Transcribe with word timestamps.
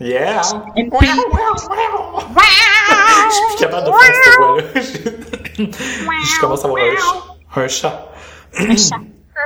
Yeah! 0.00 0.40
Je 0.42 0.48
suis 3.34 3.46
plus 3.48 3.56
capable 3.58 3.86
de 3.86 3.92
faire 3.92 4.14
cette 4.24 4.36
voix-là. 4.38 4.62
Je 6.24 6.40
commence 6.40 6.64
à 6.64 6.68
avoir 6.68 6.82
un, 6.82 6.90
ch- 6.90 7.22
un 7.56 7.68
chat. 7.68 8.08
Un 8.58 8.76
chat. 8.76 8.96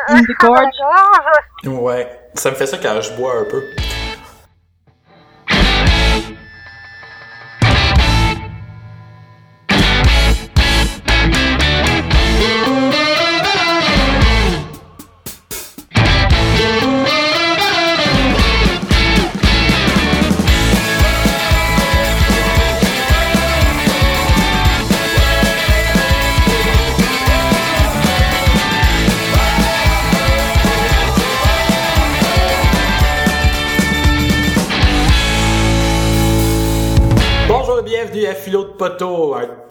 Un 0.09 0.17
In 0.17 0.23
the 0.23 0.37
gorge. 0.41 0.59
gorge. 1.65 1.75
Ouais. 1.83 2.21
Ça 2.35 2.51
me 2.51 2.57
fait 2.57 2.67
ça 2.67 2.79
quand 2.79 3.01
je 3.01 3.13
bois 3.15 3.33
un 3.41 3.45
peu. 3.51 3.63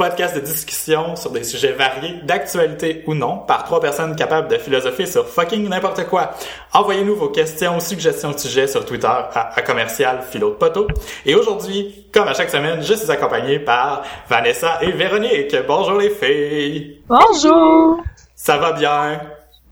Podcast 0.03 0.35
de 0.35 0.41
discussion 0.41 1.15
sur 1.15 1.31
des 1.31 1.45
sujets 1.45 1.71
variés, 1.71 2.19
d'actualité 2.23 3.05
ou 3.07 3.13
non, 3.13 3.37
par 3.37 3.63
trois 3.63 3.79
personnes 3.79 4.17
capables 4.17 4.49
de 4.49 4.57
philosopher 4.57 5.05
sur 5.05 5.25
fucking 5.25 5.69
n'importe 5.69 6.05
quoi. 6.07 6.31
Envoyez-nous 6.73 7.15
vos 7.15 7.29
questions 7.29 7.77
ou 7.77 7.79
suggestions 7.79 8.31
de 8.31 8.37
sujets 8.37 8.67
sur 8.67 8.85
Twitter 8.85 9.07
à, 9.07 9.53
à 9.55 9.61
commercial 9.61 10.21
Philo 10.29 10.49
de 10.49 10.55
Poteau. 10.55 10.87
Et 11.25 11.35
aujourd'hui, 11.35 12.05
comme 12.13 12.27
à 12.27 12.33
chaque 12.33 12.49
semaine, 12.49 12.81
je 12.83 12.93
suis 12.93 13.09
accompagné 13.09 13.59
par 13.59 14.03
Vanessa 14.27 14.79
et 14.81 14.91
Véronique. 14.91 15.55
Bonjour 15.65 15.97
les 15.97 16.09
filles! 16.09 17.01
Bonjour. 17.07 18.03
Ça 18.35 18.57
va 18.57 18.73
bien? 18.73 19.21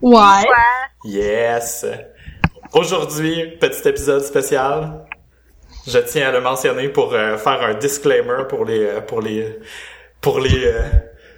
Ouais. 0.02 0.18
Ouais. 0.18 0.46
Yes! 1.04 1.86
Aujourd'hui, 2.72 3.58
petit 3.60 3.86
épisode 3.86 4.24
spécial. 4.24 5.06
Je 5.88 5.98
tiens 5.98 6.30
à 6.30 6.32
le 6.32 6.42
mentionner 6.42 6.90
pour 6.90 7.14
euh, 7.14 7.38
faire 7.38 7.62
un 7.64 7.74
disclaimer 7.74 8.44
pour 8.48 8.66
les 8.66 8.86
euh, 8.86 9.02
pour 9.02 9.20
les 9.20 9.60
pour 10.22 10.40
les 10.40 10.66
euh, 10.66 10.82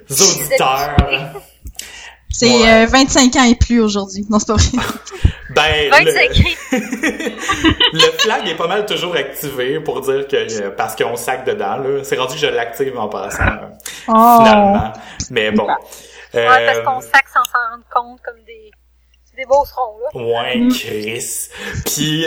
auditeurs. 0.09 0.95
C'est 2.35 2.47
Ouais. 2.49 2.83
euh, 2.83 2.85
25 2.87 3.35
ans 3.35 3.43
et 3.43 3.53
plus 3.53 3.79
aujourd'hui. 3.79 4.25
Non, 4.27 4.39
c'est 4.39 4.47
pas 4.47 4.55
vrai. 4.55 4.71
Ben 5.55 5.87
25 5.91 6.31
le, 6.71 6.79
le 7.93 8.11
flag 8.17 8.47
est 8.47 8.55
pas 8.55 8.65
mal 8.65 8.87
toujours 8.87 9.13
activé 9.15 9.79
pour 9.79 10.01
dire 10.01 10.27
que 10.27 10.63
euh, 10.63 10.71
parce 10.71 10.95
qu'on 10.95 11.15
sac 11.15 11.45
dedans 11.45 11.77
là, 11.77 12.03
c'est 12.03 12.17
rendu 12.17 12.33
que 12.33 12.39
je 12.39 12.47
l'active 12.47 12.97
en 12.97 13.07
passant 13.07 13.43
euh, 13.43 13.67
Oh. 14.07 14.37
finalement. 14.39 14.93
Mais 15.29 15.51
bon. 15.51 15.67
Ouais, 15.67 15.75
parce 16.33 16.77
Euh, 16.79 16.83
qu'on 16.83 17.01
sac 17.01 17.25
sans 17.31 17.43
s'en 17.43 17.59
rendre 17.69 17.83
compte 17.93 18.19
comme 18.25 18.43
des, 18.47 18.71
des 19.37 19.45
beaux 19.45 19.63
serons, 19.65 19.99
là. 20.01 20.41
Ouais, 20.41 20.67
Chris. 20.71 21.49
Puis, 21.85 22.25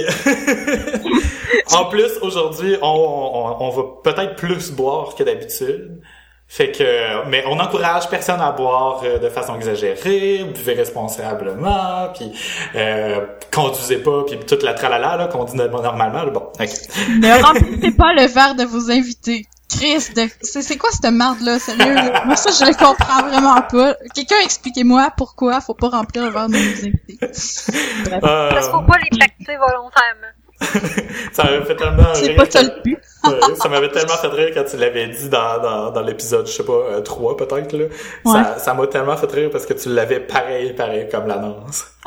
en 1.72 1.86
plus, 1.86 2.12
aujourd'hui, 2.22 2.76
on, 2.80 2.86
on, 2.86 3.56
on 3.64 3.70
va 3.70 3.82
peut-être 4.04 4.36
plus 4.36 4.70
boire 4.70 5.16
que 5.16 5.24
d'habitude. 5.24 6.00
Fait 6.48 6.70
que, 6.70 7.26
mais 7.28 7.44
on 7.48 7.56
n'encourage 7.56 8.08
personne 8.08 8.40
à 8.40 8.52
boire 8.52 9.00
euh, 9.04 9.18
de 9.18 9.28
façon 9.28 9.56
exagérée, 9.56 10.44
buvez 10.44 10.74
responsablement, 10.74 12.08
puis 12.14 12.32
euh, 12.76 13.26
conduisez 13.52 13.98
pas, 13.98 14.22
puis 14.26 14.38
toute 14.46 14.62
la 14.62 14.74
tralala 14.74 15.16
là, 15.16 15.26
qu'on 15.26 15.44
dit 15.44 15.56
normalement. 15.56 16.22
là. 16.22 16.30
Bon, 16.30 16.48
ok. 16.58 16.68
Ne 17.20 17.42
remplissez 17.42 17.90
pas 17.96 18.12
le 18.14 18.26
verre 18.28 18.54
de 18.54 18.64
vos 18.64 18.90
invités. 18.90 19.46
Chris, 19.68 20.10
de... 20.14 20.28
c'est 20.42 20.78
quoi 20.78 20.90
cette 20.92 21.12
merde-là, 21.12 21.58
sérieux? 21.58 21.94
là? 21.94 22.22
Moi, 22.24 22.36
ça, 22.36 22.50
je 22.50 22.70
le 22.70 22.74
comprends 22.74 23.22
vraiment 23.28 23.60
pas. 23.62 23.96
Quelqu'un, 24.14 24.36
expliquez-moi 24.44 25.08
pourquoi 25.16 25.60
faut 25.60 25.74
pas 25.74 25.88
remplir 25.88 26.24
le 26.24 26.30
verre 26.30 26.46
de 26.46 26.52
nos 26.52 26.58
invités. 26.58 27.18
Bref, 27.20 28.20
Euh, 28.22 28.50
Parce 28.50 28.66
qu'il 28.68 28.74
faut 28.76 28.82
pas 28.82 28.98
les 28.98 29.56
volontairement. 29.56 30.32
ça 31.32 31.44
fait 31.66 31.76
tellement 31.76 32.14
c'est 32.14 32.34
pas 32.34 32.50
ça 32.50 32.62
le 32.62 32.82
but. 32.82 32.98
Ça 33.56 33.68
m'avait 33.68 33.90
tellement 33.90 34.16
fait 34.16 34.28
rire 34.28 34.50
quand 34.54 34.64
tu 34.64 34.76
l'avais 34.76 35.08
dit 35.08 35.28
dans, 35.28 35.60
dans, 35.60 35.90
dans 35.90 36.02
l'épisode, 36.02 36.46
je 36.46 36.52
sais 36.52 36.64
pas, 36.64 36.72
euh, 36.72 37.00
3 37.00 37.36
peut-être, 37.36 37.72
là. 37.72 37.84
Ouais. 37.84 37.90
Ça, 38.24 38.58
ça 38.58 38.74
m'a 38.74 38.86
tellement 38.86 39.16
fait 39.16 39.30
rire 39.30 39.50
parce 39.50 39.66
que 39.66 39.74
tu 39.74 39.88
l'avais 39.88 40.20
pareil, 40.20 40.72
pareil 40.74 41.08
comme 41.10 41.26
l'annonce. 41.26 41.84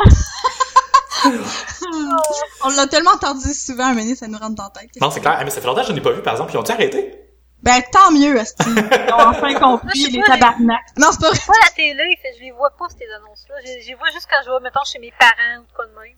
On 2.63 2.69
l'a 2.69 2.87
tellement 2.87 3.11
entendu 3.11 3.53
souvent, 3.53 3.95
à 3.95 4.15
ça 4.15 4.27
nous 4.27 4.37
rentre 4.37 4.55
dans 4.55 4.63
la 4.63 4.81
tête. 4.81 4.89
Non, 5.01 5.11
c'est 5.11 5.19
clair. 5.19 5.35
Ah, 5.37 5.43
mais 5.43 5.49
ça 5.49 5.61
fait 5.61 5.67
longtemps 5.67 5.81
que 5.81 5.87
je 5.87 5.93
n'ai 5.93 6.01
pas 6.01 6.11
vu, 6.11 6.21
par 6.21 6.33
exemple. 6.33 6.51
Ils 6.53 6.57
ont-ils 6.57 6.71
arrêté? 6.71 7.29
Ben, 7.61 7.81
tant 7.91 8.11
mieux, 8.11 8.39
Asti. 8.39 8.63
Ils 8.69 9.13
ont 9.13 9.29
enfin 9.29 9.53
compris 9.55 10.07
les 10.11 10.21
tabarnak. 10.21 10.81
Non, 10.97 11.07
c'est 11.11 11.19
pas 11.19 11.29
vrai. 11.29 11.39
Moi, 11.47 11.55
la 11.63 11.71
télé, 11.71 12.17
je 12.37 12.41
les 12.41 12.51
vois 12.51 12.71
pas, 12.71 12.87
ces 12.89 13.05
annonces-là. 13.17 13.55
Je, 13.65 13.87
les 13.87 13.95
vois 13.95 14.09
juste 14.11 14.27
quand 14.29 14.41
je 14.45 14.49
vais, 14.49 14.59
mettons, 14.61 14.83
chez 14.85 14.99
mes 14.99 15.11
parents 15.19 15.61
ou 15.61 15.75
quoi 15.75 15.85
de 15.87 15.91
même. 15.91 16.15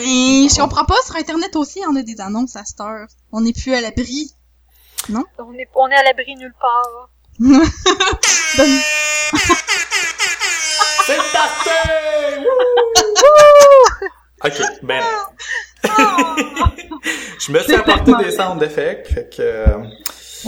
Ben, 0.00 0.48
je 0.48 0.58
comprends 0.60 0.84
pas, 0.86 0.94
sur 1.04 1.16
Internet 1.16 1.54
aussi, 1.56 1.80
on 1.88 1.94
a 1.96 2.02
des 2.02 2.18
annonces 2.20 2.56
à 2.56 2.64
cette 2.64 2.80
heure. 2.80 3.06
On 3.32 3.40
n'est 3.42 3.52
plus 3.52 3.74
à 3.74 3.80
l'abri. 3.82 4.32
On 5.10 5.18
est, 5.54 5.68
on 5.74 5.88
est 5.88 5.94
à 5.94 6.02
l'abri 6.04 6.36
nulle 6.36 6.54
part. 6.60 7.10
Donne- 7.38 8.80
C'est 11.06 11.16
parti! 11.32 11.70
ok, 14.44 14.62
ben. 14.82 15.02
je 17.40 17.52
me 17.52 17.58
suis 17.60 17.74
apporté 17.74 18.12
des 18.24 18.30
sound 18.32 18.62
effects, 18.62 19.08
fait 19.12 19.28
que, 19.36 19.64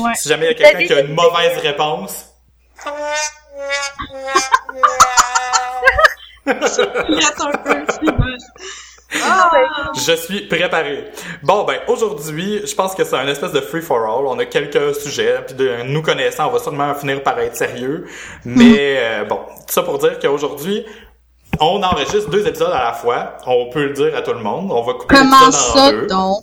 Ouais. 0.00 0.14
si 0.14 0.28
jamais 0.30 0.46
il 0.46 0.48
y 0.48 0.52
a 0.52 0.54
quelqu'un 0.72 0.86
qui 0.86 0.92
a 0.94 1.00
une 1.00 1.14
mauvaise 1.14 1.58
réponse, 1.58 2.26
Reste 6.46 7.40
un 7.40 7.52
peu, 7.58 7.84
c'est 7.88 8.10
bon. 8.10 8.36
Ah, 9.24 9.50
ben, 9.52 9.62
Je 9.94 10.12
suis 10.12 10.46
préparé. 10.46 11.10
Bon, 11.42 11.64
ben, 11.64 11.78
aujourd'hui, 11.88 12.62
je 12.66 12.74
pense 12.74 12.94
que 12.94 13.04
c'est 13.04 13.16
un 13.16 13.26
espèce 13.28 13.52
de 13.52 13.60
free 13.60 13.82
for 13.82 13.98
all. 13.98 14.26
On 14.26 14.38
a 14.38 14.44
quelques 14.44 14.94
sujets, 14.94 15.40
puis 15.46 15.54
de 15.54 15.82
nous 15.84 16.02
connaissant, 16.02 16.48
on 16.48 16.52
va 16.52 16.58
sûrement 16.58 16.94
finir 16.94 17.22
par 17.22 17.38
être 17.40 17.56
sérieux. 17.56 18.06
Mais, 18.44 18.96
euh, 18.98 19.24
bon, 19.24 19.40
tout 19.46 19.72
ça 19.72 19.82
pour 19.82 19.98
dire 19.98 20.18
qu'aujourd'hui, 20.18 20.84
on 21.60 21.82
enregistre 21.82 22.30
deux 22.30 22.46
épisodes 22.46 22.72
à 22.72 22.84
la 22.84 22.92
fois. 22.92 23.36
On 23.46 23.68
peut 23.70 23.86
le 23.86 23.92
dire 23.92 24.16
à 24.16 24.22
tout 24.22 24.32
le 24.32 24.40
monde. 24.40 24.70
On 24.72 24.82
va 24.82 24.94
couper 24.94 25.14
Comment 25.16 25.40
l'épisode 25.40 25.54
en 25.54 25.74
ça, 25.74 25.92
deux. 25.92 26.06
donc? 26.06 26.42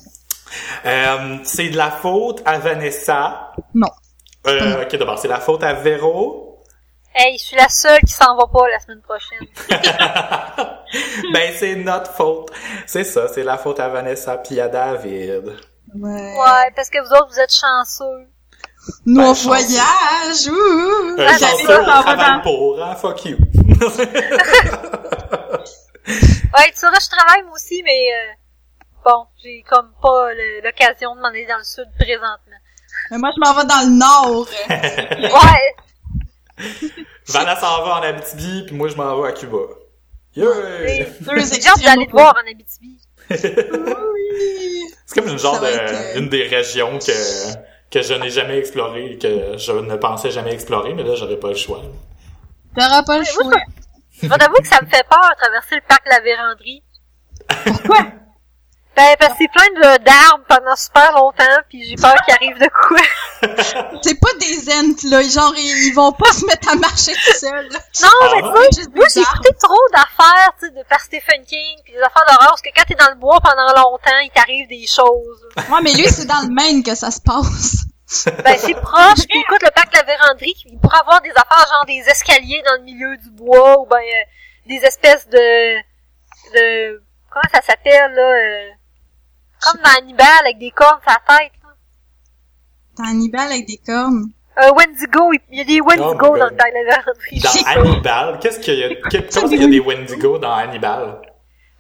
Euh, 0.85 1.37
c'est 1.43 1.69
de 1.69 1.77
la 1.77 1.91
faute 1.91 2.41
à 2.45 2.57
Vanessa. 2.59 3.51
Non. 3.73 3.87
Euh, 4.47 4.83
ok, 4.83 4.95
d'abord, 4.97 5.19
c'est 5.19 5.27
la 5.27 5.39
faute 5.39 5.63
à 5.63 5.73
Véro. 5.73 6.48
Hey, 7.15 7.37
je 7.37 7.43
suis 7.43 7.55
la 7.57 7.69
seule 7.69 7.99
qui 8.01 8.13
s'en 8.13 8.35
va 8.35 8.45
pas 8.47 8.67
la 8.69 8.79
semaine 8.79 9.01
prochaine. 9.01 9.47
ben, 11.33 11.53
c'est 11.57 11.75
notre 11.75 12.11
faute. 12.13 12.51
C'est 12.85 13.03
ça, 13.03 13.27
c'est 13.27 13.43
la 13.43 13.57
faute 13.57 13.79
à 13.79 13.89
Vanessa 13.89 14.37
puis 14.37 14.59
à 14.59 14.67
David. 14.67 15.55
Ouais. 15.95 16.11
Ouais, 16.37 16.71
parce 16.75 16.89
que 16.89 16.99
vous 16.99 17.11
autres, 17.13 17.29
vous 17.31 17.39
êtes 17.39 17.53
chanceux. 17.53 18.27
Nous, 19.05 19.21
Ben, 19.21 19.27
on 19.29 19.33
voyage, 19.33 20.47
ouh! 20.49 21.15
Un 21.19 21.25
Ah, 21.27 21.37
chanceux, 21.37 21.79
on 21.81 21.83
travaille 21.85 22.17
dans- 22.37 22.41
pour, 22.41 22.83
hein? 22.83 22.95
Fuck 22.95 23.25
you. 23.25 23.37
Ouais, 26.57 26.71
tu 26.71 26.79
sauras, 26.79 26.97
je 26.99 27.09
travaille 27.09 27.43
moi 27.43 27.53
aussi, 27.53 27.83
mais 27.83 28.09
euh, 28.11 28.33
bon, 29.05 29.27
j'ai 29.43 29.63
comme 29.69 29.91
pas 30.01 30.33
l'occasion 30.63 31.15
de 31.15 31.21
m'en 31.21 31.27
aller 31.27 31.45
dans 31.45 31.57
le 31.59 31.63
sud 31.63 31.85
présentement. 31.99 32.57
Mais 33.11 33.17
moi, 33.19 33.29
je 33.35 33.39
m'en 33.39 33.53
vais 33.53 33.67
dans 33.67 33.81
le 33.81 33.91
nord. 33.95 34.47
Ouais, 34.69 35.75
Vanessa 37.27 37.61
s'en 37.61 37.83
va 37.83 37.99
en 37.99 38.01
Abitibi, 38.01 38.63
puis 38.65 38.75
moi, 38.75 38.87
je 38.89 38.95
m'en 38.95 39.21
vais 39.21 39.29
à 39.29 39.31
Cuba. 39.31 39.57
Yeah! 40.35 40.45
Deux 41.21 41.37
j'ai 41.37 41.67
hâte 41.67 41.83
d'aller 41.83 42.07
voir 42.11 42.35
en 42.35 42.49
Abitibi. 42.49 42.99
Oui. 43.29 44.85
C'est 45.05 45.19
comme 45.19 45.29
une 45.29 45.39
genre 45.39 45.59
de, 45.59 45.65
être, 45.65 45.93
euh, 45.93 46.19
une 46.19 46.29
des 46.29 46.43
régions 46.47 46.99
que, 46.99 47.53
que 47.91 48.01
je 48.01 48.13
n'ai 48.13 48.29
jamais 48.29 48.57
explorée, 48.57 49.17
que 49.21 49.57
je 49.57 49.71
ne 49.71 49.95
pensais 49.95 50.31
jamais 50.31 50.53
explorer, 50.53 50.93
mais 50.93 51.03
là, 51.03 51.15
j'aurais 51.15 51.37
pas 51.37 51.49
le 51.49 51.55
choix. 51.55 51.81
T'auras 52.75 53.03
pas 53.03 53.17
le 53.17 53.25
choix. 53.25 53.43
moi, 53.45 53.59
Je 54.21 54.27
vais 54.27 54.37
t'avouer 54.37 54.61
que 54.61 54.67
ça 54.67 54.81
me 54.81 54.87
fait 54.87 55.05
peur 55.09 55.31
traverser 55.37 55.75
le 55.75 55.81
parc 55.87 56.05
de 56.05 56.09
la 56.09 56.19
Vérandrie. 56.19 56.83
Pourquoi? 57.65 58.05
Ben, 58.95 59.15
parce 59.17 59.31
que 59.33 59.37
c'est 59.39 59.51
plein 59.51 59.69
de- 59.97 60.03
d'arbres 60.03 60.43
pendant 60.49 60.75
super 60.75 61.13
longtemps, 61.13 61.57
puis 61.69 61.85
j'ai 61.87 61.95
peur 61.95 62.15
qu'il 62.25 62.33
arrive 62.33 62.57
de 62.59 62.67
quoi. 62.67 62.99
C'est 64.03 64.19
pas 64.19 64.33
des 64.41 64.69
ents, 64.73 65.09
là. 65.09 65.21
Genre, 65.21 65.53
ils, 65.55 65.87
ils 65.87 65.93
vont 65.93 66.11
pas 66.11 66.33
se 66.33 66.45
mettre 66.45 66.69
à 66.69 66.75
marcher 66.75 67.13
tout 67.13 67.33
seuls. 67.37 67.69
Non, 67.71 68.09
Ah, 68.21 68.27
mais 68.35 68.41
sais, 68.73 68.87
moi 68.93 69.05
j'ai 69.13 69.21
écouté 69.21 69.49
trop 69.61 69.79
d'affaires, 69.93 70.51
tu 70.59 70.65
sais, 70.65 70.71
de 70.71 70.83
par 70.89 70.99
Stephen 70.99 71.45
King, 71.45 71.77
puis 71.85 71.93
des 71.93 71.99
affaires 72.01 72.25
d'horreur, 72.27 72.49
parce 72.49 72.61
que 72.61 72.69
quand 72.75 72.83
t'es 72.87 72.95
dans 72.95 73.09
le 73.09 73.15
bois 73.15 73.39
pendant 73.41 73.67
longtemps, 73.67 74.19
il 74.21 74.31
t'arrive 74.33 74.67
des 74.67 74.85
choses. 74.85 75.47
Ouais, 75.71 75.79
mais 75.81 75.93
lui, 75.93 76.09
c'est 76.09 76.25
dans 76.25 76.41
le 76.41 76.53
Maine 76.53 76.83
que 76.83 76.95
ça 76.95 77.09
se 77.11 77.21
passe. 77.21 77.75
Ben, 78.43 78.57
c'est 78.57 78.73
proche, 78.73 79.19
puis 79.29 79.39
écoute, 79.39 79.61
le 79.61 79.69
parc 79.69 79.91
de 79.93 79.97
la 79.97 80.03
Vérandrie, 80.03 80.55
il 80.65 80.79
pourrait 80.79 80.97
avoir 80.99 81.21
des 81.21 81.29
affaires 81.29 81.67
genre 81.71 81.85
des 81.85 81.99
escaliers 82.09 82.63
dans 82.65 82.73
le 82.73 82.81
milieu 82.81 83.15
du 83.17 83.29
bois, 83.29 83.79
ou 83.79 83.85
ben 83.85 83.97
euh, 83.97 84.23
des 84.65 84.77
espèces 84.83 85.27
de... 85.29 85.77
de... 86.55 87.03
comment 87.29 87.43
ça 87.53 87.61
s'appelle, 87.61 88.11
là? 88.13 88.21
euh, 88.23 88.69
comme 89.63 89.81
dans 89.81 89.89
Hannibal, 89.97 90.27
avec 90.41 90.57
des 90.57 90.71
cornes 90.71 90.99
sur 91.01 91.11
la 91.11 91.37
tête, 91.37 91.51
là. 91.63 91.69
C'était 92.89 93.09
Hannibal 93.09 93.51
avec 93.51 93.65
des 93.67 93.77
cornes. 93.77 94.31
Euh, 94.61 94.71
Wendigo, 94.73 95.31
il 95.49 95.57
y 95.57 95.61
a 95.61 95.63
des 95.63 95.79
Wendigo 95.79 96.33
Oh 96.33 96.37
dans 96.37 96.49
Véranderie. 96.49 97.39
Dans 97.39 97.65
Hannibal, 97.65 98.39
qu'est-ce 98.39 98.59
qu'il 98.59 98.75
y 98.77 98.83
a, 98.83 98.89
que- 98.95 99.29
comment 99.33 99.47
il 99.51 99.61
y 99.61 99.65
a 99.65 99.67
des 99.67 99.79
Wendigo 99.79 100.37
dans 100.37 100.51
Hannibal? 100.53 101.21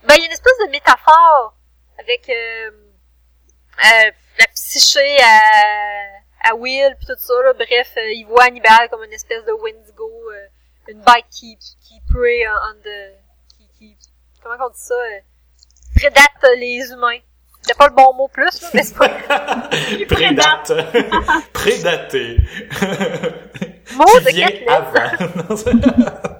Ben, 0.07 0.15
il 0.15 0.21
y 0.21 0.23
a 0.23 0.25
une 0.27 0.31
espèce 0.31 0.57
de 0.65 0.71
métaphore 0.71 1.55
avec 1.99 2.29
euh, 2.29 2.71
euh, 2.71 4.11
la 4.39 4.47
psyché 4.53 5.17
à, 5.21 6.51
à 6.51 6.55
Will 6.55 6.95
pis 6.99 7.05
tout 7.05 7.15
ça, 7.17 7.33
là. 7.43 7.53
Bref, 7.53 7.91
euh, 7.97 8.11
il 8.13 8.25
voit 8.25 8.45
Hannibal 8.45 8.87
comme 8.89 9.03
une 9.03 9.11
espèce 9.11 9.43
de 9.45 9.51
Wendigo, 9.51 10.09
euh, 10.31 10.47
une 10.87 10.99
bête 11.01 11.25
qui, 11.29 11.57
qui 11.57 11.99
prey 12.09 12.45
on 12.47 12.75
the... 12.81 13.11
Qui, 13.57 13.67
qui, 13.77 13.97
comment 14.41 14.55
on 14.65 14.69
dit 14.69 14.79
ça? 14.79 14.93
euh, 14.93 15.19
prédate 15.97 16.57
les 16.57 16.91
humains. 16.91 17.19
C'est 17.71 17.77
pas 17.77 17.87
le 17.87 17.93
bon 17.93 18.13
mot 18.15 18.27
plus, 18.33 18.61
là, 18.61 18.69
mais 18.73 18.81
c'est 18.83 18.95
pas... 18.97 19.09
Prédate. 20.09 20.71
Prédaté. 21.53 22.37
Mot 23.95 24.05
de 24.05 24.35
lettres. 24.35 24.71
avant. 24.71 25.59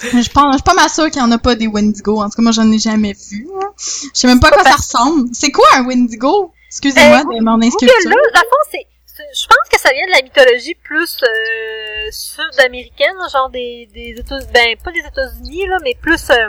Je 0.00 0.28
pense, 0.30 0.52
je 0.52 0.58
suis 0.58 0.62
pas 0.62 0.74
mal 0.74 0.88
sûre 0.88 1.10
qu'il 1.10 1.20
y 1.20 1.24
en 1.24 1.32
a 1.32 1.38
pas 1.38 1.56
des 1.56 1.66
Wendigo. 1.66 2.20
En 2.22 2.26
tout 2.30 2.36
cas, 2.36 2.42
moi, 2.42 2.52
j'en 2.52 2.70
ai 2.70 2.78
jamais 2.78 3.14
vu. 3.30 3.48
hein. 3.60 3.70
Je 3.76 4.20
sais 4.20 4.26
même 4.28 4.38
pas 4.38 4.46
à 4.48 4.50
quoi 4.52 4.62
ça 4.62 4.76
ressemble. 4.76 5.28
C'est 5.32 5.50
quoi 5.50 5.66
un 5.74 5.86
Wendigo? 5.88 6.52
Excusez-moi 6.68 7.18
Euh, 7.20 7.38
de 7.38 7.42
mon 7.44 7.60
inscription. 7.60 8.10
là, 8.10 8.40
fond, 8.42 8.70
c'est, 8.70 8.86
je 9.16 9.46
pense 9.48 9.68
que 9.72 9.80
ça 9.80 9.88
vient 9.92 10.06
de 10.06 10.12
la 10.12 10.22
mythologie 10.22 10.76
plus 10.84 11.18
euh, 11.24 12.08
sud-américaine, 12.12 13.16
genre 13.32 13.50
des, 13.50 13.88
des 13.92 14.14
États, 14.20 14.38
ben 14.54 14.76
pas 14.84 14.92
des 14.92 15.00
États-Unis 15.00 15.66
là, 15.66 15.78
mais 15.82 15.96
plus 16.00 16.30
euh, 16.30 16.48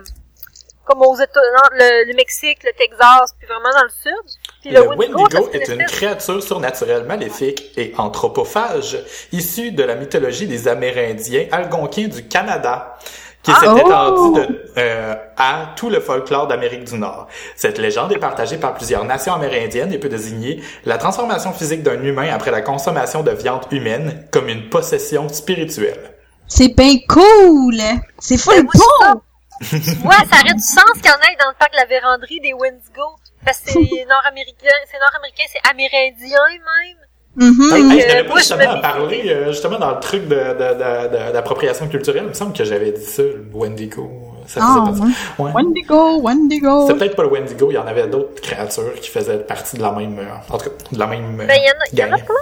comme 0.90 1.02
aux 1.04 1.16
États, 1.16 1.40
le, 1.74 2.08
le 2.10 2.16
Mexique, 2.16 2.60
le 2.64 2.72
Texas, 2.78 3.36
puis 3.38 3.48
vraiment 3.48 3.70
dans 3.76 3.84
le 3.84 3.90
sud. 3.90 4.40
Puis 4.62 4.72
Le 4.72 4.82
Wendigo, 4.82 5.50
est 5.54 5.68
une 5.70 5.84
créature 5.86 6.42
surnaturelle 6.42 7.04
maléfique 7.04 7.72
et 7.78 7.94
anthropophage 7.98 8.98
issue 9.32 9.72
de 9.72 9.84
la 9.84 9.96
mythologie 9.96 10.48
des 10.48 10.68
Amérindiens 10.68 11.46
algonquins 11.52 12.08
du 12.08 12.28
Canada 12.28 12.98
qui 13.42 13.52
Ah, 13.56 13.60
s'est 13.62 13.68
oh! 13.70 13.78
étendue 13.78 14.40
de- 14.42 14.72
euh, 14.78 15.16
à 15.38 15.70
tout 15.78 15.90
le 15.90 16.02
folklore 16.02 16.48
d'Amérique 16.48 16.84
du 16.84 16.96
Nord. 16.98 17.28
Cette 17.56 17.78
légende 17.78 18.12
est 18.12 18.18
partagée 18.20 18.58
par 18.58 18.74
plusieurs 18.74 19.06
nations 19.06 19.34
amérindiennes 19.34 19.94
et 19.94 19.98
peut 19.98 20.10
désigner 20.10 20.62
la 20.86 20.98
transformation 20.98 21.54
physique 21.54 21.82
d'un 21.84 22.04
humain 22.04 22.28
après 22.34 22.52
la 22.52 22.62
consommation 22.62 23.24
de 23.24 23.32
viande 23.32 23.62
humaine 23.72 24.26
comme 24.32 24.50
une 24.50 24.68
possession 24.70 25.30
spirituelle. 25.30 26.12
C'est 26.48 26.76
bien 26.76 26.96
cool! 27.08 27.76
C'est 28.18 28.38
full 28.38 28.66
Ben, 29.02 29.22
moi, 29.62 29.70
c'est 29.72 29.82
ça. 29.84 29.96
bon! 29.96 30.10
Ouais, 30.10 30.16
ça 30.32 30.40
aurait 30.42 30.54
du 30.54 30.60
sens 30.62 30.92
qu'il 30.96 31.06
y 31.06 31.10
en 31.14 31.18
ait 31.20 31.38
dans 31.40 31.50
le 31.50 31.56
parc 31.58 31.72
de 31.74 31.78
la 31.78 31.86
Véranderie 31.86 32.40
des 32.42 32.54
Wendigo. 32.54 33.16
Parce 33.46 33.60
que 33.60 33.72
c'est 33.72 34.06
nord-américain, 34.10 34.76
c'est 34.92 35.00
nord-américain, 35.00 35.44
c'est 35.52 35.70
amérindien 35.70 36.38
même. 36.50 36.98
Mhm. 37.36 37.74
Hey, 37.74 37.82
hey, 37.94 38.02
je 38.02 38.06
euh, 38.06 38.08
n'avais 38.10 38.24
pas 38.24 38.30
moi, 38.30 38.38
je 38.40 38.44
justement 38.44 38.60
me 38.74 38.78
à 38.78 38.82
parler, 38.82 39.24
euh, 39.30 39.48
justement 39.52 39.80
dans 39.80 39.92
le 39.94 40.00
truc 40.00 40.28
de, 40.28 40.36
de, 40.36 40.38
de, 40.74 41.28
de- 41.28 41.32
d'appropriation 41.32 41.88
culturelle. 41.88 42.24
Il 42.24 42.30
me 42.30 42.34
semble 42.34 42.54
que 42.54 42.64
j'avais 42.64 42.92
dit 42.92 43.06
ça, 43.06 43.22
le 43.22 43.48
Wendigo. 43.54 44.10
Ça 44.48 44.62
faisait 44.62 45.00
partie- 45.00 45.16
ouais. 45.42 45.52
Wendigo, 45.54 46.20
Wendigo. 46.22 46.88
C'est 46.88 46.96
peut-être 46.96 47.16
pas 47.16 47.22
le 47.24 47.30
Wendigo, 47.30 47.70
il 47.70 47.76
y 47.76 47.78
en 47.78 47.86
avait 47.86 48.08
d'autres 48.08 48.42
créatures 48.42 48.94
qui 49.00 49.10
faisaient 49.10 49.38
partie 49.40 49.78
de 49.78 49.82
la 49.84 49.92
même, 49.92 50.18
euh, 50.18 50.54
en 50.54 50.58
tout 50.58 50.70
cas, 50.70 50.76
de 50.92 50.98
la 51.00 51.06
même 51.06 51.40
euh, 51.40 51.46
Ben, 51.46 51.60
il 51.62 51.66
y 51.66 51.70
en 52.02 52.04
a, 52.04 52.08
y 52.08 52.10
en 52.12 52.16
a 52.16 52.18
gang. 52.18 52.26
plein. 52.26 52.36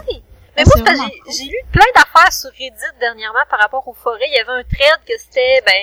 Mais 0.56 0.64
Ah, 0.66 0.94
moi, 0.96 1.06
j'ai 1.38 1.44
lu 1.44 1.58
plein 1.72 1.86
d'affaires 1.94 2.32
sur 2.34 2.50
Reddit 2.52 2.98
dernièrement 3.00 3.44
par 3.52 3.60
rapport 3.60 3.86
aux 3.88 3.94
forêts. 3.94 4.26
Il 4.28 4.36
y 4.36 4.40
avait 4.40 4.62
un 4.62 4.64
thread 4.64 5.00
que 5.06 5.14
c'était, 5.20 5.62
ben, 5.66 5.74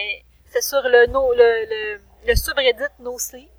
c'est 0.55 0.63
sur 0.63 0.83
le, 0.83 1.07
no, 1.07 1.33
le, 1.35 1.67
le, 1.67 2.01
le 2.29 2.35
subreddit 2.37 2.95
No 3.01 3.19
Sleep. 3.19 3.51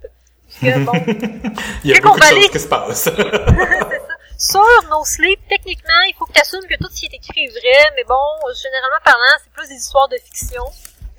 Que, 0.62 0.80
bon, 0.86 0.94
Il 1.84 1.92
y 1.92 1.94
a 1.94 2.00
beaucoup 2.00 2.20
de 2.20 2.24
choses 2.24 2.50
qui 2.50 2.60
se 2.60 2.68
passent. 2.68 3.04
c'est 3.04 3.12
ça. 3.12 4.16
Sur 4.38 4.90
No 4.90 5.04
Sleep, 5.04 5.40
techniquement, 5.50 6.02
il 6.08 6.16
faut 6.18 6.26
que 6.26 6.32
tu 6.32 6.40
assumes 6.40 6.66
que 6.70 6.76
tout 6.80 6.88
ce 6.90 7.02
qui 7.02 7.06
est 7.08 7.16
écrit 7.16 7.46
est 7.46 7.52
vrai, 7.52 7.92
mais 7.98 8.06
bon, 8.06 8.16
généralement 8.56 9.04
parlant, 9.04 9.36
c'est 9.44 9.52
plus 9.52 9.68
des 9.68 9.76
histoires 9.76 10.08
de 10.08 10.18
fiction. 10.18 10.64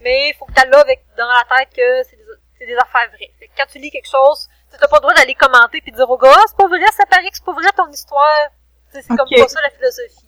Mais 0.01 0.31
il 0.31 0.35
faut 0.39 0.47
que 0.47 0.53
tu 0.53 0.69
là 0.69 0.81
avec 0.81 1.05
dans 1.17 1.29
la 1.29 1.45
tête 1.45 1.69
que 1.77 2.09
c'est 2.09 2.67
des, 2.67 2.77
affaires 2.77 3.09
vraies. 3.13 3.33
Fait 3.39 3.49
que 3.49 3.53
quand 3.57 3.67
tu 3.71 3.79
lis 3.79 3.91
quelque 3.91 4.09
chose, 4.09 4.49
tu 4.73 4.81
n'as 4.81 4.89
pas 4.89 4.97
le 4.97 5.01
droit 5.03 5.15
d'aller 5.15 5.35
commenter 5.35 5.81
puis 5.83 5.93
dire 5.93 6.09
au 6.09 6.17
gars, 6.17 6.33
Ah, 6.35 6.45
c'est 6.47 6.57
pas 6.57 6.69
vrai, 6.69 6.87
ça 6.97 7.05
paraît 7.05 7.29
que 7.29 7.37
c'est 7.37 7.45
pas 7.45 7.53
vrai 7.53 7.69
ton 7.77 7.91
histoire. 7.91 8.49
C'est 8.93 9.07
comme 9.09 9.29
pas 9.29 9.49
ça 9.49 9.61
la 9.61 9.71
philosophie. 9.71 10.25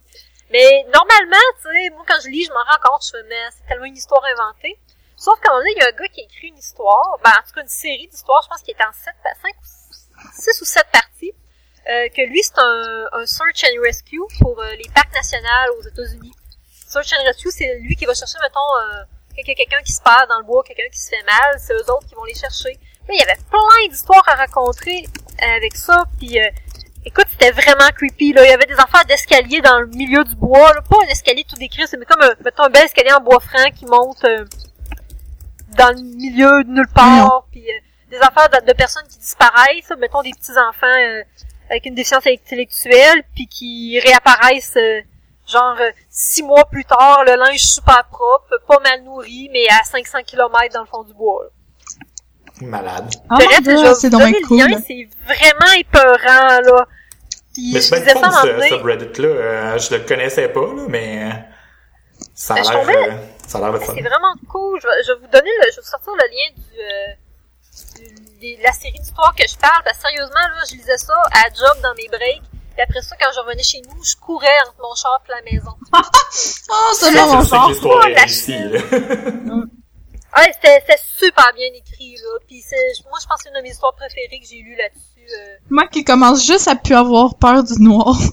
Mais 0.50 0.84
normalement, 0.92 1.46
tu 1.62 1.68
sais, 1.68 1.90
moi 1.90 2.04
quand 2.06 2.20
je 2.22 2.28
lis, 2.28 2.44
je 2.44 2.52
m'en 2.52 2.64
rends 2.64 2.80
compte, 2.82 3.04
je 3.04 3.10
fais, 3.10 3.22
mais 3.28 3.48
c'est 3.56 3.66
tellement 3.66 3.86
une 3.86 3.96
histoire 3.96 4.22
inventée. 4.24 4.78
Sauf 5.18 5.38
qu'à 5.40 5.50
un 5.50 5.52
moment 5.52 5.60
donné, 5.60 5.72
il 5.74 5.82
y 5.82 5.84
a 5.84 5.88
un 5.88 5.98
gars 5.98 6.08
qui 6.08 6.20
a 6.20 6.24
écrit 6.24 6.48
une 6.48 6.58
histoire, 6.58 7.18
ben 7.24 7.30
en 7.30 7.42
tout 7.42 7.52
cas 7.52 7.62
une 7.62 7.68
série 7.68 8.06
d'histoires, 8.06 8.40
je 8.44 8.48
pense 8.48 8.62
qu'il 8.62 8.72
est 8.72 8.84
en 8.84 8.92
7, 8.92 9.12
5 9.42 9.52
ou 9.52 10.30
6 10.32 10.62
ou 10.62 10.64
7 10.64 10.86
parties, 10.92 11.34
euh, 11.90 12.08
que 12.14 12.22
lui 12.22 12.40
c'est 12.42 12.58
un, 12.58 13.08
un 13.12 13.26
search 13.26 13.64
and 13.64 13.82
rescue 13.82 14.22
pour 14.40 14.60
euh, 14.60 14.74
les 14.76 14.88
parcs 14.94 15.12
nationaux 15.12 15.74
aux 15.76 15.82
États-Unis. 15.82 16.32
Search 16.86 17.12
and 17.18 17.24
rescue, 17.26 17.50
c'est 17.50 17.78
lui 17.80 17.96
qui 17.96 18.06
va 18.06 18.14
chercher, 18.14 18.38
mettons, 18.40 18.60
euh, 18.80 19.04
quelqu'un 19.42 19.82
qui 19.84 19.92
se 19.92 20.02
perd 20.02 20.28
dans 20.28 20.38
le 20.38 20.44
bois, 20.44 20.62
quelqu'un 20.64 20.88
qui 20.90 21.00
se 21.00 21.10
fait 21.10 21.22
mal, 21.24 21.58
c'est 21.58 21.74
eux 21.74 21.90
autres 21.90 22.06
qui 22.06 22.14
vont 22.14 22.24
les 22.24 22.34
chercher. 22.34 22.78
Là, 23.08 23.14
il 23.14 23.18
y 23.18 23.22
avait 23.22 23.38
plein 23.50 23.88
d'histoires 23.90 24.22
à 24.28 24.36
raconter 24.36 25.06
avec 25.40 25.76
ça, 25.76 26.04
puis 26.18 26.40
euh, 26.40 26.48
écoute, 27.04 27.26
c'était 27.30 27.50
vraiment 27.50 27.88
creepy, 27.94 28.32
là. 28.32 28.44
Il 28.44 28.50
y 28.50 28.52
avait 28.52 28.66
des 28.66 28.78
affaires 28.78 29.04
d'escalier 29.06 29.60
dans 29.60 29.80
le 29.80 29.86
milieu 29.86 30.24
du 30.24 30.34
bois, 30.36 30.72
là. 30.74 30.82
Pas 30.82 30.96
un 31.04 31.08
escalier 31.08 31.44
tout 31.44 31.56
décrit, 31.56 31.86
c'est 31.86 31.98
comme, 32.04 32.22
un, 32.22 32.34
mettons, 32.44 32.64
un 32.64 32.70
bel 32.70 32.84
escalier 32.84 33.12
en 33.12 33.20
bois 33.20 33.40
franc 33.40 33.70
qui 33.70 33.86
monte 33.86 34.24
euh, 34.24 34.44
dans 35.76 35.88
le 35.90 36.02
milieu 36.02 36.64
de 36.64 36.70
nulle 36.70 36.88
part, 36.94 37.46
puis 37.50 37.64
euh, 37.68 37.78
des 38.10 38.18
affaires 38.18 38.48
de, 38.48 38.66
de 38.66 38.72
personnes 38.72 39.06
qui 39.10 39.18
disparaissent, 39.18 39.88
là. 39.90 39.96
mettons 39.96 40.22
des 40.22 40.30
petits-enfants 40.30 40.86
euh, 40.86 41.22
avec 41.70 41.84
une 41.86 41.94
déficience 41.94 42.26
intellectuelle, 42.26 43.22
puis 43.34 43.46
qui 43.46 43.98
réapparaissent... 44.00 44.76
euh, 44.76 45.00
genre 45.50 45.76
euh, 45.80 45.90
six 46.10 46.42
mois 46.42 46.66
plus 46.66 46.84
tard, 46.84 47.24
le 47.24 47.34
linge 47.36 47.60
super 47.60 48.04
propre, 48.10 48.60
pas 48.66 48.80
mal 48.80 49.02
nourri, 49.02 49.48
mais 49.50 49.64
à 49.70 49.82
500 49.82 50.18
km 50.26 50.74
dans 50.74 50.80
le 50.82 50.86
fond 50.86 51.02
du 51.04 51.14
bois. 51.14 51.44
là. 51.44 52.66
Malade. 52.66 53.08
Oh 53.30 53.36
c'est 53.98 54.10
cool. 54.46 54.58
c'est 54.86 55.08
vraiment 55.24 55.72
épeurant, 55.78 56.60
là. 56.60 56.86
Puis 57.54 57.70
Mais 57.72 57.80
je 57.80 57.84
c'est 57.86 58.00
disais 58.00 58.12
bien 58.14 58.24
un 58.24 58.30
ce 58.42 58.46
donné. 58.46 58.68
subreddit-là. 58.68 59.28
Euh, 59.28 59.78
je 59.78 59.94
le 59.94 60.00
connaissais 60.04 60.48
pas, 60.48 60.60
là, 60.60 60.82
mais 60.88 61.24
euh, 61.32 61.36
ça 62.34 62.54
a 62.54 62.56
Ben, 62.56 62.64
je 62.64 62.70
l'air, 62.70 62.80
tombais- 62.80 62.96
euh, 63.10 63.16
ça 63.48 63.58
a 63.58 63.60
l'air 63.62 63.72
de 63.72 63.78
fun. 63.78 63.92
C'est 63.96 64.02
vraiment 64.02 64.34
cool. 64.48 64.78
Je 64.80 64.86
vais, 64.86 65.02
je 65.06 65.12
vais 65.12 65.18
vous 65.20 65.32
donner 65.32 65.50
le, 65.60 65.70
je 65.70 65.76
vais 65.76 65.82
vous 65.82 65.88
sortir 65.88 66.12
le 66.12 66.26
lien 66.28 66.48
du, 66.56 66.78
euh, 66.80 67.14
du- 68.40 68.56
de 68.56 68.62
la 68.62 68.72
série 68.72 68.98
d'histoires 68.98 69.34
que 69.34 69.46
je 69.48 69.56
parle. 69.56 69.82
Parce 69.84 69.96
que 69.98 70.02
sérieusement, 70.02 70.34
là, 70.54 70.62
je 70.70 70.74
lisais 70.76 70.98
ça 70.98 71.14
à 71.32 71.48
job 71.54 71.82
dans 71.82 71.94
mes 71.94 72.08
breaks. 72.08 72.42
Puis 72.74 72.82
après 72.82 73.02
ça, 73.02 73.16
quand 73.20 73.30
je 73.34 73.40
revenais 73.40 73.62
chez 73.64 73.80
nous, 73.88 74.04
je 74.04 74.14
courais 74.16 74.46
entre 74.68 74.76
mon 74.80 74.94
char 74.94 75.20
et 75.26 75.32
la 75.32 75.42
maison. 75.50 75.72
Oh, 76.70 76.92
c'est 76.92 77.10
là 77.12 77.24
mon 77.26 77.32
là. 77.32 77.46
Ouais, 80.36 80.52
c'était 80.52 80.80
c'était 80.86 81.00
super 81.18 81.50
bien 81.54 81.68
écrit, 81.74 82.14
là. 82.16 82.38
Puis 82.46 82.60
c'est, 82.60 82.76
moi, 83.08 83.18
je 83.20 83.26
pense 83.26 83.38
que 83.38 83.44
c'est 83.44 83.48
une 83.48 83.56
de 83.56 83.62
mes 83.62 83.70
histoires 83.70 83.94
préférées 83.94 84.38
que 84.38 84.46
j'ai 84.46 84.60
lues 84.60 84.76
là-dessus. 84.76 85.34
Euh, 85.34 85.56
Moi 85.70 85.86
qui 85.88 86.04
commence 86.04 86.44
juste 86.46 86.68
à 86.68 86.76
plus 86.76 86.94
avoir 86.94 87.34
peur 87.36 87.64
du 87.64 87.80
noir. 87.82 88.14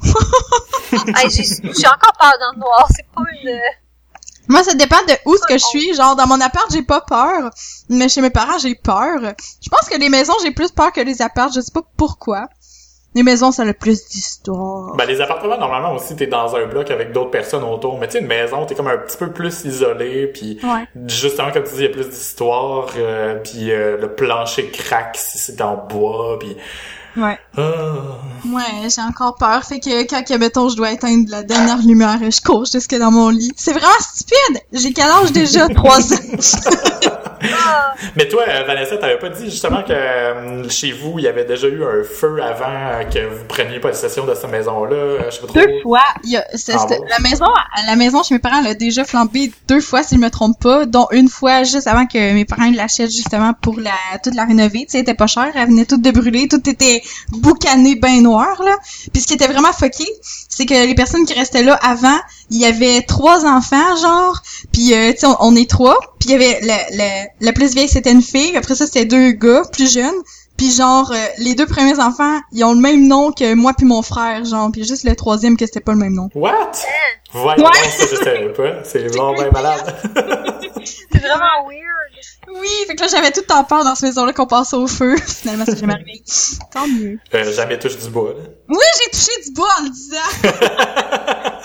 Hey, 0.92 1.30
j'ai 1.30 1.44
j'ai 1.44 1.88
encore 1.88 2.14
peur 2.20 2.34
dans 2.40 2.52
le 2.54 2.60
noir. 2.60 2.88
C'est 2.96 3.06
pas 3.14 3.22
une. 3.44 3.60
Moi, 4.48 4.64
ça 4.64 4.74
dépend 4.74 5.02
de 5.08 5.14
où 5.26 5.36
ce 5.38 5.44
que 5.48 5.54
je 5.58 5.66
suis. 5.66 5.94
Genre, 5.96 6.16
dans 6.16 6.28
mon 6.28 6.40
appart, 6.42 6.66
j'ai 6.72 6.82
pas 6.84 7.02
peur. 7.02 7.50
Mais 7.90 8.10
chez 8.10 8.22
mes 8.22 8.30
parents, 8.30 8.58
j'ai 8.60 8.76
peur. 8.76 9.20
Je 9.64 9.70
pense 9.70 9.90
que 9.90 9.98
les 10.00 10.10
maisons, 10.10 10.34
j'ai 10.44 10.52
plus 10.52 10.72
peur 10.72 10.92
que 10.92 11.02
les 11.02 11.22
apparts. 11.22 11.52
Je 11.56 11.62
sais 11.62 11.72
pas 11.74 11.84
pourquoi. 11.98 12.48
Les 13.16 13.24
maisons, 13.24 13.52
ça 13.54 13.62
a 13.62 13.66
le 13.66 13.74
plus 13.74 14.06
d'histoire. 14.10 14.94
Ben, 14.98 15.06
les 15.06 15.22
appartements, 15.22 15.58
normalement 15.58 15.94
aussi, 15.94 16.18
t'es 16.18 16.28
dans 16.28 16.54
un 16.56 16.66
bloc 16.66 16.92
avec 16.92 17.14
d'autres 17.14 17.32
personnes 17.32 17.64
autour. 17.64 17.98
Mais 17.98 18.08
tu 18.08 18.14
sais, 18.14 18.20
une 18.20 18.28
maison, 18.28 18.66
t'es 18.66 18.76
comme 18.76 18.90
un 18.90 18.98
petit 18.98 19.16
peu 19.18 19.32
plus 19.32 19.64
isolé, 19.64 20.28
puis 20.28 20.60
Ouais. 20.64 20.86
justement, 21.08 21.50
comme 21.54 21.64
tu 21.64 21.70
dis, 21.76 21.78
il 21.78 21.84
y 21.84 21.86
a 21.88 21.90
plus 21.94 22.10
d'histoire, 22.10 22.88
euh, 22.98 23.36
puis 23.42 23.72
euh, 23.72 23.98
le 23.98 24.14
plancher 24.14 24.70
craque 24.70 25.16
si 25.18 25.38
c'est 25.38 25.62
en 25.62 25.78
bois, 25.78 26.38
puis... 26.40 26.58
Ouais. 27.18 27.38
Ah. 27.58 27.62
Ouais, 28.46 28.90
j'ai 28.94 29.02
encore 29.02 29.36
peur. 29.36 29.64
Fait 29.64 29.80
que 29.80 30.04
quand, 30.08 30.38
mettons, 30.38 30.70
je 30.70 30.76
dois 30.76 30.92
éteindre 30.92 31.30
la 31.30 31.44
dernière 31.44 31.80
lumière, 31.80 32.20
je 32.22 32.42
cours 32.42 32.66
jusque 32.66 32.96
dans 32.96 33.12
mon 33.12 33.30
lit. 33.30 33.52
C'est 33.56 33.74
vraiment 33.74 33.88
stupide! 34.00 34.62
J'ai 34.74 34.94
quel 34.94 35.10
âge 35.10 35.32
déjà? 35.32 35.68
Trois 35.70 36.14
ans. 36.14 36.18
Mais 38.16 38.28
toi, 38.28 38.44
euh, 38.48 38.64
Vanessa, 38.66 38.98
t'avais 38.98 39.18
pas 39.18 39.30
dit 39.30 39.46
justement 39.46 39.84
que 39.84 39.94
euh, 39.94 40.70
chez 40.70 40.92
vous, 40.92 41.20
il 41.20 41.26
y 41.26 41.28
avait 41.28 41.46
déjà 41.46 41.68
eu 41.68 41.84
un 41.84 42.04
feu 42.04 42.42
avant 42.42 43.10
que 43.12 43.26
vous 43.26 43.46
preniez 43.46 43.80
possession 43.80 44.26
de 44.26 44.34
cette 44.34 44.50
maison-là, 44.50 44.96
euh, 44.96 45.20
je 45.30 45.36
sais 45.36 45.42
pas 45.42 45.48
trop. 45.48 45.60
Deux 45.60 45.82
fois. 45.82 46.04
Il 46.24 46.32
y 46.32 46.38
a, 46.38 46.46
Ah 46.74 46.86
bon? 46.88 47.06
la 47.10 47.20
maison, 47.20 47.48
la 47.88 47.96
maison 47.96 48.24
chez 48.24 48.36
mes 48.36 48.40
parents, 48.40 48.62
elle 48.62 48.72
a 48.72 48.74
déjà 48.74 49.04
flambé 49.04 49.52
deux 49.68 49.82
fois, 49.82 50.04
si 50.04 50.16
je 50.16 50.20
me 50.20 50.30
trompe 50.30 50.60
pas, 50.60 50.86
dont 50.86 51.08
une 51.12 51.30
fois 51.30 51.64
juste 51.64 51.88
avant 51.88 52.06
que 52.06 52.34
mes 52.34 52.46
parents 52.46 52.72
l'achètent 52.74 53.12
justement 53.12 53.54
pour 53.62 53.80
la, 53.80 53.92
toute 54.24 54.36
la 54.36 54.46
rénover. 54.46 54.86
Tu 54.86 54.92
sais, 54.92 54.98
elle 54.98 55.04
était 55.04 55.14
pas 55.14 55.28
chère, 55.28 55.52
elle 55.56 55.68
venait 55.68 55.86
toute 55.86 56.02
de 56.02 56.12
brûler, 56.12 56.48
tout 56.48 56.70
était 56.70 57.02
boucané, 57.30 57.96
ben 57.96 58.22
noir, 58.22 58.62
là. 58.64 58.76
Puis 59.14 59.22
ce 59.22 59.28
qui 59.28 59.34
était 59.34 59.48
vraiment 59.48 59.74
fucké, 59.74 60.06
c'est 60.22 60.66
que 60.66 60.74
les 60.74 60.96
personnes 60.96 61.26
qui 61.26 61.34
restaient 61.34 61.64
là 61.64 61.76
avant, 61.82 62.18
il 62.52 62.58
y 62.60 62.66
avait 62.66 63.02
trois 63.02 63.46
enfants, 63.46 63.96
genre, 64.02 64.42
puis 64.72 64.94
euh, 64.94 65.12
tu 65.14 65.20
sais, 65.20 65.28
on, 65.28 65.38
on 65.40 65.56
est 65.56 65.70
trois, 65.70 65.98
puis 66.20 66.30
il 66.30 66.32
y 66.32 66.36
avait 66.36 66.62
la, 66.62 66.78
la, 66.96 67.26
la 67.40 67.54
plus 67.54 67.74
vieille, 67.74 67.90
c'était 67.90 68.12
une 68.12 68.22
fille, 68.22 68.56
après 68.56 68.76
ça, 68.76 68.86
c'était 68.86 69.06
deux 69.06 69.32
gars 69.32 69.64
plus 69.72 69.92
jeunes, 69.92 70.14
Puis 70.58 70.72
genre, 70.72 71.12
euh, 71.12 71.28
les 71.40 71.54
deux 71.54 71.66
premiers 71.66 72.00
enfants, 72.00 72.40
ils 72.54 72.64
ont 72.64 72.74
le 72.74 72.80
même 72.80 73.08
nom 73.08 73.32
que 73.32 73.54
moi 73.56 73.74
puis 73.78 73.86
mon 73.86 74.02
frère, 74.02 74.46
genre. 74.46 74.72
Puis 74.72 74.86
juste 74.86 75.04
le 75.04 75.14
troisième 75.16 75.58
que 75.58 75.66
c'était 75.66 75.82
pas 75.82 75.92
le 75.92 75.98
même 75.98 76.14
nom. 76.14 76.30
What? 76.34 76.72
Ça, 77.34 78.06
je 78.12 78.16
savais 78.16 78.54
pas. 78.54 78.84
C'est 78.86 79.00
vraiment 79.10 79.34
bien 79.34 79.52
malade. 79.52 79.96
C'est 81.12 81.20
vraiment 81.20 81.68
weird. 81.68 82.62
Oui, 82.62 82.70
fait 82.88 82.96
que 82.96 83.02
là, 83.02 83.08
j'avais 83.08 83.32
tout 83.32 83.42
le 83.42 83.48
temps 83.48 83.64
peur 83.64 83.84
dans 83.84 83.96
cette 83.96 84.10
maison-là 84.10 84.32
qu'on 84.32 84.46
passe 84.46 84.74
au 84.74 84.88
feu. 84.88 85.16
Finalement, 85.26 85.66
c'est 85.66 85.80
jamais 85.80 85.94
arrivé. 85.94 86.22
Tant 86.72 86.88
mieux. 86.88 87.18
Euh, 87.34 87.52
jamais 87.52 87.80
touche 87.80 87.98
du 87.98 88.10
bois, 88.10 88.34
là. 88.38 88.44
Oui, 88.70 88.86
j'ai 89.02 89.10
touché 89.10 89.32
du 89.46 89.52
bois 89.54 89.68
en 89.80 89.84
le 89.84 89.90
disant. 89.90 91.58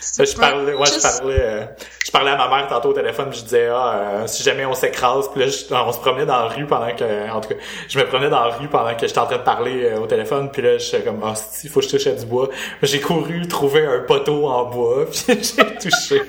Ça, 0.00 0.24
je 0.24 0.36
parlais, 0.36 0.74
ouais, 0.74 0.86
je 0.86 1.00
parlais, 1.00 1.40
euh, 1.40 1.64
je 2.06 2.10
parlais 2.12 2.30
à 2.30 2.36
ma 2.36 2.48
mère 2.48 2.68
tantôt 2.68 2.90
au 2.90 2.92
téléphone, 2.92 3.32
je 3.32 3.40
disais, 3.42 3.66
ah, 3.72 3.94
euh, 4.22 4.26
si 4.26 4.42
jamais 4.44 4.64
on 4.64 4.74
s'écrase, 4.74 5.28
puis 5.32 5.40
là, 5.40 5.48
je- 5.48 5.74
on 5.74 5.92
se 5.92 5.98
promenait 5.98 6.26
dans 6.26 6.38
la 6.40 6.48
rue 6.48 6.66
pendant 6.66 6.94
que, 6.94 7.30
en 7.32 7.40
tout 7.40 7.48
cas, 7.48 7.54
je 7.88 7.98
me 7.98 8.04
promenais 8.06 8.30
dans 8.30 8.44
la 8.44 8.54
rue 8.54 8.68
pendant 8.68 8.94
que 8.94 9.06
j'étais 9.06 9.18
en 9.18 9.26
train 9.26 9.38
de 9.38 9.42
parler 9.42 9.84
euh, 9.86 9.98
au 9.98 10.06
téléphone, 10.06 10.50
puis 10.52 10.62
là, 10.62 10.78
j'étais 10.78 11.02
comme, 11.02 11.20
ah, 11.24 11.34
si, 11.34 11.68
faut 11.68 11.80
que 11.80 11.86
je 11.86 11.90
touche 11.96 12.06
à 12.06 12.12
du 12.12 12.26
bois. 12.26 12.48
J'ai 12.82 13.00
couru 13.00 13.48
trouver 13.48 13.84
un 13.86 14.00
poteau 14.00 14.46
en 14.46 14.66
bois, 14.66 15.06
puis 15.10 15.24
j'ai 15.26 15.74
touché. 15.78 16.22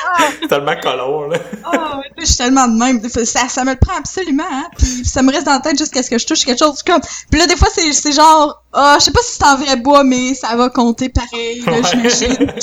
Tellement 0.48 0.76
colon, 0.80 1.28
là. 1.28 1.38
Oh, 1.66 2.00
je 2.18 2.24
suis 2.24 2.36
tellement 2.36 2.66
de 2.68 2.78
même. 2.78 3.08
Ça, 3.08 3.48
ça 3.48 3.64
me 3.64 3.70
le 3.72 3.78
prend 3.78 3.96
absolument, 3.96 4.44
hein. 4.50 4.68
Puis 4.78 5.04
ça 5.04 5.22
me 5.22 5.32
reste 5.32 5.46
dans 5.46 5.52
la 5.52 5.60
tête 5.60 5.78
jusqu'à 5.78 6.02
ce 6.02 6.10
que 6.10 6.18
je 6.18 6.26
touche 6.26 6.44
quelque 6.44 6.58
chose 6.58 6.82
comme. 6.82 7.00
Puis 7.30 7.40
là, 7.40 7.46
des 7.46 7.56
fois, 7.56 7.68
c'est, 7.72 7.92
c'est 7.92 8.12
genre, 8.12 8.62
ah, 8.72 8.96
je 8.98 9.04
sais 9.04 9.12
pas 9.12 9.20
si 9.22 9.34
c'est 9.36 9.44
en 9.44 9.56
vrai 9.56 9.76
bois, 9.76 10.04
mais 10.04 10.34
ça 10.34 10.54
va 10.56 10.68
compter 10.70 11.08
pareil, 11.08 11.60
là, 11.60 11.72
Ouais. 11.72 11.82
j'imagine. 11.90 12.52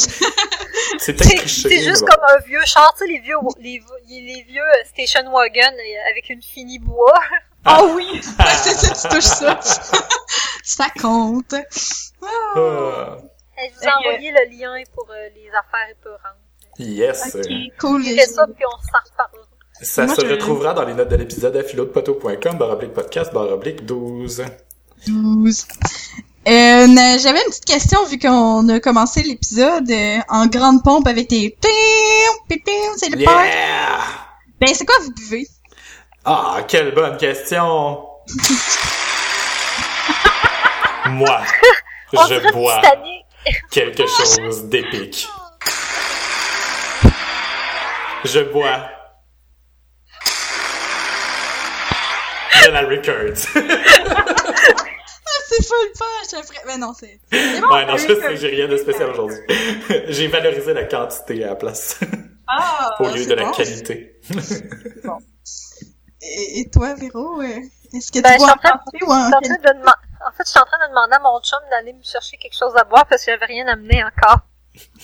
C'est 0.97 1.17
C'est 1.23 1.83
juste 1.83 2.05
comme 2.05 2.23
un 2.35 2.39
vieux 2.45 2.59
char, 2.65 2.93
tu 2.97 3.05
sais, 3.05 3.11
les 3.11 3.19
vieux, 3.19 3.35
les, 3.59 3.81
les 4.09 4.43
vieux 4.47 4.61
euh, 4.61 4.85
station 4.87 5.21
wagon 5.31 5.61
euh, 5.61 6.09
avec 6.11 6.29
une 6.29 6.41
finie 6.41 6.79
bois. 6.79 7.13
Ah 7.65 7.83
oui! 7.83 8.05
Ouais, 8.13 8.45
c'est 8.63 8.73
ça, 8.73 8.87
tu 9.09 9.13
touches 9.15 9.23
ça. 9.25 9.59
ça 10.63 10.85
compte. 11.01 11.53
Ah. 11.53 12.27
Ah, 12.55 13.17
Eh, 13.57 13.69
Je 13.69 13.79
vous 13.79 13.83
ai 13.83 13.91
envoyé 13.99 14.31
le 14.31 14.45
lien 14.57 14.81
pour 14.95 15.05
euh, 15.11 15.27
les 15.35 15.49
affaires 15.49 15.89
épeurantes. 15.91 16.39
Yes. 16.79 17.35
Ok, 17.35 17.45
cool. 17.79 18.03
Fais 18.03 18.25
ça, 18.25 18.45
puis 18.47 18.65
on 18.65 18.71
s'en 18.81 18.99
reparlera. 19.11 19.45
Ça 19.81 20.05
Moi, 20.05 20.15
se 20.15 20.21
je- 20.25 20.31
retrouvera 20.31 20.73
dans 20.73 20.83
les 20.83 20.93
notes 20.93 21.07
de 21.09 21.15
l'épisode 21.15 21.55
à 21.55 21.63
philodepoteau.com, 21.63 22.57
baroblique 22.57 22.93
podcast, 22.93 23.31
baroblique 23.33 23.85
12. 23.85 24.43
12. 25.07 25.65
Euh, 26.47 26.51
n- 26.51 27.19
J'avais 27.19 27.39
une 27.39 27.49
petite 27.49 27.65
question 27.65 28.03
vu 28.05 28.17
qu'on 28.19 28.67
a 28.69 28.79
commencé 28.79 29.21
l'épisode 29.23 29.89
euh, 29.89 30.17
en 30.29 30.47
grande 30.47 30.83
pompe 30.83 31.07
avec 31.07 31.27
tes 31.29 31.55
c'est 32.97 33.09
le 33.09 33.23
part. 33.23 33.45
Yeah! 33.45 33.99
Ben 34.59 34.73
c'est 34.73 34.85
quoi 34.85 34.95
vous 35.03 35.11
buvez? 35.13 35.47
Ah, 36.25 36.57
quelle 36.67 36.93
bonne 36.93 37.15
question! 37.17 37.99
Moi, 41.09 41.39
je 42.13 42.51
bois 42.51 42.81
quelque 43.71 44.03
chose 44.35 44.65
d'épique. 44.65 45.27
Je 48.25 48.39
bois. 48.51 48.89
General 52.63 52.85
Records. 52.87 53.45
Ah, 53.55 55.41
c'est 55.47 55.63
full 55.65 55.91
punch 55.97 56.33
après. 56.43 56.59
Ben 56.65 56.79
non, 56.79 56.93
c'est. 56.93 57.19
bon, 57.31 57.73
ouais, 57.73 57.85
non, 57.85 57.95
je 57.97 58.07
sais, 58.07 58.35
j'ai 58.37 58.47
rien 58.49 58.67
de 58.67 58.77
spécial 58.77 59.09
aujourd'hui. 59.09 59.37
J'ai 60.09 60.27
valorisé 60.27 60.73
la 60.73 60.83
quantité 60.83 61.43
à 61.43 61.47
la 61.47 61.55
place, 61.55 61.99
Ah, 62.47 62.95
au 62.99 63.07
lieu 63.09 63.25
de 63.25 63.33
la 63.33 63.45
bon. 63.45 63.51
qualité. 63.51 64.19
Et, 66.21 66.59
et 66.59 66.69
toi, 66.69 66.93
Véro, 66.95 67.41
euh, 67.41 67.45
est-ce 67.93 68.11
que 68.11 68.19
Ben, 68.21 68.33
tu 68.33 68.37
bois 68.39 68.51
en 68.51 68.57
train- 68.57 68.79
ou 69.01 69.11
en 69.13 69.25
suis 69.27 69.35
en 69.35 69.41
train 69.41 69.55
de 69.55 69.79
dema- 69.79 69.95
En 70.27 70.31
fait, 70.33 70.43
je 70.45 70.49
suis 70.51 70.59
en 70.59 70.65
train 70.65 70.77
de 70.85 70.89
demander 70.89 71.13
à 71.15 71.19
mon 71.19 71.39
chum 71.41 71.59
d'aller 71.71 71.93
me 71.93 72.03
chercher 72.03 72.37
quelque 72.37 72.57
chose 72.57 72.75
à 72.75 72.83
boire 72.83 73.05
parce 73.07 73.23
que 73.23 73.31
j'avais 73.31 73.45
rien 73.45 73.67
amené 73.67 74.03
encore. 74.03 74.39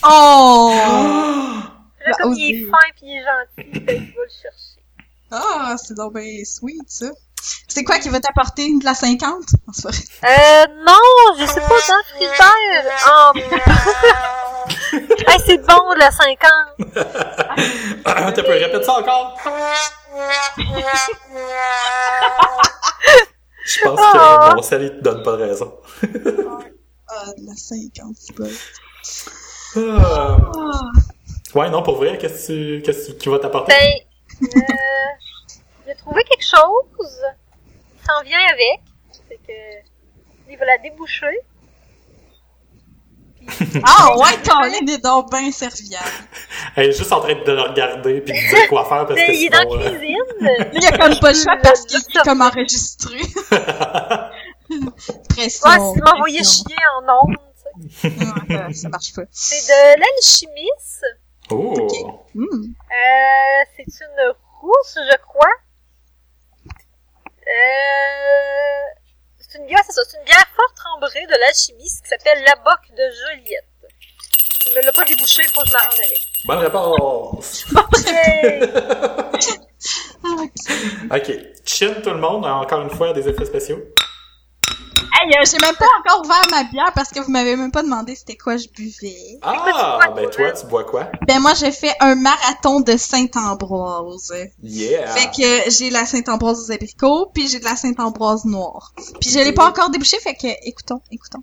Oh! 0.04 0.74
Là, 2.06 2.12
comme 2.22 2.34
il 2.34 2.56
est 2.56 2.70
fin 2.70 2.78
pis 2.96 3.06
il 3.06 3.18
est 3.18 3.24
gentil, 3.24 3.72
fait 3.74 3.80
que 3.80 3.80
je 3.80 3.96
vais 3.96 4.14
le 4.16 4.30
chercher. 4.42 4.80
Ah, 5.32 5.76
c'est 5.84 5.96
donc 5.96 6.14
ben 6.14 6.46
sweet, 6.46 6.84
ça. 6.90 7.08
C'est 7.68 7.84
quoi 7.84 8.00
qui 8.00 8.10
va 8.10 8.20
t'apporter 8.20 8.72
de 8.80 8.84
la 8.86 8.94
50? 8.96 9.22
Non, 9.22 9.74
c'est 9.74 9.88
vrai. 9.88 9.98
Euh, 10.24 10.66
non, 10.84 11.36
je 11.38 11.46
sais 11.46 11.62
pas, 11.62 11.68
dans 11.68 11.98
le 11.98 12.04
frigidaire. 12.10 12.86
Oh. 13.08 13.32
hey, 15.28 15.40
c'est 15.46 15.58
bon, 15.68 15.92
la 15.98 16.10
50. 16.12 16.34
tu 18.36 18.44
peux 18.44 18.52
répéter 18.52 18.84
ça 18.84 18.94
encore? 18.94 19.38
Je 23.66 23.82
pense 23.84 24.00
Ah. 24.02 24.50
que 24.52 24.56
mon 24.56 24.62
sel, 24.62 24.84
il 24.84 24.90
te 24.92 25.02
donne 25.04 25.24
pas 25.24 25.38
de 25.38 25.44
raison. 25.44 25.74
Ah, 27.08 27.26
de 27.38 27.46
la 27.46 27.56
50, 27.56 28.16
c'est 28.20 28.36
pas. 28.36 28.44
Ah. 29.78 30.38
Ah. 30.56 30.92
Ouais, 31.56 31.70
non, 31.70 31.82
pour 31.82 31.96
vrai, 31.96 32.18
qu'est-ce 32.18 32.48
que 32.48 32.78
tu- 32.78 32.82
qu'est-ce 32.84 33.12
qui 33.14 33.30
va 33.30 33.40
t'apporter? 33.40 33.74
Ben, 33.74 34.02
euh, 34.44 34.48
j'ai 35.88 35.96
trouvé 35.96 36.24
quelque 36.26 36.44
chose. 36.46 37.22
S'en 38.06 38.22
vient 38.24 38.40
avec. 38.52 38.82
C'est 39.30 39.38
que, 39.48 39.54
il 40.52 40.58
va 40.58 40.66
la 40.66 40.78
déboucher. 40.80 41.40
Ah 43.86 44.18
ouais, 44.18 44.38
Colin 44.44 44.88
est 44.92 45.04
donc 45.04 45.30
bien 45.30 45.52
serviable. 45.52 46.04
Elle 46.76 46.90
est 46.90 46.92
juste 46.94 47.12
en 47.12 47.20
train 47.20 47.36
de 47.36 47.52
le 47.52 47.62
regarder 47.62 48.20
puis 48.22 48.34
de 48.34 48.56
dire 48.56 48.68
quoi 48.70 48.84
faire 48.86 49.06
parce 49.06 49.20
que 49.20 49.28
Mais 49.28 49.38
il 49.38 49.46
est 49.46 49.50
dans 49.50 49.76
la 49.76 49.86
euh, 49.86 49.90
cuisine. 49.92 50.72
Il 50.74 50.84
y 50.84 50.88
a 50.88 50.98
comme 50.98 51.20
pas 51.20 51.32
le 51.32 51.38
choix 51.38 51.56
parce 51.62 51.86
qu'il 51.86 52.00
Le 52.00 52.20
est 52.20 52.24
comme 52.24 52.42
enregistré. 52.42 53.18
Pression. 55.30 55.70
Ouais, 55.70 55.94
s'il 55.94 56.04
m'envoyait 56.04 56.44
chier 56.44 56.76
en 56.98 57.04
ondes, 57.28 58.74
ça 58.74 58.90
marche 58.90 59.14
pas. 59.14 59.22
C'est 59.32 59.68
de 59.68 60.00
l'alchimiste. 60.00 61.06
Oh! 61.52 62.26
Hmm. 62.34 62.44
Euh, 62.44 63.64
c'est 63.76 63.86
une 64.04 64.34
rousse, 64.62 64.98
je 64.98 65.18
crois. 65.18 65.54
Euh, 67.48 68.86
c'est 69.38 69.60
une 69.60 69.68
bière, 69.68 69.82
c'est 69.86 69.92
ça, 69.92 70.02
c'est 70.08 70.18
une 70.18 70.24
bière 70.26 70.48
forte 70.56 70.76
trembrée 70.76 71.26
de 71.28 71.40
l'alchimiste 71.40 72.04
qui 72.04 72.10
s'appelle 72.10 72.44
la 72.44 72.56
boque 72.56 72.90
de 72.92 73.04
Joliette. 73.12 73.66
Il 74.68 74.76
me 74.76 74.82
l'a 74.84 74.92
pas 74.92 75.06
débouché, 75.06 75.44
faut 75.44 75.62
que 75.62 75.68
je 75.68 75.74
m'arrange 75.74 76.00
avec. 76.00 76.20
Bonne 76.46 76.60
réponse! 76.60 77.66
Ok. 77.76 79.60
Ok. 81.12 81.32
Chin 81.66 81.94
tout 82.04 82.10
le 82.10 82.18
monde, 82.18 82.46
encore 82.46 82.82
une 82.82 82.90
fois, 82.90 83.14
des 83.14 83.28
effets 83.30 83.46
spéciaux. 83.46 83.80
Hey, 84.98 85.32
euh, 85.34 85.44
j'ai 85.50 85.60
même 85.60 85.76
pas 85.76 85.86
encore 86.00 86.26
ouvert 86.26 86.44
ma 86.52 86.64
bière 86.64 86.92
parce 86.94 87.10
que 87.10 87.20
vous 87.20 87.32
m'avez 87.32 87.56
même 87.56 87.72
pas 87.72 87.84
demandé 87.84 88.16
c'était 88.16 88.38
quoi 88.38 88.58
je 88.58 88.68
buvais. 88.68 89.40
Ah! 89.42 90.00
Ben 90.16 90.30
toi, 90.30 90.52
tu 90.52 90.66
bois 90.68 90.84
quoi? 90.84 91.10
Ben 91.28 91.40
moi 91.40 91.54
j'ai 91.54 91.72
fait 91.72 91.94
un 92.00 92.16
marathon 92.16 92.82
de 92.82 92.96
Saint-Ambroise. 92.98 94.34
Yeah! 94.62 95.08
Fait 95.08 95.28
que 95.28 95.70
j'ai 95.72 95.90
la 95.90 96.06
Saint-Ambroise 96.06 96.68
aux 96.68 96.72
abricots, 96.72 97.32
puis 97.34 97.48
j'ai 97.48 97.60
de 97.60 97.66
la 97.66 97.76
Saint-Ambroise 97.76 98.46
noire. 98.46 98.94
Puis 99.20 99.30
je 99.32 99.40
l'ai 99.40 99.54
pas 99.54 99.68
encore 99.68 99.90
débouché, 99.90 100.18
fait 100.20 100.36
que 100.36 100.48
écoutons, 100.68 101.02
écoutons. 101.12 101.42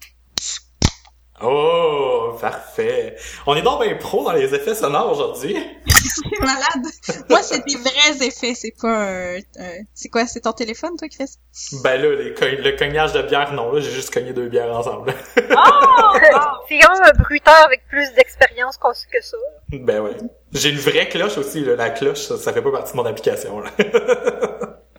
Oh! 1.40 2.36
Parfait! 2.40 3.16
On 3.46 3.54
est 3.56 3.62
donc 3.62 3.82
bien 3.82 3.94
pro 3.96 4.24
dans 4.24 4.32
les 4.32 4.54
effets 4.54 4.74
sonores 4.74 5.10
aujourd'hui. 5.12 5.56
C'est 5.88 6.40
malade. 6.40 6.86
Moi 7.28 7.42
c'est 7.42 7.64
des 7.66 7.76
vrais 7.76 8.26
effets, 8.26 8.54
c'est 8.54 8.74
pas 8.80 8.88
un... 8.88 9.36
un- 9.38 9.82
C'est 9.94 10.08
quoi, 10.08 10.26
c'est 10.26 10.40
ton 10.40 10.52
téléphone 10.52 10.96
toi 10.98 11.08
qui 11.08 11.16
fais 11.16 11.26
ça? 11.26 11.38
Ben 11.82 12.00
là, 12.00 12.14
les 12.14 12.34
co- 12.34 12.44
le 12.46 12.76
cognage 12.76 13.12
de 13.12 13.22
bière, 13.22 13.52
non, 13.52 13.72
là, 13.72 13.80
j'ai 13.80 13.90
juste 13.90 14.12
cogné 14.12 14.32
deux 14.32 14.48
bières 14.48 14.72
ensemble. 14.74 15.14
c'est 15.36 15.48
quand 15.48 16.92
même 16.92 17.02
un 17.02 17.22
bruiteur 17.22 17.64
avec 17.64 17.86
plus 17.88 18.12
d'expérience 18.14 18.76
qu'on 18.76 18.90
que 18.92 19.22
ça. 19.22 19.36
ben 19.70 20.00
ouais. 20.00 20.16
J'ai 20.52 20.70
une 20.70 20.78
vraie 20.78 21.08
cloche 21.08 21.38
aussi, 21.38 21.64
là. 21.64 21.76
La 21.76 21.90
cloche, 21.90 22.20
ça, 22.20 22.36
ça 22.36 22.52
fait 22.52 22.62
pas 22.62 22.70
partie 22.72 22.92
de 22.92 22.96
mon 22.96 23.06
application, 23.06 23.60
là. 23.60 23.70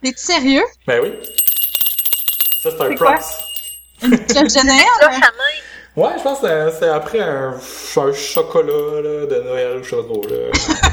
T'es 0.02 0.14
sérieux? 0.16 0.64
ben 0.88 1.02
oui. 1.04 1.14
Ça, 2.64 2.70
c'est 2.72 2.82
un 2.82 2.96
props. 2.96 3.40
Une 4.02 4.18
cloche 4.26 4.54
de 4.54 4.66
Noël? 4.66 5.22
Ouais, 5.96 6.10
je 6.18 6.24
pense 6.24 6.40
que 6.40 6.48
c'est- 6.48 6.80
c'est 6.80 6.90
après 6.90 7.20
un, 7.20 7.54
un 7.54 8.14
chocolat, 8.14 9.02
là, 9.02 9.26
de 9.28 9.42
Noël 9.44 9.78
ou 9.78 9.84
chose 9.84 10.08
drôle, 10.08 10.28
là. 10.32 10.52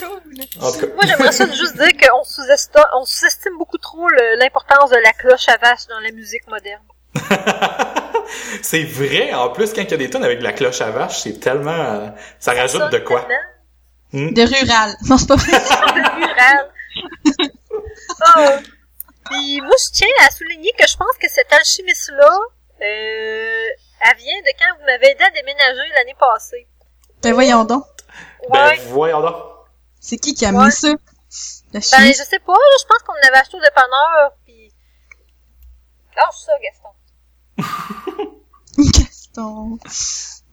Cool. 0.00 0.18
En 0.62 0.72
tout 0.72 0.78
cas. 0.80 0.86
Moi, 0.94 1.04
j'aimerais 1.06 1.32
ça 1.32 1.46
juste 1.46 1.76
dire 1.76 1.90
qu'on 2.08 2.24
sous-estime, 2.24 2.82
on 2.94 3.04
sous-estime 3.04 3.58
beaucoup 3.58 3.76
trop 3.76 4.08
l'importance 4.38 4.90
de 4.90 4.96
la 4.96 5.12
cloche 5.12 5.46
à 5.48 5.58
vache 5.58 5.86
dans 5.88 6.00
la 6.00 6.10
musique 6.10 6.46
moderne. 6.48 6.82
c'est 8.62 8.84
vrai, 8.84 9.32
en 9.34 9.50
plus, 9.50 9.72
quand 9.74 9.82
il 9.82 9.90
y 9.90 9.94
a 9.94 9.96
des 9.98 10.08
tonnes 10.10 10.24
avec 10.24 10.38
de 10.38 10.44
la 10.44 10.52
cloche 10.52 10.80
à 10.80 10.90
vache, 10.90 11.20
c'est 11.20 11.38
tellement... 11.38 11.70
euh, 11.72 12.06
ça 12.38 12.52
rajoute 12.52 12.80
Ça, 12.80 12.88
de 12.88 12.98
quoi? 12.98 13.26
tellement 14.12 14.32
De 14.32 14.42
rural. 14.42 14.94
Non, 15.08 15.18
c'est 15.18 15.28
pas 15.28 15.36
vrai. 15.36 15.58
rural. 15.58 16.70
oh. 18.38 18.62
Puis 19.30 19.60
moi, 19.60 19.76
je 19.86 19.92
tiens 19.92 20.08
à 20.26 20.30
souligner 20.30 20.72
que 20.78 20.86
je 20.88 20.96
pense 20.96 21.16
que 21.20 21.28
cette 21.28 21.52
alchimiste-là, 21.52 22.38
euh, 22.82 23.66
elle 24.00 24.16
vient 24.16 24.40
de 24.40 24.50
quand 24.58 24.78
vous 24.78 24.84
m'avez 24.84 25.10
aidé 25.10 25.22
à 25.24 25.30
déménager 25.30 25.88
l'année 25.94 26.16
passée. 26.18 26.66
Ben 27.22 27.32
voyons 27.34 27.64
donc. 27.64 27.84
Ben, 28.50 28.72
voyons 28.88 29.20
donc. 29.20 29.36
C'est 30.00 30.16
qui 30.16 30.34
qui 30.34 30.46
a 30.46 30.50
Ouais. 30.52 30.66
mis 30.66 30.72
ça? 30.72 30.88
Ben, 31.72 31.80
je 31.80 32.24
sais 32.24 32.38
pas, 32.40 32.54
je 32.80 32.86
pense 32.86 33.02
qu'on 33.06 33.14
avait 33.28 33.36
acheté 33.38 33.56
au 33.56 33.60
dépanneur, 33.60 34.32
puis 34.44 34.72
Lâche 36.16 36.34
ça, 36.44 36.52
Gaston. 36.62 36.88
Gaston. 38.78 39.78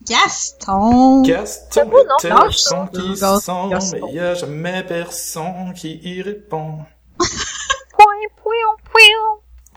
Gaston. 0.06 1.22
Gaston, 1.22 1.68
C'est 1.70 1.84
beau, 1.84 2.04
non? 2.04 2.18
ça, 2.18 2.88
qui 2.92 3.14
Gaston. 3.18 3.68
Gaston. 3.68 4.06
mais 4.06 4.12
y 4.12 4.20
a 4.20 4.34
jamais 4.34 4.84
personne 4.84 5.74
qui 5.74 5.98
y 6.02 6.22
répond. 6.22 6.84
Point, 7.18 8.28
point, 8.36 8.78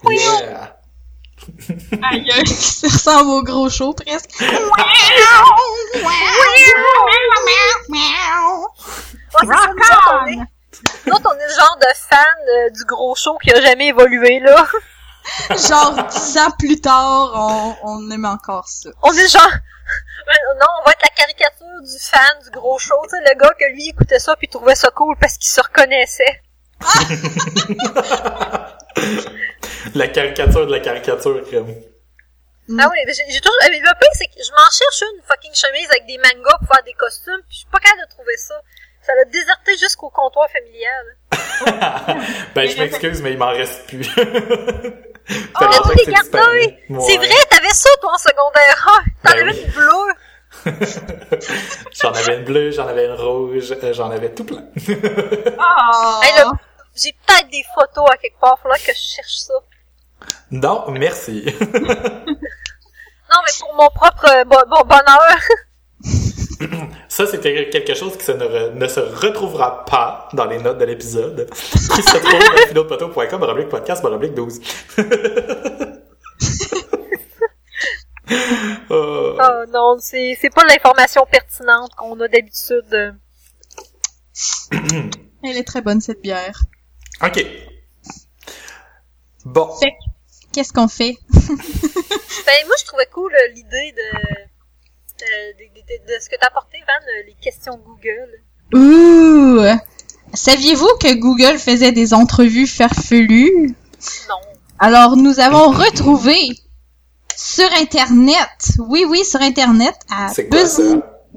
point. 0.04 0.13
Yeah. 0.13 0.78
Aïe, 2.12 2.48
ça 2.48 2.88
ressemble 2.88 3.30
au 3.32 3.44
gros 3.44 3.70
show 3.70 3.94
presque. 3.94 4.30
Ouais, 4.40 4.48
autres, 9.44 10.22
on 10.24 10.28
est- 10.28 10.38
nous 11.06 11.14
autres, 11.14 11.30
on 11.36 11.40
est 11.40 11.48
le 11.48 11.54
genre 11.54 11.78
de 11.80 11.88
fan 11.96 12.26
euh, 12.50 12.70
du 12.72 12.86
gros 12.86 13.16
show 13.16 13.38
qui 13.44 13.52
a 13.52 13.62
jamais 13.62 13.88
évolué, 13.88 14.40
là. 14.40 14.66
Genre, 15.52 16.08
dix 16.10 16.38
ans 16.38 16.52
plus 16.58 16.80
tard, 16.82 17.32
on, 17.36 17.76
on 17.84 18.12
aime 18.12 18.26
encore 18.26 18.68
ça. 18.68 18.90
On 19.04 19.14
est 19.14 19.22
le 19.24 19.28
genre... 19.30 19.46
Euh, 19.52 20.56
Non, 20.60 20.68
on 20.82 20.86
va 20.86 20.92
être 20.92 21.02
la 21.04 21.10
caricature 21.10 21.82
du 21.84 22.00
fan 22.00 22.40
du 22.44 22.50
gros 22.52 22.78
show, 22.80 22.96
tu 23.04 23.10
sais, 23.10 23.18
le 23.34 23.40
gars 23.40 23.54
que 23.60 23.66
lui 23.74 23.90
écoutait 23.90 24.20
ça 24.20 24.36
puis 24.36 24.48
trouvait 24.48 24.76
ça 24.76 24.90
cool 24.92 25.16
parce 25.20 25.38
qu'il 25.38 25.50
se 25.50 25.62
reconnaissait. 25.62 26.42
La 29.96 30.08
caricature 30.08 30.66
de 30.66 30.72
la 30.72 30.80
caricature. 30.80 31.42
Mm. 32.68 32.80
Ah 32.80 32.88
oui, 32.92 32.98
mais 33.06 33.14
j'ai 33.14 33.42
toujours... 33.42 33.58
Le 33.64 34.00
pire, 34.00 34.10
c'est 34.14 34.28
que 34.28 34.44
je 34.44 34.52
m'en 34.52 34.70
cherche 34.70 35.02
une 35.02 35.22
fucking 35.28 35.54
chemise 35.54 35.90
avec 35.90 36.06
des 36.06 36.18
mangas 36.18 36.58
pour 36.60 36.68
faire 36.68 36.84
des 36.86 36.94
costumes, 36.94 37.42
puis 37.48 37.52
je 37.52 37.58
suis 37.60 37.68
pas 37.72 37.80
capable 37.80 38.04
de 38.04 38.10
trouver 38.10 38.38
ça. 38.38 38.56
Ça 39.02 39.14
l'a 39.16 39.26
déserté 39.26 39.78
jusqu'au 39.78 40.10
comptoir 40.10 40.48
familial. 40.52 41.18
ben, 42.56 42.70
je 42.70 42.78
m'excuse, 42.78 43.22
mais 43.22 43.32
il 43.32 43.38
m'en 43.38 43.50
reste 43.50 43.88
plus. 43.88 44.10
Oh, 45.30 45.66
tout 45.84 45.90
que 45.90 46.02
est 46.02 47.00
c'est 47.00 47.18
vrai, 47.18 47.46
t'avais 47.50 47.70
ça, 47.70 47.90
toi, 48.02 48.12
en 48.14 48.18
secondaire 48.18 49.02
1! 49.24 49.30
T'en 49.30 49.36
Ben 49.36 49.42
avais 49.42 49.52
oui. 49.52 49.64
une 49.66 49.72
bleue! 49.72 50.14
j'en 52.02 52.12
avais 52.12 52.38
une 52.38 52.44
bleue, 52.44 52.72
j'en 52.72 52.88
avais 52.88 53.06
une 53.06 53.14
rouge, 53.14 53.72
euh, 53.84 53.94
j'en 53.94 54.12
avais 54.12 54.34
tout 54.34 54.44
plein. 54.44 54.64
Oh. 54.76 56.20
Hey, 56.24 56.36
là, 56.36 56.52
j'ai 56.96 57.14
peut-être 57.14 57.50
des 57.50 57.64
photos 57.74 58.10
à 58.12 58.18
quelque 58.18 58.40
part, 58.40 58.60
faudra 58.62 58.78
que 58.78 58.94
je 58.94 59.16
cherche 59.16 59.36
ça. 59.36 59.54
Non, 60.51 60.86
merci. 60.92 61.46
Non, 63.34 63.38
mais 63.46 63.54
pour 63.62 63.74
mon 63.75 63.90
propre 63.92 64.25
euh, 64.30 64.44
bon, 64.44 64.58
bon 64.70 64.82
bonheur. 64.86 65.38
Ça, 67.08 67.25
c'était 67.25 67.70
quelque 67.70 67.94
chose 67.94 68.18
qui 68.18 68.25
se 68.25 68.34
ne, 68.34 68.44
re- 68.44 68.74
ne 68.74 68.88
se 68.90 69.00
retrouvera 69.00 69.86
pas 69.86 70.28
dans 70.34 70.44
les 70.44 70.58
notes 70.60 70.78
de 70.80 70.84
l'épisode, 70.84 71.50
qui 71.54 71.58
se 72.04 72.18
trouve 72.18 72.42
à 73.34 73.38
baroblique 73.38 73.70
podcast, 73.70 74.04
baroblique 74.04 74.34
12. 74.34 74.60
Euh, 78.92 79.38
Oh 79.40 79.63
non, 79.72 79.96
c'est 80.00 80.36
pas 80.54 80.63
l'information 80.66 81.25
pertinente 81.32 81.96
qu'on 81.96 82.20
a 82.20 82.28
d'habitude. 82.28 82.94
euh. 82.94 83.12
Elle 85.44 85.58
est 85.58 85.63
très 85.68 85.82
bonne, 85.82 86.01
cette 86.01 86.22
bière. 86.22 86.60
ok. 87.24 87.46
Bon. 89.46 89.74
Fait 89.80 89.94
Qu'est-ce 90.53 90.74
qu'on 90.74 90.88
fait? 90.88 91.17
Ben, 92.46 92.65
moi, 92.67 92.75
je 92.79 92.86
trouvais 92.86 93.08
cool 93.13 93.34
euh, 93.34 93.48
l'idée 93.53 93.93
de, 93.96 94.17
euh, 94.17 95.53
de, 95.60 95.65
de, 95.75 95.81
de- 95.81 96.15
de 96.15 96.20
ce 96.22 96.27
que 96.29 96.36
t'as 96.39 96.48
apporté, 96.48 96.77
Van, 96.79 97.05
euh, 97.08 97.24
les 97.27 97.36
questions 97.41 97.77
Google. 97.86 98.31
Ouh! 98.74 99.62
Saviez-vous 100.34 100.89
que 101.00 101.13
Google 101.15 101.58
faisait 101.60 101.91
des 101.91 102.13
entrevues 102.13 102.67
farfelues? 102.67 103.75
Non. 104.29 104.39
Alors, 104.79 105.15
nous 105.17 105.39
avons 105.39 105.70
retrouvé 105.72 106.50
sur 107.36 107.72
Internet, 107.74 108.50
oui, 108.79 109.05
oui, 109.08 109.24
sur 109.24 109.41
Internet, 109.41 109.96
à 110.10 110.31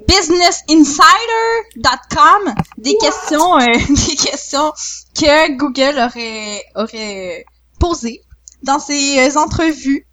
businessinsider.com, 0.07 2.53
des 2.77 2.95
questions, 2.97 3.59
euh, 3.59 3.65
des 3.89 4.15
questions 4.15 4.71
que 5.17 5.51
Google 5.57 5.99
aurait, 5.99 6.63
aurait 6.75 7.45
posées 7.79 8.21
dans 8.65 8.79
ses 8.79 9.19
euh, 9.19 9.39
entrevues 9.39 10.07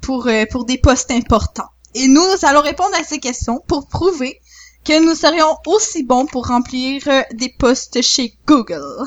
pour, 0.00 0.26
euh, 0.28 0.44
pour 0.50 0.64
des 0.64 0.78
postes 0.78 1.10
importants. 1.10 1.68
Et 1.94 2.08
nous 2.08 2.26
allons 2.42 2.62
répondre 2.62 2.94
à 2.98 3.04
ces 3.04 3.18
questions 3.18 3.62
pour 3.66 3.88
prouver 3.88 4.40
que 4.84 5.04
nous 5.04 5.14
serions 5.14 5.58
aussi 5.66 6.04
bons 6.04 6.26
pour 6.26 6.46
remplir 6.46 7.02
euh, 7.08 7.22
des 7.32 7.52
postes 7.58 8.00
chez 8.02 8.38
Google. 8.46 9.04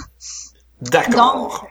D'accord. 0.81 1.67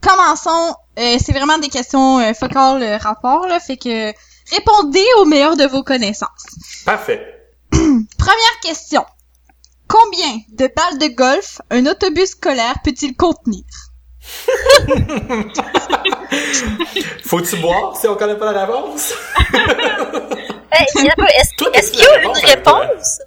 Commençons, 0.00 0.76
euh, 0.98 1.16
c'est 1.18 1.32
vraiment 1.32 1.58
des 1.58 1.68
questions 1.68 2.18
euh, 2.18 2.34
focales 2.34 2.82
euh, 2.82 2.96
rapport, 2.98 3.46
là, 3.46 3.58
fait 3.58 3.76
que 3.76 4.12
répondez 4.54 5.06
au 5.20 5.24
meilleur 5.24 5.56
de 5.56 5.64
vos 5.64 5.82
connaissances. 5.82 6.46
Parfait. 6.84 7.20
Première 7.70 8.60
question. 8.62 9.04
Combien 9.88 10.38
de 10.50 10.70
balles 10.74 10.98
de 10.98 11.14
golf 11.14 11.60
un 11.70 11.86
autobus 11.86 12.30
scolaire 12.30 12.76
peut-il 12.84 13.16
contenir? 13.16 13.64
Faut-tu 17.26 17.56
boire 17.56 17.96
si 17.98 18.06
on 18.08 18.14
connaît 18.16 18.36
pas 18.38 18.52
la 18.52 18.66
réponse? 18.66 19.12
Hey, 20.76 20.86
Est-ce 21.74 21.92
qu'il 21.92 22.00
y 22.00 22.04
a 22.04 22.22
une 22.24 22.32
réponse? 22.32 23.20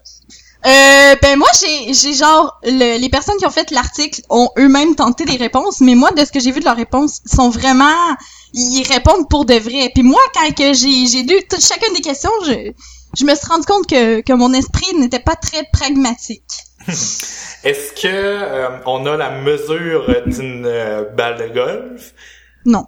Euh, 0.65 1.15
ben 1.21 1.37
moi 1.37 1.47
j'ai 1.61 1.93
j'ai 1.93 2.13
genre 2.13 2.59
le- 2.65 2.97
les 2.99 3.07
personnes 3.07 3.37
qui 3.37 3.45
ont 3.45 3.49
fait 3.51 3.71
l'article 3.71 4.21
ont 4.29 4.49
eux-mêmes 4.57 4.95
tenté 4.95 5.23
des 5.23 5.37
réponses, 5.37 5.79
mais 5.79 5.95
moi 5.95 6.11
de 6.11 6.25
ce 6.25 6.31
que 6.33 6.41
j'ai 6.41 6.51
vu 6.51 6.59
de 6.59 6.65
leurs 6.65 6.75
réponses 6.75 7.21
ils 7.25 7.33
sont 7.33 7.49
vraiment 7.49 7.95
ils 8.53 8.83
répondent 8.91 9.29
pour 9.29 9.45
de 9.45 9.53
vrai. 9.53 9.91
Puis 9.93 10.03
moi 10.03 10.19
quand 10.33 10.53
que 10.55 10.73
j'ai 10.73 11.07
j'ai 11.07 11.23
lu 11.23 11.35
toute 11.49 11.65
chacune 11.65 11.93
des 11.93 12.01
questions, 12.01 12.31
je 12.45 12.73
je 13.17 13.23
me 13.23 13.33
suis 13.33 13.47
rendu 13.47 13.65
compte 13.65 13.87
que 13.87 14.19
que 14.19 14.33
mon 14.33 14.51
esprit 14.53 14.93
n'était 14.97 15.19
pas 15.19 15.35
très 15.35 15.63
pragmatique. 15.71 16.43
Est-ce 17.63 17.91
que 18.01 18.07
euh, 18.07 18.69
on 18.85 19.05
a 19.05 19.17
la 19.17 19.29
mesure 19.31 20.05
d'une 20.25 20.65
euh, 20.65 21.03
balle 21.11 21.37
de 21.37 21.47
golf? 21.53 22.13
Non. 22.65 22.85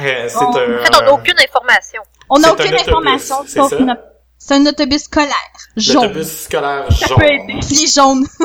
Euh, 0.00 0.28
c'est 0.28 0.36
Oh. 0.36 0.44
En 0.44 0.56
un... 0.56 0.84
fait, 0.84 0.96
on 0.96 1.02
n'a 1.04 1.12
aucune 1.12 1.38
information. 1.38 2.02
On 2.30 2.38
n'a 2.38 2.48
C'est 2.48 2.50
un 2.50 2.52
aucune 2.54 2.66
autobus, 2.74 2.88
information 2.88 3.36
c'est 3.46 3.58
sauf 3.58 3.70
ça? 3.70 3.76
une- 3.78 3.98
c'est 4.38 4.54
un 4.54 4.66
autobus 4.66 5.02
scolaire 5.02 5.34
jaune. 5.76 6.02
L'autobus 6.02 6.42
scolaire 6.44 6.86
Ça 6.92 7.06
jaune. 7.06 7.18
peut 7.18 7.26
aider. 7.26 7.60
Les 7.70 7.86
jaunes. 7.86 8.26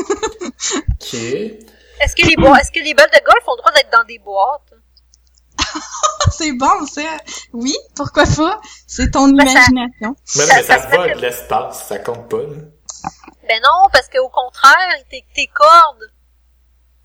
Ok. 1.02 1.14
Est-ce 1.14 2.16
que 2.16 2.28
les 2.28 2.36
bois, 2.36 2.60
est-ce 2.60 2.72
que 2.72 2.84
les 2.84 2.94
balles 2.94 3.10
de 3.14 3.20
golf 3.26 3.44
ont 3.48 3.54
le 3.56 3.58
droit 3.62 3.72
d'être 3.72 3.90
dans 3.92 4.04
des 4.04 4.20
boîtes? 4.20 4.74
c'est 6.32 6.52
bon 6.52 6.86
ça. 6.86 7.02
Oui, 7.54 7.76
pourquoi 7.96 8.24
pas? 8.26 8.60
C'est 8.86 9.12
ton 9.12 9.30
Ben, 9.30 9.46
ça- 9.48 9.52
imagination. 9.54 9.90
Mais, 10.02 10.08
non, 10.08 10.16
Ça- 10.26 10.44
mais 10.56 10.64
ça, 10.64 10.80
ça 10.80 10.88
fait- 10.88 11.16
de 11.16 11.22
l'espace, 11.22 11.86
ça 11.88 11.98
compte 12.00 12.30
pas. 12.30 12.38
Là. 12.38 12.58
Ben 13.48 13.62
non, 13.64 13.90
parce 13.92 14.10
qu'au 14.10 14.30
contraire, 14.30 14.96
tes, 15.10 15.26
tes 15.34 15.48
cordes, 15.48 16.12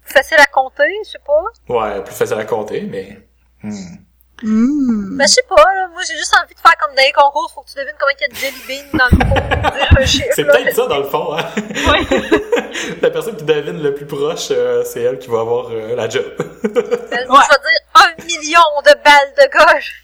facile 0.02 0.38
à 0.38 0.46
compter, 0.46 0.90
je 1.04 1.10
sais 1.10 1.18
pas. 1.24 1.44
Ouais, 1.68 2.02
plus 2.02 2.14
facile 2.14 2.38
à 2.38 2.44
compter, 2.44 2.82
mais... 2.82 3.18
hmm. 3.62 3.96
Hmm. 4.42 5.16
Ben 5.16 5.24
je 5.28 5.34
sais 5.34 5.44
pas, 5.48 5.54
là, 5.54 5.86
moi 5.92 6.02
j'ai 6.04 6.16
juste 6.16 6.34
envie 6.34 6.52
de 6.52 6.58
faire 6.58 6.74
comme 6.80 6.96
dans 6.96 7.02
les 7.02 7.12
concours, 7.12 7.48
faut 7.54 7.60
que 7.60 7.70
tu 7.70 7.76
devines 7.76 7.94
combien 8.00 8.16
il 8.18 8.22
y 8.22 8.24
a 8.24 8.28
de 8.28 8.34
jelly 8.34 8.62
beans 8.66 8.98
dans 8.98 10.00
le 10.00 10.04
chiffre, 10.04 10.26
C'est 10.34 10.44
peut-être 10.44 10.74
ça 10.74 10.86
dans 10.88 10.98
le 10.98 11.04
fond, 11.04 11.36
hein? 11.36 11.44
la 13.02 13.10
personne 13.10 13.36
qui 13.36 13.44
devine 13.44 13.80
le 13.80 13.94
plus 13.94 14.06
proche, 14.06 14.48
euh, 14.50 14.82
c'est 14.84 15.02
elle 15.02 15.20
qui 15.20 15.28
va 15.28 15.40
avoir 15.40 15.70
euh, 15.70 15.94
la 15.94 16.08
job. 16.08 16.24
Ben, 16.38 16.50
Je 16.72 17.14
vais 17.14 17.26
dire 17.28 17.82
un 17.94 18.24
million 18.24 18.60
de 18.84 18.94
balles 19.04 19.32
de 19.38 19.46
golf. 19.56 20.02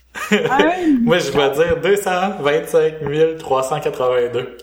Moi, 1.03 1.19
je 1.19 1.31
vais 1.31 1.49
dire 1.51 1.77
225 1.81 3.37
382. 3.39 4.57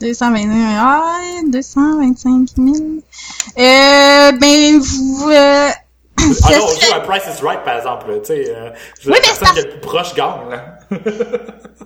221. 0.00 0.76
Ah, 0.78 1.18
225 1.46 2.48
000. 2.56 2.68
Euh, 3.58 4.32
ben, 4.32 4.78
vous, 4.80 5.28
euh, 5.30 5.68
Ah 5.68 5.72
non, 6.52 6.64
on 6.64 6.80
joue 6.80 6.94
à 6.94 7.00
Price 7.00 7.24
is 7.26 7.44
Right, 7.44 7.62
par 7.64 7.76
exemple, 7.78 8.10
là, 8.10 8.18
tu 8.18 8.26
sais. 8.26 8.44
Euh, 8.48 8.70
Oui, 9.06 9.12
la 9.12 9.12
mais 9.14 9.20
personne 9.20 9.48
c'est 9.48 9.52
qui 9.54 9.58
est 9.60 9.62
le 9.64 9.70
plus 9.70 9.80
proche 9.80 10.14
gagne, 10.14 10.48
là. 10.50 10.78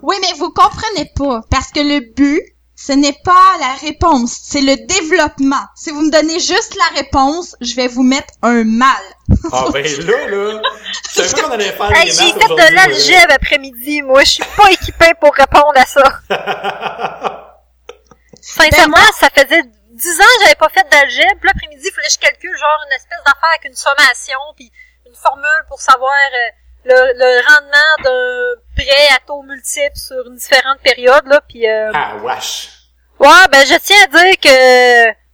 Oui, 0.02 0.16
mais 0.20 0.38
vous 0.38 0.50
comprenez 0.50 1.10
pas. 1.16 1.40
Parce 1.50 1.70
que 1.70 1.80
le 1.80 2.00
but, 2.14 2.42
ce 2.76 2.92
n'est 2.92 3.16
pas 3.24 3.56
la 3.60 3.74
réponse, 3.86 4.36
c'est 4.42 4.60
le 4.60 4.76
développement. 4.86 5.62
Si 5.76 5.90
vous 5.90 6.02
me 6.02 6.10
donnez 6.10 6.38
juste 6.40 6.76
la 6.76 7.00
réponse, 7.00 7.56
je 7.60 7.74
vais 7.76 7.86
vous 7.88 8.02
mettre 8.02 8.32
un 8.42 8.64
mal. 8.64 8.90
Ah 9.52 9.66
ben 9.72 9.82
là, 9.82 10.28
là, 10.28 10.60
je 11.14 11.22
savais 11.22 11.32
pas 11.32 11.48
qu'on 11.48 11.52
allait 11.54 11.72
faire 11.72 11.92
Hey, 11.96 12.08
j'ai 12.12 12.32
fait 12.32 12.48
de 12.48 12.74
l'algèbre 12.74 13.32
après-midi, 13.34 14.02
moi, 14.02 14.22
je 14.24 14.30
suis 14.32 14.44
pas 14.56 14.70
équipée 14.72 15.12
pour 15.20 15.32
répondre 15.34 15.72
à 15.76 15.86
ça. 15.86 17.30
moi. 18.56 18.64
Sincèrement, 18.70 19.12
ça 19.18 19.28
faisait 19.30 19.62
10 19.62 20.20
ans 20.20 20.24
que 20.38 20.42
j'avais 20.42 20.54
pas 20.56 20.68
fait 20.68 20.86
d'algèbre, 20.90 21.38
puis 21.40 21.48
l'après-midi, 21.48 21.82
il 21.86 21.92
fallait 21.92 22.08
que 22.08 22.12
je 22.14 22.18
calcule 22.18 22.56
genre 22.56 22.80
une 22.86 22.92
espèce 22.96 23.18
d'affaire 23.24 23.50
avec 23.50 23.64
une 23.64 23.74
sommation, 23.76 24.38
puis 24.56 24.70
une 25.06 25.14
formule 25.14 25.64
pour 25.68 25.80
savoir 25.80 26.12
euh, 26.12 26.50
le, 26.84 27.12
le 27.18 27.40
rendement 27.46 28.02
d'un 28.04 28.60
prêt 28.76 29.08
à 29.16 29.20
taux 29.26 29.42
multiples 29.42 29.96
sur 29.96 30.26
une 30.26 30.36
différente 30.36 30.80
période, 30.80 31.26
là, 31.26 31.40
puis 31.48 31.66
euh, 31.68 31.90
ah, 31.94 32.16
wesh. 32.22 32.70
ouais, 33.20 33.48
ben 33.50 33.64
je 33.66 33.78
tiens 33.78 34.02
à 34.04 34.06
dire 34.08 34.40
que 34.40 35.24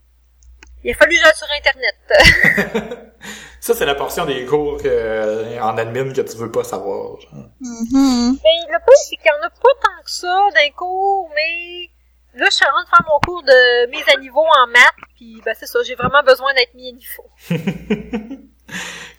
il 0.83 0.91
a 0.91 0.95
fallu 0.95 1.15
que 1.15 1.21
j'aille 1.23 1.35
sur 1.35 1.47
Internet. 1.55 3.07
Ça, 3.59 3.75
c'est 3.75 3.85
la 3.85 3.93
portion 3.93 4.25
des 4.25 4.43
cours 4.47 4.79
euh, 4.85 5.59
en 5.59 5.77
admin 5.77 6.11
que 6.11 6.21
tu 6.21 6.37
veux 6.37 6.49
pas 6.51 6.63
savoir. 6.63 7.19
genre. 7.21 7.45
Mhm. 7.59 8.37
Mais 8.43 8.73
le 8.73 8.79
pire, 8.79 8.97
c'est 9.07 9.15
qu'il 9.17 9.27
y 9.27 9.29
en 9.29 9.45
a 9.45 9.49
pas 9.51 9.69
tant 9.83 10.03
que 10.03 10.09
ça 10.09 10.47
d'un 10.55 10.71
cours, 10.71 11.29
mais 11.35 11.91
là, 12.35 12.45
je 12.49 12.55
suis 12.55 12.65
en 12.65 12.69
train 12.71 12.83
de 12.83 12.89
faire 12.89 13.05
mon 13.07 13.19
cours 13.19 13.43
de 13.43 13.89
mise 13.89 14.03
à 14.15 14.19
niveau 14.19 14.41
en 14.41 14.67
maths, 14.67 14.93
puis 15.15 15.41
ben 15.45 15.53
c'est 15.59 15.65
ça, 15.67 15.79
j'ai 15.85 15.95
vraiment 15.95 16.23
besoin 16.23 16.53
d'être 16.53 16.73
mis 16.73 16.89
à 16.89 16.91
niveau. 16.93 17.25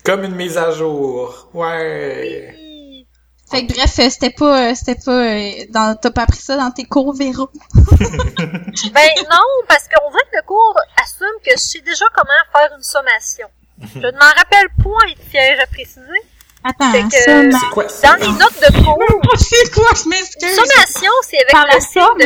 Comme 0.05 0.23
une 0.23 0.35
mise 0.35 0.57
à 0.57 0.71
jour. 0.71 1.49
Ouais. 1.53 2.55
Fait 3.51 3.65
que 3.67 3.73
bref, 3.73 3.99
euh, 3.99 4.09
c'était 4.09 4.31
pas, 4.31 4.71
euh, 4.71 4.75
c'était 4.75 4.99
pas, 5.03 5.11
euh, 5.11 5.51
dans, 5.69 5.95
t'as 5.95 6.09
pas 6.09 6.23
appris 6.23 6.39
ça 6.39 6.57
dans 6.57 6.71
tes 6.71 6.85
cours 6.85 7.13
Véro? 7.13 7.49
Ben 7.75 9.09
non, 9.29 9.45
parce 9.67 9.87
qu'on 9.87 10.09
dirait 10.09 10.23
que 10.31 10.37
le 10.37 10.41
cours 10.47 10.75
assume 11.01 11.27
que 11.45 11.51
je 11.51 11.57
sais 11.57 11.81
déjà 11.81 12.05
comment 12.15 12.29
faire 12.51 12.75
une 12.75 12.83
sommation. 12.83 13.47
Je 13.95 13.99
ne 13.99 14.11
m'en 14.13 14.33
rappelle 14.37 14.67
point, 14.81 15.01
il 15.09 15.15
piège 15.29 15.59
à 15.59 15.67
préciser. 15.67 16.01
Attends, 16.63 16.91
Fait 16.91 17.03
que- 17.03 17.15
ça, 17.23 17.43
ma- 17.43 17.59
C'est 17.59 17.69
quoi 17.71 17.89
ça? 17.89 18.07
Dans 18.07 18.21
les 18.21 18.31
notes 18.39 18.59
de 18.59 18.83
cours, 18.83 19.35
c'est 19.37 19.71
quoi, 19.73 19.89
je 20.03 20.09
m'excuse? 20.09 20.55
sommation, 20.55 21.11
c'est 21.23 21.37
avec 21.37 21.51
Par 21.51 21.65
la 21.67 21.79
somme, 21.81 22.17
de, 22.17 22.23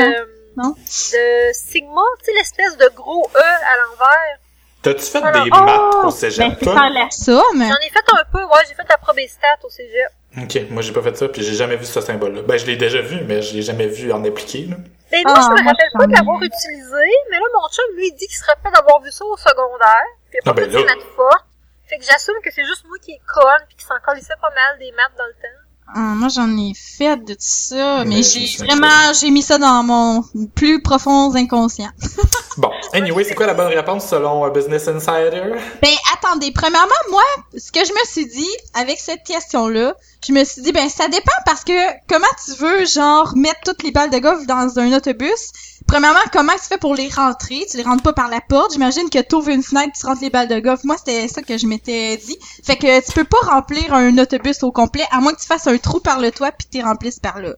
non? 0.57 0.71
de 0.71 1.53
sigma, 1.53 2.01
tu 2.19 2.25
sais, 2.25 2.33
l'espèce 2.33 2.75
de 2.77 2.89
gros 2.95 3.29
E 3.35 3.39
à 3.39 3.77
l'envers. 3.77 4.37
T'as-tu 4.81 5.01
fait 5.01 5.17
Alors, 5.23 5.43
des 5.43 5.49
Oh, 5.53 5.61
maths 5.63 5.95
au 5.95 6.01
ben, 6.03 6.11
cégep, 6.11 6.53
c'est 6.59 6.65
toi? 6.65 6.89
la 6.89 7.09
somme. 7.09 7.43
J'en 7.63 7.85
ai 7.87 7.89
fait 7.89 8.05
un 8.13 8.23
peu, 8.31 8.43
ouais, 8.43 8.61
j'ai 8.67 8.75
fait 8.75 8.87
la 8.87 8.97
probéstat 8.97 9.47
au 9.63 9.69
cégep. 9.69 10.11
Ok, 10.37 10.69
moi 10.69 10.81
j'ai 10.83 10.93
pas 10.93 11.01
fait 11.01 11.17
ça, 11.17 11.27
puis 11.29 11.41
j'ai 11.43 11.55
jamais 11.55 11.75
vu 11.77 11.85
ce 11.85 11.99
symbole-là. 11.99 12.41
Ben, 12.43 12.57
je 12.57 12.65
l'ai 12.67 12.75
déjà 12.77 13.01
vu, 13.01 13.21
mais 13.25 13.41
je 13.41 13.55
l'ai 13.55 13.63
jamais 13.63 13.87
vu 13.87 14.11
en 14.11 14.23
appliqué, 14.23 14.65
là. 14.65 14.75
Mais 15.11 15.23
moi, 15.23 15.33
Ah, 15.35 15.41
je 15.41 15.47
me 15.57 15.63
moi, 15.63 15.71
rappelle 15.71 15.89
pas 15.93 16.05
de 16.05 16.11
l'avoir 16.13 16.43
utilisé, 16.43 17.09
mais 17.31 17.37
là, 17.37 17.45
mon 17.55 17.67
chum, 17.69 17.85
lui, 17.95 18.07
il 18.09 18.15
dit 18.15 18.27
qu'il 18.27 18.37
se 18.37 18.45
rappelle 18.45 18.71
d'avoir 18.71 19.01
vu 19.01 19.09
ça 19.11 19.25
au 19.25 19.35
secondaire. 19.37 20.05
Puis 20.29 20.37
il 20.43 20.47
a 20.47 20.51
Ah, 20.51 20.53
pas 20.53 20.53
ben 20.53 20.65
fait 20.69 20.77
des 20.77 20.83
là. 20.83 20.95
maths 20.95 21.07
fortes. 21.15 21.45
Fait 21.89 21.97
que 21.97 22.03
j'assume 22.05 22.35
que 22.43 22.51
c'est 22.51 22.65
juste 22.65 22.83
moi 22.87 22.97
qui 23.01 23.13
est 23.13 23.21
conne, 23.25 23.63
puis 23.67 23.77
qui 23.77 23.85
s'en 23.85 23.97
colissait 24.05 24.35
pas 24.41 24.49
mal 24.51 24.77
des 24.79 24.91
maths 24.91 25.15
dans 25.17 25.25
le 25.25 25.33
temps. 25.33 25.59
Ah, 25.93 26.13
moi, 26.15 26.27
j'en 26.27 26.49
ai 26.57 26.73
fait 26.75 27.17
de 27.23 27.35
ça, 27.39 28.03
mais 28.03 28.17
Mais 28.17 28.23
j'ai 28.23 28.57
vraiment, 28.57 29.13
j'ai 29.19 29.31
mis 29.31 29.41
ça 29.41 29.57
dans 29.57 29.83
mon 29.83 30.23
plus 30.53 30.81
profond 30.81 31.33
inconscient. 31.35 31.89
Bon, 32.57 32.71
anyway, 32.91 33.23
c'est 33.23 33.35
quoi 33.35 33.45
la 33.45 33.53
bonne 33.53 33.67
réponse 33.67 34.07
selon 34.07 34.43
euh, 34.43 34.49
Business 34.49 34.87
Insider? 34.87 35.43
Ben, 35.79 35.93
attendez, 36.15 36.51
premièrement, 36.51 36.89
moi, 37.11 37.21
ce 37.55 37.71
que 37.71 37.85
je 37.85 37.91
me 37.91 38.07
suis 38.07 38.25
dit 38.25 38.49
avec 38.73 38.99
cette 38.99 39.23
question-là, 39.23 39.93
je 40.25 40.33
me 40.33 40.43
suis 40.43 40.63
dit, 40.63 40.71
ben, 40.71 40.89
ça 40.89 41.07
dépend 41.07 41.35
parce 41.45 41.63
que 41.63 41.71
comment 42.09 42.25
tu 42.43 42.53
veux, 42.53 42.85
genre, 42.87 43.33
mettre 43.35 43.59
toutes 43.63 43.83
les 43.83 43.91
balles 43.91 44.09
de 44.09 44.17
golf 44.17 44.47
dans 44.47 44.79
un 44.79 44.91
autobus? 44.91 45.51
Premièrement, 45.87 46.19
comment 46.33 46.53
tu 46.53 46.65
fais 46.67 46.77
pour 46.77 46.95
les 46.95 47.07
rentrer? 47.09 47.65
Tu 47.71 47.77
les 47.77 47.83
rentres 47.83 48.03
pas 48.03 48.13
par 48.13 48.27
la 48.29 48.41
porte. 48.41 48.73
J'imagine 48.73 49.09
que 49.09 49.19
tu 49.19 49.35
ouvres 49.35 49.49
une 49.49 49.63
fenêtre, 49.63 49.93
tu 49.99 50.05
rentres 50.05 50.21
les 50.21 50.29
balles 50.29 50.47
de 50.49 50.59
golf. 50.59 50.83
Moi, 50.83 50.97
c'était 50.97 51.27
ça 51.29 51.41
que 51.41 51.57
je 51.57 51.65
m'étais 51.65 52.17
dit. 52.17 52.37
Fait 52.63 52.75
que 52.75 53.05
tu 53.05 53.11
peux 53.13 53.23
pas 53.23 53.37
remplir 53.43 53.93
un 53.93 54.17
autobus 54.17 54.63
au 54.63 54.71
complet, 54.71 55.05
à 55.11 55.19
moins 55.21 55.33
que 55.33 55.39
tu 55.39 55.47
fasses 55.47 55.65
un 55.67 55.77
trou 55.77 55.99
par 56.01 56.19
le 56.19 56.31
toit 56.31 56.51
puis 56.51 56.67
tu 56.71 56.83
remplisses 56.83 57.19
par 57.19 57.39
là. 57.39 57.53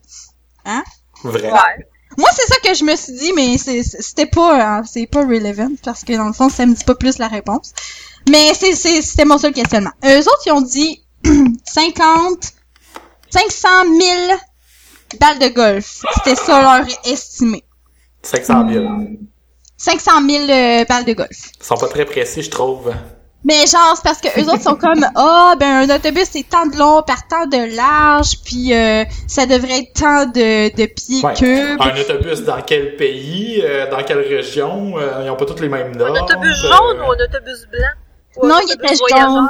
Vrai. 1.24 1.50
Ouais. 1.52 1.86
Moi, 2.18 2.28
c'est 2.34 2.46
ça 2.46 2.56
que 2.64 2.74
je 2.74 2.84
me 2.84 2.94
suis 2.96 3.12
dit, 3.14 3.32
mais 3.34 3.56
c'est- 3.58 3.82
c'était 3.82 4.26
pas, 4.26 4.80
euh, 4.80 4.82
c'est 4.90 5.06
pas 5.06 5.20
relevant 5.20 5.70
parce 5.84 6.04
que 6.04 6.12
dans 6.12 6.26
le 6.26 6.32
fond, 6.32 6.48
ça 6.48 6.66
me 6.66 6.74
dit 6.74 6.84
pas 6.84 6.94
plus 6.94 7.18
la 7.18 7.28
réponse. 7.28 7.72
Mais 8.28 8.52
c'est, 8.54 8.74
c'est, 8.74 9.00
c'était 9.02 9.24
mon 9.24 9.38
seul 9.38 9.52
questionnement. 9.52 9.92
Eux 10.04 10.18
autres, 10.20 10.42
ils 10.46 10.52
ont 10.52 10.60
dit 10.60 11.02
50, 11.64 12.52
500 13.30 13.68
000 14.00 14.38
balles 15.20 15.38
de 15.38 15.48
golf. 15.48 16.02
C'était 16.16 16.36
ça 16.36 16.60
leur 16.78 16.86
estimé. 17.04 17.64
500 18.22 18.68
000. 18.68 18.86
500 19.76 20.10
000 20.28 20.44
euh, 20.50 20.84
balles 20.84 21.04
de 21.04 21.12
golf. 21.14 21.30
Ils 21.60 21.64
sont 21.64 21.76
pas 21.76 21.88
très 21.88 22.04
précis, 22.04 22.42
je 22.42 22.50
trouve. 22.50 22.92
Mais 23.42 23.66
genre, 23.66 23.94
c'est 23.96 24.02
parce 24.04 24.20
que 24.20 24.28
eux 24.38 24.44
autres 24.52 24.60
sont 24.62 24.74
comme, 24.76 25.06
ah, 25.14 25.54
ben 25.58 25.88
un 25.90 25.94
autobus 25.96 26.28
c'est 26.30 26.46
tant 26.46 26.66
de 26.66 26.76
long 26.76 27.02
par 27.02 27.26
tant 27.26 27.46
de 27.46 27.74
large, 27.74 28.32
puis 28.44 28.74
euh, 28.74 29.04
ça 29.26 29.46
devrait 29.46 29.78
être 29.78 29.94
tant 29.94 30.26
de, 30.26 30.68
de 30.76 30.84
pieds 30.86 31.24
Ouais. 31.24 31.32
cubes. 31.32 31.80
Un 31.80 31.98
autobus 31.98 32.42
dans 32.42 32.60
quel 32.60 32.96
pays, 32.96 33.62
euh, 33.64 33.90
dans 33.90 34.02
quelle 34.02 34.18
région, 34.20 34.98
euh, 34.98 35.22
ils 35.24 35.30
ont 35.30 35.36
pas 35.36 35.46
tous 35.46 35.62
les 35.62 35.70
mêmes 35.70 35.96
noms. 35.96 36.14
Un 36.14 36.22
autobus 36.22 36.54
jaune 36.60 36.98
ou 37.00 37.12
un 37.12 37.24
autobus 37.24 37.66
blanc? 37.72 37.88
Ou 38.42 38.46
Non, 38.46 38.56
il 38.68 38.72
était 38.74 38.94
voyageur? 38.96 39.30
jaune. 39.30 39.48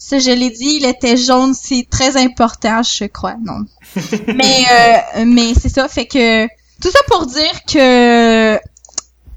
Ça, 0.00 0.18
je 0.18 0.30
l'ai 0.30 0.50
dit, 0.50 0.78
il 0.80 0.86
était 0.86 1.16
jaune, 1.16 1.54
c'est 1.54 1.86
très 1.88 2.16
important, 2.16 2.82
je 2.82 3.04
crois, 3.04 3.34
non. 3.40 3.64
mais, 4.26 4.64
euh, 5.16 5.24
mais 5.26 5.54
c'est 5.54 5.68
ça, 5.68 5.86
fait 5.88 6.06
que, 6.06 6.46
tout 6.80 6.90
ça 6.90 6.98
pour 7.08 7.26
dire 7.26 7.64
que, 7.66 8.58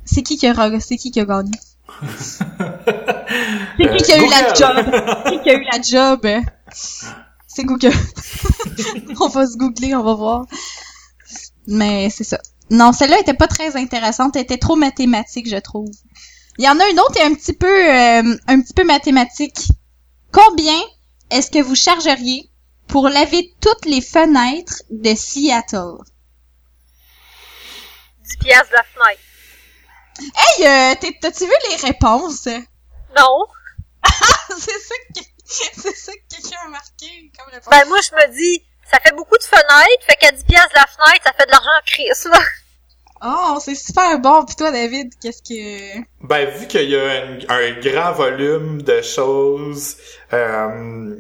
c'est 0.06 0.24
qui 0.24 0.38
qui 0.38 0.48
a, 0.48 0.80
c'est 0.80 0.98
qui 0.98 1.12
qui 1.12 1.20
a 1.20 1.26
gagné? 1.26 1.52
C'est 3.78 3.98
qui 3.98 4.04
qui 4.04 4.12
a 4.14 4.18
eu 4.18 4.30
la 4.30 4.54
job? 4.54 5.24
Qui 5.28 5.42
qui 5.42 5.50
a 5.50 5.54
eu 5.54 5.66
la 5.72 5.82
job? 5.82 6.28
C'est 7.48 7.64
Google. 7.64 7.92
on 9.20 9.28
va 9.28 9.46
se 9.46 9.58
googler, 9.58 9.96
on 9.96 10.04
va 10.04 10.14
voir. 10.14 10.46
Mais 11.68 12.10
c'est 12.10 12.24
ça. 12.24 12.40
Non, 12.70 12.94
celle-là 12.94 13.20
était 13.20 13.34
pas 13.34 13.48
très 13.48 13.76
intéressante, 13.76 14.36
elle 14.36 14.44
était 14.44 14.58
trop 14.58 14.76
mathématique, 14.76 15.50
je 15.50 15.58
trouve. 15.58 15.90
Il 16.58 16.66
y 16.66 16.70
en 16.70 16.80
a 16.80 16.88
une 16.90 17.00
autre 17.00 17.14
qui 17.14 17.20
est 17.20 17.26
un 17.26 17.34
petit 17.34 17.54
peu 17.54 17.68
euh, 17.68 18.38
un 18.48 18.62
petit 18.62 18.74
peu 18.74 18.84
mathématique. 18.84 19.68
Combien 20.32 20.80
est-ce 21.30 21.52
que 21.52 21.62
vous 21.62 21.76
chargeriez 21.76 22.50
pour 22.88 23.10
laver 23.10 23.54
toutes 23.60 23.86
les 23.86 24.02
fenêtres 24.02 24.84
de 24.90 25.14
Seattle? 25.16 25.98
10 28.32 28.38
piastres 28.38 28.70
de 28.70 28.76
la 28.76 28.84
fenêtre. 28.84 29.22
Hey, 30.20 30.68
euh, 30.68 31.12
t'as-tu 31.22 31.46
vu 31.46 31.54
les 31.70 31.76
réponses? 31.88 32.48
Non. 33.18 33.46
c'est 34.50 34.80
ça 34.80 34.96
que 35.16 35.22
c'est 35.46 35.96
ça 35.96 36.12
que 36.14 36.36
quelqu'un 36.36 36.58
a 36.66 36.70
marqué 36.70 37.32
comme 37.38 37.54
réponse. 37.54 37.70
Ben, 37.70 37.88
moi, 37.88 37.98
je 38.02 38.16
me 38.16 38.32
dis, 38.34 38.64
ça 38.90 39.00
fait 39.00 39.16
beaucoup 39.16 39.38
de 39.38 39.44
fenêtres, 39.44 40.06
fait 40.06 40.16
qu'à 40.16 40.32
10 40.32 40.44
piastres 40.44 40.70
de 40.70 40.76
la 40.76 40.88
fenêtre, 40.88 41.24
ça 41.26 41.34
fait 41.34 41.46
de 41.46 41.52
l'argent 41.52 41.70
en 41.78 41.86
crise, 41.86 42.30
là. 42.32 42.40
Oh, 43.24 43.60
c'est 43.64 43.76
super 43.76 44.18
bon. 44.20 44.46
Puis 44.46 44.56
toi, 44.56 44.72
David, 44.72 45.14
qu'est-ce 45.22 45.44
que... 45.44 46.00
Ben, 46.22 46.50
vu 46.50 46.68
qu'il 46.68 46.90
y 46.90 46.96
a 46.96 47.24
un, 47.24 47.40
un 47.50 47.80
grand 47.80 48.14
volume 48.14 48.82
de 48.82 49.02
choses, 49.04 49.98
euh, 50.34 51.16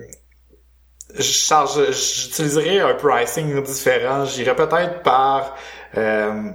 je 1.13 1.21
charge, 1.21 1.91
j'utiliserais 1.91 2.79
un 2.79 2.95
pricing 2.95 3.61
différent. 3.63 4.25
J'irais 4.25 4.55
peut-être 4.55 5.03
par, 5.03 5.55
euh, 5.97 6.51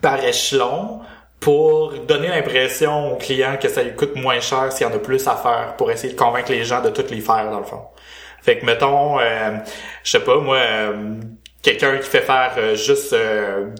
par 0.00 0.22
échelon 0.24 1.00
pour 1.40 1.92
donner 2.06 2.28
l'impression 2.28 3.12
aux 3.12 3.16
clients 3.16 3.56
que 3.60 3.68
ça 3.68 3.82
lui 3.82 3.94
coûte 3.94 4.16
moins 4.16 4.40
cher 4.40 4.72
s'il 4.72 4.86
y 4.86 4.90
en 4.90 4.94
a 4.94 4.98
plus 4.98 5.26
à 5.26 5.36
faire 5.36 5.74
pour 5.76 5.90
essayer 5.90 6.14
de 6.14 6.18
convaincre 6.18 6.50
les 6.50 6.64
gens 6.64 6.80
de 6.80 6.90
toutes 6.90 7.10
les 7.10 7.20
faire, 7.20 7.50
dans 7.50 7.58
le 7.58 7.64
fond. 7.64 7.82
Fait 8.42 8.58
que, 8.58 8.66
mettons, 8.66 9.18
euh, 9.20 9.56
je 10.02 10.10
sais 10.10 10.20
pas, 10.20 10.38
moi, 10.38 10.56
euh, 10.56 11.16
quelqu'un 11.62 11.96
qui 11.98 12.08
fait 12.08 12.20
faire 12.20 12.52
euh, 12.58 12.76
juste 12.76 13.12
euh, 13.12 13.70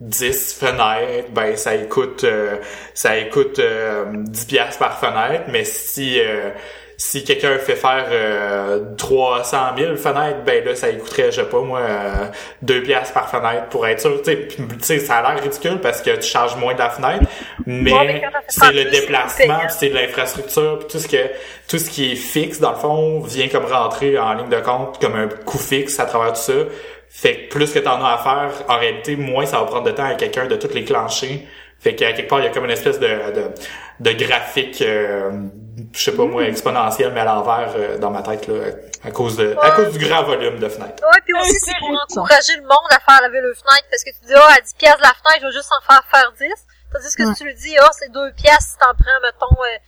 10 0.00 0.58
fenêtres, 0.58 1.30
ben 1.30 1.56
ça 1.56 1.76
lui 1.76 1.88
coûte 1.88 2.24
euh, 2.24 2.56
ça 2.94 3.16
lui 3.16 3.30
coûte 3.30 3.58
euh, 3.58 4.04
10 4.12 4.44
piastres 4.46 4.78
par 4.78 4.98
fenêtre, 4.98 5.44
mais 5.48 5.64
si 5.64 6.20
euh, 6.20 6.50
si 6.98 7.24
quelqu'un 7.24 7.58
fait 7.58 7.76
faire 7.76 8.06
euh, 8.10 8.80
300 8.96 9.58
000 9.76 9.96
fenêtres, 9.96 10.38
ben 10.46 10.64
là, 10.64 10.74
ça 10.74 10.90
lui 10.90 10.98
coûterait, 10.98 11.30
je 11.30 11.42
sais 11.42 11.44
pas, 11.44 11.60
moi, 11.60 11.80
euh, 11.80 12.26
2 12.62 12.82
piastres 12.82 13.12
par 13.12 13.28
fenêtre 13.28 13.66
pour 13.70 13.86
être 13.86 14.00
sûr. 14.00 14.22
Tu 14.22 14.48
sais, 14.80 14.98
ça 14.98 15.16
a 15.16 15.34
l'air 15.34 15.42
ridicule 15.42 15.78
parce 15.80 16.00
que 16.00 16.16
tu 16.16 16.26
charges 16.26 16.56
moins 16.56 16.72
de 16.74 16.78
la 16.78 16.90
fenêtre, 16.90 17.24
mais 17.66 17.92
Ouais, 17.92 18.22
c'est 18.48 18.72
le 18.72 18.90
déplacement, 18.90 19.60
c'est 19.68 19.90
de 19.90 19.94
l'infrastructure, 19.94 20.86
tout 20.88 20.98
ce 20.98 21.08
que 21.08 21.30
tout 21.68 21.78
ce 21.78 21.90
qui 21.90 22.12
est 22.12 22.16
fixe, 22.16 22.60
dans 22.60 22.70
le 22.70 22.76
fond, 22.76 23.20
vient 23.20 23.48
comme 23.48 23.66
rentrer 23.66 24.18
en 24.18 24.34
ligne 24.34 24.48
de 24.48 24.60
compte 24.60 24.98
comme 25.00 25.16
un 25.16 25.28
coût 25.28 25.58
fixe 25.58 25.98
à 26.00 26.06
travers 26.06 26.32
tout 26.32 26.40
ça. 26.40 26.52
Fait 27.08 27.36
que 27.36 27.48
plus 27.48 27.72
que 27.72 27.78
t'en 27.78 28.02
as 28.04 28.14
à 28.14 28.18
faire, 28.18 28.50
en 28.68 28.78
réalité, 28.78 29.16
moins 29.16 29.46
ça 29.46 29.58
va 29.58 29.64
prendre 29.64 29.84
de 29.84 29.90
temps 29.90 30.04
à 30.04 30.14
quelqu'un 30.14 30.46
de 30.46 30.56
toutes 30.56 30.74
les 30.74 30.84
clencher. 30.84 31.46
Fait 31.78 31.94
qu'à 31.94 32.12
quelque 32.12 32.28
part, 32.28 32.40
il 32.40 32.44
y 32.44 32.48
a 32.48 32.50
comme 32.50 32.64
une 32.64 32.70
espèce 32.70 32.98
de, 32.98 33.06
de, 33.06 33.44
de 34.00 34.12
graphique, 34.12 34.82
euh, 34.82 35.30
je 35.96 36.02
sais 36.04 36.12
pas 36.16 36.24
moi, 36.24 36.42
Mm. 36.42 36.46
exponentiel, 36.46 37.12
mais 37.12 37.20
à 37.20 37.24
l'envers 37.24 37.72
euh, 37.76 37.98
dans 37.98 38.10
ma 38.10 38.22
tête, 38.22 38.46
là, 38.46 38.54
à 39.04 39.10
cause 39.10 39.36
de, 39.36 39.56
à 39.60 39.70
cause 39.72 39.92
du 39.96 40.04
grand 40.06 40.22
volume 40.24 40.58
de 40.58 40.68
fenêtres. 40.68 41.02
Ouais, 41.02 41.20
puis 41.24 41.34
aussi, 41.40 41.58
c'est 41.58 41.72
pour 41.78 41.90
encourager 41.90 42.56
le 42.56 42.62
monde 42.62 42.86
à 42.90 43.00
faire 43.00 43.20
laver 43.22 43.40
le 43.40 43.54
fenêtre, 43.54 43.86
parce 43.90 44.04
que 44.04 44.10
tu 44.10 44.26
dis, 44.26 44.34
ah, 44.34 44.54
à 44.56 44.60
10 44.60 44.74
piastres 44.74 44.98
de 44.98 45.02
la 45.02 45.14
fenêtre, 45.14 45.40
je 45.42 45.46
vais 45.46 45.52
juste 45.52 45.70
en 45.72 45.80
faire 45.92 46.02
faire 46.10 46.32
10. 46.38 46.52
Tandis 46.92 47.16
que 47.16 47.22
Ouais. 47.24 47.34
si 47.34 47.38
tu 47.40 47.44
lui 47.44 47.54
dis, 47.54 47.76
ah, 47.78 47.90
c'est 47.92 48.12
2 48.12 48.32
piastres 48.32 48.72
si 48.72 48.78
t'en 48.78 48.94
prends, 48.94 49.20
mettons, 49.22 49.62
euh, 49.62 49.78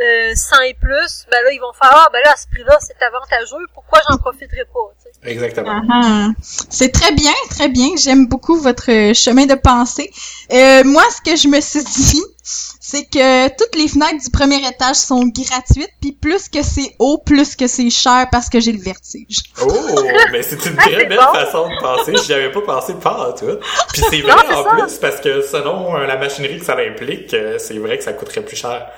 euh, 0.00 0.32
100 0.34 0.60
et 0.62 0.74
plus, 0.74 1.26
ben 1.30 1.38
là, 1.44 1.52
ils 1.52 1.60
vont 1.60 1.72
faire, 1.72 1.90
ah, 1.92 2.08
ben 2.12 2.20
là, 2.24 2.32
à 2.32 2.36
ce 2.36 2.46
prix-là, 2.48 2.78
c'est 2.80 2.96
avantageux, 3.04 3.64
pourquoi 3.74 4.00
j'en 4.08 4.16
profiterai 4.18 4.64
pas, 4.72 4.92
tu 5.04 5.10
sais? 5.10 5.30
Exactement. 5.30 5.80
Ah, 5.92 6.28
C'est 6.70 6.90
très 6.92 7.12
bien, 7.12 7.32
très 7.50 7.68
bien. 7.68 7.88
J'aime 7.96 8.26
beaucoup 8.26 8.56
votre 8.60 8.90
euh, 8.90 9.14
chemin 9.14 9.46
de 9.46 9.54
pensée. 9.54 10.10
Euh, 10.52 10.82
moi, 10.84 11.04
ce 11.10 11.20
que 11.30 11.36
je 11.36 11.46
me 11.48 11.60
suis 11.60 11.84
dit, 12.12 12.22
c'est 12.42 13.04
que 13.04 13.48
toutes 13.56 13.76
les 13.76 13.86
fenêtres 13.86 14.24
du 14.24 14.30
premier 14.30 14.66
étage 14.66 14.96
sont 14.96 15.24
gratuites, 15.26 15.92
puis 16.00 16.10
plus 16.12 16.48
que 16.48 16.62
c'est 16.62 16.96
haut, 16.98 17.18
plus 17.18 17.54
que 17.54 17.68
c'est 17.68 17.88
cher 17.90 18.26
parce 18.32 18.48
que 18.48 18.58
j'ai 18.58 18.72
le 18.72 18.80
vertige. 18.82 19.42
Oh, 19.62 20.00
mais 20.32 20.42
c'est 20.42 20.64
une 20.66 20.74
Ah, 20.78 20.82
très 20.88 21.04
belle 21.06 21.18
bon. 21.18 21.32
façon 21.38 21.68
de 21.68 21.80
penser. 21.80 22.14
J'y 22.26 22.32
avais 22.34 22.50
pas 22.50 22.62
pensé 22.62 22.94
pas 22.94 23.28
à 23.28 23.32
tout. 23.38 23.58
Puis 23.92 24.02
c'est 24.10 24.20
vrai 24.22 24.32
Non, 24.50 24.56
en 24.56 24.64
ça. 24.64 24.70
plus 24.70 24.96
parce 24.98 25.20
que 25.20 25.42
selon 25.42 25.96
euh, 25.96 26.06
la 26.06 26.16
machinerie 26.16 26.58
que 26.58 26.64
ça 26.64 26.76
implique, 26.76 27.32
euh, 27.34 27.58
c'est 27.60 27.78
vrai 27.78 27.96
que 27.98 28.02
ça 28.04 28.12
coûterait 28.12 28.42
plus 28.44 28.56
cher. 28.56 28.88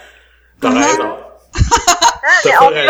T'as 0.64 0.70
Mhm. 0.70 0.82
raison. 0.82 1.16
Ah, 2.26 2.28
mais 2.44 2.52
on 2.62 2.70
est 2.72 2.86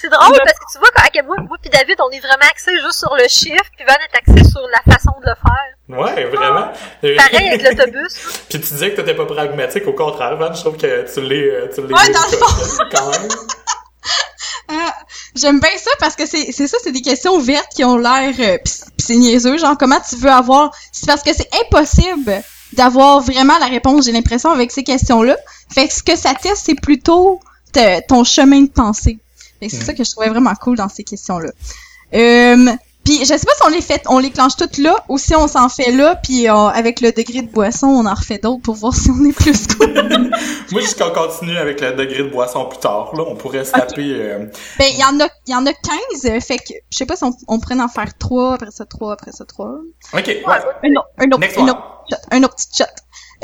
C'est 0.00 0.08
drôle 0.10 0.38
parce 0.44 0.58
que 0.58 0.64
tu 0.72 0.78
vois, 0.78 0.88
à 0.96 1.08
quel 1.12 1.24
moi, 1.26 1.36
moi 1.48 1.56
puis 1.60 1.70
David, 1.70 1.96
on 2.00 2.10
est 2.10 2.20
vraiment 2.20 2.48
axé 2.50 2.70
juste 2.80 2.98
sur 3.00 3.14
le 3.16 3.26
chiffre, 3.28 3.64
puis 3.76 3.84
Van 3.84 3.94
est 3.94 4.16
axé 4.16 4.48
sur 4.48 4.60
la 4.68 4.92
façon 4.92 5.10
de 5.20 5.26
le 5.26 5.34
faire. 5.34 5.74
Ouais, 5.88 6.24
vraiment. 6.26 6.70
Pareil 7.00 7.48
avec 7.48 7.62
l'autobus. 7.62 8.14
Puis 8.48 8.60
tu 8.60 8.72
disais 8.72 8.90
que 8.92 8.96
t'étais 9.00 9.14
pas 9.14 9.24
pragmatique, 9.26 9.86
au 9.88 9.94
contraire, 9.94 10.36
Van, 10.36 10.52
je 10.52 10.60
trouve 10.60 10.76
que 10.76 11.12
tu 11.12 11.20
l'es, 11.22 11.50
euh, 11.50 11.68
tu 11.74 11.80
l'es. 11.80 11.94
Ouais, 11.94 12.10
dans 12.10 12.20
le 12.30 12.90
quand 12.94 13.10
même. 13.10 13.28
Ah, 14.70 14.92
J'aime 15.34 15.60
bien 15.60 15.70
ça 15.78 15.90
parce 15.98 16.14
que 16.14 16.26
c'est 16.26 16.52
c'est 16.52 16.66
ça, 16.68 16.76
c'est 16.82 16.92
des 16.92 17.00
questions 17.00 17.32
ouvertes 17.34 17.70
qui 17.74 17.84
ont 17.84 17.96
l'air 17.96 18.34
euh, 18.38 18.58
pis 18.58 18.72
pis 18.98 19.02
c'est 19.04 19.14
niaiseux, 19.16 19.56
genre 19.56 19.76
comment 19.78 19.98
tu 20.06 20.16
veux 20.16 20.30
avoir 20.30 20.70
c'est 20.92 21.06
parce 21.06 21.22
que 21.22 21.32
c'est 21.32 21.48
impossible 21.64 22.42
d'avoir 22.72 23.20
vraiment 23.20 23.58
la 23.58 23.66
réponse, 23.66 24.04
j'ai 24.06 24.12
l'impression 24.12 24.50
avec 24.50 24.70
ces 24.72 24.82
questions-là. 24.84 25.36
Fait 25.72 25.88
que 25.88 25.94
ce 25.94 26.02
que 26.02 26.16
ça 26.16 26.34
teste 26.34 26.62
c'est 26.66 26.74
plutôt 26.80 27.40
te- 27.72 28.00
ton 28.06 28.24
chemin 28.24 28.62
de 28.62 28.70
pensée. 28.70 29.18
Fait 29.60 29.66
que 29.68 29.72
c'est 29.76 29.84
ça 29.84 29.94
que 29.94 30.04
je 30.04 30.10
trouvais 30.10 30.28
vraiment 30.28 30.54
cool 30.60 30.76
dans 30.76 30.88
ces 30.88 31.02
questions-là. 31.04 31.50
Euh, 32.14 32.70
puis 33.04 33.18
je 33.20 33.24
sais 33.24 33.38
pas 33.46 33.52
si 33.56 33.62
on 33.64 33.68
les 33.70 33.80
fait 33.80 34.02
on 34.08 34.18
les 34.18 34.30
clenche 34.30 34.56
toutes 34.56 34.76
là 34.78 34.94
ou 35.08 35.16
si 35.18 35.34
on 35.34 35.46
s'en 35.48 35.68
fait 35.70 35.92
là 35.92 36.16
puis 36.16 36.48
euh, 36.48 36.54
avec 36.54 37.00
le 37.00 37.10
degré 37.12 37.40
de 37.42 37.48
boisson, 37.50 37.86
on 37.86 38.04
en 38.06 38.12
refait 38.14 38.38
d'autres 38.38 38.62
pour 38.62 38.74
voir 38.74 38.94
si 39.02 39.10
on 39.10 39.24
est 39.24 39.32
plus 39.32 39.66
cool. 39.68 39.92
Moi, 40.72 40.82
je 40.82 40.94
qu'on 40.94 41.10
continue 41.10 41.56
avec 41.56 41.80
le 41.80 41.92
degré 41.92 42.18
de 42.22 42.28
boisson 42.28 42.66
plus 42.66 42.78
tard. 42.80 43.14
Là, 43.16 43.24
on 43.26 43.34
pourrait 43.34 43.64
se 43.64 43.72
taper. 43.72 44.10
euh, 44.12 44.46
Ben, 44.78 44.86
il 44.92 44.98
y 44.98 45.04
en 45.04 45.18
a, 45.20 45.28
il 45.46 45.52
y 45.52 45.54
en 45.54 45.64
a 45.66 45.72
15, 45.72 45.96
euh, 46.26 46.40
fait 46.40 46.58
que, 46.58 46.74
je 46.90 46.98
sais 46.98 47.06
pas 47.06 47.16
si 47.16 47.24
on, 47.24 47.32
on 47.48 47.58
pourrait 47.58 47.80
en 47.80 47.88
faire 47.88 48.16
3, 48.18 48.54
après 48.54 48.70
ça 48.70 48.84
3, 48.84 49.12
après 49.14 49.32
ça 49.32 49.44
3. 49.46 49.66
Ok, 50.14 50.26
ouais. 50.26 50.42
Un 50.46 50.90
autre, 50.90 51.08
un 51.18 51.26
autre, 51.28 51.38
Next 51.40 51.58
un 51.58 51.62
one. 51.62 51.70
autre 51.70 51.82
shot, 52.10 52.20
un 52.30 52.42
autre 52.42 52.56
petit 52.56 52.78
shot. 52.78 52.84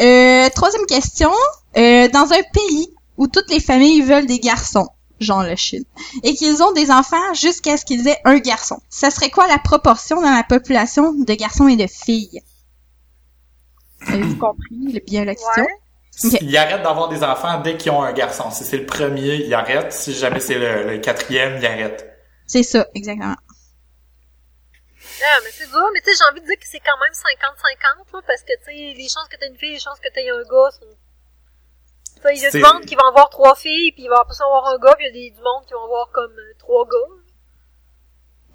Euh, 0.01 0.49
troisième 0.51 0.87
question. 0.87 1.31
Euh, 1.77 2.09
dans 2.09 2.33
un 2.33 2.43
pays 2.53 2.89
où 3.17 3.27
toutes 3.27 3.51
les 3.51 3.61
familles 3.61 4.03
veulent 4.03 4.27
des 4.27 4.39
garçons, 4.39 4.89
genre 5.21 5.43
la 5.43 5.57
Chine, 5.57 5.85
et 6.23 6.35
qu'ils 6.35 6.63
ont 6.63 6.73
des 6.73 6.91
enfants 6.91 7.35
jusqu'à 7.35 7.77
ce 7.77 7.85
qu'ils 7.85 8.07
aient 8.09 8.21
un 8.25 8.39
garçon, 8.39 8.81
ça 8.91 9.11
serait 9.11 9.31
quoi 9.31 9.47
la 9.47 9.59
proportion 9.59 10.21
dans 10.21 10.31
la 10.31 10.45
population 10.45 11.13
de 11.13 11.35
garçons 11.35 11.69
et 11.69 11.77
de 11.77 11.87
filles? 11.87 12.43
Avez-vous 14.07 14.37
compris 14.39 15.01
bien 15.07 15.25
la 15.25 15.35
question? 15.35 15.63
Ouais. 15.63 16.39
Ils 16.43 16.57
arrêtent 16.57 16.83
d'avoir 16.83 17.09
des 17.09 17.25
enfants 17.25 17.61
dès 17.61 17.77
qu'ils 17.77 17.91
ont 17.91 18.03
un 18.03 18.13
garçon. 18.13 18.51
Si 18.53 18.63
c'est 18.65 18.79
le 18.79 18.87
premier, 18.87 19.35
ils 19.35 19.53
arrêtent. 19.53 19.93
Si 19.93 20.13
jamais 20.13 20.39
c'est 20.39 20.59
le, 20.59 20.89
le 20.89 20.99
quatrième, 20.99 21.59
ils 21.59 21.67
arrêtent. 21.67 22.09
C'est 22.47 22.63
ça, 22.63 22.87
exactement. 22.95 23.35
Ah, 25.25 25.39
mais 25.43 25.51
c'est 25.51 25.67
dur, 25.67 25.89
mais 25.95 26.01
tu 26.01 26.13
sais, 26.13 26.19
j'ai 26.19 26.31
envie 26.31 26.41
de 26.41 26.47
dire 26.47 26.59
que 26.59 26.69
c'est 26.69 26.81
quand 26.81 26.99
même 27.01 27.13
50-50, 27.13 28.13
là, 28.13 28.21
parce 28.27 28.43
que, 28.43 28.53
tu 28.59 28.65
sais, 28.65 28.95
les 28.97 29.09
chances 29.09 29.29
que 29.29 29.37
t'aies 29.37 29.49
une 29.49 29.57
fille, 29.57 29.73
les 29.73 29.81
chances 29.81 29.99
que 30.01 30.13
t'aies 30.13 30.29
un 30.29 30.43
gars 30.43 30.71
sont... 30.71 30.93
Tu 32.17 32.23
sais, 32.23 32.35
il 32.37 32.43
y 32.43 32.47
a 32.47 32.51
du 32.51 32.61
monde 32.61 32.85
qui 32.85 32.95
va 32.95 33.09
avoir 33.09 33.31
trois 33.31 33.55
filles, 33.55 33.93
puis 33.93 34.05
il 34.05 34.09
va 34.09 34.25
pas 34.25 34.35
avoir 34.45 34.69
un 34.69 34.79
gars, 34.79 34.95
puis 34.97 35.07
il 35.07 35.09
y 35.09 35.11
a 35.11 35.31
des, 35.31 35.37
du 35.37 35.43
monde 35.43 35.65
qui 35.67 35.73
vont 35.73 35.85
avoir 35.85 36.11
comme 36.11 36.33
euh, 36.33 36.55
trois 36.59 36.85
gars. 36.85 37.15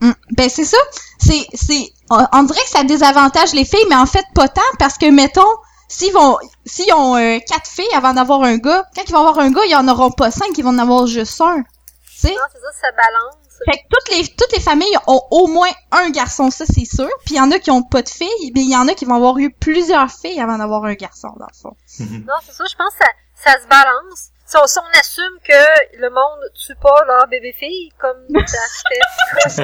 Mm. 0.01 0.13
Ben 0.31 0.49
c'est 0.49 0.65
ça. 0.65 0.77
C'est 1.19 1.45
c'est 1.53 1.91
on, 2.09 2.25
on 2.31 2.43
dirait 2.43 2.63
que 2.63 2.69
ça 2.69 2.83
désavantage 2.83 3.53
les 3.53 3.65
filles, 3.65 3.85
mais 3.89 3.95
en 3.95 4.05
fait 4.05 4.25
pas 4.33 4.47
tant 4.47 4.61
parce 4.79 4.97
que 4.97 5.09
mettons 5.11 5.43
s'ils 5.87 6.13
vont 6.13 6.37
s'ils 6.65 6.93
ont 6.93 7.17
euh, 7.17 7.39
quatre 7.45 7.67
filles 7.67 7.93
avant 7.93 8.13
d'avoir 8.13 8.43
un 8.43 8.57
gars, 8.57 8.85
quand 8.95 9.03
ils 9.05 9.11
vont 9.11 9.19
avoir 9.19 9.39
un 9.39 9.51
gars, 9.51 9.65
ils 9.65 9.75
en 9.75 9.87
auront 9.87 10.11
pas 10.11 10.31
cinq, 10.31 10.57
ils 10.57 10.63
vont 10.63 10.69
en 10.69 10.79
avoir 10.79 11.07
juste 11.07 11.41
un. 11.41 11.63
Tu 11.63 12.27
sais? 12.27 12.33
Non, 12.33 12.41
c'est 12.53 12.59
ça, 12.59 12.71
ça 12.81 12.91
balance. 12.91 13.35
Fait 13.65 13.77
que 13.77 13.83
toutes 13.89 14.15
les 14.15 14.27
toutes 14.27 14.51
les 14.53 14.59
familles 14.61 14.95
ont 15.07 15.21
au 15.31 15.47
moins 15.47 15.69
un 15.91 16.09
garçon, 16.11 16.49
ça 16.49 16.65
c'est 16.65 16.85
sûr. 16.85 17.09
Puis 17.25 17.35
il 17.35 17.37
y 17.37 17.41
en 17.41 17.51
a 17.51 17.59
qui 17.59 17.71
ont 17.71 17.83
pas 17.83 18.01
de 18.01 18.09
filles, 18.09 18.51
mais 18.55 18.61
il 18.61 18.71
y 18.71 18.75
en 18.75 18.87
a 18.87 18.93
qui 18.93 19.05
vont 19.05 19.15
avoir 19.15 19.37
eu 19.37 19.51
plusieurs 19.51 20.09
filles 20.09 20.39
avant 20.39 20.57
d'avoir 20.57 20.85
un 20.85 20.93
garçon 20.93 21.29
dans 21.37 21.47
le 21.47 21.59
fond. 21.59 21.75
Non, 21.99 22.35
c'est 22.45 22.53
ça, 22.53 22.63
je 22.69 22.75
pense 22.75 22.93
que 22.93 23.05
ça, 23.05 23.51
ça 23.51 23.61
se 23.61 23.67
balance. 23.67 24.29
Si 24.45 24.57
on, 24.57 24.65
si 24.65 24.79
on 24.79 24.99
assume 24.99 25.39
que 25.47 25.99
le 25.99 26.09
monde 26.09 26.39
tue 26.55 26.75
pas 26.81 27.03
leur 27.05 27.27
bébé-fille, 27.27 27.91
comme 27.99 28.25
ça. 28.47 29.63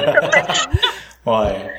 Ouais. 1.26 1.74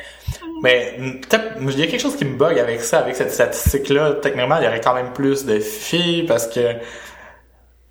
Mais 0.61 0.95
mm, 0.97 1.21
peut-être, 1.21 1.55
il 1.61 1.79
y 1.79 1.83
a 1.83 1.87
quelque 1.87 2.01
chose 2.01 2.17
qui 2.17 2.25
me 2.25 2.35
bug 2.35 2.59
avec 2.59 2.81
ça, 2.81 2.99
avec 2.99 3.15
cette 3.15 3.31
statistique-là. 3.31 4.15
Techniquement, 4.21 4.57
il 4.57 4.65
y 4.65 4.67
aurait 4.67 4.81
quand 4.81 4.93
même 4.93 5.13
plus 5.13 5.45
de 5.45 5.59
filles 5.59 6.23
parce 6.23 6.47
que 6.47 6.75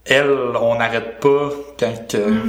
elles, 0.05 0.31
on 0.31 0.77
n'arrête 0.77 1.19
pas 1.19 1.51
quand 1.79 2.09
que... 2.09 2.43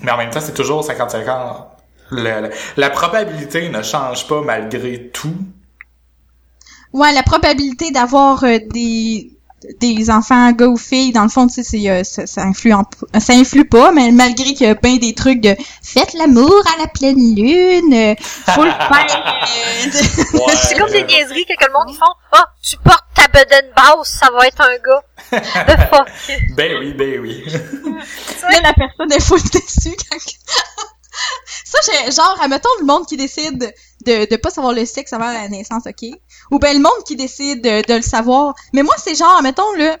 Mais 0.00 0.10
en 0.12 0.16
même 0.16 0.30
temps, 0.30 0.40
c'est 0.40 0.54
toujours 0.54 0.82
50-50. 0.82 1.66
Le- 2.10 2.40
le- 2.42 2.50
la 2.76 2.90
probabilité 2.90 3.68
ne 3.68 3.82
change 3.82 4.26
pas 4.28 4.40
malgré 4.40 5.08
tout. 5.08 5.34
Ouais, 6.92 7.12
la 7.12 7.22
probabilité 7.22 7.90
d'avoir 7.90 8.44
euh, 8.44 8.58
des 8.72 9.37
des 9.80 10.08
enfants 10.10 10.52
gars 10.52 10.68
ou 10.68 10.76
filles 10.76 11.12
dans 11.12 11.24
le 11.24 11.28
fond 11.28 11.48
tu 11.48 11.54
sais 11.54 11.62
c'est 11.64 11.90
euh, 11.90 12.04
ça, 12.04 12.26
ça 12.26 12.42
influe 12.42 12.72
en- 12.72 12.84
ça 13.18 13.32
influe 13.32 13.64
pas 13.68 13.90
mais 13.90 14.12
malgré 14.12 14.54
qu'il 14.54 14.66
y 14.66 14.70
a 14.70 14.74
bien 14.74 14.96
des 14.98 15.14
trucs 15.14 15.40
de 15.40 15.56
faites 15.82 16.12
l'amour 16.14 16.62
à 16.76 16.80
la 16.80 16.86
pleine 16.86 17.18
lune 17.34 17.92
euh, 17.92 18.14
faut 18.54 18.62
le 18.64 18.70
faire 18.70 19.06
euh, 19.42 20.38
Ouais, 20.38 20.54
C'est 20.62 20.78
comme 20.78 20.90
des 20.90 21.02
niaiseries 21.02 21.44
que, 21.44 21.54
que 21.56 21.66
le 21.66 21.72
monde 21.72 21.86
ils 21.88 21.96
font. 21.96 22.12
Ah, 22.32 22.44
tu 22.62 22.76
portes 22.76 23.04
ta 23.14 23.26
bedaine 23.28 23.70
basse, 23.76 24.16
ça 24.20 24.28
va 24.30 24.46
être 24.46 24.60
un 24.60 24.76
gars. 24.76 25.02
The 25.66 25.88
fuck? 25.90 26.08
Ben 26.56 26.76
oui, 26.78 26.92
ben 26.94 27.18
oui. 27.20 27.44
là 27.46 28.60
la 28.62 28.72
personne 28.74 29.12
est 29.12 29.20
full 29.20 29.42
déçue 29.42 29.96
quand 30.10 30.18
ça 31.64 31.78
j'ai 31.84 32.12
genre 32.12 32.38
admettons 32.40 32.68
le 32.80 32.86
monde 32.86 33.06
qui 33.06 33.16
décide 33.16 33.74
de 34.08 34.30
de 34.30 34.36
pas 34.36 34.50
savoir 34.50 34.72
le 34.72 34.84
sexe 34.84 35.12
avant 35.12 35.32
la 35.32 35.48
naissance 35.48 35.84
ok? 35.86 36.02
Ou 36.50 36.58
ben 36.58 36.76
le 36.76 36.82
monde 36.82 37.04
qui 37.06 37.16
décide 37.16 37.62
de, 37.62 37.86
de 37.86 37.94
le 37.94 38.02
savoir. 38.02 38.54
Mais 38.72 38.82
moi 38.82 38.94
c'est 38.98 39.14
genre 39.14 39.36
admettons 39.38 39.72
là 39.74 39.98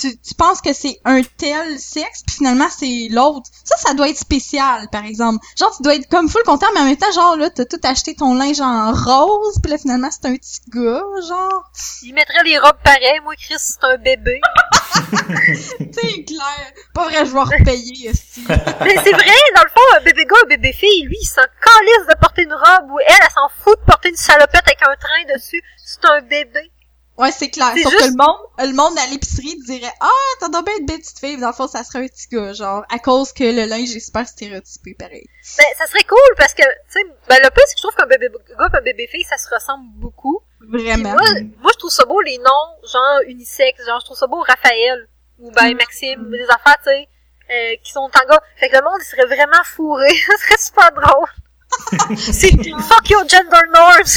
tu, 0.00 0.18
tu 0.18 0.34
penses 0.34 0.60
que 0.60 0.72
c'est 0.72 1.00
un 1.04 1.22
tel 1.36 1.78
sexe 1.78 2.22
puis 2.26 2.36
finalement 2.36 2.68
c'est 2.70 3.08
l'autre 3.10 3.48
ça 3.64 3.76
ça 3.76 3.94
doit 3.94 4.08
être 4.08 4.18
spécial 4.18 4.88
par 4.90 5.04
exemple 5.04 5.44
genre 5.58 5.74
tu 5.76 5.82
dois 5.82 5.94
être 5.94 6.08
comme 6.08 6.28
full 6.28 6.42
content 6.44 6.66
mais 6.74 6.80
en 6.80 6.84
même 6.84 6.96
temps 6.96 7.12
genre 7.12 7.36
là 7.36 7.50
t'as 7.50 7.64
tout 7.64 7.80
acheté 7.84 8.14
ton 8.14 8.34
linge 8.34 8.60
en 8.60 8.92
rose 8.92 9.58
puis 9.62 9.70
là 9.70 9.78
finalement 9.78 10.08
c'est 10.10 10.26
un 10.28 10.36
petit 10.36 10.60
gars 10.72 11.02
genre 11.28 11.70
Ils 12.02 12.14
mettraient 12.14 12.42
les 12.44 12.58
robes 12.58 12.80
pareilles. 12.82 13.20
Moi, 13.22 13.34
Chris, 13.36 13.54
c'est 13.58 13.84
un 13.84 13.96
bébé. 13.96 14.40
c'est 15.50 16.24
clair 16.24 16.72
pas 16.94 17.04
vrai 17.04 17.24
je 17.24 17.32
vais 17.32 17.40
repayer 17.40 18.10
aussi 18.10 18.44
Mais 18.48 18.96
c'est 19.04 19.12
vrai, 19.12 19.40
dans 19.56 19.62
le 19.62 19.70
fond, 19.70 19.80
un 19.96 20.00
bébé 20.02 20.24
gars, 20.24 20.36
un 20.44 20.48
bébé 20.48 20.72
fille, 20.72 21.02
lui, 21.04 21.16
il 21.20 21.26
s'en 21.26 21.42
calisse 21.42 22.06
de 22.08 22.18
porter 22.20 22.42
une 22.42 22.52
robe 22.52 22.90
ou 22.90 22.98
elle, 23.00 23.16
elle 23.20 23.32
s'en 23.32 23.48
fout 23.62 23.78
de 23.80 23.84
porter 23.84 24.08
une 24.10 24.16
salopette 24.16 24.62
avec 24.66 24.82
un 24.82 24.96
train 24.96 25.34
dessus. 25.34 25.62
C'est 25.76 26.04
un 26.06 26.20
bébé. 26.22 26.70
Ouais, 27.18 27.30
c'est 27.32 27.50
clair. 27.50 27.72
Sauf 27.82 27.92
juste- 27.92 27.98
que 27.98 28.04
le 28.10 28.16
monde, 28.16 28.38
le 28.60 28.72
monde 28.74 28.98
à 28.98 29.06
l'épicerie 29.10 29.54
dirait 29.66 29.92
Ah, 30.00 30.08
t'as 30.40 30.48
donc 30.48 30.64
bien 30.64 30.74
une 30.78 30.86
belle 30.86 31.00
petite 31.00 31.18
fille, 31.18 31.36
mais 31.36 31.42
dans 31.42 31.48
le 31.48 31.52
fond, 31.52 31.66
ça 31.68 31.84
serait 31.84 31.98
un 32.04 32.06
petit 32.08 32.28
gars, 32.28 32.52
genre, 32.54 32.82
à 32.90 32.98
cause 32.98 33.32
que 33.32 33.44
le 33.44 33.66
linge 33.66 33.94
est 33.94 34.00
super 34.00 34.26
stéréotypé, 34.26 34.94
pareil. 34.98 35.26
Ben, 35.58 35.64
ça 35.76 35.86
serait 35.86 36.04
cool 36.04 36.18
parce 36.38 36.54
que, 36.54 36.62
tu 36.62 36.68
sais, 36.88 37.00
ben, 37.28 37.38
le 37.42 37.50
plus, 37.50 37.62
c'est 37.66 37.74
que 37.74 37.78
je 37.78 37.82
trouve 37.82 37.94
qu'un 37.94 38.06
bébé 38.06 38.28
gars 38.30 38.68
et 38.72 38.76
un 38.78 38.80
bébé 38.82 39.06
fille, 39.06 39.24
ça 39.24 39.36
se 39.36 39.52
ressemble 39.54 39.84
beaucoup. 39.96 40.40
Vraiment. 40.66 41.12
moi, 41.12 41.22
moi, 41.60 41.70
je 41.74 41.78
trouve 41.78 41.90
ça 41.90 42.04
beau, 42.06 42.20
les 42.22 42.38
noms, 42.38 42.88
genre, 42.90 43.20
unisex, 43.26 43.84
genre, 43.84 44.00
je 44.00 44.04
trouve 44.06 44.16
ça 44.16 44.26
beau, 44.26 44.40
Raphaël, 44.40 45.06
ou 45.38 45.50
ben, 45.50 45.74
Mm. 45.74 45.76
Maxime, 45.76 46.20
ou 46.26 46.30
des 46.30 46.44
affaires, 46.44 46.78
tu 46.84 46.90
sais, 46.90 47.08
euh, 47.50 47.76
qui 47.82 47.92
sont 47.92 48.00
en 48.00 48.08
gars. 48.28 48.40
Fait 48.56 48.68
que 48.70 48.76
le 48.76 48.82
monde, 48.82 48.98
il 49.00 49.04
serait 49.04 49.26
vraiment 49.26 49.62
fourré. 49.64 50.08
ça 50.26 50.36
serait 50.38 50.58
super 50.58 50.90
drôle. 50.92 51.28
c'est 52.16 52.50
fuck 52.88 53.10
your 53.10 53.28
gender 53.28 53.62
norms. 53.72 54.14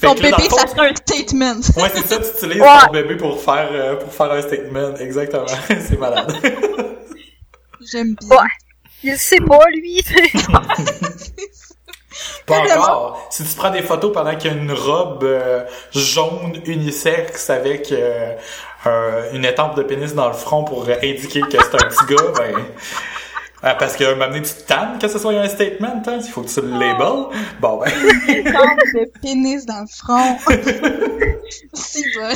Fait 0.00 0.06
Ton 0.06 0.14
bébé, 0.14 0.30
le 0.38 0.44
fond, 0.48 0.56
ça 0.56 0.66
serait 0.68 0.90
un 0.90 0.94
statement. 0.94 1.56
Ouais, 1.76 1.90
c'est 1.94 2.06
ça, 2.08 2.18
tu 2.18 2.28
utilises 2.46 2.62
Ouais. 2.62 2.68
ton 2.86 2.92
bébé 2.92 3.16
pour 3.16 3.40
faire, 3.40 3.68
euh, 3.72 3.96
pour 3.96 4.12
faire 4.12 4.32
un 4.32 4.40
statement. 4.42 4.94
Exactement. 4.96 5.46
c'est 5.68 5.98
malade. 5.98 6.32
J'aime 7.92 8.14
bien. 8.20 8.28
Ouais. 8.30 8.48
Il 9.02 9.10
le 9.12 9.16
sait 9.18 9.38
pas, 9.40 9.58
lui. 9.72 10.02
Pas 12.46 12.58
Vraiment. 12.64 12.82
encore. 12.82 13.28
Si 13.30 13.44
tu 13.44 13.54
prends 13.54 13.70
des 13.70 13.82
photos 13.82 14.12
pendant 14.12 14.34
qu'il 14.36 14.50
y 14.50 14.54
a 14.54 14.56
une 14.56 14.72
robe 14.72 15.22
euh, 15.24 15.62
jaune 15.94 16.60
unisexe 16.66 17.48
avec 17.50 17.92
euh, 17.92 18.34
un- 18.84 19.32
une 19.34 19.44
étampe 19.44 19.76
de 19.76 19.82
pénis 19.82 20.14
dans 20.14 20.26
le 20.28 20.34
front 20.34 20.64
pour 20.64 20.86
indiquer 20.88 21.40
que 21.42 21.50
c'est 21.52 21.74
un 21.74 21.88
petit 21.88 22.14
gars, 22.14 22.32
ben... 22.36 22.56
euh, 23.62 23.74
parce 23.78 23.96
qu'à 23.96 24.08
un 24.08 24.14
moment 24.14 24.28
donné, 24.28 24.42
tu 24.42 24.54
tannes 24.66 24.98
que 24.98 25.08
ce 25.08 25.18
soit 25.18 25.32
un 25.32 25.48
statement, 25.48 26.02
hein? 26.06 26.18
Il 26.22 26.30
faut 26.30 26.42
que 26.42 26.48
tu 26.48 26.60
le 26.60 26.70
label. 26.70 27.26
Bon, 27.60 27.78
ben... 27.78 27.90
Étampe 28.28 28.78
de 28.94 29.10
pénis 29.20 29.66
dans 29.66 29.80
le 29.80 29.86
front. 29.86 30.38
si 31.74 32.04
bon. 32.14 32.20
Moi, 32.22 32.32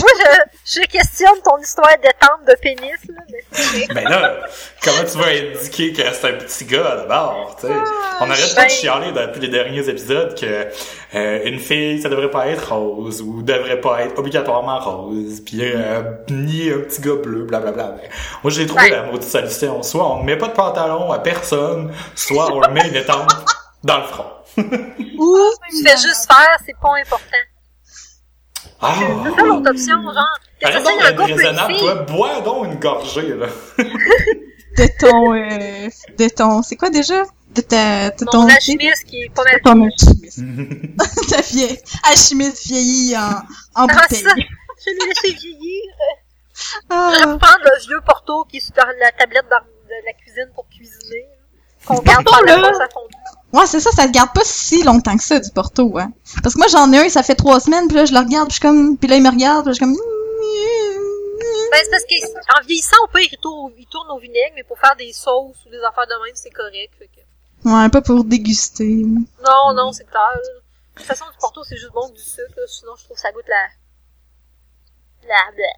je, 0.64 0.80
je 0.80 0.86
questionne 0.86 1.40
ton 1.44 1.58
histoire 1.58 1.90
d'étampe 2.02 2.46
de 2.46 2.54
pénis, 2.60 2.90
là. 3.08 3.22
Mais. 3.30 3.94
Ben 3.94 4.08
là, 4.08 4.36
comment 4.82 5.04
tu 5.10 5.18
veux 5.18 5.24
indiquer 5.58 5.92
que 5.92 6.02
c'est 6.12 6.28
un 6.28 6.32
petit 6.38 6.64
gars 6.64 6.96
d'abord, 6.96 7.56
tu 7.60 7.66
sais? 7.66 7.72
On 8.20 8.30
arrête 8.30 8.54
pas 8.54 8.64
de 8.64 8.70
chialer 8.70 9.12
depuis 9.12 9.40
les 9.40 9.48
derniers 9.48 9.88
épisodes 9.88 10.38
que 10.38 10.68
euh, 11.14 11.40
une 11.44 11.58
fille, 11.58 12.00
ça 12.00 12.08
devrait 12.08 12.30
pas 12.30 12.46
être 12.48 12.72
rose 12.74 13.22
ou 13.22 13.42
devrait 13.42 13.80
pas 13.80 14.02
être 14.02 14.18
obligatoirement 14.18 14.78
rose, 14.80 15.40
puis 15.44 15.60
euh, 15.62 16.02
ni 16.30 16.70
un 16.70 16.78
petit 16.80 17.00
gars 17.00 17.14
bleu, 17.22 17.44
blablabla. 17.44 17.84
Ben, 17.88 18.08
moi, 18.42 18.50
j'ai 18.52 18.66
trouvé 18.66 18.84
Ouais. 18.84 18.90
la 18.90 19.02
maudite 19.04 19.30
solution. 19.30 19.82
Soit 19.82 20.06
on 20.06 20.20
ne 20.20 20.26
met 20.26 20.36
pas 20.36 20.48
de 20.48 20.52
pantalon 20.52 21.10
à 21.12 21.18
personne, 21.20 21.92
soit 22.14 22.52
on 22.52 22.60
le 22.60 22.68
met 22.68 22.88
une 22.88 22.96
étampe 22.96 23.30
dans 23.82 23.98
le 23.98 24.04
front. 24.04 24.26
Ou, 24.56 25.38
Tu 25.70 25.82
fais 25.84 25.96
juste 25.96 26.26
faire, 26.26 26.58
c'est 26.66 26.76
pas 26.80 26.92
important. 27.00 27.36
Ah! 28.84 28.94
C'est 29.24 29.30
ça 29.40 29.42
l'autre 29.46 29.70
option, 29.70 30.02
genre. 30.02 30.38
Soit 30.62 30.80
donc 30.80 30.92
un 31.02 31.04
d'être 31.10 31.16
gars 31.18 31.24
raisonnable, 31.24 31.76
toi. 31.76 31.94
Bois 31.96 32.40
donc 32.40 32.66
une 32.66 32.74
gorgée, 32.78 33.34
là. 33.34 33.46
De 34.76 34.88
ton, 34.98 35.32
euh, 35.32 35.88
de 36.18 36.28
ton, 36.30 36.60
c'est 36.62 36.74
quoi 36.74 36.90
déjà? 36.90 37.22
De 37.54 37.60
ta, 37.60 38.10
de 38.10 38.24
ton, 38.24 38.42
Mon 38.42 38.48
alchimiste 38.48 39.04
qui 39.04 39.22
est 39.22 39.28
pas 39.32 39.44
mal. 39.44 39.60
ton 39.62 39.84
alchimiste. 39.84 40.40
ta 41.30 41.40
vieille, 41.42 41.78
alchimiste 42.10 42.66
vieillie 42.66 43.16
en, 43.16 43.20
en 43.20 43.86
Ah, 43.86 43.86
bouteille. 43.86 44.18
ça. 44.24 44.30
Je 44.34 44.90
l'ai 44.90 45.06
laissé 45.08 45.28
vieillir. 45.40 45.82
Ah. 46.90 47.12
Je 47.14 47.18
vais 47.20 47.38
prendre 47.38 47.60
le 47.62 47.86
vieux 47.86 48.00
porto 48.04 48.44
qui 48.50 48.56
est 48.56 48.60
sur 48.60 48.74
la 49.00 49.12
tablette 49.12 49.44
dans- 49.48 49.58
de 49.60 49.94
la 50.06 50.12
cuisine 50.14 50.48
pour 50.56 50.66
cuisiner. 50.68 51.24
Qu'on 51.86 52.00
garde 52.00 52.24
pendant 52.24 52.60
là. 52.60 52.72
ça 52.72 52.88
fonde. 52.92 53.10
Ouais, 53.54 53.66
c'est 53.66 53.78
ça, 53.80 53.90
ça 53.92 54.06
te 54.06 54.10
garde 54.10 54.32
pas 54.34 54.40
si 54.44 54.82
longtemps 54.82 55.16
que 55.16 55.22
ça, 55.22 55.38
du 55.38 55.50
Porto, 55.50 55.96
hein. 55.98 56.12
Parce 56.42 56.54
que 56.54 56.58
moi, 56.58 56.66
j'en 56.68 56.92
ai 56.92 56.98
un, 57.06 57.08
ça 57.08 57.22
fait 57.22 57.36
trois 57.36 57.60
semaines, 57.60 57.86
puis 57.86 57.96
là, 57.96 58.04
je 58.04 58.12
le 58.12 58.18
regarde, 58.18 58.48
puis 58.48 58.56
je 58.56 58.58
suis 58.60 58.68
comme, 58.68 58.98
puis 58.98 59.08
là, 59.08 59.16
il 59.16 59.22
me 59.22 59.30
regarde, 59.30 59.64
puis 59.64 59.74
je 59.74 59.76
suis 59.76 59.84
comme... 59.84 59.94
Ben, 61.70 61.80
c'est 61.82 61.90
parce 61.90 62.04
qu'en 62.04 62.66
vieillissant, 62.66 62.96
on 63.04 63.12
peut, 63.12 63.22
il 63.22 63.36
tourne, 63.38 63.72
il 63.78 63.86
tourne 63.86 64.10
au 64.10 64.18
vinaigre, 64.18 64.52
mais 64.56 64.62
pour 64.64 64.78
faire 64.78 64.94
des 64.96 65.12
sauces 65.12 65.56
ou 65.66 65.70
des 65.70 65.80
affaires 65.82 66.06
de 66.06 66.24
même, 66.24 66.34
c'est 66.34 66.50
correct. 66.50 66.92
fait 66.98 67.06
que- 67.08 67.68
Ouais, 67.68 67.88
pas 67.88 68.02
pour 68.02 68.24
déguster. 68.24 69.04
Non, 69.04 69.72
non, 69.74 69.92
c'est 69.92 70.04
clair. 70.04 70.20
là. 70.34 70.40
De 70.94 70.98
toute 71.00 71.06
façon, 71.06 71.24
du 71.30 71.38
porto, 71.40 71.62
c'est 71.64 71.76
juste 71.76 71.92
bon 71.92 72.08
que 72.08 72.14
du 72.14 72.22
sucre, 72.22 72.54
là. 72.56 72.62
sinon 72.68 72.92
je 72.96 73.04
trouve 73.04 73.16
que 73.16 73.20
ça 73.20 73.32
goûte 73.32 73.48
la... 73.48 73.66
La... 75.28 75.68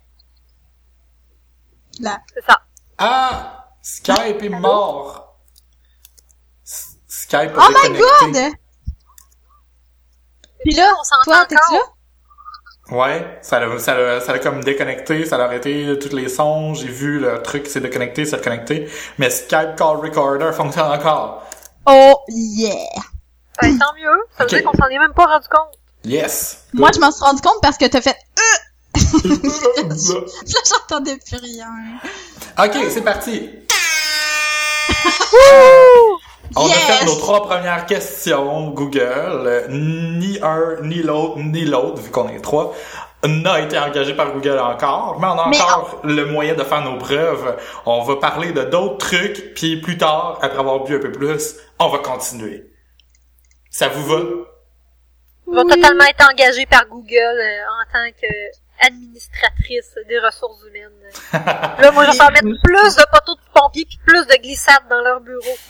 Là. 2.01 2.21
C'est 2.35 2.45
ça. 2.45 2.59
Ah! 2.99 3.69
Skype 3.83 4.43
est 4.43 4.49
mort. 4.49 5.26
Skype 7.27 7.59
a 7.59 7.61
Oh 7.61 7.73
my 7.73 7.99
god! 7.99 8.53
Puis 10.65 10.75
là, 10.75 10.95
On 10.97 11.03
s'entend 11.03 11.23
toi, 11.25 11.47
t'es-tu 11.47 11.75
là? 11.75 11.81
encore? 11.81 11.97
Ouais, 12.93 13.39
ça 13.43 13.59
l'a, 13.59 13.79
ça 13.81 13.95
l'a, 13.97 14.21
ça 14.21 14.33
l'a 14.33 14.39
comme 14.39 14.63
déconnecté, 14.63 15.25
ça 15.27 15.37
l'a 15.37 15.45
arrêté 15.47 15.99
tous 16.01 16.15
les 16.15 16.29
sons, 16.29 16.75
j'ai 16.75 16.87
vu 16.87 17.19
le 17.19 17.43
truc 17.43 17.65
qui 17.65 17.71
s'est 17.71 17.81
déconnecté, 17.81 18.27
s'est 18.27 18.37
reconnecté, 18.37 18.89
mais 19.19 19.29
Skype 19.31 19.75
Call 19.77 19.97
Recorder 19.97 20.53
fonctionne 20.53 20.93
encore. 20.93 21.43
Oh, 21.87 22.15
yeah! 22.29 22.77
Ben, 23.61 23.77
tant 23.77 23.93
mieux. 23.97 24.23
Ça 24.39 24.45
veut 24.45 24.51
dire 24.51 24.63
qu'on 24.63 24.77
s'en 24.79 24.87
est 24.87 24.99
même 24.99 25.13
pas 25.13 25.27
rendu 25.27 25.49
compte. 25.49 25.75
Yes! 26.05 26.67
Moi, 26.75 26.91
je 26.95 27.01
m'en 27.01 27.11
suis 27.11 27.25
rendu 27.25 27.43
compte 27.43 27.61
parce 27.61 27.77
que 27.77 27.87
t'as 27.87 28.03
fait... 28.03 28.17
je... 28.95 30.15
Là, 30.15 30.61
j'entendais 30.65 31.17
plus 31.17 31.39
rien. 31.39 31.67
ok, 32.57 32.89
c'est 32.89 33.03
parti! 33.03 33.51
On 36.55 36.67
a 36.67 36.73
fait 36.73 37.05
nos 37.07 37.17
trois 37.17 37.43
premières 37.45 37.87
questions 37.87 38.71
Google. 38.71 39.01
Euh, 39.47 39.67
Ni 39.69 40.39
un, 40.43 40.77
ni 40.83 41.03
l'autre, 41.03 41.39
ni 41.39 41.65
l'autre, 41.65 42.01
vu 42.03 42.11
qu'on 42.11 42.29
est 42.29 42.41
trois, 42.41 42.75
n'a 43.27 43.61
été 43.61 43.79
engagé 43.79 44.15
par 44.15 44.33
Google 44.33 44.59
encore. 44.59 45.19
Mais 45.21 45.27
on 45.27 45.39
a 45.39 45.49
Mais 45.49 45.61
encore 45.61 46.01
le 46.05 46.25
moyen 46.27 46.55
de 46.55 46.63
faire 46.63 46.83
nos 46.83 46.99
preuves. 46.99 47.57
On 47.85 48.03
va 48.05 48.17
parler 48.17 48.53
de 48.53 48.63
d'autres 48.63 48.99
trucs, 48.99 49.55
puis 49.55 49.81
plus 49.81 49.99
tard, 49.99 50.39
après 50.43 50.59
avoir 50.59 50.85
bu 50.85 50.97
un 50.97 51.01
peu 51.01 51.11
plus, 51.13 51.57
on 51.79 51.89
va 51.89 51.99
continuer. 51.99 52.65
Ça 53.71 53.89
vous 53.89 54.05
va? 54.07 54.17
Vais 54.19 55.63
Oui. 55.63 55.69
totalement 55.69 56.05
être 56.05 56.29
engagée 56.33 56.67
par 56.67 56.87
Google 56.89 57.13
euh, 57.13 57.63
en 57.71 57.93
tant 57.93 58.11
que 58.21 58.27
administratrice 58.81 59.95
des 60.09 60.19
ressources 60.19 60.61
humaines. 60.69 60.91
Là, 61.33 61.91
moi, 61.93 62.05
je 62.07 62.11
vais 62.13 62.17
faire 62.17 62.31
mettre 62.31 62.49
plus 62.63 62.97
de 62.97 63.11
poteaux 63.11 63.35
de 63.35 63.41
pompiers 63.55 63.85
puis 63.87 63.99
plus 64.07 64.27
de 64.27 64.35
glissades 64.43 64.87
dans 64.91 65.01
leur 65.01 65.21
bureau. 65.21 65.57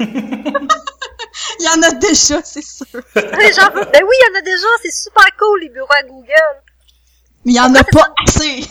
Il 1.60 1.64
y 1.64 1.68
en 1.68 1.82
a 1.82 1.90
déjà, 1.92 2.42
c'est 2.42 2.62
sûr. 2.64 3.00
Les 3.14 3.52
gens 3.52 3.70
veulent- 3.70 3.88
ben 3.92 4.02
oui, 4.04 4.14
il 4.20 4.26
y 4.26 4.36
en 4.36 4.38
a 4.38 4.42
déjà, 4.42 4.66
c'est 4.82 4.90
super 4.90 5.24
cool, 5.38 5.60
les 5.60 5.68
bureaux 5.68 5.92
à 5.98 6.02
Google. 6.02 6.56
Mais 7.44 7.52
il 7.52 7.56
y 7.56 7.60
en 7.60 7.74
a 7.74 7.84
pas 7.84 8.08
assez. 8.26 8.60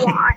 Ouais. 0.00 0.36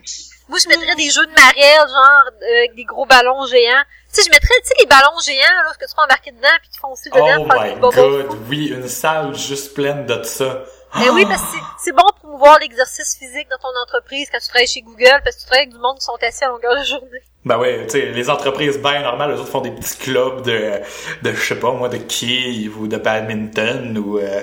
Moi, 0.49 0.59
je 0.61 0.67
mettrais 0.67 0.95
des 0.95 1.09
jeux 1.09 1.25
de 1.25 1.31
marelle, 1.31 1.87
genre, 1.89 2.23
euh, 2.41 2.57
avec 2.59 2.75
des 2.75 2.83
gros 2.83 3.05
ballons 3.05 3.45
géants. 3.47 3.81
Tu 4.13 4.21
sais, 4.21 4.23
je 4.25 4.29
mettrais, 4.29 4.53
tu 4.61 4.67
sais, 4.67 4.73
les 4.81 4.85
ballons 4.85 5.17
géants, 5.25 5.63
là, 5.65 5.71
que 5.79 5.85
tu 5.85 5.95
peux 5.95 6.01
embarquer 6.01 6.31
dedans 6.31 6.49
puis 6.61 6.69
tu 6.71 6.79
fonces 6.79 7.01
dedans 7.05 7.37
Oh 7.39 7.47
my 7.49 7.75
god, 7.79 8.37
oui, 8.49 8.67
une 8.67 8.87
salle 8.89 9.33
juste 9.35 9.73
pleine 9.73 10.05
de 10.05 10.21
ça. 10.23 10.63
Ben 10.95 11.09
oui, 11.13 11.25
parce 11.25 11.41
que 11.41 11.57
c'est- 11.79 11.91
bon 11.91 12.03
pour 12.03 12.13
promouvoir 12.15 12.59
l'exercice 12.59 13.17
physique 13.17 13.47
dans 13.49 13.57
ton 13.57 13.75
entreprise 13.83 14.29
quand 14.31 14.39
tu 14.39 14.47
travailles 14.47 14.67
chez 14.67 14.81
Google, 14.81 15.21
parce 15.23 15.35
que 15.35 15.41
tu 15.41 15.45
travailles 15.47 15.63
avec 15.63 15.73
du 15.73 15.79
monde 15.79 15.97
qui 15.97 16.05
sont 16.05 16.17
assis 16.21 16.43
à 16.43 16.49
longueur 16.49 16.79
de 16.79 16.83
journée. 16.85 17.21
Ben 17.45 17.57
ouais, 17.57 17.85
tu 17.87 17.99
sais, 17.99 18.05
les 18.11 18.29
entreprises 18.29 18.79
bien 18.79 19.01
normales, 19.01 19.31
les 19.33 19.39
autres 19.39 19.49
font 19.49 19.61
des 19.61 19.71
petits 19.71 19.97
clubs 19.97 20.43
de, 20.43 20.79
de 21.23 21.33
je 21.33 21.41
sais 21.41 21.59
pas 21.59 21.71
moi, 21.71 21.89
de 21.89 21.97
quilles 21.97 22.69
ou 22.69 22.87
de 22.87 22.97
badminton 22.97 23.97
ou 23.97 24.19
euh, 24.19 24.41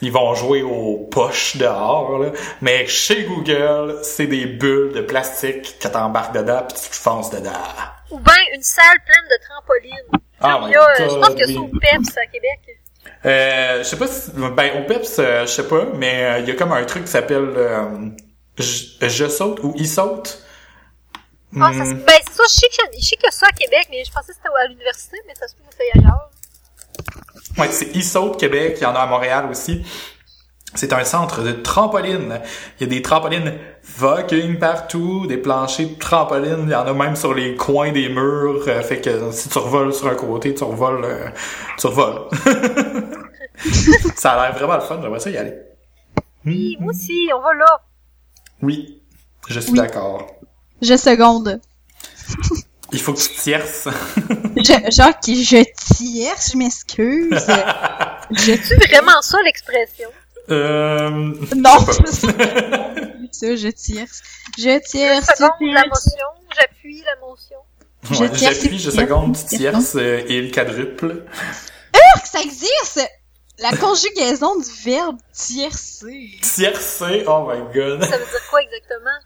ils 0.00 0.12
vont 0.12 0.34
jouer 0.34 0.62
aux 0.62 1.08
poches 1.10 1.56
dehors. 1.56 2.18
Là. 2.18 2.30
Mais 2.60 2.86
chez 2.86 3.22
Google, 3.24 4.00
c'est 4.02 4.26
des 4.26 4.46
bulles 4.46 4.92
de 4.92 5.00
plastique 5.00 5.78
que 5.78 5.88
t'embarques 5.88 6.34
dedans 6.34 6.64
puis 6.68 6.76
tu 6.82 6.90
te 6.90 6.96
fonces 6.96 7.30
dedans. 7.30 7.50
Ou 8.10 8.18
ben 8.18 8.32
une 8.54 8.62
salle 8.62 8.98
pleine 9.06 9.24
de 9.30 9.44
trampolines. 9.46 10.22
Ah 10.40 10.60
il 10.64 10.72
y 10.72 10.76
a, 10.76 10.94
je 10.98 11.04
pense 11.14 11.28
que 11.28 11.46
oui. 11.46 11.52
c'est 11.54 11.56
au 11.56 11.68
PEPS 11.68 12.18
à 12.18 12.26
Québec. 12.26 12.60
Euh, 13.24 13.78
je 13.78 13.88
sais 13.88 13.96
pas 13.96 14.06
si, 14.08 14.30
ben 14.32 14.82
au 14.82 14.86
Peps, 14.86 15.18
euh, 15.18 15.46
je 15.46 15.50
sais 15.52 15.68
pas, 15.68 15.86
mais 15.94 16.24
euh, 16.24 16.38
il 16.40 16.48
y 16.48 16.50
a 16.50 16.54
comme 16.54 16.72
un 16.72 16.84
truc 16.84 17.04
qui 17.04 17.10
s'appelle 17.10 17.52
euh, 17.56 18.08
je, 18.58 19.06
je 19.08 19.28
saute 19.28 19.60
ou 19.62 19.72
il 19.76 19.88
saute. 19.88 20.42
Ah, 21.60 21.72
ça, 21.72 21.84
se- 21.84 21.94
Hmm. 21.94 21.98
ben 22.04 22.18
c'est 22.26 22.34
ça, 22.34 22.42
je 22.48 22.54
sais, 22.54 22.68
que, 22.68 22.96
je 22.98 23.06
sais 23.06 23.16
que 23.16 23.32
ça 23.32 23.46
à 23.46 23.52
Québec, 23.52 23.86
mais 23.90 24.04
je 24.04 24.10
pensais 24.10 24.32
que 24.32 24.38
c'était 24.42 24.48
à 24.48 24.66
l'université, 24.68 25.18
mais 25.26 25.34
ça 25.34 25.46
se 25.46 25.54
peut 25.54 25.62
que 25.68 25.74
c'est 25.76 25.98
ailleurs. 25.98 26.30
Ouais, 27.58 27.68
c'est 27.70 27.94
e 27.94 28.36
Québec, 28.38 28.76
il 28.80 28.82
y 28.82 28.86
en 28.86 28.94
a 28.94 29.00
à 29.00 29.06
Montréal 29.06 29.46
aussi. 29.50 29.84
C'est 30.74 30.92
un 30.92 31.04
centre 31.04 31.42
de 31.42 31.52
trampolines. 31.52 32.40
Il 32.78 32.84
y 32.84 32.84
a 32.84 32.86
des 32.86 33.02
trampolines 33.02 33.54
fucking 33.82 34.58
partout, 34.58 35.26
des 35.26 35.36
planchers 35.36 35.88
de 35.90 35.94
trampolines, 35.94 36.64
il 36.66 36.70
y 36.70 36.74
en 36.74 36.86
a 36.86 36.92
même 36.94 37.16
sur 37.16 37.34
les 37.34 37.56
coins 37.56 37.92
des 37.92 38.08
murs, 38.08 38.62
euh, 38.68 38.80
fait 38.82 39.00
que 39.00 39.30
si 39.32 39.48
tu 39.48 39.58
revoles 39.58 39.92
sur 39.92 40.06
un 40.08 40.14
côté, 40.14 40.54
tu 40.54 40.64
revoles, 40.64 41.04
euh, 41.04 41.28
tu 41.78 41.86
revoles. 41.88 42.28
ça 44.16 44.32
a 44.32 44.46
l'air 44.48 44.56
vraiment 44.56 44.74
le 44.76 44.80
fun, 44.80 44.98
j'aimerais 45.02 45.20
ça 45.20 45.30
y 45.30 45.36
aller. 45.36 45.54
Oui, 46.46 46.76
moi 46.80 46.92
aussi, 46.92 47.28
on 47.36 47.40
va 47.40 47.54
là. 47.54 47.80
Oui, 48.62 49.02
je 49.48 49.60
suis 49.60 49.72
Oui. 49.72 49.78
d'accord. 49.78 50.26
Je 50.80 50.96
seconde. 50.96 51.60
Il 52.92 53.00
faut 53.00 53.12
que 53.12 53.20
tu 53.20 53.28
tierces. 53.30 53.88
Je, 54.56 54.90
genre, 54.90 55.18
qui 55.20 55.42
je 55.44 55.56
tire, 55.94 56.34
je 56.52 56.58
m'excuse. 56.58 57.30
je 58.30 58.52
C'est 58.62 58.86
vraiment 58.86 59.22
ça 59.22 59.38
l'expression? 59.44 60.10
Euh... 60.50 61.10
Non, 61.56 61.78
je 61.86 62.10
sais 62.10 62.32
pas. 62.32 62.94
ça, 63.32 63.56
je 63.56 63.68
tire. 63.68 64.06
Je 64.58 64.78
tire, 64.80 65.20
Je 65.20 65.26
seconde 65.36 65.52
tu 65.58 65.72
la 65.72 65.86
motion, 65.86 66.26
j'appuie 66.56 67.02
la 67.02 67.16
motion. 67.26 67.58
Ouais, 68.10 68.30
J'appuie, 68.36 68.78
je 68.78 68.90
seconde, 68.90 69.36
tu 69.36 69.56
tierces. 69.56 69.94
euh, 69.94 70.24
et 70.26 70.42
le 70.42 70.50
quadruple. 70.50 71.24
que 71.92 72.28
ça 72.28 72.40
existe! 72.40 73.08
La 73.58 73.76
conjugaison 73.76 74.58
du 74.58 74.68
verbe 74.84 75.18
tiercer. 75.32 76.30
Tiercer, 76.42 77.24
oh 77.28 77.48
my 77.48 77.72
god. 77.72 78.02
Ça 78.02 78.18
veut 78.18 78.24
dire 78.24 78.50
quoi 78.50 78.60
exactement? 78.62 79.20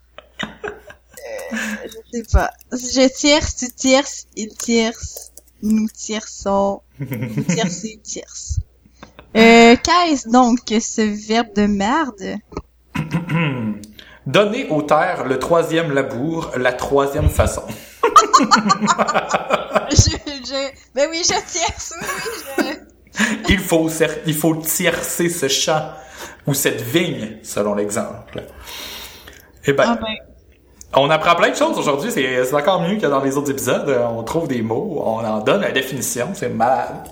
Je 1.85 2.19
sais 2.19 2.25
pas. 2.33 2.51
Je 2.73 3.09
tierce, 3.09 3.57
tu 3.57 3.69
tierces, 3.71 4.27
il 4.37 4.55
tierce, 4.55 5.33
nous 5.63 5.89
tierçons, 5.89 6.83
vous 6.99 7.43
tiercez, 7.45 7.99
tierce. 8.03 8.59
Euh, 9.35 9.77
qu'est-ce 9.83 10.29
donc 10.29 10.61
ce 10.69 11.29
verbe 11.29 11.55
de 11.55 11.67
merde? 11.67 12.37
Donner 14.27 14.69
aux 14.69 14.83
terres 14.83 15.25
le 15.25 15.39
troisième 15.39 15.93
labour, 15.93 16.51
la 16.57 16.73
troisième 16.73 17.29
façon. 17.29 17.63
Je, 19.89 19.95
je, 19.95 20.71
ben 20.95 21.09
oui, 21.11 21.23
je 21.23 21.29
tierce, 21.47 21.95
oui, 22.01 22.07
oui, 22.59 22.65
je... 23.15 23.53
Il 23.53 23.59
faut, 23.59 23.89
il 24.27 24.35
faut 24.35 24.57
tiercer 24.57 25.29
ce 25.29 25.49
champ 25.49 25.91
ou 26.47 26.55
cette 26.55 26.81
vigne, 26.81 27.39
selon 27.43 27.75
l'exemple. 27.75 28.43
Eh 29.65 29.73
ben, 29.73 29.85
Ah 29.87 29.99
ben, 30.01 30.15
on 30.95 31.11
apprend 31.11 31.35
plein 31.35 31.51
de 31.51 31.57
choses 31.57 31.79
aujourd'hui. 31.79 32.11
C'est 32.11 32.55
encore 32.55 32.83
mieux 32.83 32.97
que 32.97 33.07
dans 33.07 33.23
les 33.23 33.37
autres 33.37 33.51
épisodes. 33.51 33.89
On 33.89 34.23
trouve 34.23 34.49
des 34.49 34.63
mots, 34.63 35.03
on 35.05 35.25
en 35.25 35.41
donne 35.41 35.63
la 35.63 35.73
définition. 35.73 36.31
C'est 36.35 36.49
malade. 36.49 37.09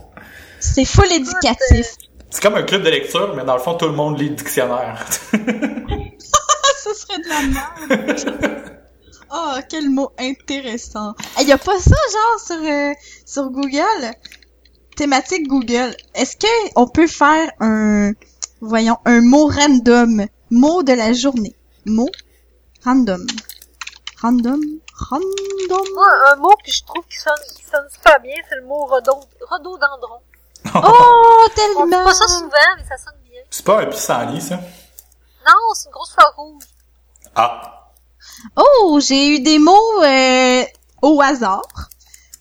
c'est 0.61 0.85
full 0.85 1.11
éducatif. 1.13 1.87
C'est 2.35 2.43
comme 2.43 2.57
un 2.57 2.65
club 2.65 2.83
de 2.83 2.91
lecture, 2.91 3.33
mais 3.37 3.45
dans 3.45 3.55
le 3.55 3.61
fond, 3.61 3.75
tout 3.75 3.87
le 3.87 3.93
monde 3.93 4.19
lit 4.19 4.31
le 4.31 4.35
dictionnaire. 4.35 5.07
Ça 6.19 6.93
serait 6.93 7.19
de 7.19 7.29
la 7.29 7.43
merde. 7.43 8.79
Oh, 9.33 9.53
quel 9.69 9.89
mot 9.89 10.11
intéressant. 10.19 11.15
Il 11.41 11.47
y 11.47 11.53
a 11.53 11.59
pas 11.59 11.79
ça, 11.79 11.95
genre, 12.13 12.41
sur, 12.45 12.57
euh, 12.57 12.93
sur 13.25 13.51
Google? 13.51 14.11
Thématique 14.97 15.47
Google. 15.47 15.95
Est-ce 16.15 16.37
que 16.37 16.47
on 16.77 16.89
peut 16.89 17.07
faire 17.07 17.51
un, 17.61 18.13
voyons, 18.61 18.99
un 19.05 19.21
mot 19.21 19.47
random? 19.47 20.27
Mot 20.51 20.83
de 20.83 20.93
la 20.93 21.13
journée. 21.13 21.55
Mot 21.87 22.11
random. 22.85 23.25
Random? 24.21 24.61
Random? 25.09 25.87
Moi, 25.95 26.09
un 26.33 26.37
mot 26.37 26.53
que 26.65 26.71
je 26.73 26.83
trouve 26.85 27.05
qui 27.09 27.19
sonne, 27.19 27.35
qui 27.57 27.65
sonne 27.65 27.87
super 27.93 28.21
bien, 28.21 28.35
c'est 28.49 28.57
le 28.57 28.67
mot 28.67 28.87
rhodo- 28.87 29.25
rhododendron. 29.49 30.19
Oh, 30.75 30.79
On 31.47 31.49
tellement! 31.55 32.05
pas 32.05 32.15
ça 32.15 32.29
souvent, 32.29 32.49
mais 32.77 32.85
ça 32.89 32.97
sonne 32.97 33.21
bien. 33.25 33.41
C'est 33.51 33.65
pas 33.65 33.83
un 33.83 33.87
pissenlit, 33.87 34.41
ça? 34.41 34.57
Non, 34.57 35.75
c'est 35.75 35.89
une 35.89 35.93
grosse 35.93 36.13
fleur 36.13 36.33
rouge. 36.37 36.63
Ah. 37.35 37.91
Oh, 38.57 39.01
j'ai 39.01 39.37
eu 39.37 39.41
des 39.41 39.59
mots 39.59 40.03
euh, 40.03 40.65
au 41.03 41.21
hasard. 41.21 41.91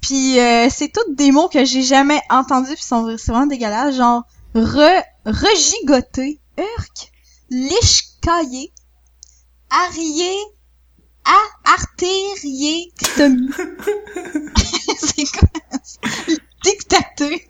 Puis 0.01 0.39
euh, 0.39 0.67
c'est 0.69 0.89
tous 0.89 1.13
des 1.13 1.31
mots 1.31 1.47
que 1.47 1.63
j'ai 1.65 1.81
jamais 1.81 2.21
entendus 2.29 2.73
puis 2.73 2.83
sont 2.83 3.15
c'est 3.17 3.31
vraiment 3.31 3.47
dégueulasse, 3.47 3.95
genre 3.95 4.23
re 4.53 5.01
regigoter, 5.25 6.41
urk, 6.57 7.11
lichcailler, 7.49 8.73
arier, 9.69 10.37
a 11.25 11.39
artériectomie. 11.71 13.49
c'est 14.97 15.25
quoi? 15.25 15.42
Tic-tac-té. 16.63 17.47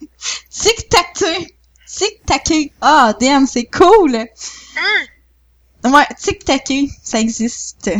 Tic-tac-té. 0.49 1.55
Tic-taqué. 1.87 2.73
Ah, 2.81 3.13
damn, 3.19 3.45
c'est 3.47 3.65
cool. 3.65 4.15
Hein? 4.15 5.91
Ouais, 5.91 6.07
tic-taqué, 6.17 6.89
ça 7.03 7.19
existe. 7.19 7.91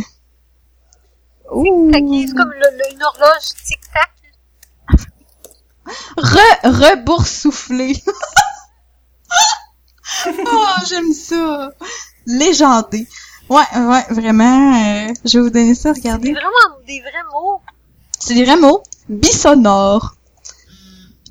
Ouh. 1.52 1.90
C'est 1.92 2.34
comme 2.34 2.52
le, 2.52 2.78
le- 2.78 2.92
une 2.94 3.02
horloge 3.02 3.48
tic-tac. 3.64 4.10
Re, 6.16 6.40
reboursouflé. 6.64 7.92
oh, 10.26 10.66
j'aime 10.88 11.12
ça. 11.12 11.70
Légendé. 12.26 13.06
Ouais, 13.50 13.62
ouais, 13.76 14.04
vraiment. 14.08 14.74
euh, 14.74 15.12
je 15.26 15.38
vais 15.38 15.44
vous 15.44 15.50
donner 15.50 15.74
ça, 15.74 15.92
C'est 15.94 16.00
regardez. 16.00 16.32
vraiment 16.32 16.78
des 16.86 17.00
vrais 17.00 17.22
mots. 17.30 17.60
C'est 18.18 18.34
des 18.34 18.44
vrais 18.44 18.56
mots. 18.56 18.82
Bisonore. 19.10 20.14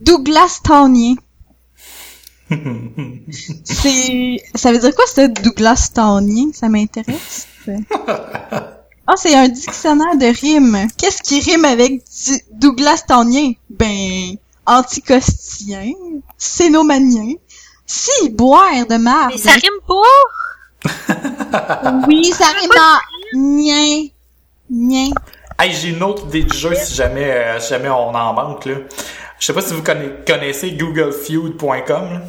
Douglas 0.04 0.60
Townien. 0.64 1.16
C'est, 3.64 4.38
ça 4.56 4.72
veut 4.72 4.80
dire 4.80 4.94
quoi 4.96 5.06
ce 5.08 5.28
Douglas 5.42 5.90
Townien? 5.94 6.48
Ça 6.54 6.70
m'intéresse. 6.70 7.48
Ah, 9.06 9.16
c'est 9.18 9.36
un 9.36 9.50
dictionnaire 9.50 10.16
de 10.16 10.28
rimes. 10.28 10.88
Qu'est-ce 10.98 11.22
qui 11.22 11.42
rime 11.42 11.66
avec 11.66 11.92
du- 12.26 12.40
Douglas 12.54 13.04
Townien? 13.06 13.52
Ben, 13.70 14.38
anticostien, 14.66 15.92
cénomanien, 16.38 17.34
si, 17.86 18.30
boire 18.30 18.88
de 18.90 18.96
marde. 18.96 19.34
Mais 19.34 19.38
ça 19.42 19.52
rime 19.52 19.82
pas. 19.86 20.04
Oui, 22.08 22.32
ça 22.32 22.46
rime 22.46 22.72
en 22.80 23.38
nien, 23.38 24.06
nien. 24.70 25.10
Hey, 25.60 25.74
j'ai 25.74 25.90
une 25.90 26.02
autre 26.04 26.26
idée 26.28 26.44
de 26.44 26.54
jeu 26.54 26.74
si 26.74 26.96
jamais, 26.96 27.30
euh, 27.30 27.60
si 27.60 27.72
jamais 27.72 27.90
on 27.90 28.16
en 28.16 28.34
manque, 28.34 28.64
là. 28.66 28.76
Je 29.44 29.48
sais 29.48 29.54
pas 29.54 29.60
si 29.62 29.74
vous 29.74 29.84
conna- 29.84 30.24
connaissez 30.26 30.72
googlefeud.com. 30.72 32.22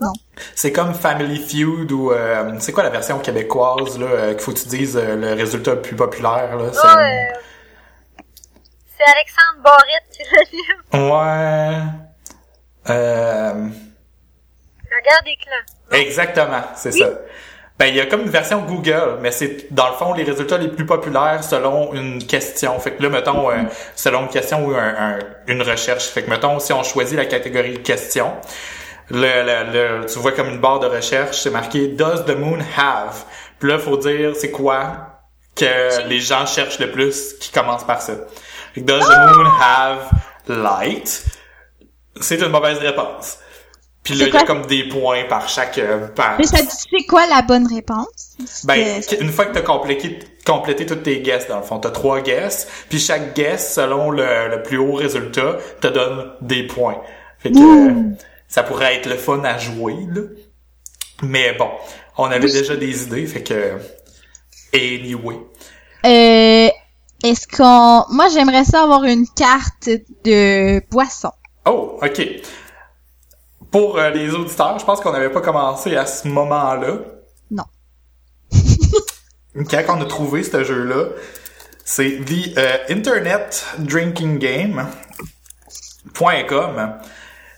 Non. 0.00 0.12
C'est 0.56 0.72
comme 0.72 0.92
Family 0.92 1.38
Feud 1.38 1.92
ou 1.92 2.10
euh, 2.10 2.54
c'est 2.58 2.72
quoi 2.72 2.82
la 2.82 2.90
version 2.90 3.20
québécoise 3.20 3.96
là 4.00 4.06
euh, 4.06 4.32
qu'il 4.32 4.40
faut 4.42 4.52
que 4.52 4.58
tu 4.58 4.66
dises 4.66 4.96
euh, 4.96 5.14
le 5.14 5.34
résultat 5.34 5.76
le 5.76 5.80
plus 5.82 5.94
populaire 5.94 6.56
là? 6.56 6.72
C'est- 6.72 6.78
euh, 6.80 7.38
c'est 8.96 9.04
Alexandre 9.12 9.62
Barrette 9.62 10.08
qui 10.10 10.24
livre. 10.56 11.12
Ouais. 11.14 11.76
Euh, 12.92 13.68
La 14.90 15.00
guerre 15.00 15.22
des 15.24 15.36
clans. 15.36 15.98
exactement, 16.00 16.62
c'est 16.74 16.90
ça. 16.90 17.10
Ben 17.78 17.86
il 17.86 17.94
y 17.96 18.00
a 18.00 18.06
comme 18.06 18.22
une 18.22 18.30
version 18.30 18.60
Google, 18.62 19.18
mais 19.20 19.30
c'est 19.30 19.72
dans 19.72 19.86
le 19.88 19.94
fond 19.94 20.12
les 20.12 20.24
résultats 20.24 20.58
les 20.58 20.66
plus 20.68 20.84
populaires 20.84 21.44
selon 21.44 21.92
une 21.94 22.26
question. 22.26 22.78
Fait 22.80 22.90
que 22.92 23.02
là 23.04 23.08
mettons 23.08 23.50
euh, 23.50 23.54
selon 23.94 24.22
une 24.22 24.28
question 24.28 24.66
ou 24.66 24.74
un- 24.74 24.94
un- 24.98 25.18
une 25.46 25.62
recherche. 25.62 26.06
Fait 26.08 26.22
que 26.24 26.30
mettons 26.30 26.58
si 26.58 26.72
on 26.72 26.82
choisit 26.82 27.16
la 27.16 27.26
catégorie 27.26 27.80
question, 27.82 28.32
le, 29.10 29.20
le, 29.20 30.00
le- 30.00 30.06
tu 30.06 30.18
vois 30.18 30.32
comme 30.32 30.48
une 30.48 30.58
barre 30.58 30.80
de 30.80 30.86
recherche, 30.88 31.38
c'est 31.38 31.50
marqué 31.50 31.86
Does 31.88 32.24
the 32.26 32.36
moon 32.36 32.58
have? 32.76 33.24
Puis 33.60 33.70
là, 33.70 33.78
faut 33.78 33.96
dire 33.96 34.32
c'est 34.34 34.50
quoi 34.50 35.20
que 35.54 36.08
les 36.08 36.18
gens 36.20 36.46
cherchent 36.46 36.80
le 36.80 36.90
plus 36.90 37.34
qui 37.40 37.52
commence 37.52 37.84
par 37.84 38.02
ça. 38.02 38.14
Fait 38.74 38.80
que 38.80 38.86
Does 38.86 39.00
the 39.00 39.36
moon 39.36 39.46
have 39.62 39.98
light? 40.48 41.24
C'est 42.20 42.40
une 42.40 42.48
mauvaise 42.48 42.78
réponse. 42.78 43.38
Puis 44.02 44.14
là, 44.14 44.26
il 44.26 44.32
y 44.32 44.36
a 44.36 44.44
comme 44.44 44.64
des 44.66 44.88
points 44.88 45.24
par 45.28 45.48
chaque 45.48 45.76
euh, 45.78 46.08
par 46.08 46.38
Mais 46.38 46.46
ça 46.46 46.62
dit 46.62 46.68
c'est 46.70 47.06
quoi 47.06 47.26
la 47.26 47.42
bonne 47.42 47.66
réponse? 47.66 48.36
ben, 48.64 49.02
une 49.20 49.30
fois 49.30 49.46
que 49.46 49.52
t'as 49.52 49.62
complété, 49.62 50.18
complété 50.46 50.86
toutes 50.86 51.02
tes 51.02 51.20
guesses, 51.20 51.46
dans 51.48 51.58
le 51.58 51.62
fond, 51.62 51.78
t'as 51.78 51.90
trois 51.90 52.20
guesses, 52.20 52.68
puis 52.88 52.98
chaque 52.98 53.34
guess, 53.34 53.74
selon 53.74 54.10
le, 54.10 54.48
le 54.48 54.62
plus 54.62 54.78
haut 54.78 54.94
résultat, 54.94 55.58
te 55.80 55.88
donne 55.88 56.32
des 56.40 56.66
points. 56.66 57.02
Fait 57.38 57.50
que 57.50 57.58
Ouh. 57.58 57.88
euh, 57.88 57.92
ça 58.48 58.62
pourrait 58.62 58.96
être 58.96 59.06
le 59.06 59.16
fun 59.16 59.42
à 59.44 59.58
jouer, 59.58 59.96
là. 60.14 60.22
Mais 61.22 61.52
bon, 61.54 61.68
on 62.16 62.26
avait 62.26 62.50
déjà 62.50 62.76
des 62.76 63.02
idées, 63.02 63.26
fait 63.26 63.42
que... 63.42 63.78
Anyway. 64.72 65.36
Euh, 66.04 66.68
est-ce 67.24 67.48
qu'on, 67.48 68.04
moi 68.14 68.28
j'aimerais 68.32 68.64
ça 68.64 68.82
avoir 68.82 69.02
une 69.04 69.26
carte 69.36 69.88
de 70.24 70.80
boisson. 70.90 71.32
Oh, 71.66 71.98
OK. 72.00 72.22
Pour 73.70 73.98
euh, 73.98 74.10
les 74.10 74.30
auditeurs, 74.34 74.78
je 74.78 74.84
pense 74.84 75.00
qu'on 75.00 75.12
n'avait 75.12 75.30
pas 75.30 75.40
commencé 75.40 75.96
à 75.96 76.06
ce 76.06 76.28
moment-là. 76.28 76.98
Non. 77.50 77.64
Quand 79.70 79.82
on 79.88 80.00
a 80.00 80.06
trouvé 80.06 80.42
ce 80.42 80.64
jeu-là, 80.64 81.06
c'est 81.84 82.20
The 82.24 82.56
euh, 82.56 82.76
Internet 82.90 83.66
Drinking 83.78 84.38
Game.com. 84.38 84.88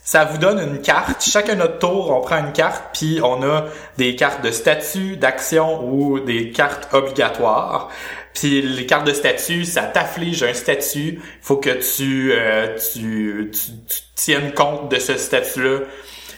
Ça 0.03 0.25
vous 0.25 0.39
donne 0.39 0.59
une 0.59 0.81
carte. 0.81 1.23
Chacun 1.23 1.55
notre 1.55 1.79
tour, 1.79 2.11
on 2.11 2.21
prend 2.21 2.39
une 2.39 2.53
carte, 2.53 2.87
puis 2.93 3.21
on 3.23 3.43
a 3.43 3.67
des 3.97 4.17
cartes 4.17 4.43
de 4.43 4.51
statut, 4.51 5.17
d'action 5.17 5.89
ou 5.89 6.19
des 6.19 6.51
cartes 6.51 6.93
obligatoires. 6.93 7.91
Puis 8.35 8.63
les 8.63 8.87
cartes 8.87 9.07
de 9.07 9.13
statut, 9.13 9.65
ça 9.65 9.83
t'afflige 9.83 10.43
un 10.43 10.55
statut. 10.55 11.19
Il 11.21 11.21
faut 11.43 11.57
que 11.57 11.71
tu, 11.71 12.33
euh, 12.33 12.77
tu, 12.93 13.51
tu, 13.53 13.73
tu 13.89 14.01
tiennes 14.15 14.53
compte 14.53 14.91
de 14.91 14.99
ce 14.99 15.17
statut-là 15.17 15.81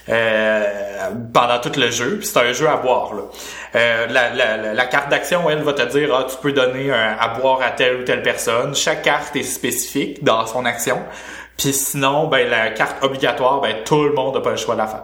euh, 0.09 0.65
pendant 1.33 1.59
tout 1.59 1.71
le 1.77 1.89
jeu. 1.91 2.17
Puis 2.17 2.27
c'est 2.27 2.39
un 2.39 2.51
jeu 2.51 2.67
à 2.67 2.77
boire. 2.77 3.13
Là. 3.13 3.23
Euh, 3.75 4.07
la, 4.07 4.33
la, 4.33 4.73
la, 4.73 4.85
carte 4.85 5.09
d'action, 5.09 5.49
elle, 5.49 5.63
va 5.63 5.73
te 5.73 5.83
dire 5.97 6.13
ah, 6.13 6.25
tu 6.29 6.35
peux 6.41 6.51
donner 6.51 6.91
un, 6.91 7.15
à 7.19 7.39
boire 7.39 7.61
à 7.61 7.71
telle 7.71 8.01
ou 8.01 8.03
telle 8.03 8.21
personne. 8.21 8.75
Chaque 8.75 9.03
carte 9.03 9.35
est 9.35 9.43
spécifique 9.43 10.23
dans 10.23 10.45
son 10.45 10.65
action. 10.65 11.01
Puis 11.57 11.71
sinon, 11.71 12.27
ben 12.27 12.49
la 12.49 12.71
carte 12.71 13.03
obligatoire, 13.03 13.61
ben 13.61 13.75
tout 13.85 14.03
le 14.03 14.13
monde 14.13 14.35
n'a 14.35 14.41
pas 14.41 14.51
le 14.51 14.57
choix 14.57 14.75
de 14.75 14.79
la 14.79 14.87
faire. 14.87 15.03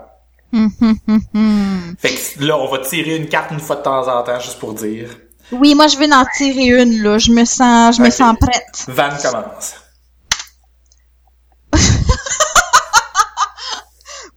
Fait 2.00 2.10
que 2.10 2.44
là, 2.44 2.58
on 2.58 2.68
va 2.68 2.80
tirer 2.80 3.16
une 3.16 3.30
carte 3.30 3.52
une 3.52 3.60
fois 3.60 3.76
de 3.76 3.84
temps 3.84 4.08
en 4.08 4.24
temps, 4.24 4.40
juste 4.40 4.60
pour 4.60 4.74
dire. 4.74 5.10
Oui, 5.52 5.76
moi 5.76 5.88
je 5.88 5.98
vais 5.98 6.12
en 6.14 6.26
tirer 6.38 6.82
une 6.82 7.02
là. 7.02 7.18
Je 7.18 7.32
me 7.32 7.46
sens, 7.46 7.98
je 7.98 8.02
me 8.02 8.10
sens 8.10 8.36
prête. 8.40 8.86
Van 8.88 9.10
commence. 9.22 9.76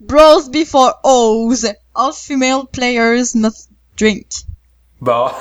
Bros 0.01 0.49
before 0.51 0.99
O's. 1.05 1.67
All 1.95 2.13
female 2.13 2.67
players 2.73 3.35
must 3.35 3.69
drink. 3.99 4.27
Bon. 5.01 5.31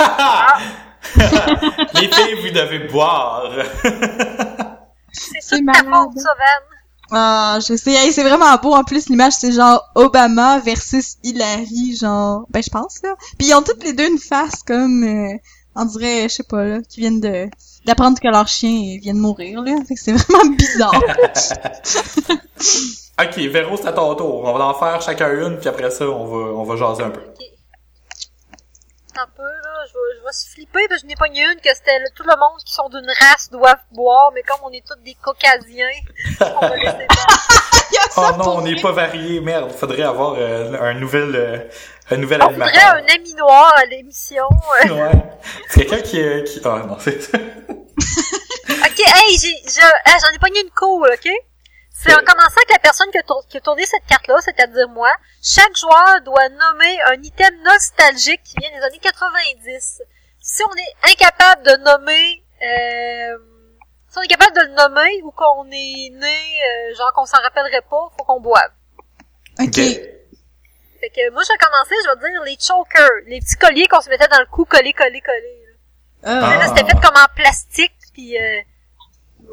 Les 1.95 2.11
filles, 2.11 2.35
vous 2.41 2.51
devez 2.51 2.87
boire. 2.89 3.51
C'est 5.39 5.61
malade. 5.61 5.85
faute, 5.85 6.19
ça, 6.19 6.29
Van. 6.37 6.71
Ah, 7.13 7.59
je 7.59 7.75
sais. 7.75 7.91
Hey, 7.91 8.13
c'est 8.13 8.23
vraiment 8.23 8.55
beau. 8.55 8.73
En 8.73 8.83
plus, 8.83 9.09
l'image, 9.09 9.33
c'est 9.33 9.51
genre 9.51 9.83
Obama 9.95 10.59
versus 10.59 11.17
Hillary, 11.23 11.97
genre, 11.99 12.45
ben, 12.49 12.63
je 12.63 12.69
pense, 12.69 13.01
là. 13.03 13.15
Puis 13.37 13.49
ils 13.49 13.53
ont 13.53 13.61
toutes 13.61 13.83
les 13.83 13.91
deux 13.93 14.07
une 14.07 14.17
face 14.17 14.63
comme, 14.63 15.03
euh, 15.03 15.37
on 15.75 15.85
dirait, 15.85 16.23
je 16.23 16.27
sais 16.35 16.43
pas, 16.43 16.63
là, 16.63 16.79
qui 16.87 16.99
viennent 16.99 17.21
de, 17.21 17.47
d'apprendre 17.85 18.19
que 18.19 18.27
leur 18.27 18.47
chien 18.47 18.97
vient 19.01 19.13
de 19.13 19.19
mourir, 19.19 19.61
là. 19.61 19.75
Fait 19.87 19.95
que 19.95 19.99
c'est 20.01 20.13
vraiment 20.13 20.51
bizarre. 20.55 20.93
ok, 23.21 23.37
Véro, 23.37 23.77
c'est 23.77 23.87
à 23.87 23.93
ton 23.93 24.13
tour. 24.15 24.43
On 24.43 24.53
va 24.57 24.65
en 24.65 24.73
faire 24.73 25.01
chacun 25.01 25.31
une, 25.31 25.57
puis 25.57 25.69
après 25.69 25.89
ça, 25.91 26.05
on 26.09 26.25
va, 26.25 26.37
on 26.53 26.63
va 26.63 26.75
jaser 26.75 27.03
un 27.03 27.09
peu. 27.11 27.21
Ok. 27.21 27.45
Un 29.17 29.27
peu, 29.35 29.43
là, 29.43 29.85
je 29.87 29.93
vais, 29.93 30.19
je 30.19 30.23
vais 30.25 30.31
se 30.31 30.47
flipper, 30.49 30.87
parce 30.87 31.01
que 31.01 31.07
je 31.07 31.09
n'ai 31.09 31.15
pas 31.17 31.27
une 31.27 31.33
que 31.61 31.69
c'était 31.75 31.99
le- 31.99 32.09
tout 32.15 32.23
le 32.23 32.29
monde 32.37 32.59
qui 32.65 32.73
sont 32.73 32.87
d'une 32.89 33.05
race 33.19 33.49
doivent 33.51 33.75
boire, 33.91 34.31
mais 34.33 34.41
comme 34.43 34.59
on 34.63 34.71
est 34.71 34.83
tous 34.87 34.95
des 35.03 35.15
caucasiens, 35.21 35.85
on 36.39 36.59
va 36.61 36.77
laisser 36.77 36.97
faire. 36.97 37.07
Il 37.91 37.95
y 37.95 37.97
a 37.97 38.01
Oh 38.15 38.31
non, 38.37 38.57
on 38.57 38.61
n'est 38.61 38.79
pas 38.81 38.93
varié. 38.93 39.41
Merde, 39.41 39.69
faudrait 39.73 40.03
avoir 40.03 40.35
euh, 40.37 40.77
un 40.79 40.93
nouvel, 40.93 41.35
euh, 41.35 41.57
un 42.09 42.17
nouvel 42.17 42.41
On 42.41 42.49
voudrait 42.49 42.69
animateur. 42.69 42.95
un 42.95 43.15
ami 43.15 43.33
noir 43.35 43.73
à 43.77 43.85
l'émission. 43.85 44.45
Ouais. 44.89 45.11
C'est 45.69 45.85
quelqu'un 45.85 46.01
qui, 46.01 46.21
euh, 46.21 46.41
qui... 46.43 46.59
Ah 46.65 46.83
non, 46.87 46.97
c'est 46.99 47.21
ça. 47.21 47.37
Ok, 48.83 48.99
hey, 48.99 49.37
j'ai, 49.37 49.55
je, 49.65 49.81
j'en 49.81 50.35
ai 50.35 50.39
pogné 50.39 50.61
une 50.61 50.71
cool, 50.71 51.07
ok? 51.13 51.29
C'est 51.93 52.13
en 52.13 52.17
commençant 52.19 52.55
avec 52.57 52.71
la 52.71 52.79
personne 52.79 53.09
qui 53.11 53.17
a, 53.17 53.23
tour- 53.23 53.45
qui 53.47 53.57
a 53.57 53.61
tourné 53.61 53.85
cette 53.85 54.05
carte-là, 54.07 54.37
c'est-à-dire 54.41 54.89
moi, 54.89 55.11
chaque 55.43 55.75
joueur 55.77 56.21
doit 56.25 56.49
nommer 56.49 56.99
un 57.07 57.21
item 57.21 57.53
nostalgique 57.63 58.41
qui 58.43 58.55
vient 58.59 58.69
des 58.71 58.83
années 58.83 58.99
90. 58.99 60.01
Si 60.41 60.63
on 60.63 60.73
est 60.75 61.11
incapable 61.11 61.63
de 61.63 61.75
nommer, 61.83 62.43
euh, 62.63 63.37
si 64.09 64.17
on 64.17 64.21
est 64.23 64.27
capable 64.27 64.55
de 64.55 64.61
le 64.61 64.73
nommer 64.73 65.21
ou 65.23 65.31
qu'on 65.31 65.65
est 65.71 66.09
né, 66.13 66.25
euh, 66.91 66.95
genre 66.97 67.11
qu'on 67.13 67.25
s'en 67.25 67.41
rappellerait 67.41 67.83
pas, 67.89 68.09
faut 68.17 68.23
qu'on 68.25 68.39
boive. 68.41 68.71
Ok. 69.61 69.79
Fait 71.01 71.09
que 71.09 71.31
moi, 71.33 71.41
je 71.43 71.51
vais 71.51 71.57
commencer, 71.57 71.95
je 72.05 72.09
vais 72.09 72.29
dire 72.31 72.43
les 72.45 72.57
chokers, 72.59 73.09
les 73.27 73.39
petits 73.39 73.55
colliers 73.55 73.87
qu'on 73.87 74.01
se 74.01 74.09
mettait 74.09 74.27
dans 74.27 74.39
le 74.39 74.45
cou, 74.45 74.65
collés, 74.65 74.93
collés, 74.93 75.21
collés. 75.21 75.61
là. 76.23 76.31
Ah, 76.43 76.49
Mais 76.51 76.57
là, 76.59 76.67
c'était 76.67 76.85
fait 76.89 77.01
comme 77.01 77.15
en 77.17 77.35
plastique, 77.35 77.91
puis 78.13 78.37
euh, 78.37 78.59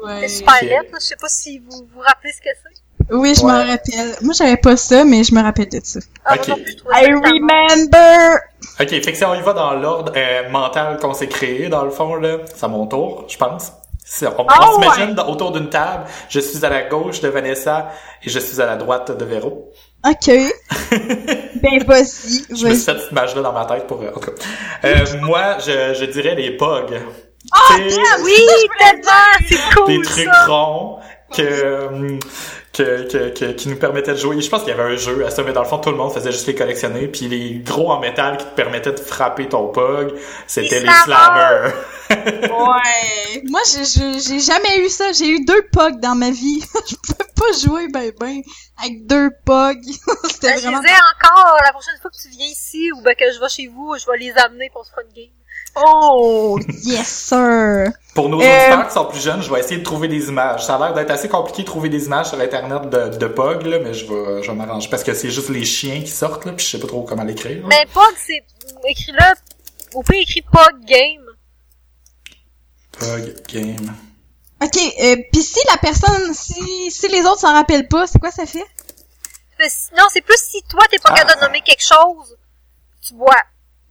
ouais. 0.05 0.15
c'était 0.15 0.27
super 0.29 0.63
lettre. 0.63 0.91
là. 0.93 0.97
Je 1.01 1.05
sais 1.05 1.15
pas 1.15 1.27
si 1.27 1.57
vous 1.59 1.87
vous 1.93 1.99
rappelez 2.01 2.31
ce 2.31 2.37
que 2.41 2.49
c'est. 2.63 2.81
Oui, 3.11 3.33
je 3.33 3.41
Ouais. 3.43 3.51
m'en 3.51 3.57
rappelle. 3.71 4.15
Moi, 4.21 4.33
j'avais 4.37 4.57
pas 4.57 4.77
ça, 4.77 5.03
mais 5.03 5.23
je 5.23 5.33
me 5.33 5.41
rappelle 5.41 5.69
de 5.69 5.79
ça. 5.83 5.99
Ah, 6.25 6.35
Ok. 6.35 6.47
moi 6.49 6.57
non 6.57 6.63
plus, 6.63 6.71
je 6.73 6.77
trouvais 6.77 6.93
ça 6.95 7.01
I 7.01 7.13
remember! 7.13 8.39
Ok, 8.79 8.89
fait 8.89 9.01
que 9.01 9.15
si 9.15 9.25
on 9.25 9.33
y 9.33 9.41
va 9.41 9.53
dans 9.53 9.73
l'ordre 9.73 10.13
euh, 10.15 10.49
mental 10.49 10.99
qu'on 10.99 11.13
s'est 11.15 11.27
créé, 11.27 11.69
dans 11.69 11.83
le 11.83 11.89
fond, 11.89 12.13
là, 12.15 12.37
c'est 12.53 12.63
à 12.63 12.67
mon 12.67 12.85
tour, 12.85 13.25
je 13.27 13.37
pense. 13.37 13.71
On, 14.21 14.25
on 14.25 14.45
Ah 14.47 14.67
s'imagine 14.73 15.19
autour 15.19 15.51
d'une 15.51 15.69
table, 15.69 16.05
je 16.29 16.39
suis 16.39 16.63
à 16.65 16.69
la 16.69 16.83
gauche 16.83 17.19
de 17.21 17.27
Vanessa 17.27 17.91
et 18.23 18.29
je 18.29 18.39
suis 18.39 18.59
à 18.61 18.65
la 18.65 18.75
droite 18.75 19.15
de 19.15 19.23
Véro. 19.25 19.71
Ok. 20.05 20.27
ben, 21.61 21.83
vas-y, 21.85 22.45
Je 22.49 22.51
me 22.51 22.55
suis 22.55 22.67
fait 22.69 22.75
cette 22.75 23.11
image-là 23.11 23.41
dans 23.41 23.53
ma 23.53 23.65
tête 23.65 23.85
pour... 23.87 24.01
euh, 24.01 24.09
en 24.15 24.19
tout 24.19 24.31
cas. 24.31 24.43
Euh, 24.85 25.05
moi, 25.21 25.57
je, 25.59 25.93
je 25.93 26.05
dirais 26.05 26.35
les 26.35 26.51
pogs. 26.55 26.97
Ah, 27.51 27.75
C'est 27.77 28.23
Oui! 28.23 28.33
C'est 29.47 29.57
cool, 29.75 29.87
des 29.87 30.01
trucs 30.01 30.25
ça! 30.25 30.45
ronds 30.47 30.99
que, 31.35 31.87
hum, 31.87 32.19
que, 32.83 33.03
que, 33.11 33.29
que- 33.37 33.51
qui 33.51 33.69
nous 33.69 33.75
permettaient 33.77 34.11
de 34.13 34.17
jouer. 34.17 34.39
Je 34.41 34.49
pense 34.49 34.61
qu'il 34.63 34.69
y 34.69 34.79
avait 34.79 34.93
un 34.93 34.95
jeu 34.95 35.25
à 35.25 35.29
ça, 35.29 35.43
mais 35.43 35.53
dans 35.53 35.61
le 35.63 35.67
fond, 35.67 35.77
tout 35.79 35.89
le 35.91 35.97
monde 35.97 36.11
faisait 36.13 36.31
juste 36.31 36.47
les 36.47 36.55
collectionner. 36.55 37.07
Puis 37.07 37.27
les 37.27 37.59
gros 37.59 37.91
en 37.91 37.99
métal 37.99 38.37
qui 38.37 38.45
te 38.45 38.55
permettaient 38.55 38.91
de 38.93 38.99
frapper 38.99 39.47
ton 39.49 39.67
pog, 39.67 40.13
c'était 40.47 40.79
Les 40.79 40.85
les 40.87 40.93
slammers. 41.03 41.73
Ouais. 42.09 43.43
Moi, 43.49 43.61
j'ai- 43.71 43.85
j'ai 43.85 44.19
j'ai 44.19 44.39
jamais 44.39 44.79
eu 44.79 44.89
ça. 44.89 45.11
J'ai 45.11 45.29
eu 45.29 45.45
deux 45.45 45.61
pogs 45.71 45.99
dans 45.99 46.15
ma 46.15 46.31
vie. 46.31 46.61
je 46.89 46.95
pouvais 46.95 47.29
pas 47.35 47.51
jouer 47.67 47.87
ben 47.93 48.11
ben 48.19 48.41
avec 48.83 49.05
deux 49.05 49.29
pogs. 49.45 49.77
C'était 50.23 50.47
Ben, 50.53 50.57
je 50.57 50.61
vraiment... 50.63 50.81
ai 50.81 51.25
encore 51.25 51.57
la 51.63 51.71
prochaine 51.71 51.93
fois 52.01 52.09
que 52.09 52.17
tu 52.21 52.29
viens 52.29 52.47
ici 52.47 52.91
ou 52.91 53.01
ben 53.03 53.13
que 53.15 53.31
je 53.31 53.39
vais 53.39 53.49
chez 53.49 53.67
vous, 53.67 53.95
je 53.99 54.05
vais 54.09 54.17
les 54.17 54.31
amener 54.37 54.69
pour 54.73 54.85
se 54.85 54.91
faire 54.91 55.03
une 55.07 55.13
game. 55.13 55.31
Oh, 55.75 56.59
yes, 56.83 57.07
sir. 57.07 57.91
Pour 58.15 58.27
nos 58.29 58.41
Euh, 58.41 58.45
auditeurs 58.45 58.87
qui 58.87 58.93
sont 58.93 59.05
plus 59.05 59.19
jeunes, 59.21 59.41
je 59.41 59.51
vais 59.53 59.59
essayer 59.59 59.77
de 59.77 59.83
trouver 59.83 60.07
des 60.07 60.27
images. 60.27 60.65
Ça 60.65 60.75
a 60.75 60.79
l'air 60.79 60.93
d'être 60.93 61.11
assez 61.11 61.29
compliqué 61.29 61.61
de 61.61 61.67
trouver 61.67 61.89
des 61.89 62.05
images 62.05 62.27
sur 62.29 62.39
Internet 62.39 62.89
de, 62.89 63.17
de 63.17 63.27
POG, 63.27 63.63
là, 63.63 63.79
mais 63.79 63.93
je 63.93 64.05
vais, 64.05 64.43
je 64.43 64.49
vais 64.51 64.57
m'arranger. 64.57 64.89
Parce 64.89 65.03
que 65.03 65.13
c'est 65.13 65.29
juste 65.29 65.49
les 65.49 65.63
chiens 65.65 66.01
qui 66.01 66.11
sortent, 66.11 66.45
là, 66.45 66.51
puis 66.53 66.65
je 66.65 66.71
sais 66.71 66.79
pas 66.79 66.87
trop 66.87 67.03
comment 67.03 67.23
l'écrire. 67.23 67.61
là. 67.61 67.67
Mais 67.67 67.85
POG, 67.93 68.13
c'est 68.17 68.43
écrit 68.89 69.11
là, 69.13 69.33
au 69.93 70.03
pire 70.03 70.19
écrit 70.21 70.41
POG 70.41 70.85
Game. 70.85 71.25
POG 72.99 73.33
Game. 73.47 73.93
Ok, 74.61 74.75
euh, 75.01 75.15
pis 75.31 75.41
si 75.43 75.59
la 75.71 75.77
personne, 75.77 76.33
si, 76.33 76.91
si 76.91 77.07
les 77.07 77.21
autres 77.21 77.39
s'en 77.39 77.53
rappellent 77.53 77.87
pas, 77.87 78.05
c'est 78.07 78.19
quoi 78.19 78.31
ça 78.31 78.45
fait? 78.45 78.65
Mais 79.57 79.69
sinon, 79.69 80.03
c'est 80.11 80.21
plus 80.21 80.37
si 80.37 80.61
toi 80.69 80.81
t'es 80.91 80.99
pas 80.99 81.09
Ah. 81.13 81.19
capable 81.19 81.39
de 81.39 81.45
nommer 81.45 81.61
quelque 81.61 81.83
chose, 81.83 82.35
tu 83.01 83.13
bois. 83.13 83.35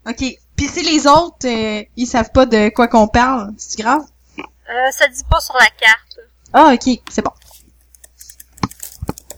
Ok, 0.06 0.22
pis 0.58 0.68
si 0.68 0.82
les 0.82 1.06
autres, 1.06 1.46
euh, 1.46 1.82
ils 1.96 2.06
savent 2.06 2.32
pas 2.32 2.44
de 2.44 2.68
quoi 2.70 2.88
qu'on 2.88 3.08
parle, 3.08 3.52
c'est 3.56 3.78
grave? 3.80 4.02
Euh, 4.38 4.90
ça 4.90 5.06
dit 5.06 5.22
pas 5.30 5.40
sur 5.40 5.54
la 5.54 5.66
carte. 5.66 6.18
Ah, 6.52 6.74
ok, 6.74 7.00
c'est 7.08 7.22
bon. 7.22 7.30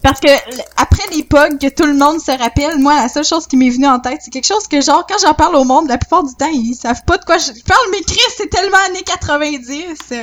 Parce 0.02 0.18
que 0.18 0.28
après 0.76 1.04
les 1.14 1.22
pogs 1.24 1.58
que 1.58 1.68
tout 1.68 1.84
le 1.84 1.92
monde 1.92 2.20
se 2.20 2.30
rappelle, 2.30 2.78
moi 2.78 2.94
la 2.94 3.08
seule 3.10 3.24
chose 3.24 3.46
qui 3.46 3.58
m'est 3.58 3.68
venue 3.68 3.86
en 3.86 4.00
tête, 4.00 4.20
c'est 4.22 4.30
quelque 4.30 4.46
chose 4.46 4.66
que 4.66 4.80
genre 4.80 5.06
quand 5.06 5.18
j'en 5.20 5.34
parle 5.34 5.56
au 5.56 5.64
monde, 5.64 5.88
la 5.88 5.98
plupart 5.98 6.24
du 6.24 6.34
temps 6.34 6.48
ils 6.50 6.74
savent 6.74 7.04
pas 7.04 7.18
de 7.18 7.24
quoi 7.26 7.36
je 7.36 7.52
parle, 7.66 7.86
mais 7.92 8.00
Chris 8.00 8.18
c'est 8.38 8.48
tellement 8.48 8.78
années 8.88 9.02
90. 9.02 10.14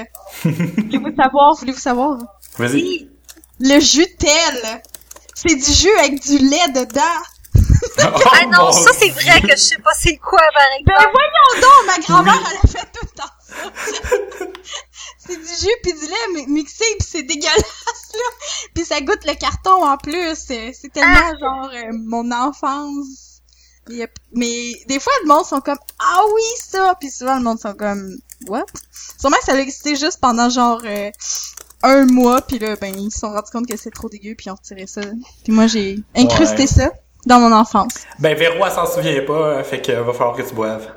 voulez-vous 0.44 1.16
savoir, 1.16 1.54
voulez-vous 1.54 1.80
savoir? 1.80 2.18
Vas-y. 2.58 3.08
Le 3.60 3.80
jutel, 3.80 4.82
c'est 5.36 5.56
du 5.56 5.72
jus 5.72 5.96
avec 6.00 6.24
du 6.24 6.40
lait 6.40 6.70
dedans. 6.74 7.22
Oh, 8.00 8.20
ah 8.34 8.46
non, 8.48 8.72
ça 8.72 8.92
c'est 8.98 9.10
vrai 9.10 9.42
que 9.42 9.52
je 9.52 9.62
sais 9.62 9.78
pas 9.78 9.92
c'est 9.98 10.18
quoi 10.18 10.40
par 10.54 10.64
Ben 10.86 10.94
exemple. 10.96 11.12
voyons 11.14 11.62
donc, 11.62 11.86
ma 11.88 12.04
grand-mère 12.04 12.50
elle 12.52 12.58
a 12.58 12.72
fait 12.72 12.88
tout 12.92 13.06
le 13.06 13.10
temps 13.10 13.34
ça. 13.48 14.48
c'est 15.20 15.38
du 15.38 15.46
jus 15.48 15.76
puis 15.84 15.94
du 15.94 16.06
lait 16.06 16.28
mi- 16.36 16.48
mixé 16.48 16.84
puis 17.00 17.08
c'est 17.10 17.24
dégueulasse 17.24 18.12
là. 18.14 18.48
Puis 18.74 18.86
ça 18.86 19.02
goûte 19.02 19.26
le 19.26 19.34
carton 19.36 19.84
en 19.86 19.98
plus. 19.98 20.36
C'est 20.36 20.74
tellement 20.94 21.38
genre 21.40 21.70
euh, 21.74 21.92
mon 21.94 22.32
enfance. 22.32 23.42
Mais 24.34 24.74
des 24.88 25.00
fois 25.00 25.14
le 25.24 25.28
monde 25.30 25.46
sont 25.46 25.62
comme 25.62 25.78
ah 26.00 26.22
oui 26.34 26.42
ça 26.60 26.96
puis 27.00 27.10
souvent 27.10 27.38
le 27.38 27.44
monde 27.44 27.60
sont 27.60 27.74
comme 27.74 28.18
what. 28.48 28.66
Sûrement 29.20 29.38
que 29.38 29.46
ça 29.46 29.54
a 29.54 29.60
existé 29.60 29.96
juste 29.96 30.20
pendant 30.20 30.50
genre 30.50 30.82
euh, 30.86 31.10
un 31.84 32.06
mois 32.06 32.42
puis 32.42 32.60
là 32.60 32.76
ben 32.76 32.94
ils 33.00 33.12
se 33.12 33.20
sont 33.20 33.32
rendus 33.32 33.50
compte 33.52 33.68
que 33.68 33.78
c'est 33.78 33.92
trop 33.92 34.10
dégueu 34.10 34.36
puis 34.36 34.48
ils 34.48 34.52
ont 34.52 34.56
retiré 34.56 34.88
ça. 34.88 35.02
Puis 35.44 35.54
moi 35.54 35.68
j'ai 35.68 36.00
incrusté 36.16 36.62
Ouais. 36.64 36.68
ça 36.68 36.92
dans 37.28 37.40
mon 37.40 37.52
enfance. 37.52 38.06
Ben, 38.20 38.36
Véro, 38.36 38.66
elle 38.66 38.72
s'en 38.72 38.86
souvient 38.86 39.22
pas, 39.26 39.64
fait 39.64 39.82
que 39.82 39.92
va 39.92 40.14
falloir 40.14 40.36
que 40.36 40.42
tu 40.42 40.54
boives. 40.54 40.88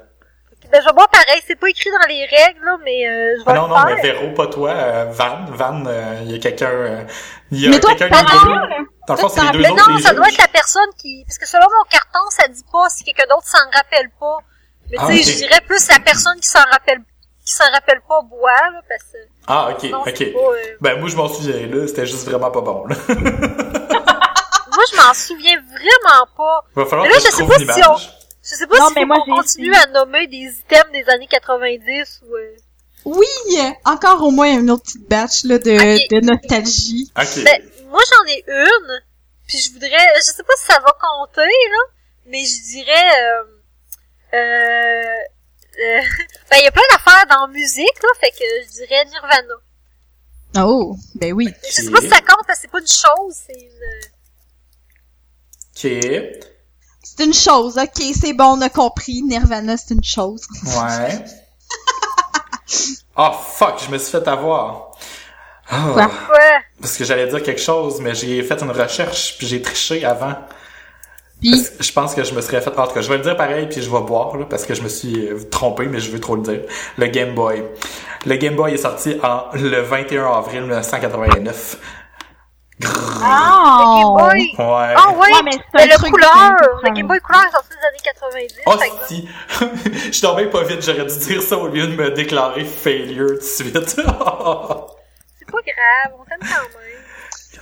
Ben 0.73 0.81
je 0.81 0.87
vais 0.87 0.93
boire 0.93 1.09
pareil, 1.11 1.43
c'est 1.49 1.57
pas 1.57 1.69
écrit 1.69 1.91
dans 1.91 2.07
les 2.09 2.25
règles 2.27 2.65
là, 2.65 2.77
mais 2.85 3.05
euh, 3.09 3.35
je 3.41 3.45
vais 3.45 3.51
Ah 3.51 3.55
non, 3.55 3.63
le 3.65 3.69
non, 3.71 3.75
faire. 3.77 3.87
mais 3.97 4.03
Véro, 4.03 4.35
pas 4.35 4.47
toi, 4.47 4.71
euh, 4.71 5.07
Van. 5.11 5.45
Van, 5.49 5.83
euh, 5.87 6.21
il 6.25 6.31
y 6.31 6.35
a 6.37 6.39
quelqu'un, 6.39 6.71
euh, 6.71 7.03
il 7.51 7.61
y 7.61 7.67
a 7.67 7.71
Mais 7.71 7.81
toi, 7.81 7.95
quelqu'un? 7.97 8.23
Dans 9.09 9.15
le 9.15 9.21
fond, 9.21 9.27
Toi, 9.27 9.31
c'est 9.35 9.41
les 9.41 9.47
t'en 9.49 9.53
deux 9.55 9.59
Mais 9.63 9.71
autres, 9.73 9.91
non, 9.91 9.97
les 9.97 10.03
ça 10.03 10.15
doit 10.15 10.29
être 10.29 10.39
la 10.39 10.47
personne 10.47 10.89
qui... 10.97 11.25
Parce 11.27 11.39
que 11.39 11.49
selon 11.49 11.65
mon 11.65 11.85
carton, 11.91 12.21
ça 12.31 12.47
dit 12.47 12.63
pas 12.71 12.89
si 12.89 13.03
quelqu'un 13.03 13.25
d'autre 13.29 13.49
s'en 13.49 13.59
rappelle 13.75 14.11
pas. 14.21 14.39
Mais 14.93 14.97
tu 14.99 15.03
Ah, 15.03 15.07
sais, 15.09 15.13
ok. 15.15 15.25
je 15.25 15.37
dirais 15.39 15.61
plus 15.67 15.89
la 15.89 15.99
personne 15.99 16.39
qui 16.41 16.49
s'en 16.49 16.63
rappelle 16.71 17.01
qui 17.45 17.53
s'en 17.55 17.69
rappelle 17.73 18.01
pas 18.09 18.21
boit, 18.23 18.53
là, 18.53 18.81
parce 18.89 19.03
que 19.03 19.19
Ah, 19.49 19.71
ok, 19.73 19.91
non, 19.91 20.01
ok. 20.03 20.33
pas... 20.33 20.39
euh, 20.39 20.77
Ben, 20.81 21.01
moi, 21.01 21.09
je 21.09 21.17
m'en 21.17 21.27
souviens, 21.27 21.67
là. 21.67 21.89
C'était 21.89 22.07
juste 22.07 22.29
vraiment 22.29 22.53
pas 22.53 22.61
bon, 22.61 22.87
là. 22.87 22.95
Moi, 24.81 24.87
je 24.93 24.97
m'en 24.97 25.15
souviens 25.15 25.61
vraiment 25.61 26.27
pas. 26.37 26.65
Va 26.75 26.87
falloir 26.87 27.07
Mais 27.07 27.13
là, 27.13 27.19
que 27.19 27.27
je 27.27 27.31
sais 27.37 27.47
pas 27.47 27.59
si 27.59 27.63
image. 27.65 28.17
Je 28.43 28.49
sais 28.55 28.67
pas 28.67 28.79
Non, 28.79 28.89
si 28.89 28.95
mais 28.95 29.01
faut 29.03 29.07
moi, 29.09 29.17
qu'on 29.19 29.25
j'ai 29.27 29.43
continue 29.43 29.75
à 29.75 29.87
nommer 29.89 30.27
des 30.27 30.47
items 30.59 30.91
des 30.93 31.05
années 31.11 31.27
90 31.27 32.21
ou... 32.23 32.35
euh, 32.35 32.57
Oui, 33.05 33.27
encore 33.85 34.23
au 34.23 34.31
moins 34.31 34.59
une 34.59 34.71
autre 34.71 34.85
petite 34.85 35.07
batch 35.07 35.45
là, 35.45 35.59
de, 35.59 36.09
de 36.09 36.25
nostalgie. 36.25 37.13
Ok. 37.15 37.45
Ben, 37.45 37.63
moi, 37.91 38.01
j'en 38.11 38.33
ai 38.33 38.43
une, 38.47 39.01
puis 39.47 39.59
je 39.59 39.73
voudrais... 39.73 40.15
Je 40.17 40.23
sais 40.23 40.43
pas 40.43 40.55
si 40.57 40.65
ça 40.65 40.81
va 40.81 40.97
compter, 40.99 41.43
là, 41.43 41.83
mais 42.27 42.43
je 42.43 42.71
dirais... 42.73 43.11
Euh, 43.21 43.45
euh, 44.33 45.21
euh, 45.79 46.01
ben, 46.51 46.57
il 46.59 46.65
y 46.65 46.69
a 46.69 46.71
plein 46.73 46.83
d'affaires 46.91 47.27
dans 47.29 47.47
la 47.47 47.53
musique, 47.53 48.03
là, 48.03 48.09
fait 48.19 48.31
que 48.31 48.45
je 48.65 48.73
dirais 48.73 49.05
Nirvana. 49.05 49.55
Oh, 50.67 50.97
ben 51.17 51.35
oui. 51.35 51.53
Je 51.69 51.83
sais 51.83 51.91
pas 51.91 52.01
si 52.01 52.09
ça 52.09 52.21
compte 52.21 52.47
parce 52.47 52.61
que 52.61 52.63
c'est 52.63 52.71
pas 52.71 52.81
une 52.81 52.87
chose, 52.87 53.35
c'est 53.47 53.61
une... 53.61 54.10
C'est 57.03 57.25
une 57.25 57.35
chose, 57.35 57.79
ok, 57.79 58.03
c'est 58.15 58.35
bon, 58.35 58.57
on 58.59 58.61
a 58.61 58.69
compris. 58.69 59.23
Nirvana, 59.23 59.77
c'est 59.77 59.95
une 59.95 60.05
chose. 60.05 60.47
Ouais. 60.65 61.25
Oh, 63.17 63.31
fuck, 63.57 63.83
je 63.87 63.91
me 63.91 63.99
suis 63.99 64.11
fait 64.11 64.27
avoir. 64.29 64.93
Quoi? 65.69 66.07
Ouais. 66.07 66.61
Parce 66.81 66.97
que 66.97 67.05
j'allais 67.05 67.29
dire 67.29 67.43
quelque 67.43 67.61
chose, 67.61 68.01
mais 68.01 68.15
j'ai 68.15 68.43
fait 68.43 68.61
une 68.61 68.71
recherche, 68.71 69.39
puis 69.39 69.47
j'ai 69.47 69.63
triché 69.63 70.05
avant. 70.05 70.35
Puis, 71.41 71.55
Je 71.79 71.93
pense 71.93 72.15
que 72.15 72.23
je 72.23 72.35
me 72.35 72.43
serais 72.43 72.61
fait... 72.61 72.77
En 72.77 72.87
tout 72.87 72.93
cas, 72.93 73.01
je 73.01 73.09
vais 73.09 73.17
le 73.17 73.23
dire 73.23 73.37
pareil, 73.37 73.67
puis 73.67 73.81
je 73.81 73.91
vais 73.91 74.01
boire, 74.03 74.37
là, 74.37 74.45
parce 74.45 74.67
que 74.67 74.75
je 74.75 74.83
me 74.83 74.89
suis 74.89 75.29
trompé, 75.51 75.87
mais 75.87 76.01
je 76.01 76.11
veux 76.11 76.21
trop 76.21 76.37
le 76.37 76.43
dire. 76.43 76.61
Le 76.99 77.07
Game 77.07 77.35
Boy. 77.35 77.65
Le 78.27 78.37
Game 78.37 78.57
Boy 78.57 78.75
est 78.75 78.79
sorti 78.79 79.17
en 79.23 79.45
le 79.55 79.81
21 79.81 80.31
avril 80.31 80.63
1989. 80.63 81.79
Grrr. 82.81 83.21
Le 83.21 84.01
Game 84.01 84.09
oh! 84.09 84.17
Boy... 84.19 84.41
Ouais. 84.59 84.95
Ah 84.97 85.11
ouais, 85.13 85.33
Ouais, 85.33 85.43
mais 85.45 85.87
le 85.87 85.97
truc 85.97 86.11
couleur, 86.11 86.53
le 86.83 86.91
Game 86.91 87.07
Boy 87.07 87.21
couleur 87.21 87.43
est 87.47 87.53
sorti 87.53 87.69
des 87.71 87.87
années 87.87 87.99
90, 88.05 88.61
Oh, 88.67 88.75
si! 89.07 89.29
Je 90.07 90.13
suis 90.13 90.23
tombé 90.23 90.47
pas 90.47 90.63
vite, 90.65 90.83
j'aurais 90.83 91.05
dû 91.05 91.19
dire 91.19 91.43
ça 91.43 91.59
au 91.59 91.69
lieu 91.69 91.87
de 91.87 91.95
me 91.95 92.11
déclarer 92.11 92.65
failure 92.65 93.29
tout 93.29 93.35
de 93.35 93.41
suite. 93.41 93.75
C'est 93.97 94.05
pas 94.05 95.63
grave, 95.67 96.15
on 96.19 96.25
t'aime 96.25 96.41
quand 96.41 96.79
même. 96.79 96.91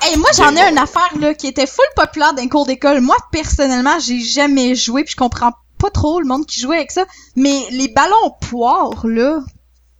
Hey, 0.01 0.17
moi, 0.17 0.31
j'en 0.37 0.55
ai 0.55 0.71
une 0.71 0.79
affaire, 0.79 1.11
là, 1.19 1.35
qui 1.35 1.49
était 1.49 1.67
full 1.67 1.85
populaire 1.97 2.33
d'un 2.35 2.49
cours 2.49 2.67
d'école. 2.67 3.01
Moi, 3.01 3.17
personnellement, 3.33 3.99
j'ai 3.99 4.21
jamais 4.21 4.75
joué, 4.77 5.03
puis 5.03 5.13
je 5.13 5.17
comprends 5.17 5.53
pas 5.79 5.91
trop 5.91 6.21
le 6.21 6.27
monde 6.27 6.47
qui 6.47 6.61
jouait 6.61 6.77
avec 6.77 6.93
ça. 6.93 7.05
Mais 7.35 7.65
les 7.71 7.89
ballons 7.89 8.37
poires, 8.49 9.05
là, 9.05 9.41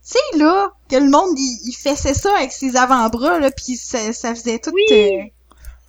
tu 0.09 0.17
sais, 0.17 0.37
là, 0.39 0.71
que 0.89 0.95
le 0.95 1.09
monde, 1.09 1.37
il, 1.37 1.59
il 1.69 1.73
faisait 1.73 2.13
ça 2.13 2.35
avec 2.37 2.51
ses 2.51 2.75
avant-bras, 2.75 3.39
là, 3.39 3.51
puis 3.51 3.75
ça, 3.75 4.11
ça 4.13 4.33
faisait 4.33 4.59
tout... 4.59 4.71
Oui. 4.73 4.83
euh, 4.91 5.23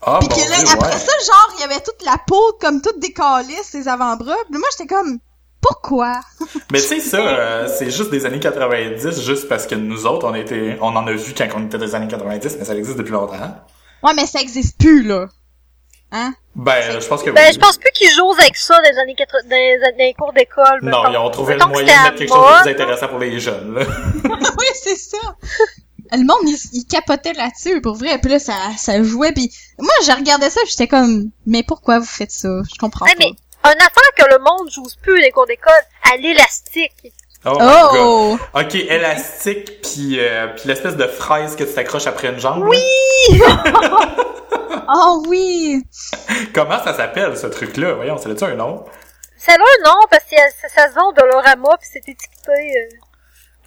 Ah, 0.02 0.18
Puis 0.20 0.28
bon 0.28 0.34
que 0.34 0.50
là, 0.50 0.56
Dieu, 0.58 0.68
après 0.74 0.92
ouais. 0.92 0.98
ça, 0.98 1.12
genre, 1.26 1.54
il 1.56 1.60
y 1.60 1.64
avait 1.64 1.80
toute 1.80 2.02
la 2.04 2.16
peau 2.26 2.56
comme 2.60 2.80
toute 2.82 2.98
décalée, 2.98 3.56
ses 3.62 3.86
avant-bras. 3.88 4.36
Puis 4.50 4.58
moi, 4.58 4.68
j'étais 4.72 4.92
comme, 4.94 5.18
pourquoi? 5.60 6.20
Mais 6.72 6.80
tu 6.80 6.86
sais, 6.86 7.00
ça, 7.00 7.18
euh, 7.20 7.68
c'est 7.78 7.90
juste 7.90 8.10
des 8.10 8.24
années 8.26 8.40
90, 8.40 9.20
juste 9.22 9.48
parce 9.48 9.66
que 9.66 9.74
nous 9.74 10.06
autres, 10.06 10.26
on 10.26 10.34
était, 10.34 10.78
on 10.80 10.96
en 10.96 11.06
a 11.06 11.12
vu 11.12 11.34
quand 11.36 11.48
on 11.54 11.66
était 11.66 11.78
des 11.78 11.94
années 11.94 12.08
90, 12.08 12.56
mais 12.58 12.64
ça 12.64 12.74
existe 12.74 12.96
depuis 12.98 13.12
longtemps. 13.12 13.34
Ouais, 14.02 14.14
mais 14.14 14.26
ça 14.26 14.40
existe 14.40 14.78
plus, 14.78 15.02
là. 15.02 15.26
Hein? 16.12 16.34
Ben, 16.56 17.00
je 17.00 17.06
pense 17.06 17.22
que 17.22 17.30
Ben, 17.30 17.52
je 17.52 17.58
pense 17.58 17.78
plus 17.78 17.90
qu'ils 17.92 18.10
jouent 18.10 18.32
avec 18.38 18.56
ça 18.56 18.76
dans 18.76 18.90
les 18.90 18.98
années 18.98 19.14
80, 19.14 19.42
dans 19.48 19.96
les, 19.96 20.14
cours 20.14 20.32
d'école. 20.32 20.80
Non, 20.82 21.08
ils 21.10 21.16
ont 21.16 21.30
trouvé 21.30 21.54
le 21.54 21.64
moyen 21.66 21.86
de 21.86 22.02
mettre 22.02 22.16
quelque 22.16 22.28
chose 22.28 22.58
de 22.58 22.62
plus 22.62 22.70
intéressant 22.72 23.08
pour 23.08 23.18
les 23.18 23.38
jeunes, 23.38 23.74
là. 23.74 23.82
oui, 24.24 24.66
c'est 24.74 24.96
ça. 24.96 25.18
Le 26.12 26.26
monde, 26.26 26.42
il, 26.42 26.58
il 26.72 26.84
capotait 26.86 27.32
là-dessus, 27.34 27.80
pour 27.80 27.94
vrai. 27.94 28.18
Puis 28.18 28.32
là, 28.32 28.38
ça, 28.40 28.54
ça 28.76 29.00
jouait. 29.04 29.32
Puis 29.32 29.52
moi, 29.78 29.94
je 30.04 30.10
regardais 30.10 30.50
ça, 30.50 30.60
j'étais 30.68 30.88
comme, 30.88 31.30
mais 31.46 31.62
pourquoi 31.62 32.00
vous 32.00 32.06
faites 32.06 32.32
ça? 32.32 32.48
Je 32.72 32.78
comprends 32.78 33.06
Ouais, 33.06 33.14
pas. 33.14 33.18
mais 33.20 33.72
une 33.72 33.80
affaire 33.80 34.10
que 34.16 34.24
le 34.28 34.38
monde 34.38 34.68
joue 34.70 34.86
plus 35.02 35.20
les 35.20 35.30
cours 35.30 35.46
d'école, 35.46 35.72
à 36.12 36.16
l'élastique. 36.16 36.92
Oh, 37.46 37.52
my 37.52 37.58
God. 37.58 37.96
Oh! 38.00 38.38
Ok, 38.54 38.74
élastique, 38.74 39.80
puis 39.82 40.18
euh, 40.20 40.48
puis 40.56 40.68
l'espèce 40.68 40.96
de 40.96 41.06
fraise 41.06 41.56
que 41.56 41.64
tu 41.64 41.72
t'accroches 41.72 42.06
après 42.06 42.28
une 42.28 42.38
jambe. 42.38 42.64
Oui! 42.68 42.76
Oh 44.94 45.22
oui! 45.28 45.82
Comment 46.54 46.82
ça 46.84 46.94
s'appelle, 46.94 47.36
ce 47.38 47.46
truc-là? 47.46 47.94
Voyons, 47.94 48.18
c'est 48.18 48.28
là-tu 48.28 48.44
un 48.44 48.54
nom? 48.56 48.84
Ça 49.38 49.52
a 49.52 49.54
un 49.54 49.84
nom 49.90 49.96
parce 50.10 50.24
que 50.24 50.36
ça, 50.60 50.68
ça 50.68 50.88
se 50.90 50.94
vend 50.94 51.08
au 51.08 51.12
Dolorama 51.14 51.76
puis 51.78 51.88
c'est 51.90 52.00
étiqueté 52.00 52.50
euh, 52.50 52.96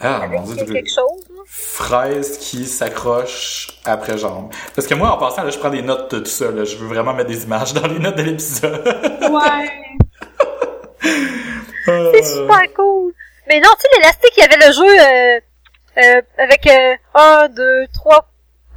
Ah, 0.01 0.17
avec 0.17 0.39
mon 0.39 0.45
dieu, 0.45 0.65
quelque 0.65 0.89
chose. 0.89 1.23
fraise 1.47 2.37
qui 2.37 2.67
s'accroche 2.67 3.69
après 3.85 4.19
jambe. 4.19 4.51
Parce 4.75 4.87
que 4.87 4.93
moi, 4.93 5.09
en 5.11 5.17
passant, 5.17 5.41
là, 5.43 5.49
je 5.49 5.57
prends 5.57 5.71
des 5.71 5.81
notes 5.81 6.13
de 6.13 6.19
tout 6.19 6.25
ça. 6.29 6.51
Là. 6.51 6.63
Je 6.63 6.75
veux 6.75 6.87
vraiment 6.87 7.13
mettre 7.15 7.29
des 7.29 7.43
images 7.43 7.73
dans 7.73 7.87
les 7.87 7.97
notes 7.97 8.17
de 8.17 8.21
l'épisode. 8.23 8.83
Ouais! 9.31 9.69
Euh, 11.87 12.11
C'est 12.13 12.23
super 12.23 12.61
cool. 12.75 13.13
Mais 13.47 13.59
non, 13.59 13.69
tu 13.75 13.81
sais, 13.81 13.87
l'élastique, 13.97 14.31
il 14.37 14.39
y 14.39 14.43
avait 14.43 14.67
le 14.67 14.71
jeu 14.73 14.99
euh, 14.99 15.39
euh, 16.17 16.21
avec 16.37 16.65
euh, 16.67 16.95
1, 17.15 17.49
2, 17.49 17.87
3 17.93 18.29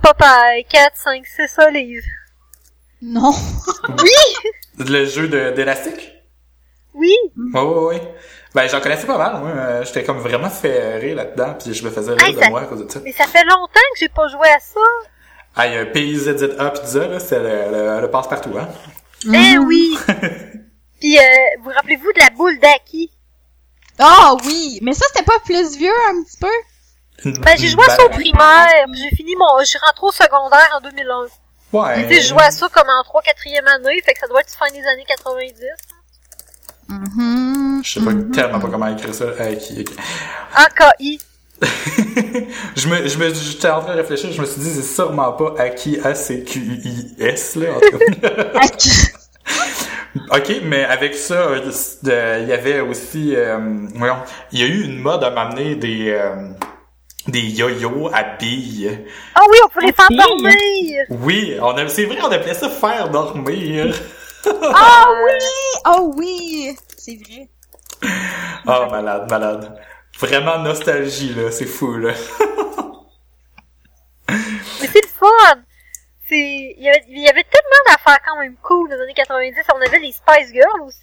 Popeye, 0.03 0.65
4, 0.69 0.93
5, 0.97 1.25
c'est 1.37 1.49
ça, 1.49 1.71
livres. 1.71 2.05
Non! 3.03 3.33
Le 4.79 5.05
jeu 5.07 5.29
de- 5.29 5.51
d'élastique? 5.53 6.13
Oui, 6.95 7.15
Oui, 7.37 7.51
oui, 7.55 7.95
oui. 7.95 8.01
Ben, 8.55 8.67
j'en 8.69 8.81
connaissais 8.81 9.07
pas 9.07 9.19
mal, 9.19 9.41
moi. 9.41 9.51
Euh, 9.51 9.85
J'étais 9.85 10.03
comme 10.05 10.19
vraiment 10.19 10.49
fait 10.51 10.97
rire 10.97 11.17
là-dedans, 11.17 11.55
puis 11.63 11.75
je 11.75 11.85
me 11.85 11.91
faisais 11.91 12.13
rire 12.15 12.27
Hey, 12.27 12.35
de 12.35 12.41
ça- 12.41 12.49
moi 12.49 12.63
à 12.63 12.65
cause 12.65 12.85
de 12.87 12.91
ça. 12.91 13.01
mais 13.05 13.13
ça 13.13 13.25
fait 13.27 13.45
longtemps 13.45 13.81
que 13.93 13.99
j'ai 13.99 14.09
pas 14.09 14.27
joué 14.29 14.49
à 14.49 14.59
ça. 14.61 14.81
Ah, 15.57 15.67
il 15.67 15.75
y 15.75 15.77
a 15.77 15.81
un 15.81 15.87
PIZZA 15.87 16.71
Pizza, 16.71 17.07
là, 17.07 17.21
c'est 17.21 17.39
le, 17.39 17.71
le, 17.97 18.01
le 18.03 18.11
passe-partout, 18.11 18.53
hein? 18.59 18.69
Eh 19.27 19.59
oui! 19.59 19.97
Puis, 21.01 21.19
euh, 21.19 21.23
vous 21.63 21.71
rappelez-vous 21.71 22.13
de 22.13 22.21
la 22.21 22.31
boule 22.31 22.59
d'Aki? 22.61 23.11
Ah 23.99 24.35
oui! 24.45 24.79
Mais 24.83 24.93
ça, 24.93 25.07
c'était 25.09 25.25
pas 25.25 25.39
plus 25.45 25.77
vieux, 25.77 25.93
un 26.11 26.23
petit 26.23 26.37
peu? 26.39 27.41
Ben, 27.41 27.57
j'ai 27.59 27.69
joué 27.69 27.83
à 27.87 27.91
ça 27.91 28.05
au 28.05 28.09
balle. 28.09 28.19
primaire, 28.21 28.87
j'ai 28.93 29.17
fini 29.17 29.35
mon... 29.37 29.65
J'ai 29.65 29.79
rentré 29.79 30.07
au 30.07 30.13
secondaire 30.13 30.69
en 30.77 30.81
2001. 30.81 31.27
Ouais. 31.73 32.07
Tu 32.07 32.15
je 32.17 32.29
jouais 32.29 32.43
à 32.43 32.51
ça 32.51 32.69
comme 32.69 32.89
en 32.89 33.03
3 33.03 33.23
4 33.23 33.39
année, 33.75 34.01
fait 34.05 34.13
que 34.15 34.21
ça 34.21 34.27
doit 34.29 34.41
être 34.41 34.51
fin 34.51 34.71
des 34.73 34.85
années 34.87 35.05
90. 35.09 35.55
Mhm. 36.89 37.83
Je 37.85 37.93
sais 37.93 38.01
pas 38.05 38.13
tellement 38.33 38.61
pas 38.61 38.69
comment 38.69 38.87
écrire 38.89 39.15
ça. 39.15 39.25
Euh, 39.25 39.55
qui, 39.57 39.83
qui- 39.85 39.97
AKI. 40.55 41.19
je 42.77 42.89
me, 42.89 43.09
je 43.09 43.19
me, 43.19 43.33
j'étais 43.35 43.71
en 43.71 43.81
train 43.81 43.95
de 43.95 44.01
réfléchir, 44.01 44.31
je 44.31 44.41
me 44.41 44.47
suis 44.47 44.61
dit, 44.61 44.71
c'est 44.75 44.83
sûrement 44.83 45.33
pas 45.33 45.55
Aki 45.59 46.01
A-C-Q-I-S, 46.05 47.57
là, 47.57 47.73
en 47.73 47.81
tout 47.81 48.21
cas. 48.21 48.29
Ok, 50.31 50.61
mais 50.65 50.85
avec 50.85 51.15
ça, 51.15 51.35
euh, 51.35 51.71
il 52.43 52.49
y 52.49 52.53
avait 52.53 52.81
aussi, 52.81 53.35
euh, 53.35 53.59
voyons, 53.95 54.17
il 54.53 54.61
y 54.61 54.63
a 54.63 54.67
eu 54.67 54.85
une 54.85 54.99
mode 54.99 55.25
à 55.25 55.31
m'amener 55.31 55.75
des, 55.75 56.11
euh, 56.11 56.51
des 57.29 57.41
yo-yo 57.41 58.11
à 58.13 58.23
billes. 58.39 59.07
Ah 59.35 59.41
oui, 59.49 59.57
on 59.65 59.69
peut 59.69 59.85
les 59.85 59.93
faire 59.93 60.09
dormir! 60.11 61.05
Oui, 61.11 61.57
on 61.61 61.77
a, 61.77 61.89
c'est 61.89 62.05
vrai, 62.05 62.19
on 62.23 62.31
appelait 62.31 62.55
ça 62.55 62.69
faire 62.69 63.11
dormir. 63.11 63.95
Ah 64.47 65.07
oui! 65.25 65.33
Oh 65.87 66.13
oui! 66.17 66.77
C'est 66.97 67.17
vrai. 67.17 67.49
Oh, 68.67 68.87
malade, 68.91 69.31
malade. 69.31 69.79
Vraiment 70.19 70.59
nostalgie, 70.59 71.35
là, 71.35 71.51
c'est 71.51 71.67
fou, 71.67 71.97
là. 71.97 72.13
Mais 74.29 74.89
c'est 74.93 75.03
le 75.03 75.09
fun! 75.09 75.63
C'est... 76.29 76.75
Il 76.77 76.83
y 76.83 76.89
avait, 76.89 77.05
il 77.09 77.19
y 77.23 77.29
avait 77.29 77.45
tellement 77.45 77.83
d'affaires 77.89 78.19
quand 78.27 78.39
même 78.41 78.57
cool 78.63 78.89
dans 78.91 78.97
les 78.97 79.03
années 79.03 79.15
90. 79.15 79.55
On 79.75 79.87
avait 79.87 79.99
les 80.01 80.13
Spice 80.13 80.53
Girls 80.53 80.83
aussi. 80.85 80.99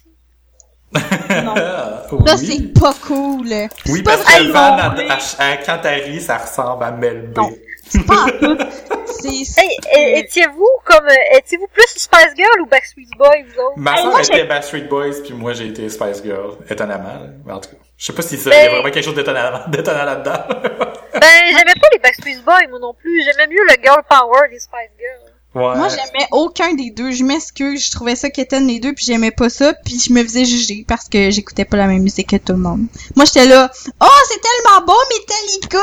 Non. 1.44 1.54
oui. 2.12 2.28
Ça, 2.28 2.36
c'est 2.36 2.80
pas 2.80 2.94
cool. 3.06 3.46
Oui, 3.48 3.68
C'est 3.84 4.02
parce 4.02 4.22
pas 4.24 4.38
que 4.38 4.52
Van, 4.52 4.58
à, 4.58 4.94
à- 5.12 5.52
à- 5.52 5.56
quand 5.58 5.78
elle 5.84 6.04
rit, 6.04 6.20
ça 6.20 6.38
ressemble 6.38 6.84
à 6.84 6.90
Mel 6.92 7.28
B. 7.32 7.36
Non. 7.38 7.50
C'est 7.94 8.06
pas 8.06 8.26
étiez-vous 10.18 10.68
comme... 10.84 11.06
euh, 11.06 11.38
Étiez-vous 11.38 11.68
plus 11.68 11.86
Spice 11.96 12.32
Girl 12.36 12.60
ou 12.62 12.66
Backstreet 12.66 13.06
Boys, 13.16 13.28
vous 13.54 13.60
autres? 13.60 13.72
Ma 13.76 13.94
Hey, 13.96 14.02
soeur 14.02 14.20
était 14.20 14.44
Backstreet 14.44 14.82
Boys, 14.88 15.20
puis 15.24 15.32
moi 15.32 15.52
j'ai 15.52 15.68
été 15.68 15.88
Spice 15.88 16.22
Girl, 16.24 16.56
étonnamment. 16.68 17.20
Mais 17.44 17.52
en 17.52 17.60
tout 17.60 17.70
cas, 17.70 17.76
je 17.96 18.06
sais 18.06 18.12
pas 18.12 18.22
si 18.22 18.36
ça, 18.36 18.50
Ben- 18.50 18.56
il 18.58 18.64
y 18.64 18.66
a 18.66 18.70
vraiment 18.70 18.90
quelque 18.90 19.04
chose 19.04 19.14
d'étonnant, 19.14 19.60
d'étonnant 19.68 20.04
là-dedans. 20.04 20.44
Ben, 20.48 21.44
j'aimais 21.50 21.74
pas 21.80 21.88
les 21.92 21.98
Backstreet 22.00 22.42
Boys, 22.44 22.66
moi 22.68 22.78
non 22.80 22.94
plus. 22.94 23.22
J'aimais 23.24 23.46
mieux 23.46 23.62
le 23.68 23.82
girl 23.82 24.02
power 24.08 24.48
des 24.50 24.58
Spice 24.58 24.90
Girls. 24.98 25.33
Ouais. 25.54 25.76
Moi, 25.76 25.88
j'aimais 25.88 26.26
aucun 26.32 26.74
des 26.74 26.90
deux. 26.90 27.12
Je 27.12 27.24
m'excuse. 27.24 27.84
Je 27.84 27.90
trouvais 27.90 28.16
ça 28.16 28.30
qu'étaient 28.30 28.60
les 28.60 28.80
deux, 28.80 28.92
puis 28.92 29.04
j'aimais 29.04 29.30
pas 29.30 29.48
ça, 29.48 29.74
puis 29.84 29.98
je 29.98 30.12
me 30.12 30.22
faisais 30.22 30.44
juger 30.44 30.84
parce 30.86 31.08
que 31.08 31.30
j'écoutais 31.30 31.64
pas 31.64 31.76
la 31.76 31.86
même 31.86 32.02
musique 32.02 32.30
que 32.30 32.36
tout 32.36 32.52
le 32.52 32.58
monde. 32.58 32.86
Moi, 33.16 33.24
j'étais 33.24 33.46
là, 33.46 33.70
oh, 34.00 34.06
c'est 34.28 34.40
tellement 34.40 34.86
bon, 34.86 34.94
Metallica! 35.10 35.78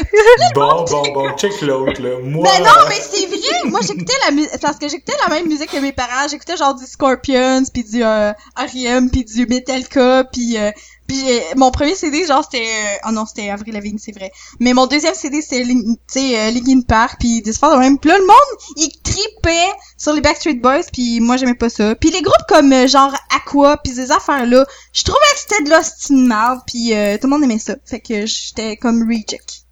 Bon, 0.54 0.84
bon, 0.84 1.12
bon, 1.12 1.36
check 1.36 1.60
l'autre, 1.62 2.00
là. 2.02 2.18
Moi. 2.22 2.44
Ben 2.44 2.64
non, 2.64 2.88
mais 2.88 3.00
c'est 3.00 3.26
vrai! 3.26 3.70
Moi, 3.70 3.80
j'écoutais 3.82 4.14
la 4.24 4.30
musique, 4.30 4.58
parce 4.60 4.78
que 4.78 4.88
j'écoutais 4.88 5.16
la 5.26 5.34
même 5.34 5.46
musique 5.46 5.70
que 5.70 5.78
mes 5.78 5.92
parents. 5.92 6.28
J'écoutais 6.28 6.56
genre 6.56 6.74
du 6.74 6.86
Scorpions, 6.86 7.62
puis 7.72 7.84
du 7.84 8.02
euh, 8.02 8.32
R.E.M., 8.56 9.10
puis 9.10 9.24
du 9.24 9.46
Metallica, 9.46 10.24
puis 10.24 10.56
euh, 10.58 10.70
puis 11.10 11.24
euh, 11.28 11.40
mon 11.56 11.72
premier 11.72 11.96
CD, 11.96 12.24
genre, 12.24 12.44
c'était... 12.44 12.64
Euh, 12.64 13.08
oh 13.08 13.10
non, 13.10 13.26
c'était 13.26 13.50
Avril 13.50 13.74
Lavigne, 13.74 13.98
c'est 13.98 14.12
vrai. 14.16 14.30
Mais 14.60 14.74
mon 14.74 14.86
deuxième 14.86 15.14
CD, 15.14 15.42
c'était, 15.42 15.64
tu 15.64 15.96
sais, 16.06 16.38
euh, 16.38 16.50
Linkin 16.52 16.82
Park, 16.86 17.16
puis 17.18 17.42
des 17.42 17.52
sports 17.52 17.74
de 17.74 17.80
même. 17.80 17.98
Puis 17.98 18.10
là, 18.10 18.16
le 18.16 18.26
monde, 18.26 18.36
il 18.76 18.90
tripait 19.02 19.72
sur 19.98 20.12
les 20.12 20.20
Backstreet 20.20 20.60
Boys, 20.60 20.84
puis 20.92 21.18
moi, 21.18 21.36
j'aimais 21.36 21.56
pas 21.56 21.68
ça. 21.68 21.96
Puis 21.96 22.12
les 22.12 22.22
groupes 22.22 22.46
comme, 22.46 22.72
euh, 22.72 22.86
genre, 22.86 23.12
Aqua, 23.36 23.78
puis 23.78 23.92
ces 23.92 24.12
affaires-là, 24.12 24.64
je 24.92 25.02
trouvais 25.02 25.18
que 25.34 25.40
c'était 25.40 25.64
de 25.64 25.70
l'hostie 25.70 26.12
de 26.12 26.64
puis 26.64 26.94
euh, 26.94 27.16
tout 27.16 27.26
le 27.26 27.30
monde 27.30 27.42
aimait 27.42 27.58
ça. 27.58 27.74
Fait 27.84 27.98
que 27.98 28.24
j'étais 28.26 28.76
comme 28.76 29.02
reject. 29.02 29.64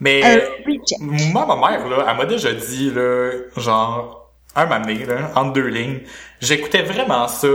Mais 0.00 0.20
Euh, 0.24 0.48
reject. 0.66 1.32
moi, 1.32 1.46
ma 1.46 1.54
mère, 1.54 1.86
là, 1.86 2.06
elle 2.10 2.16
m'a 2.16 2.26
déjà 2.26 2.52
dit, 2.52 2.90
là, 2.90 3.30
genre, 3.56 4.32
un 4.56 4.66
moment 4.66 4.80
donné, 4.80 5.06
là, 5.06 5.30
entre 5.36 5.52
deux 5.52 5.68
lignes, 5.68 6.00
j'écoutais 6.40 6.82
vraiment 6.82 7.28
ça. 7.28 7.46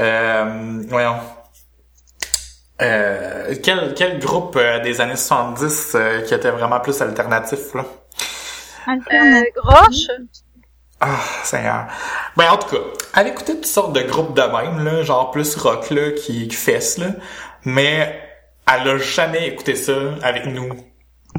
Euh, 0.00 0.82
voyons. 0.88 1.20
Euh, 2.82 3.54
quel, 3.62 3.94
quel 3.94 4.18
groupe 4.18 4.56
euh, 4.56 4.80
des 4.80 5.00
années 5.00 5.16
70 5.16 5.92
euh, 5.94 6.20
qui 6.22 6.34
était 6.34 6.50
vraiment 6.50 6.80
plus 6.80 7.00
alternatif, 7.00 7.74
là? 7.74 7.84
Euh, 8.88 9.42
Roche. 9.62 10.08
Ah, 11.00 11.20
Seigneur. 11.44 11.86
Ben, 12.36 12.50
en 12.50 12.56
tout 12.56 12.74
cas, 12.74 12.82
elle 13.16 13.28
écoutait 13.28 13.54
toutes 13.54 13.66
sortes 13.66 13.92
de 13.92 14.02
groupes 14.02 14.34
de 14.34 14.42
même, 14.42 14.84
là, 14.84 15.02
genre 15.02 15.30
plus 15.30 15.54
rock, 15.56 15.90
là, 15.90 16.10
qui, 16.12 16.48
qui 16.48 16.56
fesse, 16.56 16.98
là. 16.98 17.08
Mais 17.64 18.20
elle 18.72 18.88
a 18.88 18.98
jamais 18.98 19.48
écouté 19.48 19.76
ça 19.76 19.92
avec 20.22 20.46
nous. 20.46 20.70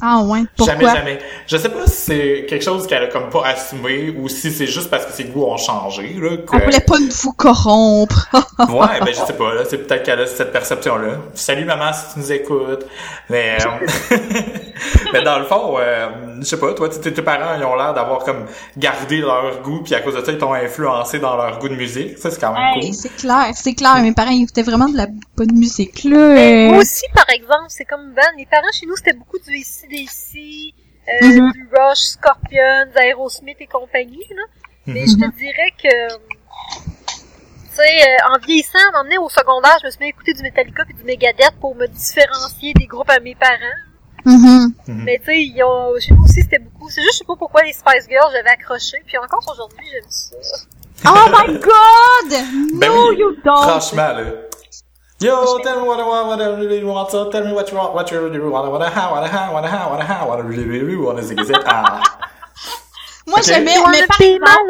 Ah 0.01 0.21
ouais, 0.23 0.41
pourquoi? 0.57 0.75
Jamais, 0.75 0.93
jamais. 0.93 1.19
Je 1.47 1.57
sais 1.57 1.69
pas 1.69 1.85
si 1.87 1.93
c'est 1.93 2.45
quelque 2.49 2.63
chose 2.63 2.85
qu'elle 2.85 3.03
a 3.03 3.07
comme 3.07 3.29
pas 3.29 3.45
assumé 3.47 4.09
ou 4.17 4.27
si 4.27 4.51
c'est 4.51 4.67
juste 4.67 4.89
parce 4.89 5.05
que 5.05 5.13
ses 5.13 5.23
goûts 5.25 5.45
ont 5.45 5.57
changé, 5.57 6.15
là. 6.19 6.37
que- 6.37 6.55
Elle 6.55 6.63
voulait 6.65 6.79
pas 6.81 6.95
vous 7.23 7.31
corrompre. 7.33 8.27
Ouais, 8.69 8.99
ben 9.01 9.07
je 9.07 9.13
sais 9.25 9.33
pas, 9.33 9.53
là, 9.53 9.61
c'est 9.69 9.79
peut-être 9.79 10.03
qu'elle 10.03 10.19
a 10.21 10.27
cette 10.27 10.51
perception-là. 10.51 11.17
Salut 11.33 11.65
maman 11.65 11.91
si 11.93 12.13
tu 12.13 12.19
nous 12.19 12.31
écoutes. 12.31 12.85
Mais, 13.29 13.57
euh, 13.65 14.17
mais 15.13 15.21
dans 15.23 15.39
le 15.39 15.45
fond, 15.45 15.75
euh, 15.79 16.07
je 16.39 16.45
sais 16.45 16.59
pas, 16.59 16.73
toi, 16.73 16.89
tes 16.89 17.13
tes 17.13 17.21
parents, 17.21 17.55
ils 17.57 17.63
ont 17.65 17.75
l'air 17.75 17.93
d'avoir 17.93 18.19
comme 18.19 18.45
gardé 18.77 19.17
leur 19.17 19.61
goût, 19.61 19.81
puis 19.83 19.93
à 19.95 20.01
cause 20.01 20.15
de 20.15 20.23
ça, 20.23 20.31
ils 20.31 20.37
t'ont 20.37 20.53
influencé 20.53 21.19
dans 21.19 21.35
leur 21.35 21.59
goût 21.59 21.69
de 21.69 21.75
musique. 21.75 22.17
Ça, 22.17 22.31
c'est 22.31 22.39
quand 22.39 22.53
même 22.53 22.61
Hey, 22.75 22.81
cool. 22.87 22.93
c'est 22.93 23.15
clair, 23.15 23.51
c'est 23.53 23.73
clair. 23.73 23.95
Mes 24.01 24.13
parents 24.13 24.31
ils 24.31 24.43
écoutaient 24.43 24.63
vraiment 24.63 24.89
de 24.89 24.97
la 24.97 25.07
bonne 25.37 25.53
musique, 25.53 26.03
là. 26.03 26.17
Mais 26.33 26.67
Euh, 26.67 26.69
moi 26.71 26.77
aussi, 26.79 27.03
par 27.13 27.29
exemple, 27.29 27.65
c'est 27.69 27.85
comme 27.85 28.13
Ben. 28.15 28.23
Les 28.37 28.45
parents 28.45 28.63
chez 28.73 28.85
nous, 28.85 28.95
c'était 28.95 29.13
beaucoup 29.13 29.37
du 29.45 29.51
ICDC, 29.89 30.73
euh, 31.07 31.27
Mhm. 31.27 31.51
du 31.53 31.69
Rush, 31.73 31.99
Scorpions, 31.99 32.91
Aerosmith 32.95 33.57
et 33.59 33.67
compagnie, 33.67 34.25
là. 34.31 34.43
Mais 34.87 35.01
Mhm. 35.01 35.07
je 35.07 35.13
te 35.25 35.37
dirais 35.37 35.71
que, 35.81 36.15
tu 36.17 37.71
sais, 37.71 37.83
euh, 37.83 38.33
en 38.33 38.39
vieillissant, 38.45 38.79
donné, 38.93 39.17
au 39.17 39.29
secondaire, 39.29 39.77
je 39.81 39.87
me 39.87 39.91
suis 39.91 39.99
mis 39.99 40.05
à 40.07 40.09
écouter 40.09 40.33
du 40.33 40.41
Metallica 40.43 40.85
puis 40.85 40.93
du 40.95 41.03
Megadeth 41.03 41.55
pour 41.59 41.75
me 41.75 41.87
différencier 41.87 42.73
des 42.73 42.85
groupes 42.85 43.09
à 43.09 43.19
mes 43.19 43.35
parents. 43.35 43.79
mhm. 44.25 44.73
Mhm. 44.87 45.03
Mais 45.03 45.19
tu 45.19 45.25
sais, 45.25 45.45
chez 46.01 46.13
nous 46.13 46.23
aussi, 46.23 46.41
c'était 46.41 46.57
beaucoup. 46.59 46.89
C'est 46.89 47.01
juste, 47.01 47.13
je 47.13 47.17
sais 47.19 47.25
pas 47.25 47.35
pourquoi 47.37 47.61
les 47.63 47.73
Spice 47.73 48.07
Girls, 48.09 48.31
j'avais 48.33 48.49
accroché. 48.49 48.97
Puis 49.05 49.17
encore 49.17 49.43
aujourd'hui, 49.51 49.85
j'aime 49.91 50.03
ça. 50.09 50.35
Oh 51.07 51.29
my 51.29 51.53
god! 51.59 52.31
Ben 52.79 52.89
no, 52.89 53.09
oui, 53.09 53.17
you 53.19 53.35
don't! 53.43 53.63
Franchement, 53.69 54.13
là. 54.13 54.23
Yo, 55.21 55.59
tell 55.59 55.79
me 55.81 55.87
what 55.87 55.97
I 55.97 56.05
want, 56.05 56.27
what 56.27 56.41
I 56.41 56.59
really 56.59 56.83
want, 56.83 57.09
so 57.09 57.31
tell 57.31 57.45
me 57.45 57.53
what 57.53 57.71
you 57.71 57.77
want, 57.77 57.93
what 57.93 58.11
you 58.11 58.19
really 58.19 58.37
want, 58.37 58.67
I 58.83 58.89
have, 58.89 59.11
what 59.11 59.23
I 59.23 59.27
have, 59.29 59.53
what 59.53 59.63
I 59.63 59.69
have, 59.69 59.89
what 59.89 60.01
I 60.01 60.03
have, 60.03 60.27
what 60.27 60.39
I 60.39 60.41
really, 60.41 60.65
really 60.65 60.97
want, 60.97 61.19
is 61.19 61.31
it? 61.31 61.39
Ah. 61.65 62.31
Moi, 63.27 63.37
Moi, 63.37 63.39
Ok. 63.39 63.45
j'aimais, 63.47 63.73
mais 63.91 64.05
par 64.07 64.21
exemple. 64.21 64.61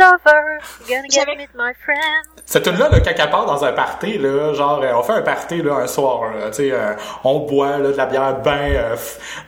Cette 2.45 2.63
tune-là, 2.63 2.89
là, 2.89 2.99
quand 2.99 3.11
elle 3.17 3.29
part 3.29 3.45
dans 3.45 3.65
un 3.65 3.73
party, 3.73 4.17
là, 4.19 4.53
genre, 4.53 4.79
euh, 4.81 4.93
on 4.95 5.01
fait 5.03 5.13
un 5.13 5.21
party, 5.23 5.61
là, 5.63 5.73
un 5.77 5.87
soir, 5.87 6.31
là, 6.33 6.47
tu 6.51 6.57
sais, 6.57 6.71
euh, 6.71 6.93
on 7.23 7.39
boit, 7.39 7.79
là, 7.79 7.91
de 7.91 7.97
la 7.97 8.05
bière 8.05 8.41
ben, 8.43 8.51
euh, 8.75 8.95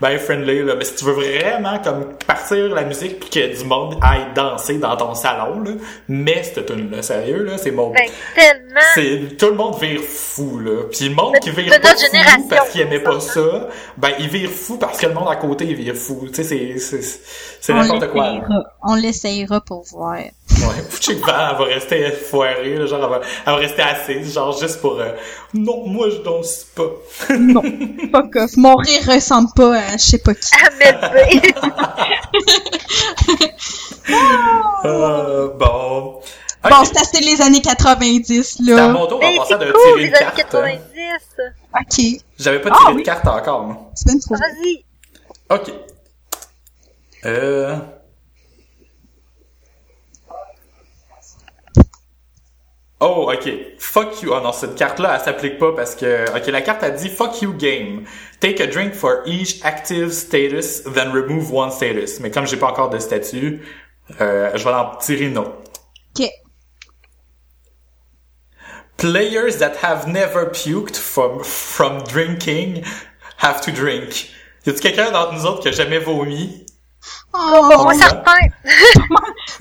ben 0.01 0.17
friendly, 0.17 0.63
là, 0.63 0.73
mais 0.75 0.83
si 0.83 0.95
tu 0.95 1.05
veux 1.05 1.13
vraiment, 1.13 1.79
comme, 1.79 2.15
partir 2.25 2.67
la 2.73 2.81
musique 2.83 3.19
pis 3.19 3.29
que 3.29 3.57
du 3.59 3.65
monde 3.65 3.97
aille 4.01 4.25
danser 4.35 4.77
dans 4.79 4.97
ton 4.97 5.13
salon, 5.13 5.59
là, 5.61 5.71
mais 6.09 6.41
cette 6.43 6.65
tune-là, 6.65 7.01
sérieux, 7.03 7.43
là, 7.43 7.57
c'est 7.57 7.71
mon... 7.71 7.91
Ben, 7.91 8.09
tellement. 8.35 8.81
C'est, 8.95 9.37
tout 9.37 9.47
le 9.47 9.55
monde 9.55 9.79
vire 9.79 10.01
fou, 10.01 10.59
là. 10.59 10.83
Puis 10.91 11.07
le 11.09 11.15
monde 11.15 11.35
De- 11.35 11.39
qui 11.39 11.51
vire 11.51 11.69
notre 11.71 11.81
pas 11.81 11.95
fou 11.95 12.47
parce 12.49 12.69
qu'il 12.71 12.81
aimait 12.81 12.99
pas 12.99 13.19
ça, 13.19 13.33
ça, 13.33 13.67
ben, 13.97 14.09
il 14.19 14.27
vire 14.27 14.49
fou 14.49 14.77
parce 14.77 14.97
que 14.99 15.05
le 15.05 15.13
monde 15.13 15.29
à 15.29 15.35
côté, 15.35 15.65
il 15.65 15.75
vire 15.75 15.95
fou. 15.95 16.27
Tu 16.27 16.43
sais, 16.43 16.75
c'est, 16.79 17.01
c'est, 17.61 17.73
n'importe 17.73 18.07
quoi, 18.11 18.23
là. 18.25 18.31
l'essayera. 18.31 18.63
On 18.83 18.96
l'essayera 18.97 19.61
pour 19.61 19.83
voir. 19.83 20.15
Ouais, 20.15 20.33
Fouché 20.89 21.19
que 21.19 21.25
Val, 21.25 21.49
elle 21.51 21.57
va 21.57 21.63
rester 21.65 22.11
foirée, 22.11 22.87
genre, 22.87 23.03
elle 23.03 23.09
va, 23.09 23.21
elle 23.45 23.53
va 23.53 23.55
rester 23.55 23.81
assise, 23.83 24.33
genre, 24.33 24.57
juste 24.59 24.81
pour, 24.81 24.99
euh, 24.99 25.11
non, 25.53 25.85
moi, 25.85 26.09
je 26.09 26.17
danse 26.17 26.65
pas. 26.75 26.89
Non, 27.37 27.61
fuck 28.11 28.35
off. 28.35 28.57
Mon 28.57 28.75
rire 28.75 29.01
ressemble 29.07 29.49
pas 29.55 29.75
à 29.77 29.91
je 29.97 30.03
sais 30.03 30.17
pas 30.17 30.33
qui. 30.33 30.49
B. 30.79 30.83
Euh, 34.85 35.49
bon. 35.57 36.21
Bon, 36.63 36.83
c'est 36.85 36.97
assez 36.97 37.19
les 37.23 37.41
années 37.41 37.61
90, 37.61 38.57
C'est 38.65 38.71
à 38.73 38.75
là. 38.75 38.87
mon 38.89 39.05
tour, 39.07 39.17
on 39.17 39.25
Mais 39.25 39.37
va 39.37 39.41
passer 39.43 39.53
à 39.53 39.59
c'est 39.59 39.65
de 39.65 39.71
cool, 39.71 39.81
tirer 39.83 39.99
les 40.01 40.07
une 40.07 40.15
années 40.15 40.25
carte. 40.25 40.35
90. 40.51 40.81
Ok. 41.75 42.21
J'avais 42.39 42.61
pas 42.61 42.69
Ah, 42.73 42.77
tiré 42.81 42.93
oui. 42.93 43.01
de 43.01 43.05
carte 43.05 43.27
encore, 43.27 43.63
moi. 43.63 43.91
C'est. 43.95 44.11
Vas-y. 44.29 44.83
Ok. 45.49 45.71
Euh... 47.25 47.75
Oh, 52.99 53.31
ok. 53.31 53.77
Fuck 53.77 54.23
you. 54.23 54.33
Oh 54.33 54.39
non, 54.41 54.51
cette 54.51 54.75
carte-là, 54.75 55.15
elle 55.15 55.23
s'applique 55.23 55.59
pas 55.59 55.71
parce 55.75 55.95
que... 55.95 56.25
Ok, 56.35 56.47
la 56.47 56.61
carte 56.61 56.83
a 56.83 56.89
dit 56.89 57.09
Fuck 57.09 57.41
you 57.41 57.53
game. 57.53 58.05
Take 58.39 58.61
a 58.61 58.67
drink 58.67 58.93
for 58.93 59.21
each 59.25 59.63
active 59.63 60.11
status, 60.11 60.81
then 60.83 61.11
remove 61.11 61.51
one 61.51 61.71
status. 61.71 62.19
Mais 62.19 62.31
comme 62.31 62.47
j'ai 62.47 62.57
pas 62.57 62.67
encore 62.67 62.89
de 62.89 62.99
statut, 62.99 63.61
euh, 64.21 64.51
je 64.55 64.63
vais 64.63 64.73
en 64.73 64.95
tirer 64.95 65.25
une 65.25 65.37
autre. 65.37 65.57
Ok. 66.19 66.27
Players 68.97 69.57
that 69.59 69.75
have 69.83 70.07
never 70.07 70.49
puked 70.51 70.95
from, 70.95 71.43
from 71.43 72.03
drinking 72.03 72.83
have 73.37 73.61
to 73.61 73.71
drink. 73.71 74.31
Y 74.65 74.71
a-tu 74.71 74.81
quelqu'un 74.81 75.11
d'entre 75.11 75.33
nous 75.33 75.45
autres 75.45 75.61
qui 75.61 75.69
a 75.69 75.71
jamais 75.71 75.99
vomi? 75.99 76.65
Oh, 77.39 77.67
Pas 77.69 77.83
moi 77.83 77.93
certain. 77.93 78.33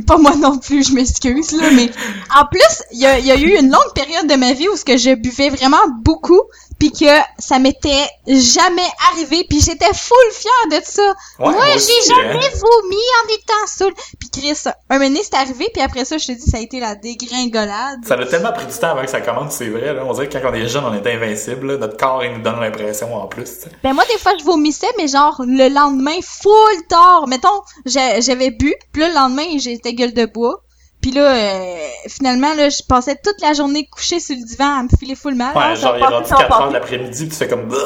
pas 0.06 0.16
moi 0.18 0.34
non 0.36 0.58
plus, 0.58 0.88
je 0.88 0.94
m'excuse, 0.94 1.52
là, 1.52 1.70
mais 1.72 1.90
en 2.38 2.46
plus, 2.46 2.82
il 2.92 2.98
y 3.00 3.06
a, 3.06 3.18
y 3.18 3.30
a 3.30 3.36
eu 3.36 3.58
une 3.58 3.70
longue 3.70 3.92
période 3.94 4.26
de 4.28 4.34
ma 4.36 4.52
vie 4.52 4.68
où 4.68 4.76
ce 4.76 4.84
que 4.84 4.96
je 4.96 5.14
buvais 5.14 5.50
vraiment 5.50 5.76
beaucoup, 6.02 6.40
puis 6.78 6.92
que 6.92 7.06
ça 7.38 7.58
m'était 7.58 8.06
jamais 8.26 8.88
arrivé, 9.12 9.46
puis 9.48 9.60
j'étais 9.60 9.92
full 9.94 10.30
fière 10.32 10.78
de 10.78 10.84
ça. 10.84 11.02
Ouais, 11.02 11.14
moi, 11.38 11.52
moi 11.52 11.66
j'ai 11.74 12.14
jamais 12.14 12.46
hein. 12.46 12.58
vomi 12.60 12.96
en 12.96 13.34
étant 13.34 13.66
saoule. 13.66 13.94
Puis 14.18 14.30
Chris, 14.30 14.70
un 14.90 14.98
donné, 14.98 15.20
c'est 15.22 15.34
arrivé, 15.34 15.68
puis 15.72 15.82
après 15.82 16.04
ça, 16.04 16.18
je 16.18 16.26
te 16.26 16.32
dis, 16.32 16.50
ça 16.50 16.58
a 16.58 16.60
été 16.60 16.80
la 16.80 16.94
dégringolade. 16.94 18.04
Ça 18.04 18.14
a 18.14 18.26
tellement 18.26 18.52
pris 18.52 18.66
du 18.66 18.74
temps 18.74 18.90
avant 18.90 19.02
que 19.02 19.10
ça 19.10 19.20
commence, 19.20 19.54
c'est 19.54 19.68
vrai. 19.68 19.94
Là. 19.94 20.04
On 20.04 20.12
dirait 20.12 20.28
que 20.28 20.38
quand 20.38 20.50
on 20.50 20.54
est 20.54 20.68
jeune, 20.68 20.84
on 20.84 20.94
est 20.94 21.06
invincible. 21.06 21.72
là. 21.72 21.78
Notre 21.78 21.96
corps, 21.96 22.24
il 22.24 22.32
nous 22.32 22.42
donne 22.42 22.60
l'impression 22.60 23.14
en 23.14 23.26
plus. 23.26 23.44
tu 23.44 23.50
sais. 23.62 23.70
Ben 23.82 23.94
moi, 23.94 24.04
des 24.10 24.18
fois, 24.18 24.32
je 24.38 24.44
vomissais, 24.44 24.86
mais 24.98 25.08
genre, 25.08 25.42
le 25.46 25.68
lendemain, 25.68 26.18
full 26.22 26.86
tard. 26.88 27.26
Mettons, 27.28 27.62
j'avais 27.86 28.50
bu, 28.50 28.74
puis 28.92 29.02
là, 29.02 29.08
le 29.08 29.14
lendemain, 29.14 29.58
j'étais 29.58 29.94
gueule 29.94 30.12
de 30.12 30.26
bois. 30.26 30.62
Puis 31.02 31.10
là, 31.12 31.34
euh, 31.34 31.76
finalement, 32.08 32.54
là, 32.54 32.68
je 32.68 32.82
passais 32.88 33.16
toute 33.16 33.40
la 33.40 33.52
journée 33.52 33.86
couchée 33.86 34.18
sur 34.20 34.34
le 34.36 34.44
divan 34.44 34.78
à 34.80 34.82
me 34.82 34.88
filer 34.98 35.14
full 35.14 35.34
mal. 35.34 35.54
Ouais, 35.56 35.62
Ah, 35.64 35.74
genre, 35.74 35.96
il 35.96 36.02
est 36.02 36.06
rendu 36.06 36.28
sans 36.28 36.36
4 36.36 36.42
heures 36.42 36.58
passer. 36.58 36.68
de 36.68 36.72
l'après-midi, 36.74 37.18
puis 37.26 37.28
tu 37.28 37.36
fais 37.36 37.48
comme... 37.48 37.68
Bah! 37.68 37.76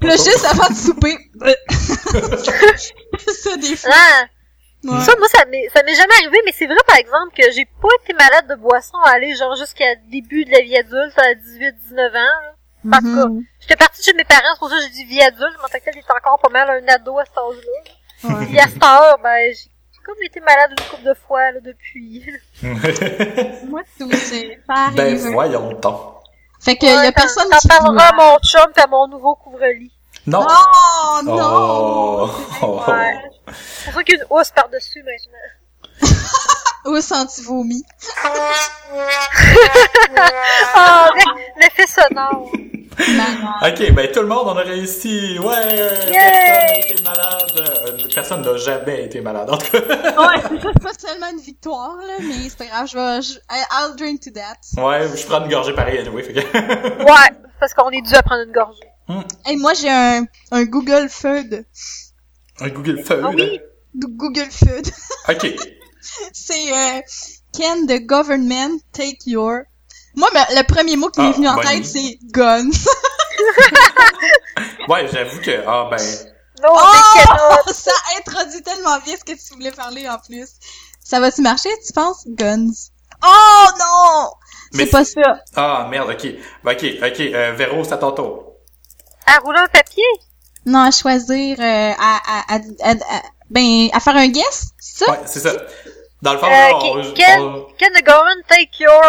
Puis 0.00 0.08
là, 0.08 0.16
juste 0.16 0.44
avant 0.50 0.68
de 0.68 0.74
souper. 0.74 1.16
ça, 3.32 3.56
des 3.56 3.76
fois. 3.76 3.90
Ah, 3.92 4.24
Ouais. 4.86 5.00
Ça, 5.00 5.14
moi, 5.18 5.26
ça 5.28 5.46
m'est, 5.46 5.66
ça 5.74 5.82
m'est 5.82 5.94
jamais 5.94 6.12
arrivé, 6.20 6.36
mais 6.44 6.52
c'est 6.52 6.66
vrai, 6.66 6.76
par 6.86 6.96
exemple, 6.96 7.34
que 7.34 7.50
j'ai 7.52 7.64
pas 7.64 7.88
été 8.02 8.12
malade 8.12 8.46
de 8.50 8.54
boisson 8.56 8.98
à 9.06 9.12
aller, 9.12 9.34
genre, 9.34 9.56
jusqu'à 9.56 9.94
début 10.12 10.44
de 10.44 10.50
la 10.50 10.60
vie 10.60 10.76
adulte, 10.76 11.18
à 11.18 11.32
18-19 11.32 12.08
ans, 12.10 12.12
là. 12.12 12.52
En 12.92 12.98
tout 13.00 13.14
cas, 13.16 13.26
Mhm. 13.28 13.42
j'étais 13.60 13.76
partie 13.76 14.02
chez 14.02 14.12
mes 14.12 14.24
parents, 14.24 14.42
c'est 14.52 14.58
pour 14.58 14.68
ça 14.68 14.76
que 14.76 14.82
j'ai 14.82 14.90
dit 14.90 15.04
vie 15.06 15.22
adulte, 15.22 15.54
mais 15.56 15.64
en 15.64 15.68
tant 15.68 15.78
que 15.78 15.84
tel, 15.84 15.94
il 15.96 16.00
était 16.00 16.12
encore 16.12 16.38
pas 16.38 16.50
mal 16.50 16.68
un 16.68 16.86
ado 16.92 17.18
à 17.18 17.24
cet 17.24 17.32
âge-là. 17.38 18.38
Ouais. 18.40 18.44
Puis 18.46 18.58
à 18.58 18.68
cette 18.68 18.84
heure, 18.84 19.18
ben, 19.22 19.54
j'ai 19.54 19.70
comme 20.04 20.22
été 20.22 20.40
malade 20.40 20.72
une 20.78 20.84
couple 20.86 21.04
de 21.04 21.14
fois, 21.14 21.50
là, 21.52 21.60
depuis. 21.60 22.24
Moi, 22.62 23.82
tout, 23.98 24.10
c'est 24.12 24.58
ben 24.68 25.16
voyons 25.32 25.72
donc. 25.74 26.00
Fait 26.60 26.76
que 26.76 26.86
y 26.86 26.88
Ouais, 26.88 27.06
a 27.08 27.12
personne 27.12 27.48
t'en 27.50 27.58
qui 27.58 27.68
parlera 27.68 28.08
à 28.08 28.12
mon 28.12 28.38
chum 28.38 28.70
à 28.76 28.86
mon 28.86 29.06
nouveau 29.08 29.34
couvre-lit. 29.34 29.92
Non! 30.26 30.46
Oh, 30.48 31.20
non! 31.22 31.36
Oh! 31.38 32.30
Oh! 32.62 32.80
Ouais. 32.88 33.20
C'est 33.52 33.84
pour 33.84 33.94
ça 33.94 34.04
qu'il 34.04 34.16
y 34.16 34.18
a 34.18 34.22
une 34.22 34.26
housse 34.30 34.50
par-dessus, 34.50 35.02
maintenant. 35.02 36.10
Où 36.86 37.00
senti-vomi? 37.00 37.84
Ah, 40.76 41.10
l'effet 41.56 41.86
sonore. 41.86 42.50
Ok, 42.98 43.92
ben 43.92 44.10
tout 44.12 44.20
le 44.20 44.26
monde, 44.26 44.46
on 44.46 44.56
a 44.56 44.62
réussi! 44.62 45.38
Ouais! 45.38 45.54
Personne 45.54 46.12
n'a 46.12 46.78
été 46.78 47.02
malade! 47.02 47.52
Euh, 47.58 47.98
Personne 48.14 48.42
n'a 48.42 48.56
jamais 48.56 49.04
été 49.06 49.20
malade, 49.20 49.50
en 49.50 49.56
tout 49.58 49.70
cas. 49.72 49.78
Ouais, 49.80 50.42
c'est 50.62 50.80
pas 50.82 50.92
seulement 50.98 51.30
une 51.32 51.40
victoire, 51.40 51.96
là, 51.96 52.14
mais 52.20 52.48
c'est 52.48 52.58
pas 52.58 52.66
grave, 52.66 52.88
je 52.90 52.96
vais, 52.96 53.22
je- 53.22 53.38
I'll 53.50 53.96
drink 53.96 54.20
to 54.22 54.30
that. 54.30 54.58
Ouais, 54.80 55.08
je 55.16 55.26
prends 55.26 55.42
une 55.44 55.50
gorgée 55.50 55.72
pareil, 55.74 55.98
anyway, 55.98 56.22
fait 56.22 56.32
que... 56.34 56.40
Ouais, 57.04 57.36
parce 57.58 57.74
qu'on 57.74 57.90
est 57.90 58.02
dû 58.02 58.14
à 58.14 58.22
prendre 58.22 58.42
une 58.46 58.52
gorgée. 58.52 59.24
Hey, 59.44 59.56
moi, 59.56 59.74
j'ai 59.74 59.90
un, 59.90 60.24
un 60.52 60.64
Google 60.64 61.08
Food. 61.10 61.64
Un 62.60 62.68
Google 62.68 63.02
Feu, 63.02 63.20
Ah 63.24 63.30
oui? 63.34 63.60
Google 63.96 64.50
Food. 64.50 64.86
Ok. 65.28 65.54
c'est, 66.32 66.72
euh, 66.72 67.00
Can 67.56 67.86
the 67.86 68.00
government 68.06 68.80
take 68.92 69.18
your... 69.26 69.62
Moi, 70.16 70.28
me- 70.32 70.56
le 70.56 70.62
premier 70.66 70.96
mot 70.96 71.10
qui 71.10 71.20
m'est 71.20 71.28
Ah, 71.28 71.32
venu 71.32 71.48
en 71.48 71.56
tête, 71.58 71.84
c'est 71.86 72.18
gun. 72.32 72.68
Ouais, 74.88 75.06
j'avoue 75.12 75.40
que... 75.40 75.62
Ah, 75.66 75.88
ben... 75.90 75.98
Non, 76.62 76.70
Oh! 76.72 77.56
mais. 77.66 77.72
Ça 77.72 77.90
introduit 78.18 78.62
tellement 78.62 78.98
bien 79.04 79.16
ce 79.16 79.24
que 79.24 79.32
tu 79.36 79.54
voulais 79.54 79.70
parler 79.72 80.08
en 80.08 80.18
plus. 80.18 80.48
Ça 81.02 81.20
va-tu 81.20 81.42
marcher, 81.42 81.70
tu 81.86 81.92
penses? 81.92 82.24
Guns. 82.26 82.70
Oh 83.24 83.66
non! 83.78 84.30
Mais 84.72 84.84
C'est 84.84 84.90
pas 84.90 85.04
ça. 85.04 85.38
Ah, 85.56 85.86
merde, 85.90 86.10
ok. 86.10 86.26
Ben, 86.62 86.72
Ok, 86.72 86.84
ok, 87.02 87.20
euh, 87.20 87.52
Véro, 87.56 87.84
c'est 87.84 87.92
à 87.94 87.98
ton 87.98 88.12
tour. 88.12 88.44
À 89.26 89.38
rouler 89.38 89.58
un 89.60 89.66
papier? 89.68 90.04
Non, 90.66 90.80
à 90.80 90.90
choisir, 90.90 91.56
euh, 91.58 91.92
à, 91.98 92.20
à, 92.26 92.54
à, 92.54 92.58
à- 92.82 93.16
à- 93.16 93.22
ben, 93.50 93.88
à 93.92 94.00
faire 94.00 94.16
un 94.16 94.28
guess, 94.28 94.68
c'est 94.80 95.04
ça? 95.04 95.10
Ouais, 95.12 95.20
c'est 95.26 95.40
ça. 95.40 95.52
Dans 96.22 96.32
le 96.34 96.38
fond, 96.38 96.46
Euh, 96.46 96.70
on- 96.72 97.12
can, 97.14 97.40
on- 97.40 97.66
can 97.78 97.90
the 97.94 98.04
government 98.04 98.42
take 98.48 98.70
your, 98.80 99.02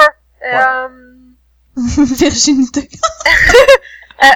euh, 0.45 0.87
Virginité. 2.15 2.89
euh, 4.23 4.27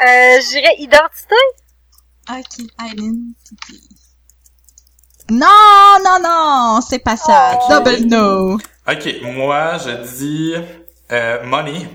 je 0.00 0.48
dirais 0.48 0.74
identité? 0.78 1.34
Ok, 2.30 2.66
identity. 2.80 3.88
Non, 5.30 5.98
non, 6.04 6.18
non, 6.22 6.80
c'est 6.80 6.98
pas 7.00 7.16
ça. 7.16 7.54
Ok. 7.54 7.70
Double 7.70 8.06
no. 8.06 8.54
Ok, 8.88 9.22
moi, 9.22 9.78
je 9.78 9.90
dis... 10.16 10.54
Euh, 11.10 11.42
money. 11.44 11.88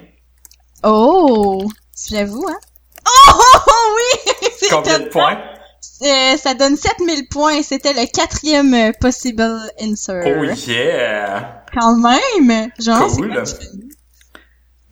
Oh, 0.84 1.68
j'avoue, 2.10 2.48
hein? 2.48 2.60
Oh, 3.08 3.32
oh, 3.34 3.60
oh, 3.68 3.96
oui! 3.96 4.34
C'est 4.58 4.70
Combien 4.72 5.00
de 5.00 5.06
points? 5.06 5.40
Euh, 6.04 6.38
ça 6.38 6.54
donne 6.54 6.76
7000 6.76 7.28
points 7.30 7.54
et 7.54 7.64
c'était 7.64 7.94
le 7.94 8.06
quatrième 8.12 8.74
euh, 8.74 8.92
possible 9.00 9.44
answer. 9.82 10.22
Oh 10.26 10.44
yeah! 10.68 11.64
Quand 11.74 11.96
même! 11.98 12.70
Genre, 12.78 13.08
Cool. 13.08 13.44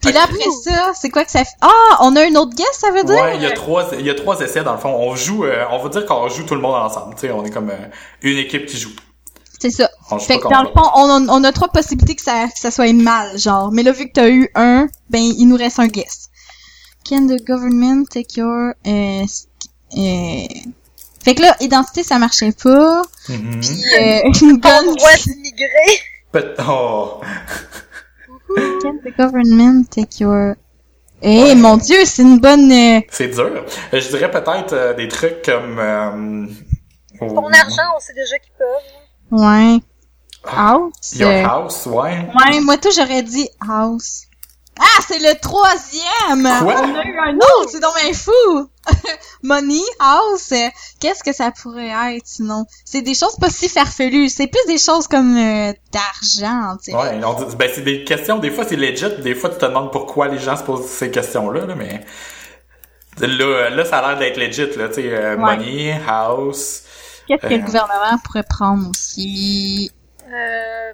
Puis 0.02 0.14
là, 0.14 0.22
après 0.24 0.50
ça, 0.64 0.94
c'est 0.96 1.10
quoi 1.10 1.24
que 1.24 1.32
ça 1.32 1.44
fait? 1.44 1.56
Ah, 1.62 2.00
on 2.02 2.16
a 2.16 2.26
un 2.26 2.36
autre 2.36 2.56
guess, 2.56 2.74
ça 2.74 2.90
veut 2.92 3.04
dire? 3.04 3.22
Ouais, 3.22 3.36
il 3.36 3.44
y 3.44 3.46
a 3.46 3.52
trois, 3.52 3.92
il 3.98 4.06
y 4.06 4.10
a 4.10 4.16
trois 4.16 4.40
essais 4.40 4.64
dans 4.64 4.74
le 4.74 4.80
fond. 4.80 4.90
On 4.90 5.16
joue, 5.16 5.46
euh, 5.46 5.64
on 5.72 5.78
va 5.78 5.90
dire 5.90 6.06
qu'on 6.06 6.28
joue 6.28 6.44
tout 6.44 6.56
le 6.56 6.62
monde 6.62 6.76
ensemble. 6.76 7.14
Tu 7.16 7.22
sais, 7.22 7.32
on 7.32 7.46
est 7.46 7.52
comme 7.52 7.70
euh, 7.70 7.88
une 8.24 8.38
équipe 8.38 8.66
qui 8.66 8.78
joue. 8.78 8.92
C'est 9.60 9.70
ça. 9.70 9.92
On 10.10 10.18
joue 10.18 10.26
Fait 10.26 10.40
que 10.40 10.50
dans 10.50 10.64
le 10.64 10.70
fond, 10.70 10.90
on 10.96 11.28
a, 11.28 11.32
on 11.32 11.44
a 11.44 11.52
trois 11.52 11.68
possibilités 11.68 12.16
que 12.16 12.24
ça, 12.24 12.48
que 12.48 12.60
ça 12.60 12.72
soit 12.72 12.92
mal, 12.94 13.38
genre. 13.38 13.72
Mais 13.72 13.84
là, 13.84 13.92
vu 13.92 14.08
que 14.08 14.14
t'as 14.14 14.30
eu 14.30 14.50
un, 14.56 14.88
ben, 15.12 15.22
il 15.22 15.46
nous 15.46 15.58
reste 15.58 15.78
un 15.78 15.88
guess. 15.88 16.30
Can 17.08 17.28
the 17.28 17.46
government 17.46 18.06
take 18.10 18.40
your, 18.40 18.74
euh, 18.88 19.26
euh... 19.98 20.48
Fait 21.24 21.36
que 21.36 21.42
là, 21.42 21.56
identité, 21.60 22.04
ça 22.04 22.18
marchait 22.18 22.52
pas. 22.52 23.02
Mhm. 23.30 23.60
Puis, 23.62 23.84
euh, 24.00 24.22
Ton 24.34 24.54
guns, 24.56 24.96
droit 24.96 25.16
d'immigré? 25.26 26.00
Peut- 26.32 26.56
oh. 26.68 27.22
can 28.82 28.98
the 29.04 29.16
government 29.18 29.86
take 29.90 30.20
your... 30.20 30.56
Eh, 31.22 31.54
mon 31.54 31.78
dieu, 31.78 31.98
c'est 32.06 32.24
une 32.24 32.40
bonne... 32.40 32.72
euh, 32.72 33.00
C'est 33.10 33.28
dur. 33.28 33.52
Euh, 33.94 34.00
Je 34.00 34.08
dirais 34.10 34.32
peut-être 34.32 34.74
euh, 34.74 34.94
des 34.96 35.08
trucs 35.08 35.44
comme... 35.44 35.78
Euh, 35.78 36.48
Ton 37.20 37.48
argent, 37.54 37.94
on 37.96 38.00
sait 38.00 38.14
déjà 38.14 38.40
qu'ils 38.40 38.54
peuvent. 38.58 39.40
Ouais. 39.40 39.78
House. 40.44 41.14
Your 41.16 41.30
euh, 41.30 41.44
house, 41.44 41.86
ouais. 41.86 42.28
Ouais, 42.36 42.60
moi 42.62 42.78
tout 42.78 42.90
j'aurais 42.96 43.22
dit 43.22 43.48
house. 43.68 44.24
Ah, 44.84 45.02
c'est 45.08 45.20
le 45.20 45.40
troisième! 45.40 46.44
Quoi? 46.64 46.74
On 46.82 46.96
a 46.96 47.04
eu 47.04 47.20
un 47.20 47.36
autre, 47.36 47.70
c'est 47.72 47.80
donc 47.80 47.94
bien 48.04 48.14
fou! 48.14 48.70
Money, 49.44 49.82
house, 50.00 50.52
euh, 50.54 50.68
qu'est-ce 51.00 51.24
que 51.24 51.34
ça 51.34 51.52
pourrait 51.52 51.90
être 52.16 52.26
sinon? 52.26 52.66
C'est 52.84 53.04
des 53.04 53.14
choses 53.14 53.36
pas 53.40 53.50
si 53.52 53.70
farfelues, 53.70 54.30
c'est 54.30 54.48
plus 54.48 54.66
des 54.66 54.80
choses 54.80 55.08
comme 55.08 55.38
euh, 55.38 55.72
d'argent, 55.92 56.78
tu 56.78 56.92
sais. 56.92 56.98
Ouais, 56.98 57.24
on 57.24 57.34
dit- 57.44 57.56
ben 57.56 57.70
c'est 57.74 57.82
des 57.82 58.04
questions, 58.04 58.40
des 58.40 58.50
fois 58.50 58.66
c'est 58.68 58.76
legit, 58.76 59.22
des 59.22 59.36
fois 59.36 59.52
tu 59.52 59.58
te 59.60 59.66
demandes 59.66 59.92
pourquoi 59.92 60.28
les 60.30 60.40
gens 60.40 60.58
se 60.58 60.64
posent 60.64 60.88
ces 60.88 61.12
questions-là, 61.12 61.68
là, 61.68 61.76
mais 61.76 62.04
là, 63.20 63.70
là 63.70 63.86
ça 63.86 64.00
a 64.00 64.10
l'air 64.16 64.20
d'être 64.20 64.38
legit, 64.38 64.76
là, 64.78 64.88
tu 64.88 64.96
sais, 64.96 65.14
euh, 65.14 65.36
Ouais. 65.36 65.58
money, 65.58 66.02
house, 66.08 66.84
Qu'est-ce 67.28 67.42
que 67.44 67.54
Euh. 67.54 67.58
le 67.58 67.64
gouvernement 67.64 68.18
pourrait 68.24 68.44
prendre 68.50 68.90
aussi? 68.90 69.92
Euh, 70.28 70.94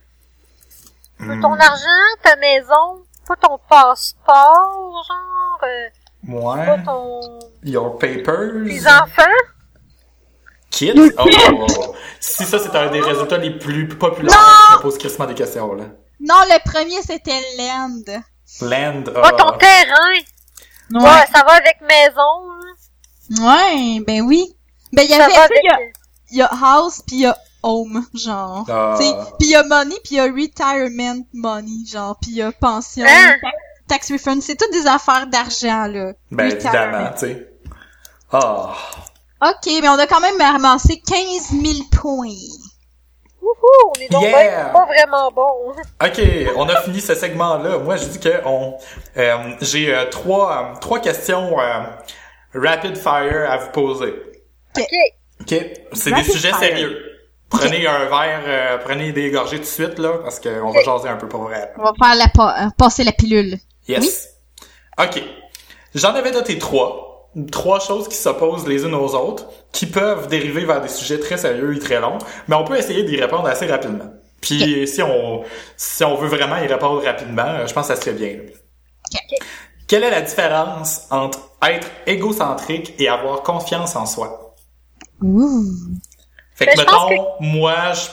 hmm, 1.19 1.41
ton 1.41 1.53
argent, 1.53 2.09
ta 2.21 2.35
maison, 2.35 3.01
pas 3.27 3.35
ton 3.35 3.59
passeport, 3.69 5.03
genre, 5.07 5.59
euh, 5.63 6.31
ouais, 6.31 6.65
pas 6.65 6.77
ton... 6.79 7.39
your 7.63 7.97
papers, 7.99 8.65
tes 8.65 8.87
enfants? 8.87 9.31
kids, 10.69 11.11
oh, 11.17 11.95
si 12.19 12.43
ça 12.43 12.59
c'est 12.59 12.75
un 12.75 12.89
des 12.91 13.01
résultats 13.01 13.37
les 13.37 13.51
plus 13.57 13.87
populaires, 13.87 14.37
je 14.71 14.77
me 14.77 14.81
pose 14.81 14.97
crissement 14.97 15.25
des 15.25 15.33
questions, 15.33 15.73
là. 15.73 15.85
Non, 16.19 16.35
le 16.49 16.59
premier 16.69 17.01
c'était 17.01 17.39
land. 17.57 18.21
Land, 18.61 19.03
Pas 19.13 19.31
ton 19.33 19.57
terrain. 19.57 20.13
Ouais. 20.91 21.01
Ouais, 21.01 21.25
ça 21.33 21.43
va 21.43 21.53
avec 21.53 21.81
maison. 21.81 22.51
hein. 22.51 22.67
Ouais, 23.41 23.99
ben 24.05 24.21
oui. 24.21 24.55
Ben 24.93 25.03
il 25.03 25.09
y 25.09 25.13
avait, 25.13 25.33
il 26.31 26.37
y, 26.37 26.41
a 26.41 26.49
house 26.49 27.01
puis 27.05 27.17
il 27.17 27.21
y 27.23 27.25
a 27.25 27.37
home, 27.67 28.05
genre. 28.13 28.65
Ah. 28.69 28.95
Puis 28.97 29.07
il 29.41 29.49
y 29.49 29.55
a 29.55 29.63
money 29.63 29.95
puis 30.03 30.15
il 30.15 30.17
y 30.17 30.19
a 30.19 30.23
retirement 30.25 31.23
money, 31.33 31.85
genre. 31.91 32.17
Puis 32.21 32.31
il 32.31 32.37
y 32.37 32.41
a 32.41 32.51
pension, 32.51 33.05
Hein? 33.07 33.35
tax, 33.87 34.11
refund. 34.11 34.41
C'est 34.41 34.55
toutes 34.55 34.71
des 34.73 34.85
affaires 34.87 35.27
d'argent, 35.27 35.87
là. 35.87 36.13
ben 36.31 36.49
Retirement. 36.51 36.79
évidemment, 36.79 37.09
tu 37.13 37.19
sais. 37.19 37.49
Ah, 38.31 38.73
Ok, 39.39 39.71
mais 39.81 39.87
on 39.87 39.99
a 39.99 40.07
quand 40.07 40.19
même 40.19 40.39
ramassé 40.41 40.99
15 40.99 41.51
000 41.51 41.73
points. 41.91 42.27
Wouhou, 43.41 43.91
on 43.95 44.01
est 44.01 44.09
donc 44.11 44.23
Yeah. 44.23 44.65
pas 44.73 44.85
vraiment 44.85 45.31
bon. 45.31 45.71
Ok, 46.03 46.21
on 46.57 46.67
a 46.67 46.81
fini 46.81 46.99
ce 46.99 47.13
segment-là. 47.15 47.77
Moi, 47.77 47.97
je 47.97 48.05
dis 48.05 48.19
que 48.19 48.41
on, 48.45 48.75
euh, 49.15 49.37
j'ai 49.61 49.93
euh, 49.93 50.05
trois, 50.09 50.73
euh, 50.75 50.79
trois 50.79 50.99
questions 50.99 51.57
euh, 51.59 51.83
rapid 52.55 52.97
fire 52.97 53.49
à 53.49 53.57
vous 53.57 53.69
poser. 53.71 54.13
Ok. 54.75 54.83
Ok, 55.41 55.55
c'est 55.93 56.11
des 56.11 56.23
sujets 56.23 56.49
fire. 56.49 56.59
sérieux. 56.59 57.16
Prenez 57.49 57.87
un 57.87 58.05
verre, 58.05 58.41
euh, 58.45 58.77
prenez 58.83 59.11
des 59.13 59.31
gorgées 59.31 59.57
tout 59.57 59.63
de 59.63 59.67
suite 59.67 59.99
là, 59.99 60.17
parce 60.23 60.39
qu'on 60.39 60.71
va 60.71 60.83
jaser 60.83 61.07
un 61.09 61.15
peu 61.15 61.27
pour 61.29 61.43
vrai. 61.43 61.71
On 61.77 61.83
va 61.83 61.93
faire 61.97 62.15
la 62.15 62.27
pa- 62.27 62.65
euh, 62.65 62.69
passer 62.77 63.03
la 63.03 63.11
pilule. 63.13 63.57
Yes. 63.87 64.29
Ok. 64.99 65.23
J'en 65.95 66.13
avais 66.13 66.31
noté 66.31 66.57
trois. 66.57 67.29
Trois 67.51 67.79
choses 67.79 68.07
qui 68.07 68.15
s'opposent 68.15 68.67
les 68.67 68.83
unes 68.83 68.95
aux 68.95 69.13
autres, 69.15 69.45
qui 69.71 69.85
peuvent 69.85 70.27
dériver 70.27 70.65
vers 70.65 70.81
des 70.81 70.87
sujets 70.87 71.19
très 71.19 71.37
sérieux 71.37 71.75
et 71.75 71.79
très 71.79 71.99
longs, 71.99 72.17
mais 72.47 72.55
on 72.55 72.63
peut 72.63 72.77
essayer 72.77 73.03
d'y 73.03 73.15
répondre 73.19 73.45
assez 73.47 73.67
rapidement. 73.67 74.11
Puis 74.41 74.87
si 74.87 75.01
on 75.01 75.43
si 75.75 76.03
on 76.03 76.15
veut 76.15 76.27
vraiment 76.27 76.57
y 76.57 76.67
répondre 76.67 77.03
rapidement, 77.03 77.43
euh, 77.45 77.67
je 77.67 77.73
pense 77.73 77.87
que 77.87 77.93
ça 77.95 77.99
serait 78.01 78.13
bien. 78.13 78.37
Quelle 79.87 80.03
est 80.03 80.11
la 80.11 80.21
différence 80.21 81.03
entre 81.11 81.39
être 81.63 81.87
égocentrique 82.07 82.93
et 82.99 83.07
avoir 83.07 83.41
confiance 83.43 83.95
en 83.95 84.05
soi? 84.05 84.55
Ouh. 85.21 85.63
Fait 86.57 86.65
que 86.65 86.75
Ben, 86.75 86.83
mettons, 86.83 87.27
moi, 87.39 87.93
je, 87.93 88.05
tu 88.05 88.11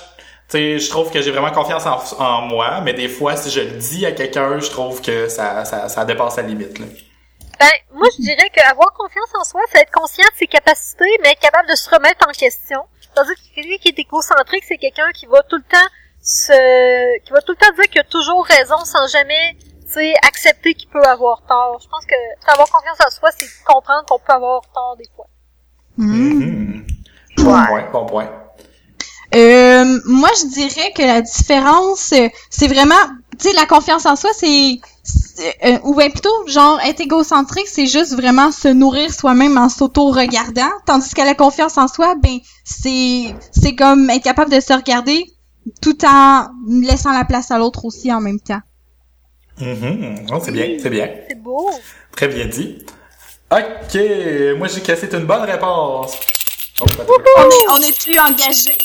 sais, 0.49 0.79
je 0.79 0.91
trouve 0.91 1.11
que 1.11 1.23
j'ai 1.23 1.31
vraiment 1.31 1.51
confiance 1.51 1.87
en, 1.87 1.99
en 2.23 2.43
moi, 2.43 2.83
mais 2.83 2.93
des 2.93 3.09
fois, 3.09 3.37
si 3.37 3.51
je 3.51 3.61
le 3.61 3.71
dis 3.79 4.05
à 4.05 4.13
quelqu'un, 4.13 4.59
je 4.61 4.69
trouve 4.69 5.01
que 5.01 5.29
ça, 5.29 5.65
ça, 5.65 5.89
ça 5.89 6.05
dépasse 6.05 6.37
la 6.37 6.43
limite. 6.43 6.79
Là. 6.79 6.87
Ben, 7.59 7.71
moi, 7.95 8.07
je 8.19 8.23
dirais 8.23 8.51
qu'avoir 8.53 8.93
confiance 8.93 9.31
en 9.41 9.45
soi, 9.45 9.63
c'est 9.73 9.81
être 9.81 9.93
conscient 9.93 10.25
de 10.25 10.37
ses 10.39 10.47
capacités, 10.47 11.19
mais 11.23 11.31
être 11.31 11.41
capable 11.41 11.69
de 11.71 11.75
se 11.75 11.89
remettre 11.89 12.29
en 12.29 12.33
question. 12.33 12.81
Tandis 13.15 13.31
que 13.31 13.55
quelqu'un 13.55 13.79
qui 13.81 13.89
est 13.89 13.99
égocentrique, 13.99 14.65
c'est 14.69 14.77
quelqu'un 14.77 15.11
qui 15.13 15.25
va 15.27 15.41
tout 15.49 15.57
le 15.57 15.63
temps 15.63 15.89
se, 16.21 17.19
qui 17.21 17.33
va 17.33 17.41
tout 17.41 17.53
le 17.53 17.57
temps 17.57 17.73
dire 17.77 17.89
qu'il 17.89 18.01
a 18.01 18.05
toujours 18.05 18.45
raison 18.45 18.85
sans 18.85 19.07
jamais, 19.09 19.57
tu 19.87 19.93
sais, 19.93 20.15
accepter 20.27 20.75
qu'il 20.75 20.91
peut 20.91 21.05
avoir 21.05 21.43
tort. 21.47 21.79
Je 21.83 21.89
pense 21.89 22.05
que 22.05 22.51
avoir 22.53 22.69
confiance 22.69 22.99
en 23.07 23.11
soi, 23.11 23.31
c'est 23.31 23.49
comprendre 23.65 24.05
qu'on 24.07 24.19
peut 24.19 24.33
avoir 24.33 24.63
tort 24.75 24.97
des 24.99 25.09
fois. 25.15 25.27
Hmm. 25.97 26.41
Mhm. 26.41 26.74
Bon 27.45 27.65
point, 27.67 27.85
bon 27.93 28.07
point. 28.07 28.31
Euh, 29.35 30.01
moi, 30.05 30.29
je 30.41 30.47
dirais 30.47 30.93
que 30.97 31.03
la 31.03 31.21
différence, 31.21 32.13
euh, 32.13 32.29
c'est 32.51 32.69
vraiment, 32.69 32.95
tu 33.39 33.49
sais, 33.49 33.55
la 33.55 33.67
confiance 33.67 34.07
en 34.07 34.15
soi, 34.15 34.31
c'est, 34.33 34.79
euh, 35.65 35.79
ou 35.83 35.95
bien 35.97 36.09
plutôt, 36.11 36.47
genre, 36.47 36.79
être 36.81 37.01
égocentrique, 37.01 37.67
c'est 37.67 37.87
juste 37.87 38.15
vraiment 38.15 38.53
se 38.53 38.69
nourrir 38.69 39.13
soi-même 39.13 39.59
en 39.59 39.69
s'auto-regardant, 39.69 40.71
tandis 40.87 41.13
que 41.15 41.23
la 41.23 41.35
confiance 41.35 41.79
en 41.79 41.89
soi, 41.89 42.15
ben, 42.23 42.39
c'est, 42.65 43.35
c'est 43.51 43.75
comme 43.75 44.09
être 44.11 44.23
capable 44.23 44.53
de 44.53 44.61
se 44.61 44.73
regarder 44.73 45.27
tout 45.81 45.99
en 46.07 46.47
laissant 46.69 47.13
la 47.13 47.25
place 47.25 47.51
à 47.51 47.59
l'autre 47.59 47.85
aussi 47.85 48.13
en 48.13 48.21
même 48.21 48.41
temps. 48.41 48.61
Mhm. 49.61 50.27
Oh, 50.33 50.39
c'est 50.45 50.53
bien, 50.53 50.77
c'est 50.81 50.91
bien. 50.91 51.09
C'est 51.29 51.41
beau. 51.41 51.71
Très 52.13 52.29
bien 52.29 52.47
dit. 52.47 52.85
Ok, 53.51 53.99
moi 54.59 54.69
j'ai 54.69 54.97
c'est 54.97 55.15
une 55.15 55.27
bonne 55.27 55.43
réponse. 55.43 56.19
Oh, 56.81 56.85
On 57.37 57.49
est, 57.51 57.69
on 57.71 57.83
est 57.83 57.99
plus 58.05 58.19
engagé? 58.19 58.77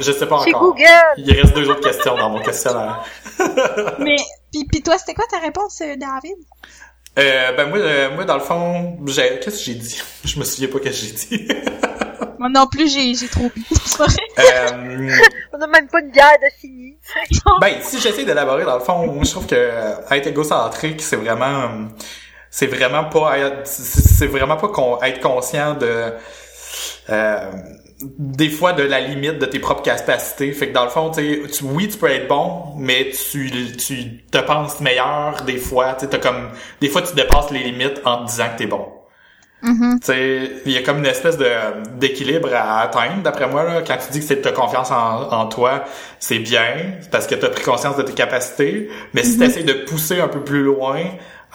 je 0.00 0.10
sais 0.12 0.26
pas 0.26 0.42
Chez 0.44 0.54
encore. 0.54 0.74
Google. 0.74 0.84
Il 1.18 1.40
reste 1.40 1.54
deux 1.54 1.68
autres 1.70 1.80
questions 1.88 2.16
dans 2.16 2.30
mon 2.30 2.40
questionnaire. 2.42 3.04
Mais, 3.98 4.16
pis, 4.52 4.64
pis 4.66 4.82
toi, 4.82 4.96
c'était 4.98 5.14
quoi 5.14 5.26
ta 5.30 5.38
réponse, 5.38 5.80
euh, 5.82 5.96
David? 5.96 6.36
Euh, 7.16 7.52
ben 7.52 7.68
moi, 7.68 7.78
euh, 7.78 8.10
moi 8.14 8.24
dans 8.24 8.34
le 8.34 8.40
fond, 8.40 8.98
j'ai... 9.06 9.38
qu'est-ce 9.38 9.58
que 9.58 9.62
j'ai 9.64 9.74
dit? 9.74 10.02
Je 10.24 10.38
me 10.38 10.44
souviens 10.44 10.68
pas 10.68 10.78
ce 10.78 10.84
que 10.84 10.90
j'ai 10.92 11.12
dit. 11.12 11.48
Moi 12.36 12.48
non 12.50 12.66
plus, 12.66 12.92
j'ai, 12.92 13.14
j'ai 13.14 13.28
trop 13.28 13.48
bu. 13.54 13.64
C'est 13.86 13.96
pas 13.96 14.06
vrai. 14.06 14.16
euh, 14.40 15.16
On 15.54 15.58
n'a 15.58 15.66
même 15.68 15.86
pas 15.88 16.00
une 16.00 16.10
bière 16.10 16.32
de 16.42 16.60
fini. 16.60 16.98
Ben, 17.60 17.76
si 17.80 18.00
j'essaie 18.00 18.24
d'élaborer, 18.24 18.64
dans 18.64 18.74
le 18.76 18.84
fond, 18.84 19.06
moi, 19.06 19.22
je 19.24 19.30
trouve 19.30 19.46
que 19.46 19.54
euh, 19.54 19.94
être 20.10 20.26
égocentrique, 20.26 21.00
c'est 21.00 21.16
vraiment, 21.16 21.88
c'est 22.50 22.66
vraiment 22.66 23.04
pas 23.04 23.38
être, 23.38 23.66
c'est 23.66 24.02
c'est 24.02 24.26
vraiment 24.26 24.56
pas 24.56 24.68
con- 24.68 25.00
être 25.02 25.20
conscient 25.20 25.74
de, 25.74 26.12
euh, 27.10 27.50
des 28.18 28.48
fois 28.50 28.72
de 28.72 28.82
la 28.82 29.00
limite 29.00 29.38
de 29.38 29.46
tes 29.46 29.58
propres 29.58 29.82
capacités. 29.82 30.52
Fait 30.52 30.68
que 30.68 30.74
dans 30.74 30.84
le 30.84 30.90
fond, 30.90 31.10
tu 31.10 31.42
tu- 31.52 31.64
oui, 31.64 31.88
tu 31.88 31.96
peux 31.98 32.10
être 32.10 32.28
bon, 32.28 32.74
mais 32.76 33.10
tu, 33.30 33.50
tu 33.76 34.22
te 34.30 34.38
penses 34.38 34.80
meilleur 34.80 35.42
des 35.46 35.56
fois. 35.58 35.94
Tu 35.98 36.06
t'as 36.08 36.18
comme, 36.18 36.50
des 36.80 36.88
fois, 36.88 37.02
tu 37.02 37.14
dépasses 37.14 37.50
les 37.50 37.60
limites 37.60 38.00
en 38.04 38.24
te 38.24 38.30
disant 38.30 38.44
que 38.52 38.58
t'es 38.58 38.66
bon. 38.66 38.86
Tu 40.00 40.06
sais, 40.06 40.50
il 40.66 40.72
y 40.72 40.76
a 40.76 40.82
comme 40.82 40.98
une 40.98 41.06
espèce 41.06 41.38
de 41.38 41.46
d'équilibre 41.96 42.50
à 42.54 42.80
atteindre, 42.82 43.22
d'après 43.22 43.48
moi, 43.48 43.64
là. 43.64 43.80
Quand 43.86 43.96
tu 43.96 44.12
dis 44.12 44.20
que 44.20 44.26
c'est 44.26 44.36
de 44.36 44.42
ta 44.42 44.52
confiance 44.52 44.90
en, 44.90 45.30
en 45.32 45.46
toi, 45.46 45.84
c'est 46.18 46.38
bien, 46.40 46.66
parce 47.10 47.26
que 47.26 47.34
tu 47.34 47.46
as 47.46 47.48
pris 47.48 47.62
conscience 47.64 47.96
de 47.96 48.02
tes 48.02 48.12
capacités. 48.12 48.90
Mais 49.14 49.22
si 49.22 49.38
tu 49.38 49.44
essaies 49.44 49.62
de 49.62 49.72
pousser 49.72 50.20
un 50.20 50.28
peu 50.28 50.40
plus 50.44 50.62
loin 50.62 51.00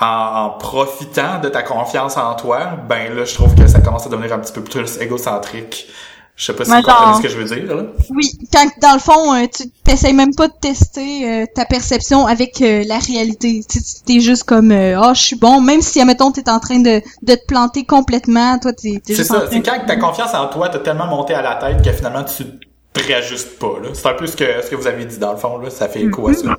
en, 0.02 0.06
en 0.46 0.50
profitant 0.52 1.40
de 1.42 1.50
ta 1.50 1.62
confiance 1.64 2.18
en 2.18 2.36
toi, 2.36 2.72
ben 2.88 3.14
là, 3.16 3.26
je 3.26 3.34
trouve 3.34 3.56
que 3.56 3.68
ça 3.68 3.80
commence 3.82 4.06
à 4.06 4.10
devenir 4.10 4.34
un 4.34 4.40
petit 4.40 4.54
peu 4.54 4.64
plus 4.64 4.98
égocentrique. 5.02 5.88
Je 6.36 6.46
sais 6.46 6.54
pas 6.54 6.64
si 6.64 6.72
Ouais, 6.72 6.78
vous 6.78 6.84
comprenez 6.84 7.16
ce 7.18 7.22
que 7.22 7.28
je 7.28 7.38
veux 7.38 7.44
dire, 7.44 7.76
là. 7.76 7.84
Oui, 8.12 8.32
quand 8.54 8.66
dans 8.82 8.94
le 8.94 9.00
fond, 9.00 9.34
euh, 9.36 9.46
tu 9.54 9.70
t'essayes 9.84 10.14
même 10.14 10.34
pas 10.34 10.48
de 10.48 10.54
tester 10.62 11.30
euh, 11.30 11.46
ta 11.54 11.66
perception 11.66 12.28
avec 12.28 12.62
euh, 12.62 12.86
la 12.88 12.98
réalité. 12.98 13.62
Tu 13.70 13.80
t'es 14.06 14.22
juste 14.22 14.46
comme 14.46 14.72
euh, 14.72 14.98
ah 15.02 15.14
je 15.14 15.22
suis 15.22 15.36
bon, 15.36 15.60
même 15.60 15.82
si 15.82 16.00
admettons 16.00 16.32
t'es 16.32 16.50
en 16.50 16.62
train 16.62 16.80
de, 16.80 17.02
de 17.24 17.36
te 17.36 17.46
planter 17.46 17.84
complètement, 17.86 18.58
toi 18.58 18.72
t'es, 18.72 19.02
C'est 19.06 19.26
ça. 19.26 19.48
C'est 19.52 19.62
quand 19.62 19.86
ta 19.86 19.98
confiance 19.98 20.34
en 20.34 20.48
toi 20.48 20.70
t'as 20.70 20.80
tellement 20.80 21.08
monté 21.08 21.34
à 21.34 21.42
la 21.42 21.56
tête 21.56 21.84
que 21.84 21.92
finalement 21.92 22.24
tu 22.24 22.46
te 22.94 23.06
réajustes 23.06 23.60
pas, 23.60 23.78
là. 23.84 23.90
C'est 23.94 24.08
un 24.08 24.14
peu 24.14 24.26
ce 24.26 24.38
que, 24.38 24.46
ce 24.64 24.70
que 24.70 24.76
vous 24.78 24.88
avez 24.88 25.04
dit 25.04 25.18
dans 25.18 25.32
le 25.34 25.38
fond, 25.38 25.58
là. 25.58 25.70
Ça 25.70 25.90
fait 25.90 26.04
écho 26.04 26.26
à 26.30 26.34
ça? 26.34 26.56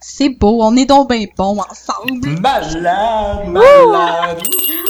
C'est 0.00 0.30
beau, 0.30 0.58
on 0.62 0.76
est 0.76 0.86
donc 0.86 1.10
bien 1.10 1.26
bons 1.36 1.58
ensemble. 1.58 2.40
Malade, 2.40 3.48
malade. 3.48 4.42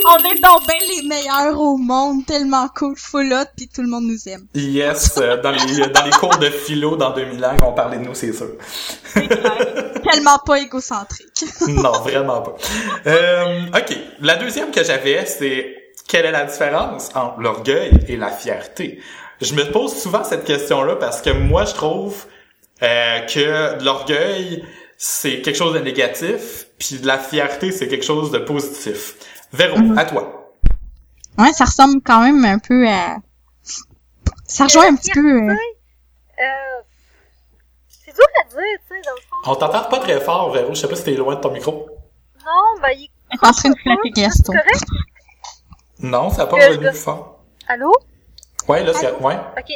On 0.08 0.16
est 0.18 0.40
donc 0.40 0.66
bien 0.66 0.76
les 0.88 1.06
meilleurs 1.06 1.60
au 1.60 1.76
monde, 1.76 2.24
tellement 2.26 2.68
cool, 2.74 2.94
full 2.96 3.32
hot, 3.32 3.46
puis 3.56 3.68
tout 3.68 3.82
le 3.82 3.88
monde 3.88 4.04
nous 4.04 4.28
aime. 4.28 4.46
Yes, 4.54 5.18
euh, 5.18 5.40
dans 5.42 5.50
les, 5.50 5.86
dans 5.88 6.04
les 6.04 6.10
cours 6.10 6.36
de 6.38 6.48
philo 6.50 6.96
dans 6.96 7.10
2000 7.10 7.44
ans, 7.44 7.50
ils 7.54 7.60
vont 7.60 7.72
parler 7.72 7.98
de 7.98 8.04
nous, 8.04 8.14
c'est 8.14 8.32
sûr. 8.32 8.48
tellement 9.14 10.38
pas 10.44 10.58
égocentrique. 10.58 11.44
Non, 11.68 11.92
vraiment 11.92 12.42
pas. 12.42 12.56
Euh, 13.06 13.66
ok, 13.68 13.96
la 14.20 14.36
deuxième 14.36 14.70
que 14.70 14.82
j'avais, 14.82 15.24
c'est 15.26 15.76
quelle 16.08 16.26
est 16.26 16.32
la 16.32 16.44
différence 16.44 17.10
entre 17.14 17.40
l'orgueil 17.40 17.92
et 18.08 18.16
la 18.16 18.30
fierté? 18.30 19.00
Je 19.40 19.54
me 19.54 19.70
pose 19.70 19.94
souvent 19.94 20.24
cette 20.24 20.44
question-là 20.44 20.96
parce 20.96 21.22
que 21.22 21.30
moi, 21.30 21.64
je 21.64 21.74
trouve 21.74 22.26
euh, 22.82 23.20
que 23.20 23.78
de 23.78 23.84
l'orgueil, 23.84 24.64
c'est 24.98 25.40
quelque 25.42 25.56
chose 25.56 25.74
de 25.74 25.78
négatif, 25.80 26.66
puis 26.78 26.98
de 26.98 27.06
la 27.06 27.18
fierté, 27.18 27.72
c'est 27.72 27.88
quelque 27.88 28.04
chose 28.04 28.30
de 28.30 28.38
positif. 28.38 29.14
Véro, 29.52 29.76
à 29.96 30.04
toi. 30.04 30.52
Ouais, 31.38 31.52
ça 31.52 31.64
ressemble 31.64 32.00
quand 32.04 32.22
même 32.22 32.44
un 32.44 32.58
peu 32.58 32.86
à... 32.88 33.16
Ça 34.46 34.64
rejoint 34.64 34.88
un 34.88 34.96
petit 34.96 35.10
peu... 35.12 35.20
euh, 35.20 35.52
Euh, 35.52 36.82
C'est 37.88 38.12
dur 38.14 38.24
à 38.40 38.44
dire, 38.48 38.58
tu 38.88 38.94
sais, 38.96 39.00
dans 39.04 39.14
le 39.14 39.20
fond. 39.20 39.36
On 39.50 39.54
t'entend 39.56 39.84
pas 39.88 39.98
très 40.00 40.20
fort, 40.20 40.50
Véro. 40.52 40.74
Je 40.74 40.80
sais 40.80 40.88
pas 40.88 40.96
si 40.96 41.04
t'es 41.04 41.12
loin 41.14 41.36
de 41.36 41.40
ton 41.40 41.50
micro. 41.52 41.88
Non, 42.44 42.80
ben, 42.82 42.90
il 42.96 43.04
est 43.32 43.46
en 43.46 43.52
train 43.52 43.70
de 43.70 43.76
flatter 43.76 44.00
c'est 44.14 44.22
Gaston. 44.22 44.52
correct. 44.52 44.84
Non, 46.00 46.30
ça 46.30 46.42
a 46.42 46.46
pas 46.46 46.56
Que 46.56 46.62
je 46.62 46.68
revenu 46.70 46.88
plus 46.88 46.98
fort. 46.98 47.44
Allô? 47.68 47.92
Ouais, 48.68 48.82
là, 48.84 48.92
c'est... 48.94 49.12
Ouais. 49.20 49.36
Ok. 49.58 49.70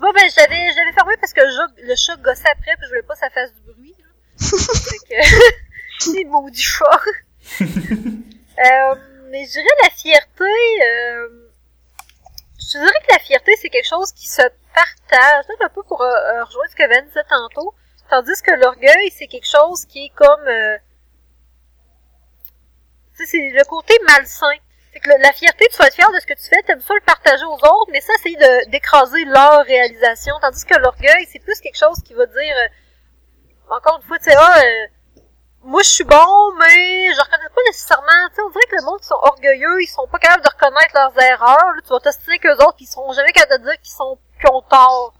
Pas, 0.00 0.12
ben, 0.12 0.30
j'avais, 0.34 0.72
j'avais 0.72 0.92
fermé 0.92 1.14
parce 1.20 1.32
que 1.32 1.40
le 1.40 1.50
chat, 1.50 1.82
le 1.82 1.96
chat 1.96 2.16
gossait 2.16 2.48
après, 2.50 2.74
puis 2.76 2.84
je 2.84 2.88
voulais 2.88 3.02
pas 3.02 3.14
que 3.14 3.20
ça 3.20 3.30
fasse 3.30 3.52
du 3.54 3.60
bruit, 3.62 3.94
là. 3.98 4.06
fait 4.38 4.98
que, 5.08 5.54
c'est 5.98 6.24
maudit 6.24 6.62
chat. 6.62 7.00
euh, 7.60 8.94
mais 9.30 9.44
je 9.44 9.52
dirais 9.52 9.66
la 9.82 9.90
fierté, 9.90 10.44
euh, 10.44 11.48
je 12.60 12.78
dirais 12.78 12.92
que 13.06 13.12
la 13.12 13.18
fierté, 13.18 13.52
c'est 13.60 13.70
quelque 13.70 13.88
chose 13.88 14.12
qui 14.12 14.28
se 14.28 14.42
partage, 14.74 15.46
peut-être 15.46 15.64
un 15.64 15.68
peu 15.70 15.82
pour 15.82 16.02
euh, 16.02 16.06
euh, 16.06 16.44
rejoindre 16.44 16.70
ce 16.70 16.76
que 16.76 16.94
Van 16.94 17.06
disait 17.06 17.24
tantôt, 17.28 17.74
tandis 18.10 18.42
que 18.42 18.52
l'orgueil, 18.52 19.10
c'est 19.10 19.26
quelque 19.26 19.48
chose 19.48 19.84
qui 19.86 20.06
est 20.06 20.14
comme, 20.14 20.46
euh, 20.46 20.76
c'est 23.14 23.50
le 23.50 23.64
côté 23.64 23.98
malsain. 24.06 24.56
C'est 24.98 25.10
que 25.10 25.16
le- 25.16 25.22
la 25.22 25.32
fierté, 25.32 25.66
tu 25.70 25.76
vas 25.76 25.86
être 25.86 25.94
fier 25.94 26.10
de 26.10 26.18
ce 26.20 26.26
que 26.26 26.34
tu 26.34 26.48
fais, 26.48 26.60
t'aimes 26.66 26.80
ça 26.80 26.94
le 26.94 27.00
partager 27.06 27.44
aux 27.44 27.54
autres, 27.54 27.90
mais 27.92 28.00
ça, 28.00 28.12
c'est 28.22 28.34
de, 28.34 28.70
d'écraser 28.70 29.24
leur 29.26 29.62
réalisation. 29.64 30.34
Tandis 30.42 30.64
que 30.64 30.76
l'orgueil, 30.78 31.26
c'est 31.30 31.38
plus 31.38 31.60
quelque 31.60 31.78
chose 31.78 31.98
qui 32.04 32.14
va 32.14 32.26
dire, 32.26 32.54
euh, 32.64 33.74
encore 33.76 33.98
une 34.02 34.08
fois, 34.08 34.18
tu 34.18 34.24
sais, 34.24 34.36
ah, 34.36 34.58
euh, 34.58 35.20
moi 35.62 35.82
je 35.82 35.88
suis 35.88 36.04
bon, 36.04 36.52
mais 36.58 37.12
je 37.14 37.20
reconnais 37.20 37.48
pas 37.54 37.60
nécessairement, 37.66 38.26
tu 38.30 38.36
sais, 38.36 38.42
on 38.42 38.50
dirait 38.50 38.66
que 38.70 38.76
le 38.76 38.82
monde 38.84 39.00
qui 39.00 39.06
sont 39.06 39.20
orgueilleux, 39.22 39.82
ils 39.82 39.86
sont 39.86 40.06
pas 40.10 40.18
capables 40.18 40.42
de 40.42 40.48
reconnaître 40.50 40.94
leurs 40.94 41.24
erreurs, 41.32 41.72
là, 41.76 41.80
tu 41.82 41.90
vas 41.90 42.00
t'ostiner 42.00 42.38
qu'eux 42.38 42.56
autres, 42.56 42.76
ils 42.80 42.86
sont 42.86 43.12
jamais 43.12 43.32
capables 43.32 43.62
de 43.62 43.68
dire 43.70 43.80
qu'ils 43.80 43.92
sont, 43.92 44.18
qu'ils 44.40 44.50
ont 44.50 44.62
tort. 44.62 45.14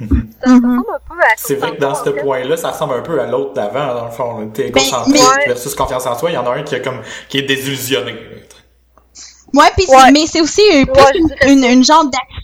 Ça, 0.00 0.06
ça 0.46 0.50
ressemble 0.54 0.86
un 0.92 1.08
peu 1.08 1.20
à 1.22 1.26
C'est 1.36 1.54
vrai 1.56 1.72
que 1.76 1.80
dans 1.80 1.94
ce 1.94 2.08
point-là, 2.10 2.56
ça 2.56 2.70
ressemble 2.70 2.94
un 2.94 3.02
peu 3.02 3.20
à 3.20 3.26
l'autre 3.26 3.52
d'avant, 3.52 3.94
dans 3.94 4.04
le 4.06 4.10
fond. 4.10 4.50
T'es 4.50 4.70
Ben, 4.70 4.80
égocentrique 4.82 5.22
mais- 5.38 5.46
versus 5.46 5.74
confiance 5.74 6.06
en 6.06 6.18
soi. 6.18 6.30
Il 6.30 6.34
y 6.34 6.38
en 6.38 6.46
a 6.46 6.50
un 6.56 6.62
qui 6.62 6.74
est 6.74 6.82
comme, 6.82 7.02
qui 7.28 7.38
est 7.38 7.42
désillusionné. 7.42 8.16
Ouais, 9.54 9.70
puis 9.76 9.86
c'est- 9.88 9.94
Ouais. 9.96 10.12
mais 10.12 10.26
c'est 10.26 10.40
aussi 10.40 10.60
euh, 10.72 10.84
plus 10.84 11.02
Ouais, 11.02 11.12
je 11.44 11.48
une, 11.52 11.64
une, 11.64 11.70
une 11.70 11.84
genre 11.84 12.04
d'action. 12.04 12.40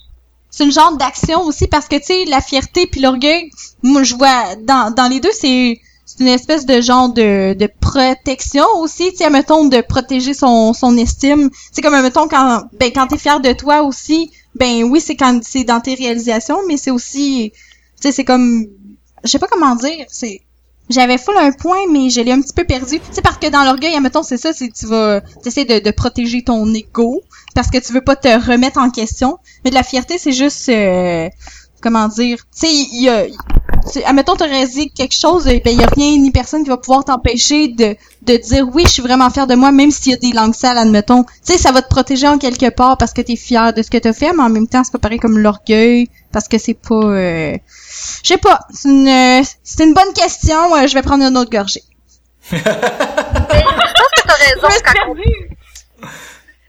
C'est 0.52 0.64
une 0.64 0.72
genre 0.72 0.96
d'action 0.96 1.42
aussi 1.44 1.66
parce 1.68 1.86
que 1.86 1.96
tu 1.96 2.04
sais 2.04 2.24
la 2.26 2.40
fierté 2.40 2.86
puis 2.86 3.00
l'orgueil, 3.00 3.50
moi 3.82 4.02
je 4.02 4.14
vois 4.16 4.56
dans 4.56 4.92
dans 4.92 5.08
les 5.08 5.20
deux 5.20 5.30
c'est 5.32 5.80
c'est 6.04 6.18
une 6.20 6.26
espèce 6.28 6.66
de 6.66 6.80
genre 6.80 7.08
de, 7.08 7.54
de 7.54 7.68
protection 7.80 8.64
aussi, 8.78 9.10
tu 9.12 9.18
sais 9.18 9.30
mettons 9.30 9.66
de 9.66 9.80
protéger 9.80 10.34
son 10.34 10.72
son 10.72 10.96
estime. 10.96 11.50
C'est 11.72 11.82
comme 11.82 12.00
mettons 12.02 12.26
quand 12.26 12.64
ben 12.78 12.90
quand 12.92 13.06
t'es 13.06 13.16
fier 13.18 13.38
de 13.40 13.52
toi 13.52 13.82
aussi, 13.82 14.30
ben 14.56 14.82
oui, 14.84 15.00
c'est 15.00 15.14
quand 15.16 15.40
c'est 15.44 15.62
dans 15.64 15.80
tes 15.80 15.94
réalisations, 15.94 16.58
mais 16.66 16.76
c'est 16.76 16.90
aussi 16.90 17.52
tu 17.54 17.60
sais 18.02 18.12
c'est 18.12 18.24
comme 18.24 18.66
je 19.22 19.30
sais 19.30 19.38
pas 19.38 19.46
comment 19.46 19.76
dire, 19.76 20.04
c'est 20.08 20.40
j'avais 20.90 21.18
full 21.18 21.36
un 21.38 21.52
point, 21.52 21.86
mais 21.90 22.10
je 22.10 22.20
l'ai 22.20 22.32
un 22.32 22.40
petit 22.40 22.52
peu 22.52 22.64
perdu. 22.64 23.00
Sais, 23.12 23.22
parce 23.22 23.38
que 23.38 23.48
dans 23.48 23.64
l'orgueil, 23.64 23.94
admettons, 23.94 24.22
c'est 24.22 24.36
ça, 24.36 24.52
c'est 24.52 24.70
tu 24.70 24.86
vas, 24.86 25.20
t'essaies 25.42 25.64
de, 25.64 25.78
de 25.78 25.90
protéger 25.92 26.42
ton 26.42 26.72
ego, 26.74 27.22
parce 27.54 27.68
que 27.68 27.78
tu 27.78 27.92
veux 27.92 28.02
pas 28.02 28.16
te 28.16 28.28
remettre 28.28 28.78
en 28.78 28.90
question. 28.90 29.38
Mais 29.64 29.70
de 29.70 29.76
la 29.76 29.84
fierté, 29.84 30.18
c'est 30.18 30.32
juste, 30.32 30.68
euh, 30.68 31.28
comment 31.80 32.08
dire, 32.08 32.38
tu 32.38 32.66
sais, 32.66 32.72
il 32.72 33.02
y 33.02 33.08
a, 33.08 33.24
admettons, 34.04 34.36
t'aurais 34.36 34.66
dit 34.66 34.90
quelque 34.90 35.16
chose, 35.16 35.46
eh 35.46 35.60
ben, 35.60 35.72
il 35.72 35.80
y 35.80 35.84
a 35.84 35.86
rien 35.86 36.16
ni 36.18 36.30
personne 36.30 36.62
qui 36.62 36.68
va 36.68 36.76
pouvoir 36.76 37.04
t'empêcher 37.04 37.68
de, 37.68 37.96
de 38.22 38.36
dire, 38.36 38.68
oui, 38.74 38.82
je 38.84 38.90
suis 38.90 39.02
vraiment 39.02 39.30
fier 39.30 39.46
de 39.46 39.54
moi, 39.54 39.72
même 39.72 39.90
s'il 39.90 40.12
y 40.12 40.14
a 40.14 40.18
des 40.18 40.32
langues 40.32 40.54
sales, 40.54 40.78
admettons. 40.78 41.24
Tu 41.24 41.52
sais, 41.52 41.58
ça 41.58 41.72
va 41.72 41.82
te 41.82 41.88
protéger 41.88 42.26
en 42.28 42.38
quelque 42.38 42.70
part 42.70 42.98
parce 42.98 43.12
que 43.12 43.20
t'es 43.20 43.36
fier 43.36 43.72
de 43.72 43.82
ce 43.82 43.90
que 43.90 43.98
t'as 43.98 44.12
fait, 44.12 44.32
mais 44.32 44.42
en 44.42 44.50
même 44.50 44.66
temps, 44.66 44.82
c'est 44.84 44.92
pas 44.92 44.98
pareil 44.98 45.18
comme 45.18 45.38
l'orgueil, 45.38 46.08
parce 46.32 46.48
que 46.48 46.58
c'est 46.58 46.74
pas, 46.74 46.94
euh, 46.94 47.56
je 48.22 48.28
sais 48.28 48.38
pas, 48.38 48.60
c'est 48.72 48.88
une, 48.88 49.08
euh, 49.08 49.42
c'est 49.62 49.84
une 49.84 49.94
bonne 49.94 50.12
question, 50.14 50.74
euh, 50.76 50.86
je 50.86 50.94
vais 50.94 51.02
prendre 51.02 51.24
une 51.24 51.36
autre 51.36 51.50
gorgée. 51.50 51.82
Mais 52.52 52.58
je 52.58 53.94
pense 53.94 54.10
que 54.16 54.26
t'as 54.26 54.34
raison 54.34 54.68
quand 54.84 55.08
on 55.10 55.14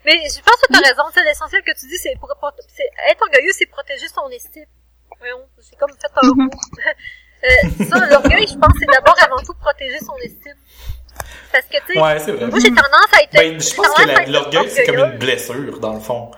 Mais 0.06 0.18
je 0.30 0.42
pense 0.42 0.56
que 0.62 0.72
t'as 0.74 0.80
raison. 0.80 1.04
C'est 1.14 1.24
l'essentiel 1.24 1.62
que 1.64 1.80
tu 1.80 1.88
dis, 1.88 1.98
c'est 1.98 2.16
pour, 2.20 2.30
être 2.32 3.22
orgueilleux, 3.22 3.52
c'est 3.58 3.66
protéger 3.68 4.08
son 4.14 4.30
estime. 4.30 4.66
Voyons, 5.20 5.42
j'ai 5.70 5.76
comme 5.78 5.92
fait 5.92 6.08
un 6.16 6.28
Mhm. 6.28 6.46
mot. 6.46 6.52
euh, 7.44 7.86
ça, 7.90 8.06
l'orgueil, 8.08 8.48
je 8.48 8.56
pense, 8.58 8.74
c'est 8.80 8.86
d'abord 8.92 9.16
avant 9.24 9.38
tout 9.46 9.54
protéger 9.54 10.00
son 10.00 10.16
estime. 10.24 10.56
Parce 11.52 11.66
que 11.66 11.78
tu 11.86 11.94
sais, 11.94 12.00
Ouais, 12.00 12.18
c'est 12.20 12.32
vrai. 12.32 12.48
moi 12.48 12.60
j'ai 12.60 12.70
tendance 12.70 13.14
à 13.14 13.22
être. 13.24 13.34
Ben, 13.34 13.62
je 13.62 13.76
pense 13.76 13.88
que 13.94 14.32
l'orgueil, 14.32 14.70
c'est 14.70 14.86
comme 14.86 15.00
une 15.00 15.18
blessure, 15.20 15.80
dans 15.80 15.94
le 15.94 16.00
fond. 16.00 16.32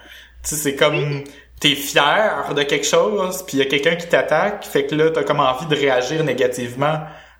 Tu 0.43 0.49
sais, 0.49 0.55
c'est 0.57 0.75
comme, 0.75 1.23
t'es 1.63 1.75
fier 1.75 2.53
de 2.53 2.63
quelque 2.63 2.85
chose, 2.85 3.41
puis 3.47 3.55
il 3.55 3.59
y 3.59 3.61
a 3.61 3.65
quelqu'un 3.65 3.95
qui 3.95 4.05
t'attaque, 4.07 4.65
fait 4.65 4.85
que 4.85 4.95
là, 4.95 5.11
t'as 5.11 5.23
comme 5.23 5.39
envie 5.39 5.65
de 5.65 5.75
réagir 5.75 6.21
négativement 6.25 6.99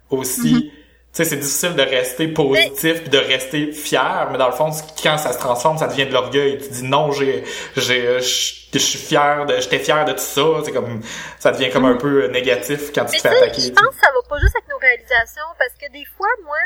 aussi. 0.10 0.72
Tu 0.72 1.24
sais, 1.24 1.26
c'est 1.26 1.36
difficile 1.36 1.76
de 1.76 1.82
rester 1.82 2.30
positif 2.30 3.02
puis 3.02 3.10
de 3.10 3.18
rester 3.18 3.74
fier, 3.74 4.30
mais 4.32 4.38
dans 4.38 4.48
le 4.48 4.54
fond, 4.54 4.72
quand 5.04 5.18
ça 5.18 5.34
se 5.34 5.38
transforme, 5.40 5.78
ça 5.78 5.88
devient 5.88 6.06
de 6.06 6.14
l'orgueil. 6.14 6.58
Tu 6.58 6.70
dis 6.70 6.84
non, 6.84 7.12
j'ai, 7.12 7.44
j'ai, 7.76 8.20
je 8.22 8.80
suis 8.80 8.98
fier 8.98 9.46
de, 9.46 9.60
j'étais 9.60 9.80
fier 9.80 10.06
de 10.06 10.14
tout 10.14 10.20
ça. 10.20 10.46
C'est 10.64 10.72
comme, 10.72 11.02
ça 11.38 11.52
devient 11.52 11.70
comme 11.70 11.86
un 11.86 11.98
peu 11.98 12.28
négatif 12.28 12.94
quand 12.96 13.04
tu 13.04 13.12
Mais 13.12 13.18
te 13.18 13.28
fais 13.28 13.38
attaquer. 13.38 13.62
je 13.62 13.70
pense 13.72 13.90
que 13.90 14.02
ça 14.02 14.12
va 14.12 14.28
pas 14.28 14.40
juste 14.40 14.56
avec 14.56 14.70
nos 14.70 14.78
réalisations, 14.78 15.52
parce 15.60 15.74
que 15.80 15.92
des 15.92 16.06
fois, 16.18 16.30
moi, 16.46 16.58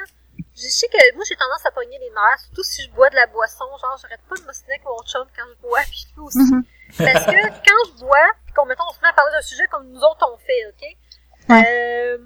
je 0.58 0.68
sais 0.68 0.88
que 0.88 1.16
moi 1.16 1.24
j'ai 1.30 1.36
tendance 1.36 1.66
à 1.66 1.72
pogner 1.72 2.00
les 2.00 2.10
nerfs, 2.10 2.40
surtout 2.46 2.64
si 2.64 2.84
je 2.84 2.90
bois 2.92 3.10
de 3.10 3.16
la 3.16 3.28
boisson, 3.28 3.66
genre 3.80 3.98
j'arrête 4.02 4.22
pas 4.28 4.36
de 4.36 4.42
m'ostiner 4.46 4.74
avec 4.74 4.86
mon 4.86 4.98
chum 5.04 5.26
quand 5.38 5.46
je 5.48 5.62
bois, 5.62 5.82
puis 5.90 6.08
lui 6.16 6.24
aussi. 6.24 6.40
Mhm. 6.40 6.64
Parce 6.98 7.26
que 7.26 7.48
quand 7.68 7.82
je 7.94 8.00
bois, 8.00 8.28
pis 8.48 8.54
qu'on 8.54 8.66
mettons, 8.66 8.84
on 8.90 8.94
se 8.94 9.00
met 9.02 9.08
à 9.10 9.14
parler 9.14 9.32
d'un 9.34 9.42
sujet 9.42 9.68
comme 9.68 9.88
nous 9.88 10.00
autres 10.02 10.26
on 10.34 10.38
fait, 10.38 10.66
ok? 10.74 10.84
Ouais. 11.50 11.64
Euh, 11.68 12.18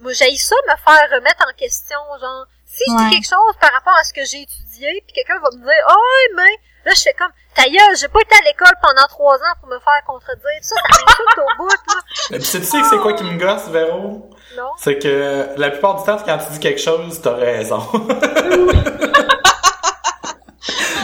moi 0.00 0.12
j'ai 0.12 0.36
ça 0.36 0.54
me 0.68 0.76
faire 0.76 1.10
remettre 1.16 1.44
en 1.48 1.52
question, 1.54 1.98
genre, 2.20 2.46
si 2.66 2.84
je 2.86 2.92
Ouais. 2.92 3.04
dis 3.08 3.10
quelque 3.16 3.28
chose 3.28 3.56
par 3.60 3.72
rapport 3.72 3.96
à 3.96 4.04
ce 4.04 4.12
que 4.12 4.24
j'ai 4.24 4.42
étudié, 4.42 5.02
puis 5.06 5.14
quelqu'un 5.14 5.38
va 5.40 5.48
me 5.50 5.62
dire, 5.64 5.84
oh 5.90 6.34
mais, 6.36 6.52
là 6.84 6.92
je 6.94 7.02
fais 7.02 7.14
comme, 7.14 7.32
ta 7.54 7.64
gueule, 7.64 7.96
j'ai 7.96 8.08
pas 8.08 8.20
été 8.20 8.34
à 8.36 8.44
l'école 8.44 8.74
pendant 8.80 9.06
trois 9.08 9.36
ans 9.36 9.54
pour 9.58 9.68
me 9.68 9.78
faire 9.80 10.02
contredire, 10.06 10.60
ça, 10.62 10.76
ça 10.76 10.82
m'insulte 11.04 11.38
au 11.38 11.56
bout, 11.56 11.68
là. 11.68 12.00
Et 12.30 12.38
puis, 12.38 12.48
tu 12.48 12.62
sais 12.64 12.80
que 12.80 12.86
c'est 12.86 12.98
quoi 12.98 13.12
qui 13.14 13.24
me 13.24 13.36
gosse, 13.38 13.66
Véro? 13.68 14.30
Non? 14.56 14.70
C'est 14.78 14.98
que 14.98 15.46
la 15.56 15.70
plupart 15.70 15.96
du 15.96 16.04
temps, 16.04 16.18
quand 16.24 16.38
tu 16.38 16.52
dis 16.52 16.60
quelque 16.60 16.80
chose, 16.80 17.20
t'as 17.22 17.34
raison. 17.34 17.82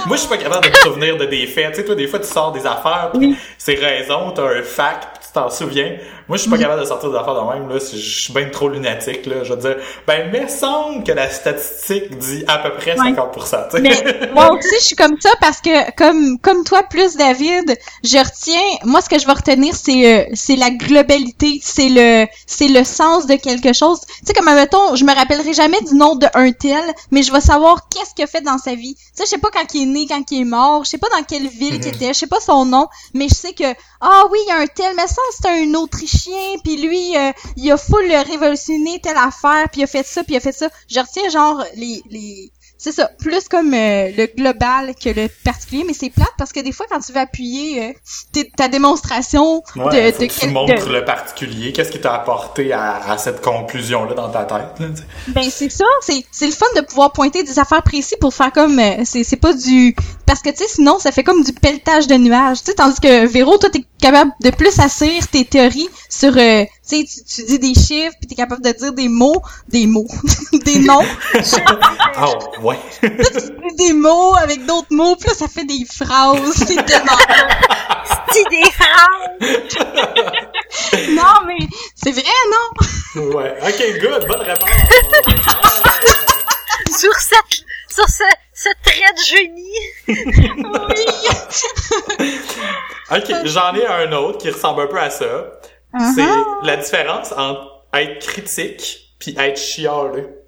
Moi, 0.07 0.15
je 0.17 0.21
suis 0.21 0.29
pas 0.29 0.39
capable 0.39 0.65
de 0.65 0.71
me 0.71 0.75
souvenir 0.77 1.17
de 1.17 1.25
des 1.25 1.47
faits. 1.47 1.71
Tu 1.71 1.77
sais, 1.77 1.85
toi, 1.85 1.97
des 1.97 2.07
fois, 2.07 2.21
tu 2.21 2.27
sors 2.27 2.53
des 2.53 2.65
affaires, 2.65 3.11
pis 3.13 3.37
c'est 3.59 3.75
raison, 3.75 4.31
t'as 4.31 4.59
un 4.59 4.63
fact, 4.63 5.19
pis 5.19 5.27
tu 5.27 5.33
t'en 5.33 5.51
souviens. 5.51 5.97
Moi, 6.29 6.37
je 6.37 6.43
suis 6.43 6.51
pas 6.51 6.59
capable 6.59 6.81
de 6.81 6.87
sortir 6.87 7.11
des 7.11 7.17
affaires 7.17 7.35
de 7.35 7.53
même, 7.53 7.69
là. 7.69 7.79
Je 7.79 7.97
suis 7.97 8.33
bien 8.33 8.49
trop 8.51 8.69
lunatique, 8.69 9.27
là. 9.27 9.45
Je 9.45 9.53
veux 9.53 9.61
dire, 9.61 9.77
ben, 10.07 10.31
il 10.33 10.43
me 10.43 10.49
semble 10.49 11.05
que 11.05 11.13
la 11.13 11.31
statistique 11.31 12.19
dit 12.19 12.45
à 12.49 12.59
peu 12.59 12.73
près 12.73 12.97
50%, 12.97 13.69
tu 13.71 13.77
sais. 13.77 13.81
Mais 13.81 14.31
moi 14.35 14.53
aussi, 14.53 14.75
je 14.81 14.85
suis 14.85 14.97
comme 14.97 15.21
ça 15.21 15.31
parce 15.41 15.61
que 15.61 15.95
comme 15.97 16.39
comme 16.41 16.65
toi 16.65 16.83
plus 16.83 17.17
David, 17.17 17.77
je 18.03 18.19
retiens 18.19 18.79
moi 18.85 19.01
ce 19.01 19.09
que 19.09 19.19
je 19.19 19.27
vais 19.27 19.33
retenir 19.33 19.75
c'est 19.75 20.21
euh, 20.21 20.25
c'est 20.35 20.57
la 20.57 20.71
globalité, 20.71 21.61
c'est 21.63 21.89
le 21.89 22.27
c'est 22.47 22.69
le 22.69 22.85
sens 22.85 23.27
de 23.27 23.37
quelque 23.37 23.73
chose. 23.73 24.01
Tu 24.01 24.27
sais 24.27 24.33
comme 24.33 24.47
mettons, 24.47 24.95
je 24.97 25.05
me 25.05 25.15
rappellerai 25.15 25.53
jamais 25.53 25.81
du 25.83 25.95
nom 25.95 26.17
de 26.17 26.27
un 26.35 26.53
tel, 26.53 26.83
mais 27.11 27.23
je 27.23 27.33
vais 27.33 27.41
savoir 27.41 27.89
qu'est-ce 27.89 28.15
qu'il 28.15 28.25
a 28.25 28.27
fait 28.27 28.41
dans 28.41 28.59
sa 28.59 28.75
vie. 28.75 28.95
Tu 28.95 29.03
sais, 29.15 29.25
je 29.25 29.31
sais 29.31 29.39
pas 29.39 29.51
quand 29.53 29.75
il 29.75 29.83
est 29.83 29.87
né, 29.87 30.07
quand 30.09 30.31
il 30.31 30.43
est 30.43 30.45
mort, 30.45 30.85
je 30.85 30.91
sais 30.91 30.99
pas 30.99 31.09
dans 31.17 31.23
quelle 31.23 31.49
ville 31.49 31.81
qu'il 31.81 31.95
était, 31.95 32.09
je 32.09 32.19
sais 32.19 32.27
pas 32.27 32.41
son 32.41 32.65
nom, 32.65 32.89
mais 33.15 33.29
je 33.29 33.35
sais 33.35 33.53
que 33.53 33.65
ah 34.01 34.25
oui, 34.31 34.39
il 34.47 34.49
y 34.49 34.53
a 34.53 34.59
un 34.59 34.67
tel, 34.67 34.95
mais 34.97 35.07
ça 35.07 35.23
c'est 35.31 35.49
un 35.49 35.75
autrichien, 35.75 36.16
puis 36.65 36.77
lui 36.77 37.17
euh, 37.17 37.33
il 37.57 37.71
a 37.71 37.77
full 37.77 38.11
révolutionné 38.13 39.01
telle 39.01 39.17
affaire, 39.17 39.69
puis 39.71 39.81
il 39.81 39.85
a 39.85 39.87
fait 39.87 40.07
ça, 40.07 40.25
puis 40.25 40.35
il 40.35 40.37
a 40.37 40.41
fait 40.41 40.53
ça. 40.53 40.69
Je 40.91 41.01
retiens 41.01 41.29
genre 41.31 41.65
les 41.75 42.03
les 42.11 42.53
c'est 42.93 42.93
ça, 43.03 43.11
plus 43.19 43.49
comme 43.49 43.75
euh, 43.75 44.11
le 44.17 44.27
global 44.37 44.95
que 44.95 45.09
le 45.11 45.29
particulier, 45.45 45.85
mais 45.87 45.93
c'est 45.93 46.11
plate 46.11 46.31
parce 46.39 46.53
que 46.53 46.61
des 46.61 46.73
fois 46.73 46.87
quand 46.89 47.01
tu 47.01 47.13
veux 47.13 47.19
appuyer 47.19 47.83
euh, 47.83 47.93
tes- 48.33 48.49
ta 48.57 48.69
démonstration 48.69 49.63
Ouais, 49.75 50.13
de, 50.13 50.19
de 50.21 50.27
que 50.27 50.33
tu 50.41 50.49
montres 50.49 50.87
de- 50.87 50.93
le 50.93 51.05
particulier. 51.05 51.73
Qu'est-ce 51.73 51.91
qui 51.91 52.01
t'a 52.01 52.15
apporté 52.15 52.73
à, 52.73 53.11
à 53.11 53.19
cette 53.19 53.41
conclusion-là 53.43 54.15
dans 54.15 54.31
ta 54.31 54.45
tête, 54.45 54.79
là. 54.81 54.87
Ben 55.29 55.51
c'est 55.51 55.71
ça, 55.71 55.85
c'est 56.01 56.25
c'est 56.31 56.47
le 56.47 56.53
fun 56.53 56.67
de 56.77 56.81
pouvoir 56.83 57.13
pointer 57.13 57.43
des 57.43 57.59
affaires 57.59 57.83
précises 57.83 58.17
pour 58.21 58.33
faire 58.33 58.53
comme 58.53 58.79
euh, 58.79 59.03
c'est 59.05 59.25
c'est 59.25 59.37
pas 59.37 59.53
du 59.53 59.95
parce 60.25 60.41
que 60.43 60.51
tu 60.51 60.59
sais 60.59 60.69
sinon 60.69 60.99
ça 60.99 61.11
fait 61.13 61.25
comme 61.25 61.43
du 61.43 61.53
pelletage 61.53 62.07
de 62.07 62.15
nuages, 62.15 62.59
tu 62.61 62.67
sais 62.67 62.75
tandis 62.75 63.01
que 63.01 63.27
Véro 63.27 63.59
toi 63.59 63.69
t'es 63.71 63.85
capable 64.01 64.31
de 64.43 64.51
plus 64.51 64.79
assir 64.79 65.27
tes 65.29 65.45
théories 65.45 65.89
sur 66.09 66.37
euh, 66.37 66.65
tu 66.89 66.97
sais 67.01 67.05
tu, 67.05 67.25
tu 67.25 67.43
dis 67.47 67.59
des 67.59 67.75
chiffres 67.75 68.15
puis 68.19 68.27
t'es 68.29 68.35
capable 68.35 68.63
de 68.63 68.71
dire 68.73 68.93
des 68.93 69.09
mots, 69.09 69.43
des 69.69 69.87
mots, 69.87 70.07
des 70.65 70.79
noms, 70.79 71.05
Ah, 72.15 72.29
ouais. 72.63 72.79
tu 73.01 73.09
dis 73.11 73.77
des 73.89 73.93
mots 73.93 74.35
avec 74.37 74.65
d'autres 74.67 74.93
mots, 74.93 75.17
puis 75.17 75.29
là 75.29 75.35
ça 75.35 75.49
fait 75.49 75.65
des 75.65 75.85
phrases, 75.85 76.53
c'est 76.55 76.85
tellement 76.85 77.19
C'est 78.33 78.49
des 78.51 78.65
phrases! 78.71 79.97
Non 81.11 81.45
mais 81.47 81.59
c'est 81.95 82.13
vrai 82.13 82.23
non? 82.53 82.67
Ouais. 83.37 83.55
Ok, 83.63 84.01
good. 84.01 84.27
Bonne 84.29 84.41
réponse. 84.43 84.69
sur 86.99 87.15
cette, 87.15 87.65
sur 87.89 88.09
ce, 88.09 88.25
ce 88.55 88.69
trait 88.85 89.13
de 89.17 89.23
génie. 89.25 89.81
Oui. 92.21 92.35
Ok, 93.11 93.33
j'en 93.45 93.75
ai 93.75 93.87
un 93.87 94.13
autre 94.13 94.39
qui 94.39 94.51
ressemble 94.51 94.83
un 94.83 94.87
peu 94.87 94.99
à 94.99 95.11
ça. 95.11 95.27
Uh-huh. 95.97 96.15
C'est 96.15 96.67
la 96.67 96.77
différence 96.77 97.33
entre 97.33 97.85
être 97.95 98.19
critique 98.19 99.15
puis 99.19 99.35
être 99.39 99.59
chialeux. 99.59 100.43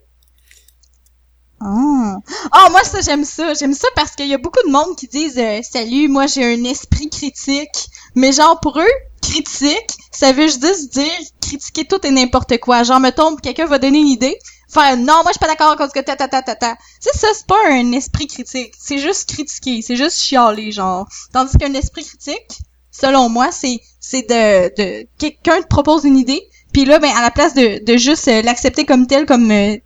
Oh. 1.61 2.15
oh, 2.55 2.71
moi 2.71 2.85
ça 2.85 3.01
j'aime 3.01 3.25
ça, 3.25 3.53
j'aime 3.55 3.75
ça 3.75 3.89
parce 3.97 4.15
qu'il 4.15 4.29
y 4.29 4.35
a 4.35 4.39
beaucoup 4.39 4.65
de 4.65 4.71
monde 4.71 4.95
qui 4.97 5.09
disent 5.09 5.39
euh, 5.39 5.61
salut, 5.63 6.07
moi 6.07 6.27
j'ai 6.27 6.45
un 6.45 6.63
esprit 6.65 7.11
critique, 7.11 7.89
mais 8.15 8.31
genre 8.31 8.61
pour 8.61 8.79
eux, 8.79 8.95
critique, 9.23 9.91
ça 10.13 10.31
veut 10.33 10.47
juste 10.47 10.93
dire 10.93 11.11
critiquer 11.41 11.85
tout 11.85 12.07
et 12.07 12.13
n'importe 12.13 12.59
quoi. 12.59 12.85
Genre 12.85 13.01
mettons 13.01 13.35
quelqu'un 13.35 13.67
va 13.67 13.79
donner 13.81 13.99
une 13.99 14.07
idée, 14.07 14.39
faire 14.73 14.97
non, 14.97 15.23
moi 15.25 15.29
je 15.29 15.33
suis 15.33 15.41
pas 15.41 15.49
d'accord 15.49 15.73
avec 15.73 15.89
ce 15.89 15.99
que 15.99 16.05
ta 16.05 16.15
ta 16.15 16.29
ta 16.29 16.43
ta 16.43 16.55
ta. 16.55 16.77
Sais 17.01 17.11
ça 17.19 17.27
c'est 17.35 17.47
pas 17.47 17.69
un 17.71 17.91
esprit 17.91 18.29
critique, 18.29 18.75
c'est 18.79 18.99
juste 18.99 19.29
critiquer, 19.29 19.83
c'est 19.83 19.97
juste 19.97 20.19
chialer 20.21 20.71
genre. 20.71 21.09
Tandis 21.33 21.59
qu'un 21.59 21.75
esprit 21.75 22.05
critique, 22.05 22.61
selon 22.93 23.29
moi, 23.29 23.51
c'est 23.51 23.81
c'est 24.11 24.23
de 24.23 24.75
de 24.79 25.07
quelqu'un 25.19 25.61
te 25.61 25.67
propose 25.67 26.05
une 26.05 26.17
idée, 26.17 26.43
puis 26.73 26.85
là 26.87 26.99
ben 26.99 27.11
à 27.15 27.23
la 27.23 27.31
place 27.31 27.53
de 27.55 27.85
de 27.85 27.97
juste 27.99 28.29
euh, 28.29 28.41
l'accepter 28.43 28.85
comme 28.87 29.07
tel 29.07 29.27
comme 29.27 29.51
euh, 29.51 29.77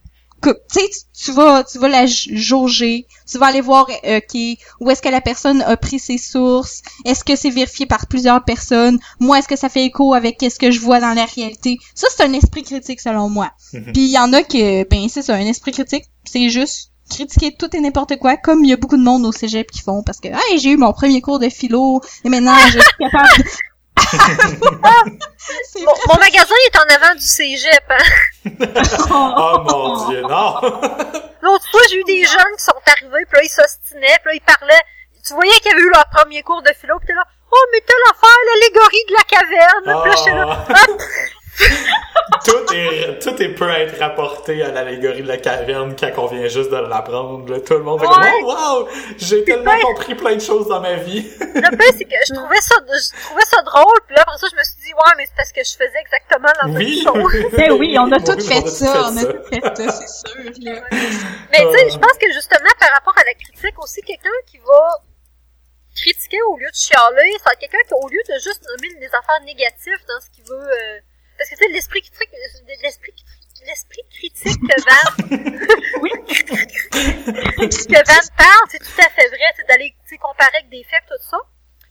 tu 0.43 0.53
sais, 0.69 0.89
tu 1.15 1.33
vas, 1.33 1.63
tu 1.63 1.79
vas 1.79 1.89
la 1.89 2.07
jauger, 2.07 3.07
tu 3.31 3.39
vas 3.39 3.47
aller 3.47 3.61
voir, 3.61 3.87
euh, 4.05 4.21
où 4.81 4.91
est-ce 4.91 5.03
que 5.03 5.09
la 5.09 5.21
personne 5.21 5.63
a 5.63 5.77
pris 5.77 5.99
ses 5.99 6.19
sources, 6.19 6.83
est-ce 7.05 7.23
que 7.23 7.37
c'est 7.37 7.51
vérifié 7.51 7.87
par 7.87 8.07
plusieurs 8.09 8.45
personnes, 8.45 8.99
moi, 9.21 9.39
est-ce 9.39 9.49
que 9.49 9.57
ça 9.57 9.69
fait 9.69 9.85
écho 9.85 10.15
avec 10.15 10.39
ce 10.41 10.59
que 10.59 10.71
je 10.71 10.81
vois 10.81 11.01
dans 11.01 11.15
la 11.15 11.27
réalité? 11.27 11.79
Ça, 11.95 12.09
c'est 12.11 12.25
un 12.25 12.33
esprit 12.33 12.65
critique, 12.65 13.01
selon 13.01 13.29
moi. 13.29 13.53
Mhm. 13.73 13.93
Puis 13.93 14.03
il 14.03 14.11
y 14.11 14.19
en 14.19 14.33
a 14.33 14.43
que, 14.43 14.89
ben, 14.89 15.09
c'est 15.09 15.23
ça, 15.23 15.35
un 15.35 15.47
esprit 15.47 15.73
critique, 15.73 16.05
c'est 16.25 16.49
juste 16.49 16.91
critiquer 17.09 17.55
tout 17.57 17.69
et 17.77 17.81
n'importe 17.81 18.19
quoi, 18.19 18.37
comme 18.37 18.65
il 18.65 18.71
y 18.71 18.73
a 18.73 18.77
beaucoup 18.77 18.97
de 18.97 19.03
monde 19.03 19.25
au 19.27 19.33
cégep 19.33 19.71
qui 19.71 19.81
font, 19.81 20.03
parce 20.03 20.19
que, 20.19 20.29
hey, 20.29 20.59
j'ai 20.59 20.71
eu 20.71 20.77
mon 20.77 20.93
premier 20.93 21.21
cours 21.21 21.39
de 21.39 21.49
philo, 21.49 22.01
et 22.25 22.29
maintenant, 22.29 22.57
je 22.67 22.81
suis 22.81 22.91
capable 22.99 23.29
de... 23.39 23.45
mon, 25.81 25.93
mon, 26.09 26.19
magasin 26.19 26.55
est 26.67 26.77
en 26.77 26.95
avant 26.95 27.15
du 27.15 27.27
cégep, 27.27 27.85
hein? 27.91 28.05
oh 29.11 29.59
mon 29.69 30.09
dieu, 30.09 30.23
non! 30.23 30.61
L'autre 31.43 31.71
fois, 31.71 31.81
j'ai 31.91 31.99
eu 31.99 32.05
des 32.05 32.25
jeunes 32.25 32.57
qui 32.57 32.65
sont 32.65 32.73
arrivés, 32.87 33.25
puis 33.29 33.39
là, 33.39 33.43
ils 33.43 33.49
s'ostinaient, 33.49 34.19
puis 34.23 34.31
là, 34.31 34.35
ils 34.35 34.41
parlaient. 34.41 34.83
Tu 35.27 35.35
voyais 35.35 35.59
qu'ils 35.61 35.73
avaient 35.73 35.83
eu 35.83 35.91
leur 35.91 36.07
premier 36.11 36.43
cours 36.43 36.63
de 36.63 36.73
philo, 36.81 36.99
puis 36.99 37.07
t'es 37.09 37.15
là, 37.15 37.25
oh, 37.51 37.67
mais 37.73 37.81
t'as 37.87 37.95
l'affaire, 38.07 38.39
l'allégorie 38.47 39.05
de 39.09 39.15
la 39.15 39.25
caverne! 39.25 39.87
Oh. 39.87 40.03
Puis 40.03 40.31
là, 40.31 40.45
là, 40.45 40.67
hop! 40.69 41.03
tout 42.45 42.75
est 42.75 43.19
tout 43.21 43.43
est 43.43 43.49
peut 43.51 43.71
être 43.71 43.99
rapporté 43.99 44.63
à 44.63 44.71
l'allégorie 44.71 45.23
de 45.23 45.29
la 45.29 45.37
caverne 45.37 45.95
quand 45.99 46.11
on 46.19 46.27
vient 46.27 46.49
juste 46.49 46.71
de 46.71 46.77
l'apprendre. 46.77 47.59
Tout 47.59 47.75
le 47.75 47.83
monde 47.83 48.01
fait 48.01 48.07
Ouais. 48.07 48.15
comme 48.15 48.45
oh 48.45 48.85
wow, 48.85 48.89
j'ai 49.17 49.45
tellement 49.45 49.79
compris 49.81 50.15
plein 50.15 50.35
de 50.37 50.41
choses 50.41 50.69
dans 50.69 50.81
ma 50.81 50.95
vie. 50.95 51.31
Le 51.41 51.77
pire, 51.77 51.93
c'est 51.97 52.05
que 52.05 52.17
je 52.29 52.35
trouvais 52.35 52.61
ça, 52.61 52.75
je 52.87 53.23
trouvais 53.27 53.45
ça 53.45 53.63
drôle, 53.63 53.99
puis 54.07 54.17
là, 54.17 54.23
après 54.23 54.39
ça, 54.39 54.47
je 54.51 54.57
me 54.57 54.65
suis 54.65 54.77
dit, 54.83 54.93
ouais, 54.93 55.13
mais 55.17 55.27
c'est 55.27 55.37
parce 55.37 55.53
que 55.53 55.61
je 55.65 55.73
faisais 55.73 56.01
exactement 56.01 56.53
la 56.63 56.69
oui. 56.69 57.05
même 57.05 57.15
chose. 57.15 57.53
Ben 57.57 57.73
oui, 57.73 57.97
on 57.99 58.11
a 58.13 58.17
Oui, 58.17 58.25
tout 58.25 58.33
oui, 58.33 58.47
fait 58.47 58.67
ça, 58.69 59.05
on 59.11 59.17
a 59.17 59.21
fait 59.21 59.33
tout 59.33 59.49
fait 59.51 59.77
ça, 59.77 59.93
c'est 59.93 60.29
sûr, 60.29 60.51
là. 60.63 60.81
Mais 61.53 61.59
tu 61.59 61.79
sais, 61.79 61.91
je 61.91 61.99
pense 61.99 62.17
que 62.21 62.33
justement, 62.33 62.73
par 62.81 62.91
rapport 62.95 63.15
à 63.19 63.25
la 63.25 63.35
critique, 63.35 63.79
aussi, 63.83 64.01
quelqu'un 64.03 64.31
qui 64.47 64.59
va 64.59 64.99
critiquer 65.95 66.41
au 66.49 66.57
lieu 66.57 66.67
de 66.71 66.77
chialer, 66.77 67.33
c'est 67.45 67.59
quelqu'un 67.59 67.79
qui, 67.87 67.95
au 67.95 68.09
lieu 68.09 68.21
de 68.29 68.35
juste 68.41 68.65
nommer 68.67 68.95
des 68.99 69.07
affaires 69.09 69.41
négatives 69.45 70.01
dans 70.09 70.21
ce 70.21 70.31
qu'il 70.35 70.45
veut, 70.45 70.69
euh, 70.73 70.99
parce 71.43 71.51
que 71.51 71.57
tu 71.57 71.65
sais, 71.65 71.69
l'esprit 71.71 72.03
critique, 72.03 72.31
l'esprit 72.83 73.15
l'esprit 73.67 74.03
critique 74.11 74.61
que 74.61 74.77
Van, 74.87 75.07
Oui. 76.03 76.11
que 76.11 78.01
Van 78.07 78.27
parle, 78.37 78.67
c'est 78.71 78.79
tout 78.79 79.01
à 79.01 79.09
fait 79.11 79.29
vrai, 79.29 79.49
c'est 79.57 79.67
d'aller, 79.69 79.95
tu 80.05 80.09
sais, 80.11 80.19
comparer 80.19 80.57
avec 80.59 80.69
des 80.71 80.83
faits, 80.85 81.03
tout 81.09 81.19
ça. 81.31 81.39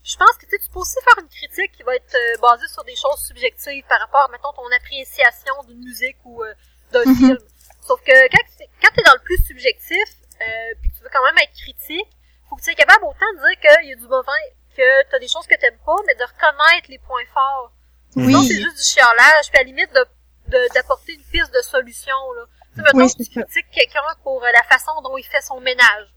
Je 0.04 0.16
pense 0.16 0.36
que 0.36 0.44
tu 0.46 0.50
sais, 0.50 0.58
tu 0.58 0.70
peux 0.70 0.80
aussi 0.80 0.98
faire 1.04 1.18
une 1.22 1.28
critique 1.28 1.72
qui 1.72 1.82
va 1.82 1.94
être 1.96 2.14
euh, 2.14 2.36
basée 2.42 2.66
sur 2.68 2.82
des 2.84 2.96
choses 2.96 3.20
subjectives 3.26 3.84
par 3.88 4.00
rapport, 4.00 4.28
mettons, 4.30 4.52
ton 4.52 4.66
appréciation 4.74 5.54
d'une 5.68 5.78
musique 5.78 6.16
ou 6.24 6.42
euh, 6.42 6.52
d'un 6.92 7.04
Mhm. 7.06 7.16
film. 7.16 7.38
Sauf 7.86 8.00
que 8.02 8.12
quand, 8.28 8.44
tu- 8.58 8.66
t'es 8.94 9.02
dans 9.02 9.14
le 9.14 9.20
plus 9.24 9.38
subjectif, 9.46 10.08
euh, 10.42 10.74
puis 10.80 10.90
que 10.90 10.96
tu 10.98 11.02
veux 11.04 11.10
quand 11.12 11.24
même 11.24 11.38
être 11.38 11.54
critique, 11.56 12.10
faut 12.50 12.56
que 12.56 12.60
tu 12.60 12.66
sois 12.66 12.74
capable 12.74 13.04
autant 13.04 13.32
de 13.32 13.38
dire 13.48 13.60
qu'il 13.60 13.88
y 13.88 13.92
a 13.92 13.96
du 13.96 14.08
mauvais, 14.08 14.44
que 14.76 15.08
t'as 15.10 15.18
des 15.20 15.28
choses 15.28 15.46
que 15.46 15.54
t'aimes 15.56 15.78
pas, 15.86 15.96
mais 16.06 16.14
de 16.16 16.24
reconnaître 16.24 16.88
les 16.90 16.98
points 16.98 17.24
forts. 17.32 17.72
Sinon, 18.12 18.42
c'est 18.42 18.48
Oui, 18.54 18.62
juste 18.62 18.76
du 18.76 18.82
chialage, 18.84 19.48
puis 19.50 19.58
à 19.58 19.62
la 19.62 19.64
limite 19.64 19.92
de 19.94 20.04
de- 20.48 20.68
d'apporter 20.74 21.14
une 21.14 21.22
piste 21.32 21.54
de 21.54 21.62
solution, 21.62 22.12
là. 22.36 22.44
Tu 22.74 22.76
sais, 22.76 22.82
mettons, 22.82 22.98
Oui, 22.98 23.14
tu 23.14 23.24
critiques 23.30 23.70
quelqu'un 23.72 24.02
pour 24.22 24.44
euh, 24.44 24.50
la 24.54 24.62
façon 24.64 24.92
dont 25.02 25.16
il 25.16 25.24
fait 25.24 25.40
son 25.40 25.60
ménage. 25.60 26.08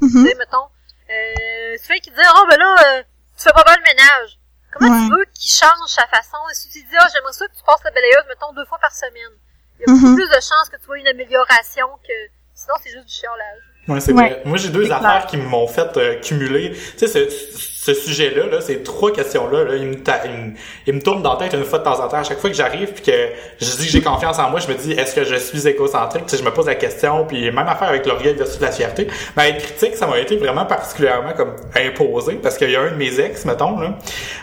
Mhm. 0.00 0.08
Tu 0.24 0.28
sais, 0.30 0.34
mettons, 0.36 0.68
euh, 1.10 1.76
tu 1.78 1.84
fais 1.84 2.00
qu'il 2.00 2.14
dit, 2.14 2.20
oh, 2.36 2.46
ben 2.48 2.56
là, 2.58 2.74
euh, 2.86 3.02
tu 3.36 3.42
fais 3.42 3.52
pas 3.52 3.64
bien 3.64 3.76
le 3.76 3.82
ménage. 3.82 4.38
Comment 4.72 4.88
tu 5.08 5.10
veux 5.14 5.24
qu'il 5.34 5.50
change 5.50 5.88
sa 5.88 6.06
façon? 6.06 6.38
Et 6.50 6.54
si 6.54 6.70
tu 6.70 6.82
dis, 6.82 6.96
ah, 6.98 7.06
j'aimerais 7.12 7.32
ça 7.34 7.46
que 7.48 7.54
tu 7.56 7.62
passes 7.64 7.82
la 7.84 7.90
balayeuse, 7.90 8.24
mettons, 8.28 8.52
deux 8.54 8.64
fois 8.64 8.78
par 8.78 8.92
semaine. 8.94 9.34
Il 9.78 9.80
y 9.80 9.84
a 9.84 9.92
beaucoup 9.92 10.06
Mhm. 10.08 10.14
plus 10.16 10.28
de 10.28 10.40
chances 10.40 10.70
que 10.70 10.76
tu 10.76 10.86
vois 10.86 10.98
une 10.98 11.08
amélioration 11.08 11.88
que, 12.06 12.16
sinon 12.54 12.74
c'est 12.82 12.90
juste 12.90 13.06
du 13.06 13.12
chiolage. 13.12 13.62
Ouais, 13.88 14.00
c'est 14.00 14.12
Ouais. 14.12 14.28
vrai. 14.28 14.42
Moi, 14.44 14.58
j'ai 14.58 14.68
deux 14.70 14.84
affaires 14.92 15.00
clair. 15.00 15.26
qui 15.26 15.36
m'ont 15.36 15.66
fait 15.68 15.96
euh, 15.96 16.14
cumuler. 16.20 16.72
Tu 16.98 17.06
sais, 17.06 17.08
ce, 17.08 17.20
ce 17.28 17.94
sujet-là, 17.94 18.46
là, 18.50 18.60
ces 18.60 18.82
trois 18.82 19.12
questions-là, 19.12 19.62
là, 19.62 19.76
ils, 19.76 19.86
me 19.86 19.94
me, 19.94 20.52
ils 20.88 20.92
me 20.94 21.00
tournent 21.00 21.22
dans 21.22 21.34
la 21.38 21.38
tête 21.48 21.54
une 21.54 21.64
fois 21.64 21.78
de 21.78 21.84
temps 21.84 22.00
en 22.04 22.08
temps. 22.08 22.16
À 22.16 22.24
chaque 22.24 22.40
fois 22.40 22.50
que 22.50 22.56
j'arrive 22.56 22.92
puis 22.94 23.04
que 23.04 23.12
je 23.60 23.70
dis 23.76 23.86
que 23.86 23.92
j'ai 23.92 24.00
confiance 24.02 24.40
en 24.40 24.50
moi, 24.50 24.58
je 24.58 24.66
me 24.66 24.74
dis, 24.74 24.90
est-ce 24.92 25.14
que 25.14 25.22
je 25.22 25.36
suis 25.36 25.68
égocentrique? 25.68 26.24
Tu 26.26 26.30
sais, 26.36 26.42
je 26.42 26.44
me 26.44 26.50
pose 26.52 26.66
la 26.66 26.74
question, 26.74 27.24
puis 27.26 27.44
même 27.52 27.68
affaire 27.68 27.88
avec 27.90 28.04
l'orgueil 28.06 28.34
versus 28.34 28.60
la 28.60 28.72
fierté. 28.72 29.06
Mais 29.36 29.50
être 29.50 29.58
critique, 29.64 29.94
ça 29.96 30.08
m'a 30.08 30.18
été 30.18 30.36
vraiment 30.36 30.64
particulièrement 30.66 31.32
comme 31.36 31.54
imposé, 31.76 32.34
parce 32.42 32.58
qu'il 32.58 32.70
y 32.70 32.76
a 32.76 32.80
un 32.80 32.90
de 32.90 32.96
mes 32.96 33.20
ex, 33.20 33.44
mettons, 33.44 33.78
là, 33.78 33.94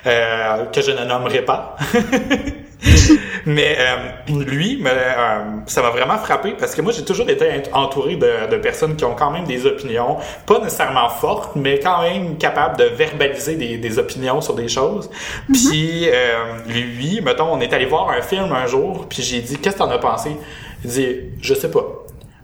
euh, 0.07 0.65
que 0.67 0.81
je 0.81 0.91
ne 0.91 1.03
nommerai 1.03 1.41
pas. 1.41 1.75
Mais 3.45 3.75
euh, 3.79 4.33
lui, 4.45 4.81
euh, 4.85 5.39
ça 5.65 5.81
m'a 5.81 5.89
vraiment 5.89 6.17
frappé 6.17 6.53
parce 6.57 6.75
que 6.75 6.81
moi 6.81 6.93
j'ai 6.93 7.03
toujours 7.03 7.29
été 7.29 7.45
ent- 7.73 7.77
entouré 7.83 8.15
de, 8.15 8.49
de 8.49 8.57
personnes 8.57 8.95
qui 8.95 9.03
ont 9.05 9.15
quand 9.15 9.31
même 9.31 9.43
des 9.45 9.65
opinions, 9.65 10.17
pas 10.45 10.59
nécessairement 10.59 11.09
fortes, 11.09 11.55
mais 11.55 11.79
quand 11.79 12.01
même 12.03 12.37
capables 12.37 12.77
de 12.77 12.85
verbaliser 12.85 13.55
des, 13.55 13.77
des 13.77 13.99
opinions 13.99 14.39
sur 14.41 14.53
des 14.55 14.67
choses. 14.69 15.09
Puis 15.51 16.07
euh, 16.09 16.57
lui, 16.67 17.19
mettons, 17.21 17.51
on 17.51 17.59
est 17.59 17.73
allé 17.73 17.85
voir 17.85 18.09
un 18.09 18.21
film 18.21 18.51
un 18.53 18.65
jour, 18.67 19.07
puis 19.09 19.21
j'ai 19.23 19.41
dit 19.41 19.57
qu'est-ce 19.57 19.75
que 19.75 19.79
t'en 19.81 19.91
as 19.91 19.97
pensé? 19.99 20.31
Il 20.85 20.89
dit 20.91 21.15
je 21.41 21.53
sais 21.53 21.71
pas. 21.71 22.02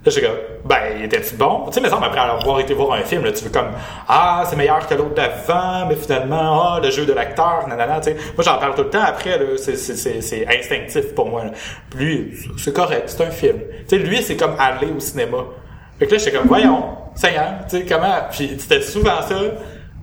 Là, 0.09 0.15
j'ai 0.15 0.21
comme, 0.21 0.37
ben, 0.65 1.03
était-tu 1.03 1.35
bon? 1.35 1.65
Tu 1.67 1.73
sais, 1.73 1.81
mais 1.81 1.89
ça, 1.89 1.99
après 2.01 2.19
avoir 2.19 2.59
été 2.59 2.73
voir 2.73 2.93
un 2.93 3.03
film, 3.03 3.23
là, 3.23 3.31
tu 3.31 3.43
veux 3.43 3.51
comme, 3.51 3.69
ah, 4.07 4.43
c'est 4.49 4.55
meilleur 4.55 4.87
que 4.87 4.95
l'autre 4.95 5.13
d'avant, 5.13 5.85
mais 5.87 5.95
finalement, 5.95 6.63
ah, 6.63 6.79
le 6.81 6.89
jeu 6.89 7.05
de 7.05 7.13
l'acteur, 7.13 7.67
nanana, 7.67 7.99
tu 7.99 8.09
sais. 8.09 8.15
Moi, 8.35 8.43
j'en 8.43 8.57
parle 8.57 8.73
tout 8.73 8.81
le 8.81 8.89
temps 8.89 9.03
après, 9.05 9.37
là, 9.37 9.45
c'est, 9.57 9.75
c'est, 9.75 9.95
c'est, 9.95 10.21
c'est 10.21 10.47
instinctif 10.47 11.13
pour 11.13 11.29
moi, 11.29 11.43
là. 11.43 11.51
Lui, 11.95 12.33
c'est 12.57 12.73
correct, 12.73 13.03
c'est 13.05 13.23
un 13.23 13.29
film. 13.29 13.59
Tu 13.87 13.97
sais, 13.97 13.97
lui, 13.97 14.23
c'est 14.23 14.35
comme 14.35 14.55
aller 14.57 14.87
au 14.87 14.99
cinéma. 14.99 15.45
Fait 15.99 16.07
que 16.07 16.11
là, 16.13 16.17
j'étais 16.17 16.35
comme, 16.35 16.47
voyons, 16.47 16.85
Seigneur, 17.13 17.53
tu 17.69 17.77
sais, 17.77 17.85
comment, 17.85 18.15
puis 18.31 18.57
c'était 18.57 18.81
souvent 18.81 19.21
ça, 19.21 19.35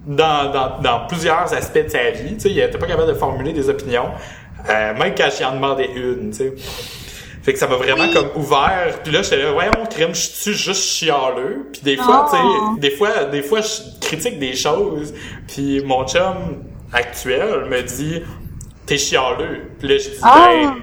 dans, 0.07 0.53
dans, 0.53 0.79
dans 0.83 1.07
plusieurs 1.09 1.53
aspects 1.53 1.85
de 1.85 1.89
sa 1.89 2.11
vie, 2.13 2.35
tu 2.35 2.43
sais, 2.43 2.51
il 2.51 2.61
était 2.61 2.79
pas 2.79 2.87
capable 2.87 3.09
de 3.09 3.15
formuler 3.15 3.53
des 3.53 3.69
opinions, 3.69 4.11
euh, 4.71 4.95
même 4.95 5.15
quand 5.17 5.29
j'y 5.37 5.45
en 5.45 5.55
demandais 5.55 5.91
une, 5.97 6.31
tu 6.31 6.37
sais. 6.37 6.55
Fait 7.47 7.53
que 7.53 7.61
ça 7.61 7.69
m'a 7.69 7.77
vraiment 7.77 8.13
comme 8.13 8.29
ouvert. 8.35 8.99
Puis 9.05 9.13
là, 9.13 9.23
j'étais 9.23 9.37
là, 9.41 9.53
voyons, 9.53 9.71
crème, 9.89 10.13
je 10.13 10.21
suis 10.21 10.53
juste 10.53 10.83
chialeux. 10.83 11.69
Puis 11.73 11.81
des 11.83 11.97
fois, 11.97 12.27
Oh. 12.29 12.35
tu 12.35 12.37
sais, 12.37 12.81
des 12.81 12.97
fois, 12.97 13.25
des 13.27 13.43
fois, 13.43 13.61
je 13.61 14.01
critique 14.05 14.41
des 14.41 14.57
choses. 14.57 15.15
Puis 15.47 15.81
mon 15.85 16.05
chum 16.09 16.65
actuel 16.93 17.67
me 17.71 17.83
dit, 17.83 18.21
t'es 18.85 18.99
chialeux. 18.99 19.71
Puis 19.79 19.87
là, 19.89 19.99
je 19.99 20.09
dis, 20.09 20.17
Ah. 20.23 20.49
ben, 20.51 20.75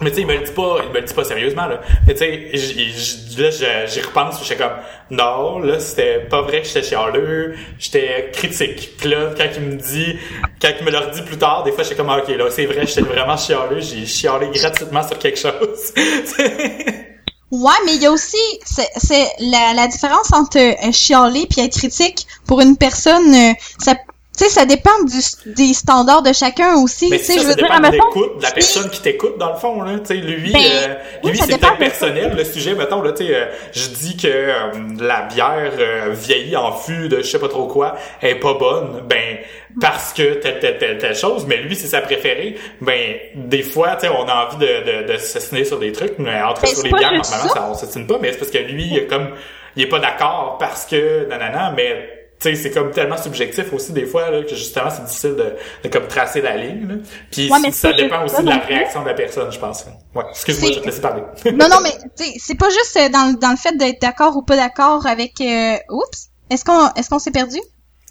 mais 0.00 0.10
tu 0.10 0.16
sais, 0.16 0.20
il 0.22 0.26
me 0.26 0.34
le 0.34 0.44
dit 0.44 0.52
pas, 0.52 0.76
il 0.84 0.90
me 0.90 1.00
le 1.00 1.02
dit 1.02 1.14
pas 1.14 1.24
sérieusement, 1.24 1.66
là. 1.66 1.80
Mais 2.06 2.14
tu 2.14 2.18
sais, 2.20 3.40
là, 3.40 3.86
j'y 3.86 4.00
repense, 4.00 4.42
j'étais 4.42 4.62
comme, 4.62 4.72
non, 5.10 5.58
là, 5.60 5.80
c'était 5.80 6.20
pas 6.20 6.42
vrai 6.42 6.62
que 6.62 6.68
j'étais 6.68 6.82
chialeux, 6.82 7.54
j'étais 7.78 8.30
critique. 8.32 8.96
Puis 8.98 9.08
là, 9.08 9.30
quand 9.36 9.48
il 9.56 9.62
me 9.62 9.76
dit, 9.76 10.18
quand 10.60 10.70
il 10.78 10.84
me 10.84 10.90
le 10.90 10.98
redit 10.98 11.22
plus 11.22 11.38
tard, 11.38 11.62
des 11.64 11.72
fois, 11.72 11.82
j'étais 11.82 11.96
comme, 11.96 12.10
ah, 12.10 12.18
ok, 12.18 12.28
là, 12.36 12.44
c'est 12.50 12.66
vrai, 12.66 12.86
j'étais 12.86 13.02
vraiment 13.02 13.36
chialeux, 13.36 13.80
j'ai 13.80 14.06
chialé 14.06 14.48
gratuitement 14.52 15.02
sur 15.02 15.18
quelque 15.18 15.38
chose. 15.38 15.94
Ouais, 17.54 17.72
mais 17.86 17.94
il 17.94 18.02
y 18.02 18.06
a 18.06 18.10
aussi 18.10 18.36
c'est 18.64 19.28
la, 19.38 19.74
la 19.74 19.86
différence 19.86 20.32
entre 20.32 20.58
euh, 20.58 20.90
chialer 20.90 21.46
puis 21.48 21.60
être 21.60 21.76
critique 21.76 22.26
pour 22.46 22.60
une 22.60 22.76
personne 22.76 23.32
euh, 23.32 23.52
ça 23.78 23.94
sais 24.36 24.48
ça 24.48 24.64
dépend 24.66 24.90
du, 25.04 25.52
des 25.52 25.74
standards 25.74 26.22
de 26.22 26.32
chacun 26.32 26.76
aussi 26.76 27.08
Mais 27.10 27.18
tu 27.18 27.24
sais 27.24 27.34
ça, 27.34 27.38
je 27.38 27.42
ça 27.44 27.48
veux 27.50 27.54
dire 27.56 27.72
admettons, 27.72 27.94
l'écoute 27.94 28.38
de 28.38 28.42
la 28.42 28.50
personne 28.50 28.90
qui 28.90 29.00
t'écoute, 29.00 29.38
dans 29.38 29.52
le 29.52 29.58
fond, 29.58 29.82
là. 29.82 29.98
Tu 30.00 30.06
sais, 30.06 30.14
lui, 30.14 30.52
Ben, 30.52 30.60
euh, 30.60 30.94
oui, 31.22 31.30
lui, 31.32 31.38
c'est 31.38 31.58
peut-être 31.58 31.78
personnel, 31.78 32.34
le 32.36 32.44
sujet, 32.44 32.74
mettons, 32.74 33.02
là, 33.02 33.12
tu 33.12 33.26
sais, 33.26 33.34
euh, 33.34 33.46
je 33.72 33.88
dis 33.88 34.16
que 34.16 34.26
euh, 34.28 34.72
la 35.00 35.22
bière 35.22 35.72
euh, 35.78 36.10
vieillie 36.12 36.56
en 36.56 36.72
fût 36.72 37.08
de 37.08 37.18
je 37.18 37.22
sais 37.22 37.38
pas 37.38 37.48
trop 37.48 37.66
quoi 37.66 37.96
est 38.22 38.34
pas 38.36 38.54
bonne, 38.54 39.02
ben, 39.08 39.38
parce 39.80 40.12
que 40.12 40.34
telle, 40.34 40.58
telle, 40.60 40.78
telle, 40.78 40.98
telle 40.98 41.16
chose, 41.16 41.46
mais 41.46 41.58
lui, 41.58 41.74
c'est 41.76 41.88
sa 41.88 42.00
préférée, 42.00 42.56
ben, 42.80 43.16
des 43.34 43.62
fois, 43.62 43.96
tu 43.96 44.06
sais, 44.06 44.08
on 44.08 44.26
a 44.26 44.46
envie 44.46 44.56
de, 44.58 45.02
de, 45.06 45.12
de 45.12 45.16
s'assiner 45.18 45.64
sur 45.64 45.78
des 45.78 45.92
trucs, 45.92 46.18
mais 46.18 46.40
entre 46.42 46.62
Ben, 46.62 46.68
sur 46.68 46.82
les 46.84 46.90
bières, 46.90 47.12
normalement, 47.12 47.24
ça. 47.24 47.48
ça, 47.48 47.68
on 47.70 47.74
s'assine 47.74 48.06
pas, 48.06 48.18
mais 48.20 48.32
c'est 48.32 48.38
parce 48.38 48.50
que 48.50 48.58
lui, 48.58 49.06
comme, 49.08 49.30
il 49.76 49.82
est 49.82 49.88
pas 49.88 49.98
d'accord 49.98 50.56
parce 50.58 50.86
que, 50.86 51.26
nanana, 51.28 51.72
mais 51.76 52.13
tu 52.40 52.54
sais, 52.54 52.62
c'est 52.62 52.70
comme 52.72 52.90
tellement 52.90 53.16
subjectif 53.16 53.72
aussi 53.72 53.92
des 53.92 54.06
fois 54.06 54.30
là, 54.30 54.42
que 54.42 54.54
justement 54.54 54.90
c'est 54.90 55.04
difficile 55.04 55.36
de, 55.36 55.54
de 55.82 55.88
comme 55.88 56.06
tracer 56.08 56.42
la 56.42 56.56
ligne. 56.56 56.86
Là. 56.88 56.94
Puis 57.30 57.50
Ouais, 57.50 57.70
ça 57.70 57.92
dépend 57.92 58.24
aussi 58.24 58.42
de 58.42 58.48
la 58.48 58.58
réaction 58.58 59.02
de 59.02 59.08
la 59.08 59.14
personne, 59.14 59.50
je 59.50 59.58
pense. 59.58 59.84
Ouais, 60.14 60.24
excuse-moi, 60.30 60.72
je 60.72 60.80
te 60.80 60.86
laisser 60.86 61.00
parler. 61.00 61.22
Non, 61.52 61.68
non, 61.68 61.78
mais 61.82 61.94
c'est 62.38 62.56
pas 62.56 62.68
juste 62.70 62.96
euh, 62.96 63.08
dans, 63.08 63.32
le- 63.32 63.38
dans 63.38 63.50
le 63.50 63.56
fait 63.56 63.76
d'être 63.76 64.00
d'accord 64.02 64.36
ou 64.36 64.42
pas 64.42 64.56
d'accord 64.56 65.06
avec... 65.06 65.40
euh, 65.40 65.76
Oups! 65.90 66.28
Est-ce 66.50 66.64
qu'on 66.64 66.88
est-ce 66.96 67.08
qu'on 67.08 67.18
s'est 67.18 67.30
perdu? 67.30 67.58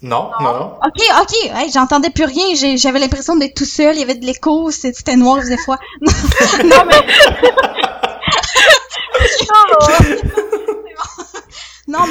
non, 0.02 0.30
non, 0.40 0.52
non. 0.52 0.72
Ok, 0.84 1.02
ok, 1.22 1.50
hey, 1.54 1.70
j'entendais 1.72 2.10
plus 2.10 2.24
rien, 2.24 2.54
j'ai- 2.56 2.76
j'avais 2.76 2.98
l'impression 2.98 3.36
d'être 3.36 3.54
tout 3.54 3.64
seul, 3.64 3.94
il 3.94 4.00
y 4.00 4.02
avait 4.02 4.16
de 4.16 4.26
l'écho, 4.26 4.70
c'était 4.70 5.16
noir, 5.16 5.38
il 5.38 5.42
faisait 5.44 5.56
froid. 5.56 5.78
non, 6.64 6.84
mais... 6.86 6.96
Non, 11.86 12.06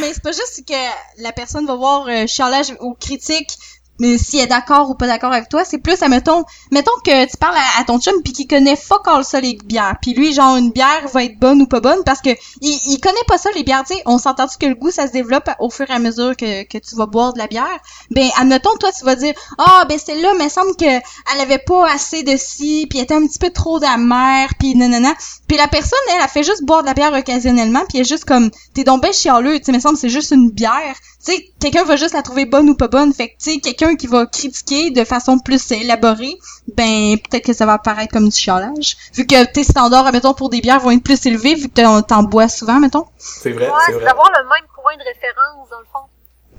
c'est 0.67 0.73
que 0.73 1.21
la 1.21 1.31
personne 1.31 1.65
va 1.65 1.75
voir 1.75 2.07
euh, 2.07 2.27
chialage 2.27 2.75
ou 2.81 2.93
critique, 2.93 3.57
mais 3.99 4.17
si 4.17 4.39
est 4.39 4.47
d'accord 4.47 4.89
ou 4.89 4.95
pas 4.95 5.05
d'accord 5.05 5.31
avec 5.31 5.49
toi, 5.49 5.63
c'est 5.63 5.77
plus, 5.77 6.01
admettons, 6.01 6.43
mettons 6.71 6.91
que 7.05 7.25
tu 7.29 7.37
parles 7.37 7.55
à, 7.79 7.83
ton 7.83 7.99
chum 7.99 8.13
puis 8.23 8.33
qu'il 8.33 8.47
connaît 8.47 8.75
fuck 8.75 9.07
all 9.07 9.23
ça 9.23 9.39
les 9.39 9.57
bières, 9.65 9.97
puis 10.01 10.13
lui, 10.13 10.33
genre, 10.33 10.57
une 10.57 10.71
bière 10.71 11.07
va 11.13 11.23
être 11.23 11.39
bonne 11.39 11.61
ou 11.61 11.67
pas 11.67 11.79
bonne 11.79 12.03
parce 12.03 12.19
que 12.19 12.31
il, 12.61 12.99
connaît 12.99 13.15
pas 13.27 13.37
ça 13.37 13.49
les 13.55 13.63
bières, 13.63 13.83
tu 13.87 13.95
sais, 13.95 14.01
on 14.05 14.17
s'entend 14.17 14.47
que 14.59 14.65
le 14.65 14.75
goût, 14.75 14.91
ça 14.91 15.07
se 15.07 15.11
développe 15.11 15.49
au 15.59 15.69
fur 15.69 15.89
et 15.89 15.93
à 15.93 15.99
mesure 15.99 16.35
que, 16.35 16.63
que 16.63 16.77
tu 16.77 16.95
vas 16.95 17.05
boire 17.05 17.33
de 17.33 17.39
la 17.39 17.47
bière, 17.47 17.79
ben, 18.09 18.29
admettons, 18.37 18.75
toi, 18.79 18.91
tu 18.91 19.05
vas 19.05 19.15
dire, 19.15 19.33
ah, 19.57 19.85
ben, 19.87 19.99
celle-là, 19.99 20.33
mais 20.37 20.49
semble 20.49 20.75
que 20.75 20.85
elle 20.85 21.41
avait 21.41 21.59
pas 21.59 21.89
assez 21.89 22.23
de 22.23 22.35
ci, 22.35 22.87
puis 22.89 22.99
elle 22.99 23.05
était 23.05 23.13
un 23.13 23.25
petit 23.27 23.39
peu 23.39 23.51
trop 23.51 23.79
d'amère, 23.79 24.49
puis 24.59 24.75
nanana, 24.75 25.13
puis 25.47 25.57
la 25.57 25.67
personne, 25.67 25.99
elle, 26.09 26.21
elle 26.23 26.29
fait 26.29 26.43
juste 26.43 26.63
boire 26.63 26.81
de 26.81 26.87
la 26.87 26.93
bière 26.93 27.13
occasionnellement, 27.13 27.83
puis 27.87 27.99
elle 27.99 28.01
est 28.01 28.09
juste 28.09 28.25
comme, 28.25 28.49
t'es 28.73 28.83
donc 28.83 29.01
ben 29.01 29.13
chialeux, 29.13 29.57
tu 29.59 29.65
sais, 29.65 29.71
mais 29.71 29.79
semble 29.79 29.95
que 29.95 30.01
c'est 30.01 30.09
juste 30.09 30.31
une 30.31 30.49
bière. 30.51 30.95
Tu 31.23 31.31
sais, 31.31 31.45
quelqu'un 31.59 31.83
va 31.83 31.95
juste 31.95 32.13
la 32.13 32.21
trouver 32.21 32.45
bonne 32.45 32.69
ou 32.69 32.75
pas 32.75 32.87
bonne. 32.87 33.13
Fait 33.13 33.29
que, 33.29 33.33
tu 33.41 33.51
sais, 33.51 33.59
quelqu'un 33.59 33.95
qui 33.95 34.07
va 34.07 34.25
critiquer 34.25 34.91
de 34.91 35.03
façon 35.03 35.39
plus 35.39 35.71
élaborée, 35.71 36.35
ben, 36.75 37.17
peut-être 37.17 37.45
que 37.45 37.53
ça 37.53 37.65
va 37.65 37.73
apparaître 37.73 38.11
comme 38.11 38.27
du 38.29 38.35
chialage. 38.35 38.97
Vu 39.13 39.25
que 39.25 39.45
tes 39.45 39.63
standards, 39.63 40.11
mettons, 40.11 40.33
pour 40.33 40.49
des 40.49 40.59
bières 40.61 40.79
vont 40.79 40.91
être 40.91 41.03
plus 41.03 41.25
élevés, 41.25 41.55
vu 41.55 41.69
que 41.69 42.01
t'en- 42.01 42.23
bois 42.23 42.47
souvent, 42.47 42.79
mettons. 42.79 43.05
C'est 43.17 43.51
vrai, 43.51 43.69
Ouais, 43.69 43.79
c'est 43.87 43.99
d'avoir 44.03 44.29
le 44.31 44.43
même 44.43 44.67
point 44.75 44.95
de 44.97 45.03
référence, 45.03 45.69
dans 45.69 45.79
le 45.79 45.85
fond. 45.91 46.07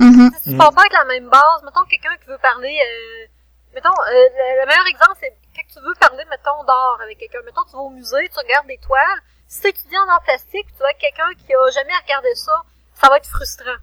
Mhm. 0.00 0.30
Si 0.42 0.50
tu 0.50 0.56
pars 0.56 0.72
pas 0.72 0.80
avec 0.82 0.92
la 0.92 1.04
même 1.04 1.28
base, 1.28 1.60
mettons 1.64 1.84
quelqu'un 1.88 2.16
qui 2.22 2.28
veut 2.28 2.38
parler, 2.42 2.74
euh, 2.74 3.26
mettons, 3.74 3.90
euh, 3.90 4.12
le, 4.12 4.60
le 4.62 4.66
meilleur 4.66 4.86
exemple, 4.88 5.16
c'est 5.20 5.32
quand 5.54 5.62
tu 5.72 5.78
veux 5.86 5.94
parler, 6.00 6.24
mettons, 6.30 6.64
d'art 6.66 6.98
avec 7.02 7.18
quelqu'un. 7.18 7.38
Mettons, 7.44 7.62
tu 7.68 7.76
vas 7.76 7.82
au 7.82 7.90
musée, 7.90 8.28
tu 8.32 8.38
regardes 8.38 8.66
des 8.66 8.78
toiles. 8.78 9.20
Si 9.46 9.60
tu 9.60 9.68
étudies 9.68 9.98
en 9.98 10.08
art 10.08 10.22
plastique, 10.22 10.66
tu 10.72 10.78
vas 10.78 10.86
avec 10.86 10.98
quelqu'un 10.98 11.30
qui 11.38 11.54
a 11.54 11.70
jamais 11.70 11.94
regardé 12.02 12.34
ça, 12.34 12.52
ça 12.94 13.08
va 13.08 13.16
être 13.18 13.28
frustrant. 13.28 13.78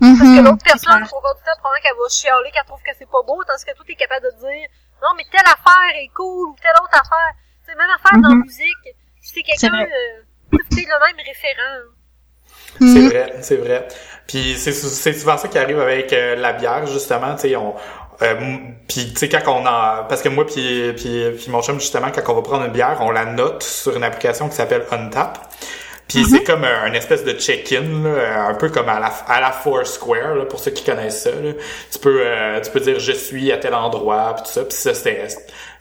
Parce 0.00 0.30
que 0.30 0.40
Mhm. 0.40 0.44
l'autre 0.44 0.62
C'est 0.64 0.72
personne, 0.72 1.02
au 1.02 1.04
du 1.04 1.44
temps, 1.44 1.58
probablement 1.60 1.82
qu'elle 1.82 1.98
va 2.00 2.08
chialer, 2.08 2.50
qu'elle 2.52 2.64
trouve 2.64 2.82
que 2.82 2.92
c'est 2.98 3.10
pas 3.10 3.22
beau, 3.22 3.42
tandis 3.44 3.64
que 3.64 3.72
toi, 3.74 3.84
t'es 3.86 3.94
capable 3.94 4.26
de 4.26 4.30
dire, 4.40 4.68
non, 5.02 5.08
mais 5.16 5.24
telle 5.30 5.44
affaire 5.46 5.92
est 5.96 6.08
cool, 6.14 6.48
ou 6.50 6.56
telle 6.62 6.72
autre 6.82 6.94
affaire. 6.96 7.32
C'est 7.66 7.74
même 7.74 7.90
affaire 7.90 8.18
dans 8.20 8.28
la 8.28 8.34
Mhm. 8.36 8.44
musique. 8.44 8.86
Si 9.20 9.34
t'es 9.34 9.42
C'est 9.56 9.68
quelqu'un, 9.68 9.76
vrai. 9.76 9.90
euh, 9.92 10.22
le 10.50 11.06
même 11.06 11.16
référent. 11.26 11.84
C'est 12.78 13.00
Mhm. 13.00 13.08
vrai, 13.08 13.36
c'est 13.42 13.56
vrai. 13.56 13.88
Puis 14.26 14.56
c'est 14.58 14.72
c'est 14.72 15.12
souvent 15.12 15.36
ça 15.36 15.48
qui 15.48 15.58
arrive 15.58 15.80
avec 15.80 16.12
euh, 16.12 16.36
la 16.36 16.52
bière 16.52 16.86
justement, 16.86 17.34
tu 17.34 17.42
sais 17.42 17.56
on 17.56 17.74
euh, 18.22 18.34
puis 18.88 19.12
tu 19.12 19.16
sais 19.16 19.28
quand 19.28 19.42
on 19.46 19.66
en 19.66 20.04
parce 20.08 20.22
que 20.22 20.28
moi 20.28 20.46
puis 20.46 20.92
puis 20.94 21.24
puis 21.36 21.50
mon 21.50 21.62
chum 21.62 21.80
justement 21.80 22.08
quand 22.14 22.32
on 22.32 22.36
va 22.36 22.42
prendre 22.42 22.64
une 22.64 22.72
bière, 22.72 22.98
on 23.00 23.10
la 23.10 23.24
note 23.24 23.62
sur 23.62 23.96
une 23.96 24.04
application 24.04 24.48
qui 24.48 24.56
s'appelle 24.56 24.84
Untap. 24.90 25.38
Puis 26.10 26.24
c'est 26.24 26.42
comme 26.42 26.64
un, 26.64 26.82
un 26.82 26.92
espèce 26.92 27.24
de 27.24 27.32
check-in, 27.32 28.02
là, 28.02 28.48
un 28.48 28.54
peu 28.54 28.68
comme 28.68 28.88
à 28.88 28.98
la, 28.98 29.12
à 29.28 29.40
la 29.40 29.52
Foursquare, 29.52 30.34
là, 30.34 30.44
pour 30.44 30.58
ceux 30.58 30.72
qui 30.72 30.84
connaissent 30.84 31.22
ça. 31.22 31.30
Là. 31.30 31.52
Tu 31.92 31.98
peux 32.00 32.20
euh, 32.20 32.60
tu 32.60 32.70
peux 32.72 32.80
dire 32.80 32.98
je 32.98 33.12
suis 33.12 33.52
à 33.52 33.58
tel 33.58 33.74
endroit, 33.74 34.34
puis 34.34 34.44
tout 34.46 34.50
ça. 34.50 34.64
Puis 34.64 34.76
ça, 34.76 34.92
c'était 34.92 35.28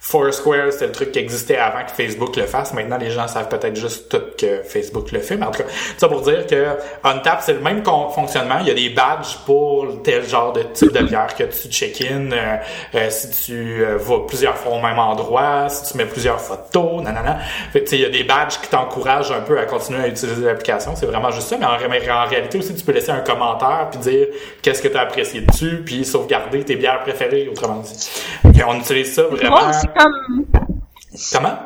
Foursquare, 0.01 0.71
c'était 0.71 0.85
le 0.88 0.91
truc 0.93 1.11
qui 1.11 1.19
existait 1.19 1.57
avant 1.57 1.84
que 1.85 1.91
Facebook 1.91 2.35
le 2.38 2.43
fasse. 2.45 2.73
Maintenant, 2.73 2.97
les 2.97 3.11
gens 3.11 3.27
savent 3.27 3.49
peut-être 3.49 3.76
juste 3.76 4.09
tout 4.09 4.21
que 4.38 4.63
Facebook 4.63 5.11
le 5.11 5.19
fait. 5.19 5.35
Mais 5.35 5.45
en 5.45 5.51
tout 5.51 5.63
cas, 5.63 5.69
ça 5.97 6.07
pour 6.07 6.21
dire 6.21 6.47
que 6.47 6.67
Untap, 7.03 7.41
c'est 7.41 7.53
le 7.53 7.59
même 7.59 7.84
fonctionnement. 7.84 8.55
Il 8.61 8.67
y 8.67 8.71
a 8.71 8.73
des 8.73 8.89
badges 8.89 9.38
pour 9.45 10.01
tel 10.03 10.26
genre 10.27 10.53
de 10.53 10.63
type 10.63 10.93
de 10.93 11.03
bière 11.03 11.35
que 11.35 11.43
tu 11.43 11.67
check-in. 11.69 12.31
euh, 12.31 12.55
euh, 12.95 13.09
si 13.09 13.30
tu 13.45 13.84
euh, 13.84 13.97
vas 13.97 14.19
plusieurs 14.26 14.55
fois 14.55 14.73
au 14.77 14.80
même 14.81 14.97
endroit, 14.99 15.67
si 15.69 15.91
tu 15.91 15.97
mets 15.97 16.05
plusieurs 16.05 16.39
photos, 16.39 17.03
nanana. 17.03 17.39
Fait 17.73 17.84
que, 17.84 17.93
il 17.93 18.01
y 18.01 18.05
a 18.05 18.09
des 18.09 18.23
badges 18.23 18.57
qui 18.61 18.69
t'encouragent 18.69 19.31
un 19.31 19.41
peu 19.41 19.59
à 19.59 19.65
continuer 19.65 20.01
à 20.03 20.07
utiliser 20.07 20.45
l'application. 20.45 20.95
C'est 20.95 21.05
vraiment 21.07 21.31
juste 21.31 21.47
ça. 21.49 21.57
Mais 21.59 21.65
en, 21.65 21.76
ré- 21.77 22.09
en 22.09 22.26
réalité 22.26 22.57
aussi, 22.59 22.73
tu 22.73 22.85
peux 22.85 22.93
laisser 22.93 23.11
un 23.11 23.19
commentaire 23.19 23.89
puis 23.91 23.99
dire 23.99 24.27
qu'est-ce 24.61 24.81
que 24.81 24.88
tu 24.88 24.97
as 24.97 25.01
apprécié 25.01 25.41
dessus 25.41 25.84
puis 25.85 26.05
sauvegarder 26.05 26.63
tes 26.63 26.77
bières 26.77 27.01
préférées, 27.01 27.49
autrement 27.51 27.80
dit. 27.81 28.09
Fait 28.55 28.61
qu'on 28.63 28.76
utilise 28.80 29.13
ça 29.13 29.23
vraiment. 29.23 29.57
C'est 29.95 30.01
comme... 30.01 30.45
Comment? 31.33 31.57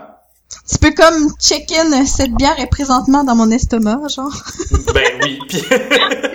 Tu 0.69 0.77
peux 0.77 0.91
comme 0.91 1.31
check-in, 1.39 2.05
cette 2.05 2.33
bière 2.35 2.59
est 2.59 2.67
présentement 2.67 3.23
dans 3.23 3.35
mon 3.35 3.49
estomac, 3.51 4.07
genre. 4.07 4.33
Ben 4.93 5.19
oui. 5.23 5.39
Puis... 5.47 5.61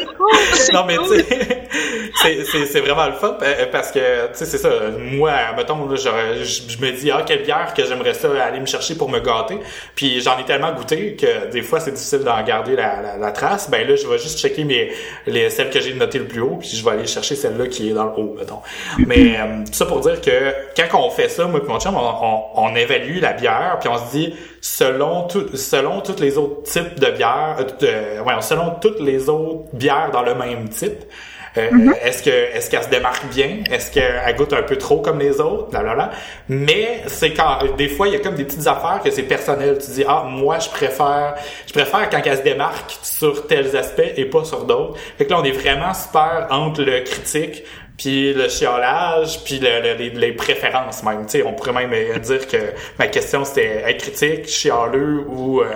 non 0.72 0.84
mais 0.84 0.96
tu 0.98 2.44
sais, 2.44 2.66
c'est 2.66 2.80
vraiment 2.80 3.06
le 3.06 3.12
fun 3.12 3.36
euh, 3.42 3.66
parce 3.70 3.90
que 3.92 4.26
tu 4.28 4.34
sais 4.34 4.46
c'est 4.46 4.58
ça. 4.58 4.70
Moi, 4.98 5.32
mettons 5.56 5.88
là, 5.88 5.96
je, 5.96 6.44
je, 6.44 6.78
me 6.78 6.92
dis 6.92 7.10
ah 7.10 7.22
quelle 7.26 7.42
bière 7.42 7.72
que 7.74 7.84
j'aimerais 7.84 8.14
ça 8.14 8.28
aller 8.42 8.60
me 8.60 8.66
chercher 8.66 8.94
pour 8.94 9.08
me 9.10 9.20
gâter. 9.20 9.58
Puis 9.94 10.20
j'en 10.20 10.38
ai 10.38 10.44
tellement 10.44 10.72
goûté 10.72 11.16
que 11.16 11.50
des 11.50 11.62
fois 11.62 11.80
c'est 11.80 11.92
difficile 11.92 12.20
d'en 12.20 12.42
garder 12.42 12.76
la, 12.76 13.00
la, 13.00 13.16
la 13.16 13.32
trace. 13.32 13.70
Ben 13.70 13.86
là 13.86 13.96
je 13.96 14.06
vais 14.06 14.18
juste 14.18 14.38
checker 14.38 14.64
mes 14.64 14.92
les 15.26 15.50
celles 15.50 15.70
que 15.70 15.80
j'ai 15.80 15.94
notées 15.94 16.18
le 16.18 16.26
plus 16.26 16.40
haut 16.40 16.56
puis 16.58 16.68
je 16.68 16.84
vais 16.84 16.92
aller 16.92 17.06
chercher 17.06 17.36
celle-là 17.36 17.66
qui 17.66 17.90
est 17.90 17.94
dans 17.94 18.04
le 18.04 18.12
haut 18.16 18.34
mettons. 18.38 18.60
Mais 18.98 19.38
euh, 19.38 19.64
tout 19.66 19.72
ça 19.72 19.86
pour 19.86 20.00
dire 20.00 20.20
que 20.20 20.54
quand 20.76 21.00
on 21.00 21.10
fait 21.10 21.28
ça, 21.28 21.46
moi 21.46 21.60
et 21.62 21.68
mon 21.68 21.78
chum, 21.78 21.94
on, 21.96 22.00
on, 22.00 22.42
on 22.54 22.76
évalue 22.76 23.20
la 23.20 23.32
bière 23.32 23.78
puis 23.80 23.88
on 23.88 23.98
se 23.98 24.10
dit 24.10 24.34
selon 24.60 25.26
tout, 25.28 25.56
selon 25.56 26.00
tous 26.00 26.20
les 26.20 26.36
autres 26.38 26.62
types 26.64 26.98
de 26.98 27.10
bières, 27.10 27.56
euh, 27.82 28.22
ouais, 28.22 28.34
selon 28.40 28.70
toutes 28.80 29.00
les 29.00 29.28
autres 29.28 29.64
bières 29.72 30.10
dans 30.12 30.22
le 30.22 30.34
même 30.34 30.68
type. 30.68 31.04
euh, 31.56 31.70
Est-ce 32.02 32.22
que 32.22 32.30
est-ce 32.30 32.70
qu'elle 32.70 32.82
se 32.84 32.88
démarque 32.88 33.24
bien? 33.30 33.58
Est-ce 33.70 33.90
qu'elle 33.90 34.36
goûte 34.36 34.52
un 34.52 34.62
peu 34.62 34.76
trop 34.76 34.98
comme 35.00 35.18
les 35.18 35.40
autres? 35.40 35.70
Blablabla. 35.70 36.10
Mais 36.48 37.02
c'est 37.06 37.32
quand 37.32 37.58
des 37.76 37.88
fois 37.88 38.06
il 38.08 38.14
y 38.14 38.16
a 38.16 38.20
comme 38.20 38.34
des 38.34 38.44
petites 38.44 38.66
affaires 38.66 39.00
que 39.02 39.10
c'est 39.10 39.22
personnel. 39.22 39.78
Tu 39.78 39.90
dis 39.92 40.04
ah 40.06 40.24
moi 40.28 40.58
je 40.58 40.68
préfère 40.68 41.34
je 41.66 41.72
préfère 41.72 42.08
quand 42.10 42.20
elle 42.24 42.36
se 42.38 42.42
démarque 42.42 42.98
sur 43.02 43.46
tels 43.46 43.76
aspects 43.76 44.12
et 44.16 44.24
pas 44.26 44.44
sur 44.44 44.64
d'autres. 44.64 44.98
Fait 45.16 45.24
que 45.24 45.30
là 45.30 45.38
on 45.40 45.44
est 45.44 45.52
vraiment 45.52 45.94
super 45.94 46.46
entre 46.50 46.82
le 46.82 47.00
critique 47.00 47.64
puis 47.98 48.32
le 48.32 48.48
chiolage, 48.48 49.42
puis 49.44 49.58
le- 49.58 49.82
le- 49.82 49.94
les, 49.94 50.10
les 50.10 50.32
préférences 50.32 51.02
même. 51.02 51.26
Tu 51.26 51.32
sais, 51.32 51.42
on 51.42 51.52
pourrait 51.52 51.72
même 51.72 51.92
euh, 51.92 52.18
dire 52.20 52.46
que 52.46 52.72
ma 52.98 53.08
question 53.08 53.44
c'était 53.44 53.82
être 53.90 53.98
critique, 54.02 54.46
chialeux 54.48 55.24
ou 55.28 55.60
euh, 55.60 55.66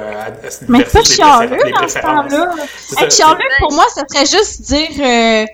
Mais 0.69 0.85
pas 0.85 1.03
chialeux 1.03 1.59
les 1.65 1.73
dans 1.73 1.89
ce 1.89 1.99
temps-là. 1.99 2.55
Être 3.01 3.12
chialeux, 3.12 3.39
pour 3.59 3.73
moi, 3.73 3.85
ça 3.94 4.03
serait 4.09 4.24
juste 4.27 4.62
dire, 4.62 4.89
euh, 5.01 5.47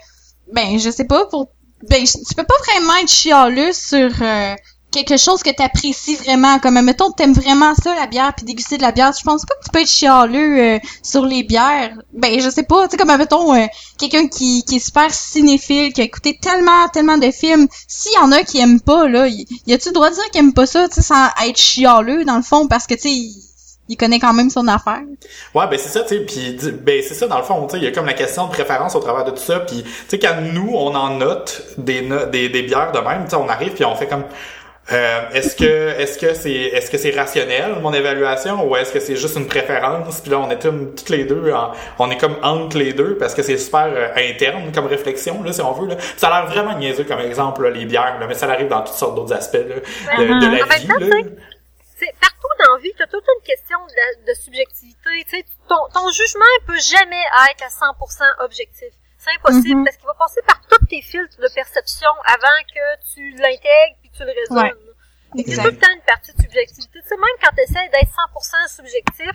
ben, 0.52 0.78
je 0.78 0.90
sais 0.90 1.06
pas, 1.06 1.26
pour, 1.26 1.50
ben, 1.88 2.04
tu 2.04 2.34
peux 2.36 2.44
pas 2.44 2.54
vraiment 2.66 2.96
être 3.02 3.10
chialeux 3.10 3.72
sur 3.72 4.10
euh, 4.20 4.54
quelque 4.90 5.16
chose 5.16 5.42
que 5.42 5.50
t'apprécies 5.50 6.16
vraiment. 6.16 6.58
Comme, 6.58 6.80
mettons, 6.82 7.10
t'aimes 7.10 7.34
vraiment 7.34 7.74
ça, 7.74 7.94
la 7.94 8.06
bière, 8.06 8.32
puis 8.36 8.44
déguster 8.44 8.76
de 8.76 8.82
la 8.82 8.92
bière. 8.92 9.12
Je 9.18 9.22
pense 9.22 9.44
pas 9.44 9.54
que 9.54 9.64
tu 9.64 9.70
peux 9.70 9.80
être 9.80 9.88
chialeux 9.88 10.58
euh, 10.58 10.78
sur 11.02 11.24
les 11.24 11.42
bières. 11.42 11.92
Ben, 12.12 12.40
je 12.40 12.48
sais 12.48 12.62
pas, 12.62 12.86
tu 12.88 12.92
sais, 12.92 12.96
comme, 12.96 13.16
mettons, 13.16 13.54
euh, 13.54 13.66
quelqu'un 13.98 14.28
qui, 14.28 14.64
qui 14.64 14.76
est 14.76 14.84
super 14.84 15.12
cinéphile, 15.12 15.92
qui 15.92 16.00
a 16.00 16.04
écouté 16.04 16.38
tellement, 16.40 16.88
tellement 16.92 17.18
de 17.18 17.30
films. 17.30 17.68
S'il 17.86 18.12
y 18.12 18.18
en 18.18 18.32
a 18.32 18.42
qui 18.42 18.58
aiment 18.58 18.80
pas, 18.80 19.08
là, 19.08 19.28
y, 19.28 19.46
a-tu 19.72 19.88
le 19.88 19.94
droit 19.94 20.10
de 20.10 20.14
dire 20.14 20.30
qu'il 20.30 20.40
aime 20.40 20.54
pas 20.54 20.66
ça, 20.66 20.88
tu 20.88 20.94
sais, 20.96 21.02
sans 21.02 21.28
être 21.46 21.58
chialeux, 21.58 22.24
dans 22.24 22.36
le 22.36 22.42
fond, 22.42 22.66
parce 22.68 22.86
que, 22.86 22.94
tu 22.94 23.00
sais, 23.00 23.10
il, 23.88 23.96
connaît 23.96 24.18
quand 24.18 24.34
même 24.34 24.50
son 24.50 24.68
affaire? 24.68 25.00
Ouais, 25.54 25.66
ben 25.66 25.78
c'est 25.78 25.88
ça, 25.88 26.02
tu 26.02 26.08
sais, 26.08 26.20
puis 26.20 26.58
ben 26.82 27.02
c'est 27.06 27.14
ça 27.14 27.26
dans 27.26 27.38
le 27.38 27.44
fond, 27.44 27.66
tu 27.66 27.72
sais, 27.72 27.78
il 27.78 27.84
y 27.84 27.86
a 27.86 27.90
comme 27.90 28.04
la 28.04 28.12
question 28.12 28.46
de 28.46 28.52
préférence 28.52 28.94
au 28.94 29.00
travers 29.00 29.24
de 29.24 29.30
tout 29.30 29.42
ça, 29.42 29.60
puis 29.60 29.82
tu 29.82 29.90
sais 30.08 30.18
quand 30.18 30.42
nous 30.52 30.70
on 30.74 30.94
en 30.94 31.16
note 31.16 31.62
des 31.78 32.06
des, 32.30 32.50
des 32.50 32.62
bières 32.62 32.92
de 32.92 32.98
même, 32.98 33.24
tu 33.24 33.30
sais, 33.30 33.36
on 33.36 33.48
arrive 33.48 33.72
puis 33.72 33.86
on 33.86 33.96
fait 33.96 34.06
comme 34.06 34.24
euh, 34.90 35.30
est-ce 35.32 35.54
que 35.54 35.64
est-ce 36.00 36.18
que 36.18 36.32
c'est 36.34 36.50
est-ce 36.52 36.90
que 36.90 36.96
c'est 36.98 37.10
rationnel 37.10 37.74
mon 37.80 37.92
évaluation 37.92 38.66
ou 38.66 38.74
est-ce 38.76 38.92
que 38.92 39.00
c'est 39.00 39.16
juste 39.16 39.36
une 39.36 39.46
préférence? 39.46 40.20
Puis 40.20 40.30
là 40.30 40.38
on 40.38 40.50
est 40.50 40.60
comme 40.62 40.94
toutes 40.94 41.10
les 41.10 41.24
deux 41.24 41.52
en- 41.52 41.72
on 41.98 42.10
est 42.10 42.16
comme 42.16 42.36
entre 42.42 42.78
les 42.78 42.92
deux 42.94 43.16
parce 43.18 43.34
que 43.34 43.42
c'est 43.42 43.58
super 43.58 43.86
euh, 43.86 44.08
interne 44.16 44.72
comme 44.72 44.86
réflexion 44.86 45.42
là 45.42 45.52
si 45.52 45.60
on 45.60 45.72
veut 45.72 45.88
là 45.88 45.96
ça 46.16 46.28
a 46.28 46.40
l'air 46.40 46.50
vraiment 46.50 46.76
niaiseux 46.78 47.04
comme 47.04 47.20
exemple 47.20 47.62
là, 47.64 47.70
les 47.70 47.84
bières 47.84 48.18
là, 48.18 48.26
mais 48.26 48.34
ça 48.34 48.46
arrive 48.50 48.68
dans 48.68 48.82
toutes 48.82 48.96
sortes 48.96 49.14
d'autres 49.14 49.34
aspects 49.34 49.54
là, 49.56 49.60
de, 50.18 50.24
de 50.24 50.56
la 50.56 50.64
En 50.64 50.66
même 50.66 50.78
vie 50.78 50.86
temps, 50.88 50.98
là. 50.98 51.06
partout 52.20 52.48
dans 52.66 52.74
la 52.76 52.80
vie, 52.80 52.92
t'as 52.96 53.06
toute 53.06 53.24
une 53.36 53.44
question 53.46 53.78
de, 53.86 53.92
la- 53.94 54.32
de 54.32 54.38
subjectivité. 54.38 55.10
Tu 55.28 55.36
sais, 55.36 55.44
ton, 55.68 55.76
ton 55.92 56.10
jugement 56.10 56.44
peut 56.66 56.78
jamais 56.80 57.22
être 57.50 57.62
à 57.64 57.68
100% 57.68 58.44
objectif. 58.44 58.88
C'est 59.18 59.30
impossible 59.36 59.80
Mhm. 59.80 59.84
parce 59.84 59.96
qu'il 59.96 60.06
va 60.06 60.14
passer 60.14 60.40
par 60.46 60.60
tous 60.70 60.86
tes 60.86 61.02
filtres 61.02 61.36
de 61.42 61.48
perception 61.52 62.08
avant 62.24 62.58
que 62.72 62.84
tu 63.14 63.30
l'intègres 63.36 63.97
tu 64.18 64.24
le 64.24 64.32
raisonnes. 64.34 64.58
Ouais. 64.58 64.70
Que 64.72 65.36
C'est 65.36 65.40
Exact. 65.40 65.62
tout 65.64 65.70
le 65.70 65.78
temps 65.78 65.94
une 65.94 66.02
partie 66.02 66.32
de 66.34 66.40
subjectivité. 66.42 66.98
Tu 67.02 67.08
sais, 67.08 67.16
même 67.16 67.36
quand 67.42 67.50
tu 67.54 67.62
essaies 67.62 67.88
d'être 67.92 68.10
100% 68.10 68.68
subjectif, 68.68 69.32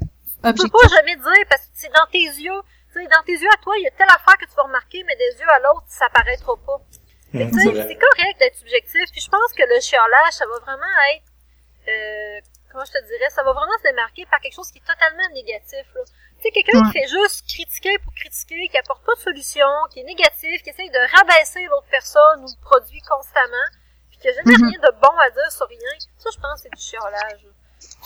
tu 0.00 0.06
peux 0.42 0.48
Objectif. 0.48 0.72
pas 0.72 0.88
jamais 0.88 1.16
dire 1.16 1.44
parce 1.50 1.62
que 1.62 1.72
c'est 1.74 1.92
dans 1.92 2.06
tes 2.10 2.24
yeux. 2.24 2.60
Tu 2.92 3.02
sais, 3.02 3.06
dans 3.08 3.22
tes 3.24 3.32
yeux 3.36 3.50
à 3.52 3.56
toi, 3.62 3.76
il 3.76 3.82
y 3.84 3.86
a 3.86 3.90
telle 3.92 4.08
affaire 4.08 4.36
que 4.38 4.46
tu 4.46 4.54
vas 4.56 4.62
remarquer, 4.64 5.04
mais 5.04 5.14
des 5.16 5.36
yeux 5.38 5.48
à 5.50 5.58
l'autre, 5.60 5.84
ça 5.88 6.08
paraîtra 6.08 6.56
pas. 6.64 6.80
Fait 7.32 7.44
que, 7.46 7.52
tu 7.52 7.58
sais, 7.60 7.64
c'est 7.64 7.70
vrai. 7.76 7.86
c'est 7.88 7.98
correct 8.00 8.38
d'être 8.40 8.56
subjectif. 8.56 9.04
Puis 9.12 9.20
je 9.20 9.28
pense 9.28 9.52
que 9.52 9.62
le 9.62 9.78
chiolage, 9.80 10.32
ça 10.32 10.46
va 10.46 10.58
vraiment 10.64 10.94
être, 11.12 11.28
euh, 11.92 12.40
comment 12.72 12.84
je 12.86 12.92
te 12.92 13.04
dirais, 13.04 13.28
ça 13.28 13.42
va 13.42 13.52
vraiment 13.52 13.76
se 13.76 13.82
démarquer 13.84 14.24
par 14.30 14.40
quelque 14.40 14.54
chose 14.56 14.70
qui 14.72 14.78
est 14.78 14.88
totalement 14.88 15.28
négatif. 15.34 15.84
Là. 15.94 16.00
Tu 16.40 16.42
sais, 16.42 16.50
quelqu'un 16.52 16.80
qui 16.88 16.92
fait 16.98 17.08
juste 17.08 17.44
critiquer 17.46 17.98
pour 17.98 18.14
critiquer, 18.14 18.68
qui 18.68 18.78
apporte 18.78 19.04
pas 19.04 19.14
de 19.14 19.20
solution, 19.20 19.68
qui 19.92 20.00
est 20.00 20.04
négatif, 20.04 20.62
qui 20.62 20.70
essaye 20.70 20.88
de 20.88 21.02
rabaisser 21.18 21.64
l'autre 21.66 21.88
personne 21.90 22.40
ou 22.40 22.46
le 22.48 22.60
produit 22.64 23.02
constamment, 23.02 23.68
qui 24.32 24.38
a 24.38 24.42
jamais 24.44 24.56
Mhm. 24.58 24.68
rien 24.68 24.78
de 24.90 24.94
bon 25.00 25.14
à 25.26 25.30
dire 25.30 25.50
sur 25.56 25.66
rien. 25.68 25.78
Ça, 26.18 26.30
je 26.34 26.40
pense 26.40 26.62
que 26.62 26.68
c'est 26.70 26.76
du 26.76 26.82
chiolage. 26.82 27.46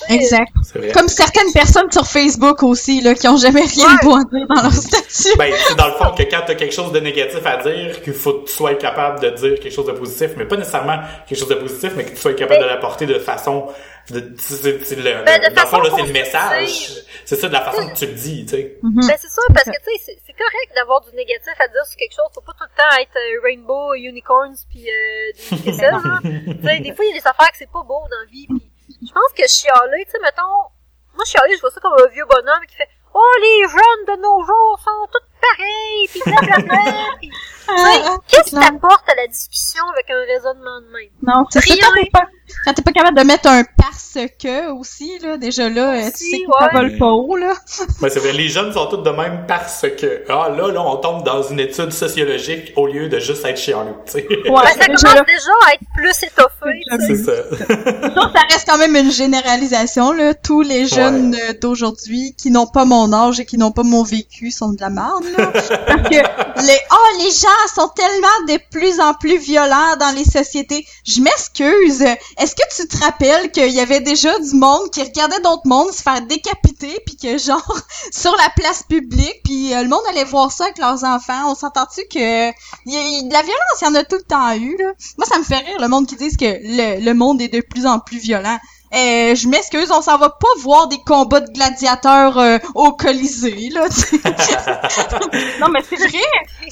Exact. 0.08 0.52
Comme 0.92 1.08
certaines 1.08 1.52
personnes 1.52 1.90
sur 1.90 2.06
Facebook 2.06 2.62
aussi, 2.62 3.00
là, 3.00 3.14
qui 3.14 3.28
ont 3.28 3.36
jamais 3.36 3.62
rien 3.62 3.86
Ouais. 3.88 3.94
de 4.02 4.04
bon 4.04 4.16
à 4.16 4.24
dire 4.24 4.46
dans 4.48 4.62
leur 4.62 4.72
statut. 4.72 5.36
Ben, 5.38 5.52
c'est 5.66 5.76
dans 5.76 5.86
le 5.86 5.92
fond 5.94 6.10
que 6.16 6.22
quand 6.24 6.42
t'as 6.46 6.54
quelque 6.54 6.74
chose 6.74 6.92
de 6.92 7.00
négatif 7.00 7.44
à 7.46 7.56
dire, 7.58 8.02
qu'il 8.02 8.12
faut 8.12 8.34
que 8.40 8.48
tu 8.48 8.52
sois 8.54 8.74
capable 8.74 9.20
de 9.20 9.30
dire 9.30 9.60
quelque 9.60 9.72
chose 9.72 9.86
de 9.86 9.92
positif, 9.92 10.30
mais 10.36 10.44
pas 10.44 10.56
nécessairement 10.56 10.98
quelque 11.26 11.38
chose 11.38 11.48
de 11.48 11.54
positif, 11.54 11.92
mais 11.96 12.04
que 12.04 12.10
tu 12.10 12.16
sois 12.16 12.34
capable 12.34 12.62
de 12.62 12.66
l'apporter 12.68 13.06
de 13.06 13.18
façon, 13.18 13.68
c'est, 14.06 14.96
le, 14.96 15.24
Ben, 15.24 15.40
de 15.40 15.54
dans 15.54 15.62
le 15.62 15.68
fond, 15.68 15.76
façon 15.76 15.76
là, 15.78 15.84
c'est 15.84 15.90
le 15.90 15.90
constructive. 15.90 16.12
message. 16.12 17.04
C'est 17.24 17.36
ça, 17.36 17.48
de 17.48 17.52
la 17.52 17.60
façon 17.62 17.88
que 17.88 17.94
tu 17.96 18.06
le 18.06 18.12
dis, 18.12 18.44
tu 18.44 18.50
sais. 18.50 18.78
Mhm. 18.82 19.06
Ben 19.06 19.16
c'est 19.20 19.28
ça, 19.30 19.42
parce 19.54 19.64
que 19.64 19.70
tu 19.70 19.96
sais, 20.04 20.18
c'est- 20.26 20.32
correct 20.32 20.72
d'avoir 20.74 21.00
du 21.02 21.14
négatif 21.14 21.52
à 21.60 21.68
dire 21.68 21.84
sur 21.86 21.96
quelque 21.96 22.14
chose. 22.16 22.26
Faut 22.34 22.40
pas 22.40 22.52
tout 22.58 22.64
le 22.66 22.74
temps 22.74 22.98
être 22.98 23.14
euh, 23.14 23.40
rainbow, 23.44 23.94
unicorns, 23.94 24.56
puis 24.68 24.88
euh, 24.90 25.30
des 25.62 25.84
hein. 25.84 26.18
Sais, 26.64 26.80
des 26.80 26.92
fois, 26.94 27.04
il 27.04 27.14
y 27.14 27.16
a 27.16 27.20
des 27.20 27.26
affaires 27.28 27.50
que 27.52 27.58
c'est 27.58 27.70
pas 27.70 27.82
beau 27.86 28.02
dans 28.10 28.18
la 28.24 28.30
vie. 28.30 28.46
Puis 28.48 29.06
je 29.06 29.12
pense 29.12 29.30
que 29.36 29.46
chialer, 29.46 30.04
tu 30.06 30.10
sais, 30.10 30.18
mettons, 30.20 30.66
moi 31.14 31.24
chialer, 31.24 31.54
je 31.54 31.60
vois 31.60 31.70
ça 31.70 31.78
comme 31.80 31.92
un 31.94 32.08
vieux 32.10 32.24
bonhomme 32.28 32.64
qui 32.66 32.74
fait 32.74 32.88
«Oh, 33.14 33.20
les 33.40 33.68
jeunes 33.68 34.16
de 34.16 34.22
nos 34.22 34.42
jours 34.42 34.80
sont 34.82 35.06
tous 35.12 35.26
pareils, 35.38 36.08
puis 36.10 36.22
blablabla. 36.26 36.80
Puis, 37.20 37.30
Ah, 37.68 38.16
Qu'est-ce 38.26 38.50
qui 38.50 38.54
non. 38.56 38.62
t'apporte 38.62 39.08
à 39.10 39.14
la 39.14 39.26
discussion 39.28 39.84
avec 39.92 40.10
un 40.10 40.20
raisonnement 40.26 40.80
de 40.80 40.86
même? 40.88 41.10
Non, 41.22 41.44
c'est 41.50 41.60
ça, 41.60 41.88
pas, 42.12 42.26
quand 42.64 42.72
t'es 42.74 42.82
pas 42.82 42.92
capable 42.92 43.18
de 43.18 43.24
mettre 43.24 43.48
un 43.48 43.64
parce 43.64 44.18
que 44.42 44.72
aussi, 44.72 45.18
là, 45.20 45.36
déjà 45.36 45.68
là, 45.68 45.94
euh, 45.94 46.10
tu 46.16 46.30
sais 46.30 46.38
que 46.38 46.52
ça 46.58 46.68
vole 46.72 46.98
pas 46.98 47.10
haut, 47.10 47.36
là. 47.36 47.54
Ben, 48.00 48.08
c'est 48.10 48.20
vrai, 48.20 48.32
les 48.32 48.48
jeunes 48.48 48.72
sont 48.72 48.86
tous 48.86 48.98
de 48.98 49.10
même 49.10 49.44
parce 49.48 49.82
que, 49.82 50.24
ah, 50.28 50.48
là, 50.56 50.70
là, 50.70 50.82
on 50.82 50.96
tombe 50.96 51.24
dans 51.24 51.42
une 51.42 51.60
étude 51.60 51.92
sociologique 51.92 52.72
au 52.76 52.86
lieu 52.86 53.08
de 53.08 53.18
juste 53.18 53.44
être 53.44 53.58
chialeux, 53.58 53.94
tu 54.06 54.12
sais. 54.12 54.26
Ouais, 54.28 54.50
Ben, 54.50 54.66
ça 54.78 54.86
commence 54.86 55.26
déjà 55.26 55.52
à 55.66 55.74
être 55.74 55.82
plus 55.94 56.22
étoffé. 56.22 57.06
C'est 57.06 57.16
ça. 57.16 57.32
Ça, 57.58 58.32
ça 58.32 58.40
reste 58.50 58.68
quand 58.68 58.78
même 58.78 58.96
une 58.96 59.10
généralisation, 59.10 60.12
là. 60.12 60.34
Tous 60.34 60.62
les 60.62 60.86
jeunes 60.86 61.34
euh, 61.34 61.54
d'aujourd'hui 61.60 62.34
qui 62.36 62.50
n'ont 62.50 62.66
pas 62.66 62.84
mon 62.84 63.12
âge 63.12 63.40
et 63.40 63.46
qui 63.46 63.58
n'ont 63.58 63.72
pas 63.72 63.82
mon 63.82 64.02
vécu 64.02 64.50
sont 64.50 64.72
de 64.72 64.80
la 64.80 64.90
merde, 64.90 65.24
là. 65.36 65.46
Parce 65.86 66.08
que 66.08 66.14
les, 66.14 66.78
oh, 66.90 67.22
les 67.24 67.30
gens 67.30 67.74
sont 67.74 67.88
tellement 67.88 68.46
de 68.48 68.58
plus 68.70 69.00
en 69.00 69.14
plus 69.14 69.38
violents 69.38 69.96
dans 69.98 70.14
les 70.14 70.24
sociétés. 70.24 70.86
Je 71.04 71.20
m'excuse. 71.20 72.04
Est-ce 72.42 72.56
que 72.56 72.74
tu 72.74 72.88
te 72.88 72.98
rappelles 72.98 73.52
qu'il 73.52 73.70
y 73.70 73.78
avait 73.78 74.00
déjà 74.00 74.36
du 74.40 74.56
monde 74.56 74.90
qui 74.90 75.00
regardait 75.00 75.38
d'autres 75.42 75.64
mondes 75.64 75.92
se 75.92 76.02
faire 76.02 76.20
décapiter 76.22 76.98
puis 77.06 77.16
que 77.16 77.38
genre, 77.38 77.80
sur 78.12 78.34
la 78.36 78.50
place 78.56 78.82
publique 78.82 79.42
puis 79.44 79.72
euh, 79.72 79.84
le 79.84 79.88
monde 79.88 80.02
allait 80.10 80.24
voir 80.24 80.50
ça 80.50 80.64
avec 80.64 80.78
leurs 80.78 81.04
enfants? 81.04 81.52
On 81.52 81.54
s'entend-tu 81.54 82.00
que 82.10 82.50
de 82.50 83.32
la 83.32 83.42
violence, 83.42 83.80
il 83.80 83.84
y 83.84 83.86
en 83.86 83.94
a 83.94 84.02
tout 84.02 84.16
le 84.16 84.22
temps 84.22 84.52
eu, 84.54 84.76
là. 84.76 84.92
Moi, 85.18 85.26
ça 85.28 85.38
me 85.38 85.44
fait 85.44 85.58
rire, 85.58 85.76
le 85.78 85.86
monde 85.86 86.08
qui 86.08 86.16
disent 86.16 86.36
que 86.36 86.44
le, 86.44 87.04
le 87.04 87.14
monde 87.14 87.40
est 87.40 87.48
de 87.48 87.60
plus 87.60 87.86
en 87.86 88.00
plus 88.00 88.18
violent. 88.18 88.58
Euh, 88.94 89.34
je 89.34 89.48
m'excuse, 89.48 89.90
on 89.90 90.02
s'en 90.02 90.18
va 90.18 90.28
pas 90.28 90.48
voir 90.60 90.86
des 90.88 90.98
combats 91.06 91.40
de 91.40 91.50
gladiateurs 91.50 92.36
euh, 92.38 92.58
au 92.74 92.92
Colisée, 92.92 93.70
là. 93.70 93.86
non, 95.60 95.68
mais 95.70 95.80
c'est 95.88 95.96
vrai. 95.96 96.18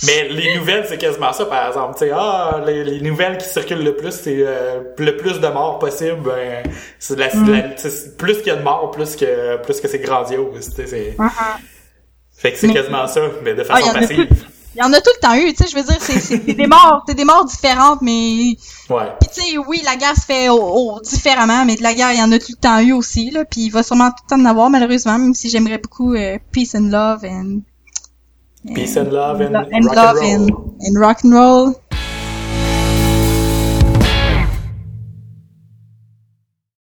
Mais 0.05 0.29
les 0.29 0.57
nouvelles, 0.59 0.85
c'est 0.89 0.99
quasiment 0.99 1.33
ça, 1.33 1.47
par 1.47 1.69
exemple. 1.69 1.95
Tu 1.99 2.05
sais, 2.07 2.11
ah, 2.15 2.61
les, 2.67 2.85
les 2.85 3.01
nouvelles 3.01 3.39
qui 3.39 3.49
circulent 3.49 3.83
le 3.85 3.97
plus, 3.97 4.13
c'est 4.13 4.37
euh, 4.41 4.81
le 4.99 5.17
plus 5.17 5.41
de 5.41 5.49
morts 5.49 5.79
possible. 5.79 6.21
Ben, 6.23 6.63
c'est 6.99 7.19
la, 7.19 7.29
Mm. 7.35 7.51
la- 7.51 7.77
c'est- 7.79 8.17
plus 8.19 8.37
qu'il 8.39 8.49
y 8.49 8.51
a 8.51 8.57
de 8.57 8.63
morts, 8.63 8.91
plus 8.91 9.17
que 9.17 9.57
plus 9.63 9.81
que 9.81 9.89
c'est 9.89 10.01
grandiose. 10.01 10.69
tu 10.75 10.83
sais, 10.83 10.87
c'est- 10.87 11.17
Fait 12.37 12.53
que 12.53 12.59
c'est 12.59 12.73
quasiment 12.73 13.07
ça, 13.07 13.21
mais 13.43 13.55
de 13.55 13.65
Ah, 13.69 13.77
façon 13.77 13.93
passive. 13.95 14.29
Il 14.82 14.86
y 14.86 14.89
en 14.89 14.93
a 14.94 15.01
tout 15.01 15.11
le 15.15 15.20
temps 15.20 15.35
eu, 15.35 15.52
tu 15.52 15.62
sais, 15.65 15.70
je 15.70 15.77
veux 15.77 15.82
dire, 15.82 15.98
c'est 16.01 16.39
des 16.39 16.66
morts, 16.66 17.05
c'est 17.07 17.15
des 17.15 17.24
morts 17.24 17.44
différentes, 17.44 18.01
mais 18.01 18.57
Ouais. 18.89 19.12
Puis 19.20 19.28
tu 19.35 19.43
sais, 19.43 19.59
oui, 19.59 19.82
la 19.85 19.97
guerre 19.97 20.16
se 20.16 20.23
fait 20.23 20.48
au- 20.48 20.57
au- 20.97 21.01
différemment, 21.01 21.66
mais 21.66 21.77
de 21.77 21.82
la 21.82 21.93
guerre, 21.93 22.12
il 22.12 22.19
y 22.19 22.23
en 22.23 22.32
a 22.32 22.39
tout 22.39 22.47
le 22.52 22.57
temps 22.57 22.78
eu 22.81 22.93
aussi, 22.93 23.31
là. 23.31 23.44
Puis 23.44 23.61
il 23.66 23.70
va 23.70 23.82
sûrement 23.82 24.09
tout 24.11 24.24
le 24.31 24.36
temps 24.36 24.40
en 24.40 24.47
avoir, 24.47 24.70
malheureusement, 24.70 25.19
même 25.19 25.35
si 25.35 25.51
j'aimerais 25.51 25.77
beaucoup 25.78 26.15
euh, 26.15 26.39
peace 26.51 26.74
and 26.74 26.89
love 26.90 27.24
and... 27.24 27.59
Peace 28.74 28.97
and 28.97 29.11
love 29.11 29.40
and, 29.40 29.55
and 29.55 29.85
rock 29.86 29.94
love 29.97 30.16
and, 30.23 30.47
and 30.82 30.98
rock 31.01 31.19
and 31.24 31.32
roll. 31.32 31.74